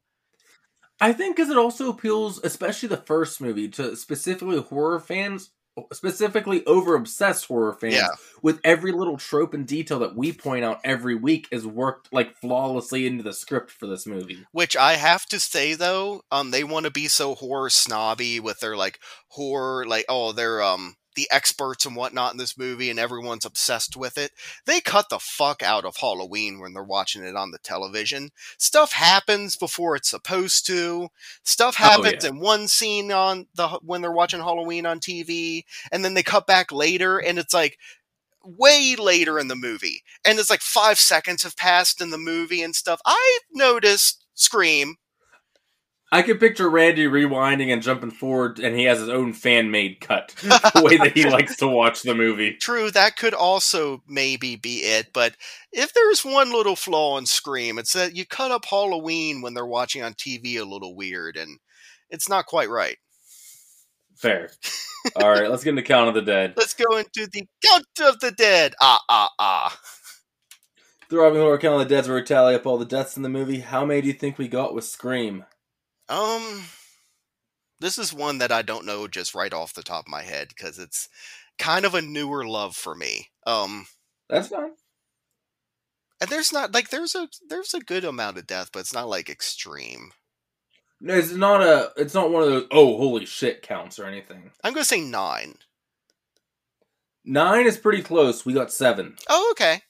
I 1.00 1.14
think 1.14 1.36
because 1.36 1.52
it 1.52 1.58
also 1.58 1.90
appeals, 1.90 2.40
especially 2.44 2.90
the 2.90 2.98
first 2.98 3.40
movie, 3.40 3.68
to 3.70 3.96
specifically 3.96 4.60
horror 4.60 5.00
fans, 5.00 5.52
specifically 5.94 6.66
over 6.66 6.96
obsessed 6.96 7.46
horror 7.46 7.74
fans, 7.74 7.96
Yeah. 7.96 8.08
with 8.42 8.60
every 8.64 8.92
little 8.92 9.18
trope 9.18 9.54
and 9.54 9.68
detail 9.68 10.00
that 10.00 10.16
we 10.16 10.32
point 10.34 10.64
out 10.66 10.80
every 10.84 11.16
week 11.16 11.48
is 11.52 11.66
worked 11.66 12.12
like 12.12 12.36
flawlessly 12.38 13.06
into 13.08 13.24
the 13.24 13.34
script 13.34 13.72
for 13.72 13.88
this 13.88 14.06
movie. 14.06 14.46
Which 14.52 14.76
I 14.76 14.94
have 14.94 15.26
to 15.28 15.40
say 15.40 15.74
though, 15.76 16.22
um, 16.32 16.52
they 16.52 16.64
want 16.64 16.86
to 16.86 16.92
be 16.92 17.08
so 17.08 17.36
horror 17.36 17.70
snobby 17.70 18.40
with 18.40 18.60
their 18.60 18.76
like 18.78 19.00
horror, 19.30 19.86
like 19.86 20.06
oh, 20.10 20.32
they're 20.32 20.62
um 20.62 20.96
the 21.18 21.28
experts 21.30 21.86
and 21.86 21.98
whatnot 21.98 22.32
in 22.32 22.38
this 22.38 22.58
movie, 22.58 22.90
and 22.90 22.98
everyone's 22.98 23.44
obsessed 23.44 23.98
with 23.98 24.18
it. 24.18 24.32
They 24.66 24.80
cut 24.80 25.10
the 25.10 25.20
fuck 25.20 25.62
out 25.62 25.84
of 25.84 25.98
Halloween 25.98 26.62
when 26.62 26.74
they're 26.74 26.84
watching 26.84 27.26
it 27.26 27.36
on 27.36 27.52
the 27.52 27.58
television. 27.60 28.30
Stuff 28.58 28.94
happens 28.94 29.58
before 29.58 29.98
it's 29.98 30.10
supposed 30.10 30.66
to. 30.68 31.10
Stuff 31.44 31.76
Oh, 31.80 31.84
happens 31.84 32.24
in 32.24 32.40
one 32.40 32.70
scene 32.70 33.12
on 33.12 33.48
the 33.56 33.68
when 33.84 34.02
they're 34.02 34.12
watching 34.14 34.40
Halloween 34.40 34.86
on 34.86 35.02
TV, 35.02 35.66
and 35.92 36.06
then 36.06 36.14
they 36.14 36.24
cut 36.24 36.48
back 36.48 36.72
later, 36.72 37.18
and 37.20 37.38
it's 37.38 37.54
like 37.54 37.78
way 38.46 38.96
later 38.96 39.38
in 39.40 39.50
the 39.50 39.56
movie 39.56 40.04
and 40.24 40.40
it's 40.40 40.50
like 40.50 40.62
five 40.62 40.98
seconds 40.98 41.44
have 41.44 41.58
passed 41.58 42.00
in 42.02 42.12
the 42.12 42.18
movie 42.18 42.62
and 42.62 42.76
stuff 42.76 43.02
i 43.06 43.40
noticed 43.54 44.26
scream 44.36 44.96
I 46.12 46.22
can 46.22 46.38
picture 46.38 46.70
Randy 46.70 47.06
rewinding 47.06 47.72
and 47.74 47.82
jumping 47.82 48.12
forward, 48.12 48.60
and 48.60 48.78
he 48.78 48.86
has 48.86 49.00
his 49.00 49.10
own 49.10 49.34
fan 49.34 49.72
made 49.72 50.00
cut, 50.00 50.30
the 50.42 50.82
way 50.82 50.96
that 50.98 51.12
he 51.18 51.30
likes 51.30 51.58
to 51.58 51.68
watch 51.68 52.02
the 52.04 52.16
movie. 52.16 52.54
true 52.54 52.90
that 52.92 53.18
could 53.18 53.34
also 53.34 54.02
maybe 54.08 54.56
be 54.56 54.78
it 54.78 55.08
but 55.14 55.36
if 55.74 55.94
there's 55.94 56.24
one 56.24 56.52
little 56.52 56.76
flaw 56.76 57.18
in 57.18 57.26
scream 57.26 57.78
it's 57.78 57.94
that 57.94 58.16
you 58.16 58.26
cut 58.26 58.52
up 58.52 58.64
halloween 58.66 59.42
when 59.42 59.54
they're 59.54 59.66
watching 59.66 60.02
on 60.02 60.14
tv 60.14 60.56
a 60.60 60.64
little 60.64 60.96
weird 60.96 61.36
and 61.36 61.60
it's 62.10 62.30
not 62.30 62.46
quite 62.46 62.70
right 62.70 62.98
Fair. 64.16 64.50
All 65.16 65.30
right, 65.30 65.48
let's 65.50 65.64
get 65.64 65.70
into 65.72 65.84
Count 65.84 66.08
of 66.10 66.16
the 66.16 66.24
Dead. 66.24 66.54
let's 66.58 66.74
go 66.74 66.98
into 66.98 67.28
the 67.32 67.46
count 67.64 67.86
of 68.02 68.20
the 68.20 68.32
dead 68.32 68.74
ah 68.82 69.00
ah 69.08 69.30
ah 69.38 69.80
The 71.10 71.16
Throbbing 71.16 71.40
Horror 71.40 71.60
Count 71.60 71.80
of 71.82 71.88
the 71.88 71.96
Dead's 71.96 72.08
where 72.08 72.18
we 72.18 72.24
tally 72.24 72.56
up 72.56 72.66
all 72.66 72.78
the 72.80 72.86
deaths 72.86 73.16
in 73.16 73.24
the 73.24 73.30
movie. 73.30 73.60
How 73.60 73.86
many 73.86 74.02
do 74.02 74.08
you 74.08 74.14
think 74.14 74.38
we 74.38 74.48
got 74.48 74.74
with 74.74 74.86
Scream? 74.86 75.46
Um 76.10 76.64
this 77.80 77.98
is 77.98 78.14
one 78.14 78.38
that 78.38 78.52
i 78.52 78.62
don't 78.62 78.86
know 78.86 79.08
just 79.08 79.36
right 79.36 79.54
off 79.54 79.74
the 79.74 79.84
top 79.84 80.06
of 80.06 80.12
my 80.12 80.24
head 80.24 80.50
because 80.50 80.80
it's 80.80 81.10
kind 81.60 81.86
of 81.86 81.94
a 81.96 82.02
newer 82.02 82.46
love 82.48 82.76
for 82.76 82.96
me 82.96 83.28
um 83.46 83.86
That's 84.30 84.50
fine. 84.50 84.72
And 86.20 86.30
there's 86.30 86.52
not 86.52 86.74
like 86.74 86.90
there's 86.90 87.14
a 87.14 87.28
there's 87.48 87.74
a 87.76 87.80
good 87.80 88.04
amount 88.04 88.38
of 88.38 88.48
death, 88.48 88.70
but 88.74 88.80
it's 88.80 88.94
not 88.94 89.08
like 89.08 89.30
extreme. 89.30 90.12
No, 91.00 91.14
it's 91.14 91.32
not 91.32 91.62
a. 91.62 91.92
It's 91.96 92.16
not 92.16 92.32
one 92.32 92.42
of 92.42 92.50
those. 92.50 92.66
Oh, 92.72 92.98
holy 92.98 93.26
shit! 93.28 93.62
Counts 93.62 94.00
or 94.00 94.06
anything. 94.06 94.50
I'm 94.64 94.74
gonna 94.74 94.84
say 94.84 95.00
nine. 95.00 95.56
Nine 97.24 97.68
is 97.68 97.78
pretty 97.78 98.02
close. 98.02 98.46
We 98.46 98.54
got 98.54 98.72
seven. 98.72 99.16
Oh, 99.30 99.50
okay. 99.52 99.82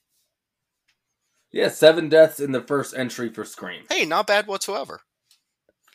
Yeah, 1.52 1.69
seven 1.69 2.10
deaths 2.10 2.41
in 2.41 2.52
the 2.52 2.61
first 2.61 2.94
entry 2.98 3.30
for 3.30 3.45
Scream. 3.45 3.84
Hey, 3.89 4.03
not 4.06 4.27
bad 4.27 4.48
whatsoever. 4.48 5.02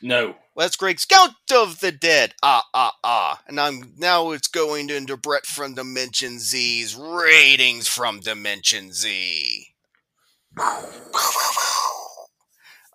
No. 0.03 0.35
Let's 0.57 0.77
Greg's 0.77 1.07
Count 1.07 1.35
of 1.55 1.81
the 1.81 1.93
Dead. 1.93 2.35
Ah 2.43 2.65
ah 2.75 2.97
ah. 3.05 3.41
And 3.47 3.59
I'm 3.61 3.95
now 3.97 4.33
it's 4.33 4.49
going 4.49 4.91
into 4.91 5.17
Brett 5.17 5.47
from 5.47 5.75
Dimension 5.75 6.39
Z's 6.41 6.95
ratings 6.97 7.89
from 7.89 8.21
Dimension 8.21 8.93
Z. 8.93 9.69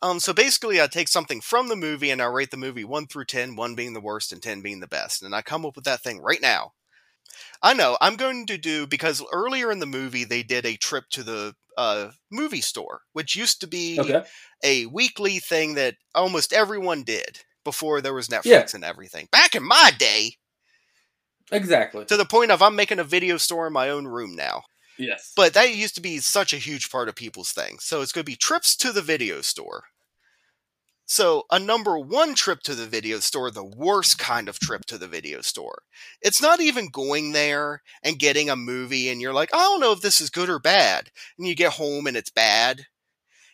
Um, 0.02 0.20
so 0.20 0.32
basically, 0.32 0.80
I 0.80 0.88
take 0.88 1.08
something 1.08 1.42
from 1.42 1.70
the 1.70 1.76
movie 1.76 2.12
and 2.12 2.22
I 2.22 2.26
rate 2.26 2.52
the 2.52 2.58
movie 2.58 2.84
1 2.84 3.08
through 3.08 3.26
10, 3.26 3.56
1 3.56 3.76
being 3.76 3.94
the 3.94 4.00
worst 4.00 4.32
and 4.32 4.44
10 4.44 4.62
being 4.62 4.80
the 4.80 4.88
best. 4.88 5.24
And 5.24 5.34
I 5.34 5.42
come 5.42 5.66
up 5.66 5.76
with 5.76 5.86
that 5.86 6.02
thing 6.02 6.22
right 6.22 6.42
now. 6.42 6.74
I 7.64 7.74
know, 7.74 7.98
I'm 8.00 8.16
going 8.16 8.46
to 8.46 8.58
do, 8.60 8.86
because 8.86 9.24
earlier 9.34 9.72
in 9.72 9.80
the 9.80 9.88
movie, 9.88 10.24
they 10.24 10.44
did 10.44 10.66
a 10.66 10.78
trip 10.78 11.06
to 11.12 11.24
the 11.24 11.56
uh, 11.78 12.10
movie 12.32 12.62
store, 12.62 13.02
which 13.14 13.36
used 13.36 13.62
to 13.62 13.68
be 13.68 14.00
Okay. 14.00 14.24
a 14.64 14.86
weekly 14.88 15.40
thing 15.40 15.76
that 15.76 15.96
almost 16.16 16.52
everyone 16.52 17.04
did 17.04 17.40
before 17.64 18.02
there 18.02 18.14
was 18.14 18.28
Netflix 18.28 18.46
Yeah. 18.46 18.66
and 18.74 18.84
everything. 18.84 19.28
Back 19.32 19.56
in 19.56 19.64
my 19.64 19.92
day, 19.98 20.36
Exactly. 21.52 22.06
to 22.06 22.18
the 22.18 22.26
point 22.26 22.52
of 22.52 22.62
I'm 22.62 22.76
making 22.76 23.00
a 23.00 23.04
video 23.04 23.38
store 23.38 23.68
in 23.68 23.74
my 23.74 23.90
own 23.90 24.06
room 24.08 24.36
now. 24.36 24.64
Yes. 24.98 25.32
But 25.36 25.54
that 25.54 25.76
used 25.76 25.96
to 25.96 26.02
be 26.02 26.18
such 26.20 26.54
a 26.54 26.58
huge 26.58 26.90
part 26.90 27.08
of 27.08 27.16
people's 27.16 27.52
thing. 27.52 27.78
So 27.80 28.02
it's 28.02 28.12
going 28.12 28.24
to 28.24 28.32
be 28.32 28.36
trips 28.36 28.76
to 28.78 28.92
the 28.92 29.02
video 29.02 29.42
store. 29.42 29.84
So, 31.10 31.46
a 31.50 31.58
number 31.58 31.98
one 31.98 32.36
trip 32.36 32.62
to 32.64 32.76
the 32.76 32.86
video 32.86 33.20
store, 33.20 33.50
the 33.50 33.64
worst 33.64 34.20
kind 34.20 34.50
of 34.50 34.60
trip 34.60 34.84
to 34.88 34.98
the 34.98 35.08
video 35.08 35.40
store. 35.40 35.84
It's 36.22 36.42
not 36.42 36.60
even 36.60 36.90
going 36.90 37.32
there 37.32 37.82
and 38.04 38.20
getting 38.20 38.50
a 38.50 38.58
movie 38.58 39.08
and 39.08 39.22
you're 39.22 39.34
like, 39.34 39.54
I 39.54 39.58
don't 39.58 39.80
know 39.80 39.94
if 39.94 40.02
this 40.02 40.20
is 40.20 40.30
good 40.30 40.50
or 40.50 40.60
bad. 40.60 41.10
And 41.38 41.48
you 41.48 41.56
get 41.56 41.74
home 41.74 42.08
and 42.08 42.18
it's 42.18 42.30
bad. 42.30 42.88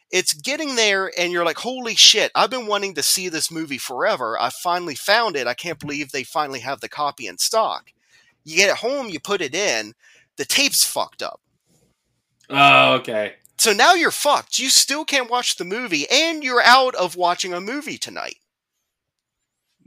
It's 0.09 0.33
getting 0.33 0.75
there 0.75 1.11
and 1.15 1.31
you're 1.31 1.45
like, 1.45 1.59
holy 1.59 1.93
shit, 1.93 2.31
I've 2.33 2.49
been 2.49 2.65
wanting 2.65 2.95
to 2.95 3.03
see 3.03 3.29
this 3.29 3.51
movie 3.51 3.77
forever. 3.77 4.35
I 4.41 4.49
finally 4.49 4.95
found 4.95 5.35
it. 5.35 5.45
I 5.45 5.53
can't 5.53 5.79
believe 5.79 6.11
they 6.11 6.23
finally 6.23 6.61
have 6.61 6.81
the 6.81 6.89
copy 6.89 7.27
in 7.27 7.37
stock. 7.37 7.91
You 8.43 8.55
get 8.55 8.71
it 8.71 8.77
home, 8.77 9.09
you 9.09 9.19
put 9.19 9.41
it 9.41 9.53
in, 9.53 9.93
the 10.37 10.45
tape's 10.45 10.83
fucked 10.83 11.21
up. 11.21 11.39
Oh, 12.49 12.95
okay. 12.95 13.35
So 13.57 13.71
now 13.71 13.93
you're 13.93 14.11
fucked. 14.11 14.59
You 14.59 14.69
still 14.69 15.05
can't 15.05 15.29
watch 15.29 15.55
the 15.55 15.65
movie, 15.65 16.05
and 16.09 16.43
you're 16.43 16.61
out 16.61 16.95
of 16.95 17.15
watching 17.15 17.53
a 17.53 17.61
movie 17.61 17.97
tonight. 17.97 18.37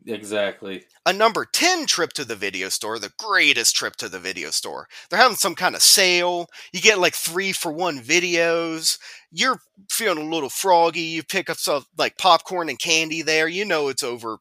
Exactly. 0.06 0.84
A 1.04 1.12
number 1.12 1.44
10 1.44 1.86
trip 1.86 2.12
to 2.12 2.24
the 2.24 2.36
video 2.36 2.68
store, 2.68 2.98
the 2.98 3.12
greatest 3.18 3.74
trip 3.74 3.96
to 3.96 4.08
the 4.08 4.20
video 4.20 4.50
store. 4.50 4.86
They're 5.10 5.18
having 5.18 5.36
some 5.36 5.56
kind 5.56 5.74
of 5.74 5.82
sale. 5.82 6.46
You 6.72 6.80
get 6.80 7.00
like 7.00 7.14
three 7.14 7.52
for 7.52 7.72
one 7.72 8.00
videos. 8.00 8.98
You're 9.32 9.60
feeling 9.90 10.28
a 10.28 10.30
little 10.34 10.48
froggy. 10.48 11.00
You 11.00 11.24
pick 11.24 11.50
up 11.50 11.56
some 11.56 11.84
like 11.98 12.18
popcorn 12.18 12.68
and 12.68 12.78
candy 12.78 13.22
there. 13.22 13.48
You 13.48 13.64
know 13.64 13.88
it's 13.88 14.04
over 14.04 14.38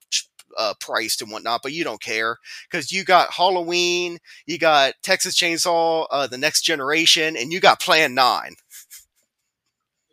uh, 0.58 0.74
priced 0.80 1.22
and 1.22 1.32
whatnot, 1.32 1.62
but 1.64 1.74
you 1.74 1.84
don't 1.84 2.02
care 2.02 2.38
because 2.70 2.92
you 2.92 3.04
got 3.04 3.34
Halloween, 3.34 4.20
you 4.46 4.58
got 4.58 4.94
Texas 5.04 5.38
Chainsaw, 5.38 6.08
uh, 6.12 6.28
the 6.28 6.38
Next 6.38 6.62
Generation, 6.62 7.36
and 7.36 7.52
you 7.52 7.60
got 7.60 7.82
Plan 7.82 8.14
Nine. 8.14 8.56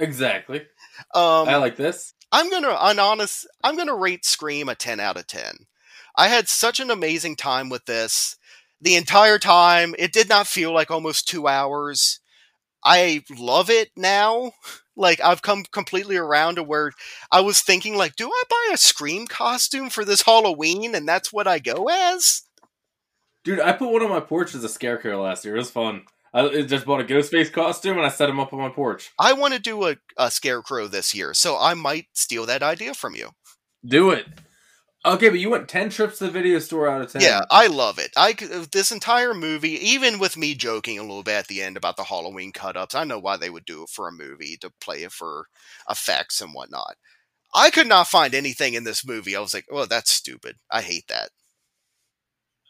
Exactly. 0.02 0.58
Um, 1.14 1.48
I 1.48 1.56
like 1.56 1.76
this. 1.76 2.14
I'm 2.32 2.50
gonna, 2.50 2.76
an 2.80 2.98
honest, 2.98 3.46
I'm 3.62 3.76
gonna 3.76 3.94
rate 3.94 4.24
Scream 4.24 4.68
a 4.68 4.74
10 4.74 4.98
out 4.98 5.16
of 5.16 5.26
10. 5.28 5.44
I 6.16 6.28
had 6.28 6.48
such 6.48 6.80
an 6.80 6.90
amazing 6.90 7.36
time 7.36 7.68
with 7.68 7.84
this. 7.86 8.36
The 8.80 8.96
entire 8.96 9.38
time, 9.38 9.94
it 9.98 10.12
did 10.12 10.28
not 10.28 10.48
feel 10.48 10.72
like 10.72 10.90
almost 10.90 11.28
two 11.28 11.46
hours. 11.46 12.20
I 12.84 13.22
love 13.38 13.70
it 13.70 13.90
now. 13.96 14.52
Like 14.96 15.20
I've 15.20 15.40
come 15.40 15.64
completely 15.70 16.16
around 16.16 16.56
to 16.56 16.62
where 16.62 16.92
I 17.30 17.40
was 17.40 17.60
thinking, 17.60 17.96
like, 17.96 18.16
do 18.16 18.28
I 18.28 18.42
buy 18.50 18.74
a 18.74 18.76
Scream 18.76 19.26
costume 19.26 19.88
for 19.88 20.04
this 20.04 20.22
Halloween, 20.22 20.94
and 20.94 21.08
that's 21.08 21.32
what 21.32 21.46
I 21.46 21.60
go 21.60 21.88
as? 21.88 22.42
Dude, 23.44 23.60
I 23.60 23.72
put 23.72 23.90
one 23.90 24.02
on 24.02 24.10
my 24.10 24.20
porch 24.20 24.54
as 24.54 24.64
a 24.64 24.68
scarecrow 24.68 25.22
last 25.22 25.44
year. 25.44 25.54
It 25.54 25.60
was 25.60 25.70
fun. 25.70 26.02
I 26.34 26.62
just 26.62 26.86
bought 26.86 27.00
a 27.00 27.04
Ghostface 27.04 27.52
costume 27.52 27.98
and 27.98 28.06
I 28.06 28.08
set 28.08 28.30
him 28.30 28.40
up 28.40 28.52
on 28.52 28.58
my 28.58 28.70
porch. 28.70 29.10
I 29.18 29.34
want 29.34 29.52
to 29.54 29.60
do 29.60 29.86
a, 29.86 29.96
a 30.16 30.30
scarecrow 30.30 30.86
this 30.88 31.14
year, 31.14 31.34
so 31.34 31.58
I 31.58 31.74
might 31.74 32.06
steal 32.14 32.46
that 32.46 32.62
idea 32.62 32.94
from 32.94 33.14
you. 33.14 33.30
Do 33.84 34.10
it. 34.10 34.26
Okay, 35.04 35.28
but 35.30 35.40
you 35.40 35.50
went 35.50 35.68
ten 35.68 35.90
trips 35.90 36.18
to 36.18 36.24
the 36.24 36.30
video 36.30 36.60
store 36.60 36.88
out 36.88 37.02
of 37.02 37.12
ten. 37.12 37.22
Yeah, 37.22 37.42
I 37.50 37.66
love 37.66 37.98
it. 37.98 38.12
I 38.16 38.34
this 38.70 38.92
entire 38.92 39.34
movie, 39.34 39.72
even 39.72 40.20
with 40.20 40.36
me 40.36 40.54
joking 40.54 40.98
a 40.98 41.02
little 41.02 41.24
bit 41.24 41.34
at 41.34 41.48
the 41.48 41.60
end 41.60 41.76
about 41.76 41.96
the 41.96 42.04
Halloween 42.04 42.52
cut 42.52 42.76
ups, 42.76 42.94
I 42.94 43.04
know 43.04 43.18
why 43.18 43.36
they 43.36 43.50
would 43.50 43.64
do 43.64 43.82
it 43.82 43.88
for 43.88 44.06
a 44.06 44.12
movie 44.12 44.56
to 44.60 44.70
play 44.80 45.02
it 45.02 45.10
for 45.12 45.46
effects 45.90 46.40
and 46.40 46.54
whatnot. 46.54 46.94
I 47.54 47.70
could 47.70 47.88
not 47.88 48.06
find 48.06 48.34
anything 48.34 48.74
in 48.74 48.84
this 48.84 49.04
movie. 49.04 49.36
I 49.36 49.40
was 49.40 49.52
like, 49.52 49.66
oh, 49.70 49.86
that's 49.86 50.10
stupid. 50.10 50.56
I 50.70 50.80
hate 50.82 51.08
that. 51.08 51.30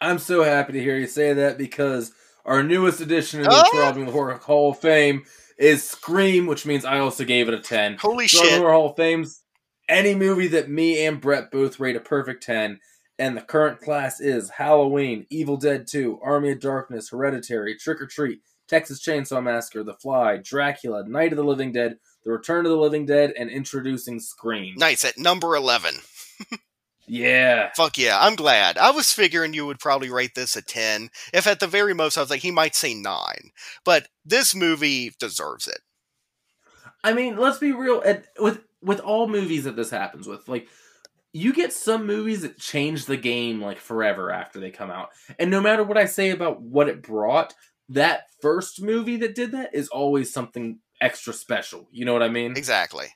I'm 0.01 0.19
so 0.19 0.43
happy 0.43 0.73
to 0.73 0.81
hear 0.81 0.97
you 0.97 1.07
say 1.07 1.35
that 1.35 1.59
because 1.59 2.13
our 2.44 2.62
newest 2.62 3.01
addition 3.01 3.40
in 3.40 3.44
the 3.44 3.64
oh! 3.66 3.70
Throbbing 3.73 4.06
Horror 4.06 4.36
Hall 4.36 4.70
of 4.70 4.78
Fame 4.78 5.24
is 5.59 5.89
Scream, 5.89 6.47
which 6.47 6.66
means 6.66 6.85
I 6.85 6.98
also 6.98 7.24
gave 7.24 7.48
it 7.48 7.55
a 7.55 7.60
10. 7.60 7.98
Holy 7.98 8.27
shit. 8.27 8.59
Horror 8.59 8.73
Hall 8.73 8.90
of 8.90 8.97
Fame's 8.97 9.43
any 9.89 10.14
movie 10.14 10.48
that 10.48 10.70
me 10.70 11.05
and 11.05 11.20
Brett 11.20 11.51
both 11.51 11.78
rate 11.81 11.97
a 11.97 12.01
perfect 12.01 12.43
10. 12.43 12.81
And 13.19 13.36
the 13.36 13.43
current 13.43 13.81
class 13.81 14.20
is 14.20 14.51
Halloween, 14.51 15.27
Evil 15.31 15.56
Dead 15.56 15.86
2, 15.86 16.20
Army 16.23 16.52
of 16.52 16.60
Darkness, 16.60 17.10
Hereditary, 17.10 17.77
Trick 17.77 18.01
or 18.01 18.06
Treat, 18.06 18.40
Texas 18.69 19.05
Chainsaw 19.05 19.43
Massacre, 19.43 19.85
The 19.85 19.94
Fly, 19.94 20.39
Dracula, 20.39 21.06
Night 21.06 21.32
of 21.32 21.36
the 21.36 21.44
Living 21.44 21.73
Dead, 21.73 21.98
The 22.24 22.32
Return 22.32 22.64
of 22.64 22.73
the 22.73 22.78
Living 22.78 23.06
Dead, 23.06 23.32
and 23.39 23.51
introducing 23.51 24.19
Scream. 24.19 24.74
Nice, 24.77 25.05
at 25.05 25.19
number 25.19 25.55
11. 25.55 25.94
Yeah. 27.07 27.70
Fuck 27.74 27.99
yeah. 27.99 28.19
I'm 28.20 28.37
glad. 28.37 28.79
I 28.79 28.91
was 28.91 29.12
figuring 29.12 29.55
you 29.55 29.66
would 29.66 29.81
probably 29.81 30.11
rate 30.11 30.35
this 30.35 30.57
a 30.57 30.62
10. 30.62 31.11
If 31.33 31.47
at 31.47 31.61
the 31.61 31.66
very 31.66 31.95
most, 31.95 32.16
I 32.16 32.20
was 32.20 32.31
like, 32.31 32.43
he 32.43 32.51
might 32.51 32.74
say 32.74 32.95
9. 32.95 33.51
But 33.85 34.09
this 34.24 34.55
movie 34.55 35.12
deserves 35.19 35.66
it. 35.66 35.81
I 37.05 37.12
mean, 37.12 37.37
let's 37.37 37.59
be 37.59 37.73
real. 37.73 38.03
With 38.39 38.61
with 38.81 39.01
all 39.01 39.29
movies 39.29 39.65
that 39.65 39.77
this 39.77 39.91
happens 39.91 40.27
with, 40.27 40.49
like, 40.49 40.69
you 41.33 41.53
get 41.53 41.73
some 41.73 42.07
movies 42.07 42.43
that 42.43 42.59
change 42.59 43.07
the 43.07 43.16
game 43.16 43.61
like 43.61 43.79
forever 43.79 44.31
after 44.31 44.61
they 44.61 44.70
come 44.70 44.91
out. 44.91 45.11
And 45.39 45.51
no 45.51 45.61
matter 45.61 45.85
what 45.85 45.97
I 45.97 46.05
say 46.05 46.31
about 46.31 46.61
what 46.61 46.89
it 46.89 47.03
brought, 47.03 47.55
that 47.89 48.24
first 48.41 48.83
movie 48.83 49.16
that 49.19 49.35
did 49.35 49.53
that 49.53 49.74
is 49.74 49.89
always 49.89 50.33
something 50.33 50.81
extra 51.01 51.33
special. 51.33 51.89
You 51.91 52.05
know 52.05 52.12
what 52.12 52.23
I 52.23 52.29
mean? 52.29 52.57
Exactly 52.57 53.09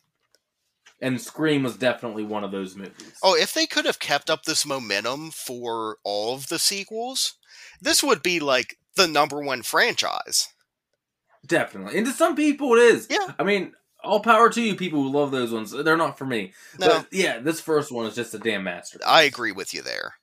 and 1.01 1.21
Scream 1.21 1.63
was 1.63 1.77
definitely 1.77 2.25
one 2.25 2.45
of 2.45 2.51
those 2.51 2.77
movies. 2.77 3.15
Oh, 3.23 3.35
if 3.37 3.53
they 3.53 3.67
could 3.67 3.85
have 3.85 3.99
kept 3.99 4.31
up 4.31 4.45
this 4.45 4.67
momentum 4.67 5.31
for 5.31 5.99
all 6.05 6.35
of 6.35 6.49
the 6.49 6.59
sequels, 6.59 7.35
this 7.81 8.03
would 8.03 8.23
be 8.23 8.41
like 8.41 8.77
the 8.97 9.07
number 9.07 9.41
one 9.41 9.63
franchise. 9.63 10.49
Definitely. 11.47 11.99
And 11.99 12.07
to 12.07 12.13
some 12.13 12.35
people 12.35 12.75
it 12.75 12.81
is. 12.81 13.07
Yeah. 13.11 13.35
I 13.39 13.45
mean, 13.45 13.73
all 14.03 14.21
power 14.21 14.49
to 14.51 14.63
you 14.63 14.75
people 14.75 15.03
who 15.03 15.13
love 15.13 15.31
those 15.31 15.53
ones. 15.53 15.71
They're 15.71 15.97
not 15.97 16.19
for 16.19 16.27
me. 16.27 16.53
No. 16.79 16.89
But 16.89 17.07
yeah, 17.13 17.41
this 17.41 17.61
first 17.61 17.93
one 17.93 18.07
is 18.07 18.15
just 18.15 18.35
a 18.35 18.39
damn 18.39 18.65
master. 18.65 18.99
I 19.07 19.23
agree 19.23 19.53
with 19.53 19.75
you 19.75 19.83
there. 19.83 20.15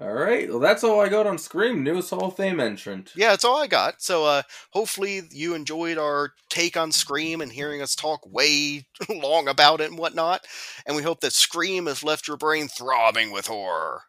All 0.00 0.12
right. 0.12 0.48
Well, 0.48 0.60
that's 0.60 0.84
all 0.84 1.00
I 1.00 1.08
got 1.08 1.26
on 1.26 1.38
Scream, 1.38 1.82
newest 1.82 2.10
Hall 2.10 2.26
of 2.26 2.36
Fame 2.36 2.60
entrant. 2.60 3.12
Yeah, 3.16 3.30
that's 3.30 3.44
all 3.44 3.60
I 3.60 3.66
got. 3.66 4.00
So, 4.00 4.24
uh, 4.24 4.42
hopefully, 4.70 5.22
you 5.32 5.54
enjoyed 5.54 5.98
our 5.98 6.34
take 6.48 6.76
on 6.76 6.92
Scream 6.92 7.40
and 7.40 7.50
hearing 7.50 7.82
us 7.82 7.96
talk 7.96 8.20
way 8.24 8.86
long 9.08 9.48
about 9.48 9.80
it 9.80 9.90
and 9.90 9.98
whatnot. 9.98 10.46
And 10.86 10.94
we 10.94 11.02
hope 11.02 11.20
that 11.20 11.32
Scream 11.32 11.86
has 11.86 12.04
left 12.04 12.28
your 12.28 12.36
brain 12.36 12.68
throbbing 12.68 13.32
with 13.32 13.48
horror. 13.48 14.02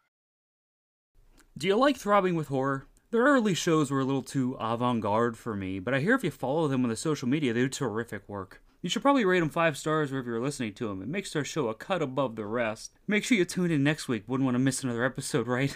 Do 1.57 1.65
you 1.65 1.75
like 1.75 1.97
throbbing 1.97 2.35
with 2.35 2.49
horror? 2.49 2.85
Their 3.09 3.23
early 3.23 3.55
shows 3.55 3.89
were 3.89 4.01
a 4.01 4.05
little 4.05 4.21
too 4.21 4.55
avant 4.59 5.01
garde 5.01 5.35
for 5.37 5.55
me, 5.55 5.79
but 5.79 5.95
I 5.95 5.99
hear 6.01 6.13
if 6.13 6.23
you 6.23 6.29
follow 6.29 6.67
them 6.67 6.83
on 6.83 6.89
the 6.89 6.95
social 6.95 7.27
media, 7.27 7.53
they 7.53 7.61
do 7.61 7.67
terrific 7.69 8.29
work. 8.29 8.61
You 8.81 8.89
should 8.89 9.01
probably 9.01 9.25
rate 9.25 9.41
them 9.41 9.49
five 9.49 9.77
stars 9.77 10.09
wherever 10.09 10.29
you're 10.29 10.41
listening 10.41 10.73
to 10.75 10.87
them. 10.87 11.01
It 11.01 11.09
makes 11.09 11.35
our 11.35 11.43
show 11.43 11.67
a 11.67 11.73
cut 11.73 12.01
above 12.01 12.37
the 12.37 12.45
rest. 12.45 12.91
Make 13.07 13.25
sure 13.25 13.37
you 13.37 13.43
tune 13.43 13.71
in 13.71 13.83
next 13.83 14.07
week. 14.07 14.23
Wouldn't 14.25 14.45
want 14.45 14.55
to 14.55 14.59
miss 14.59 14.83
another 14.83 15.03
episode, 15.03 15.47
right? 15.47 15.75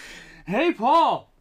hey, 0.46 0.72
Paul! 0.72 1.33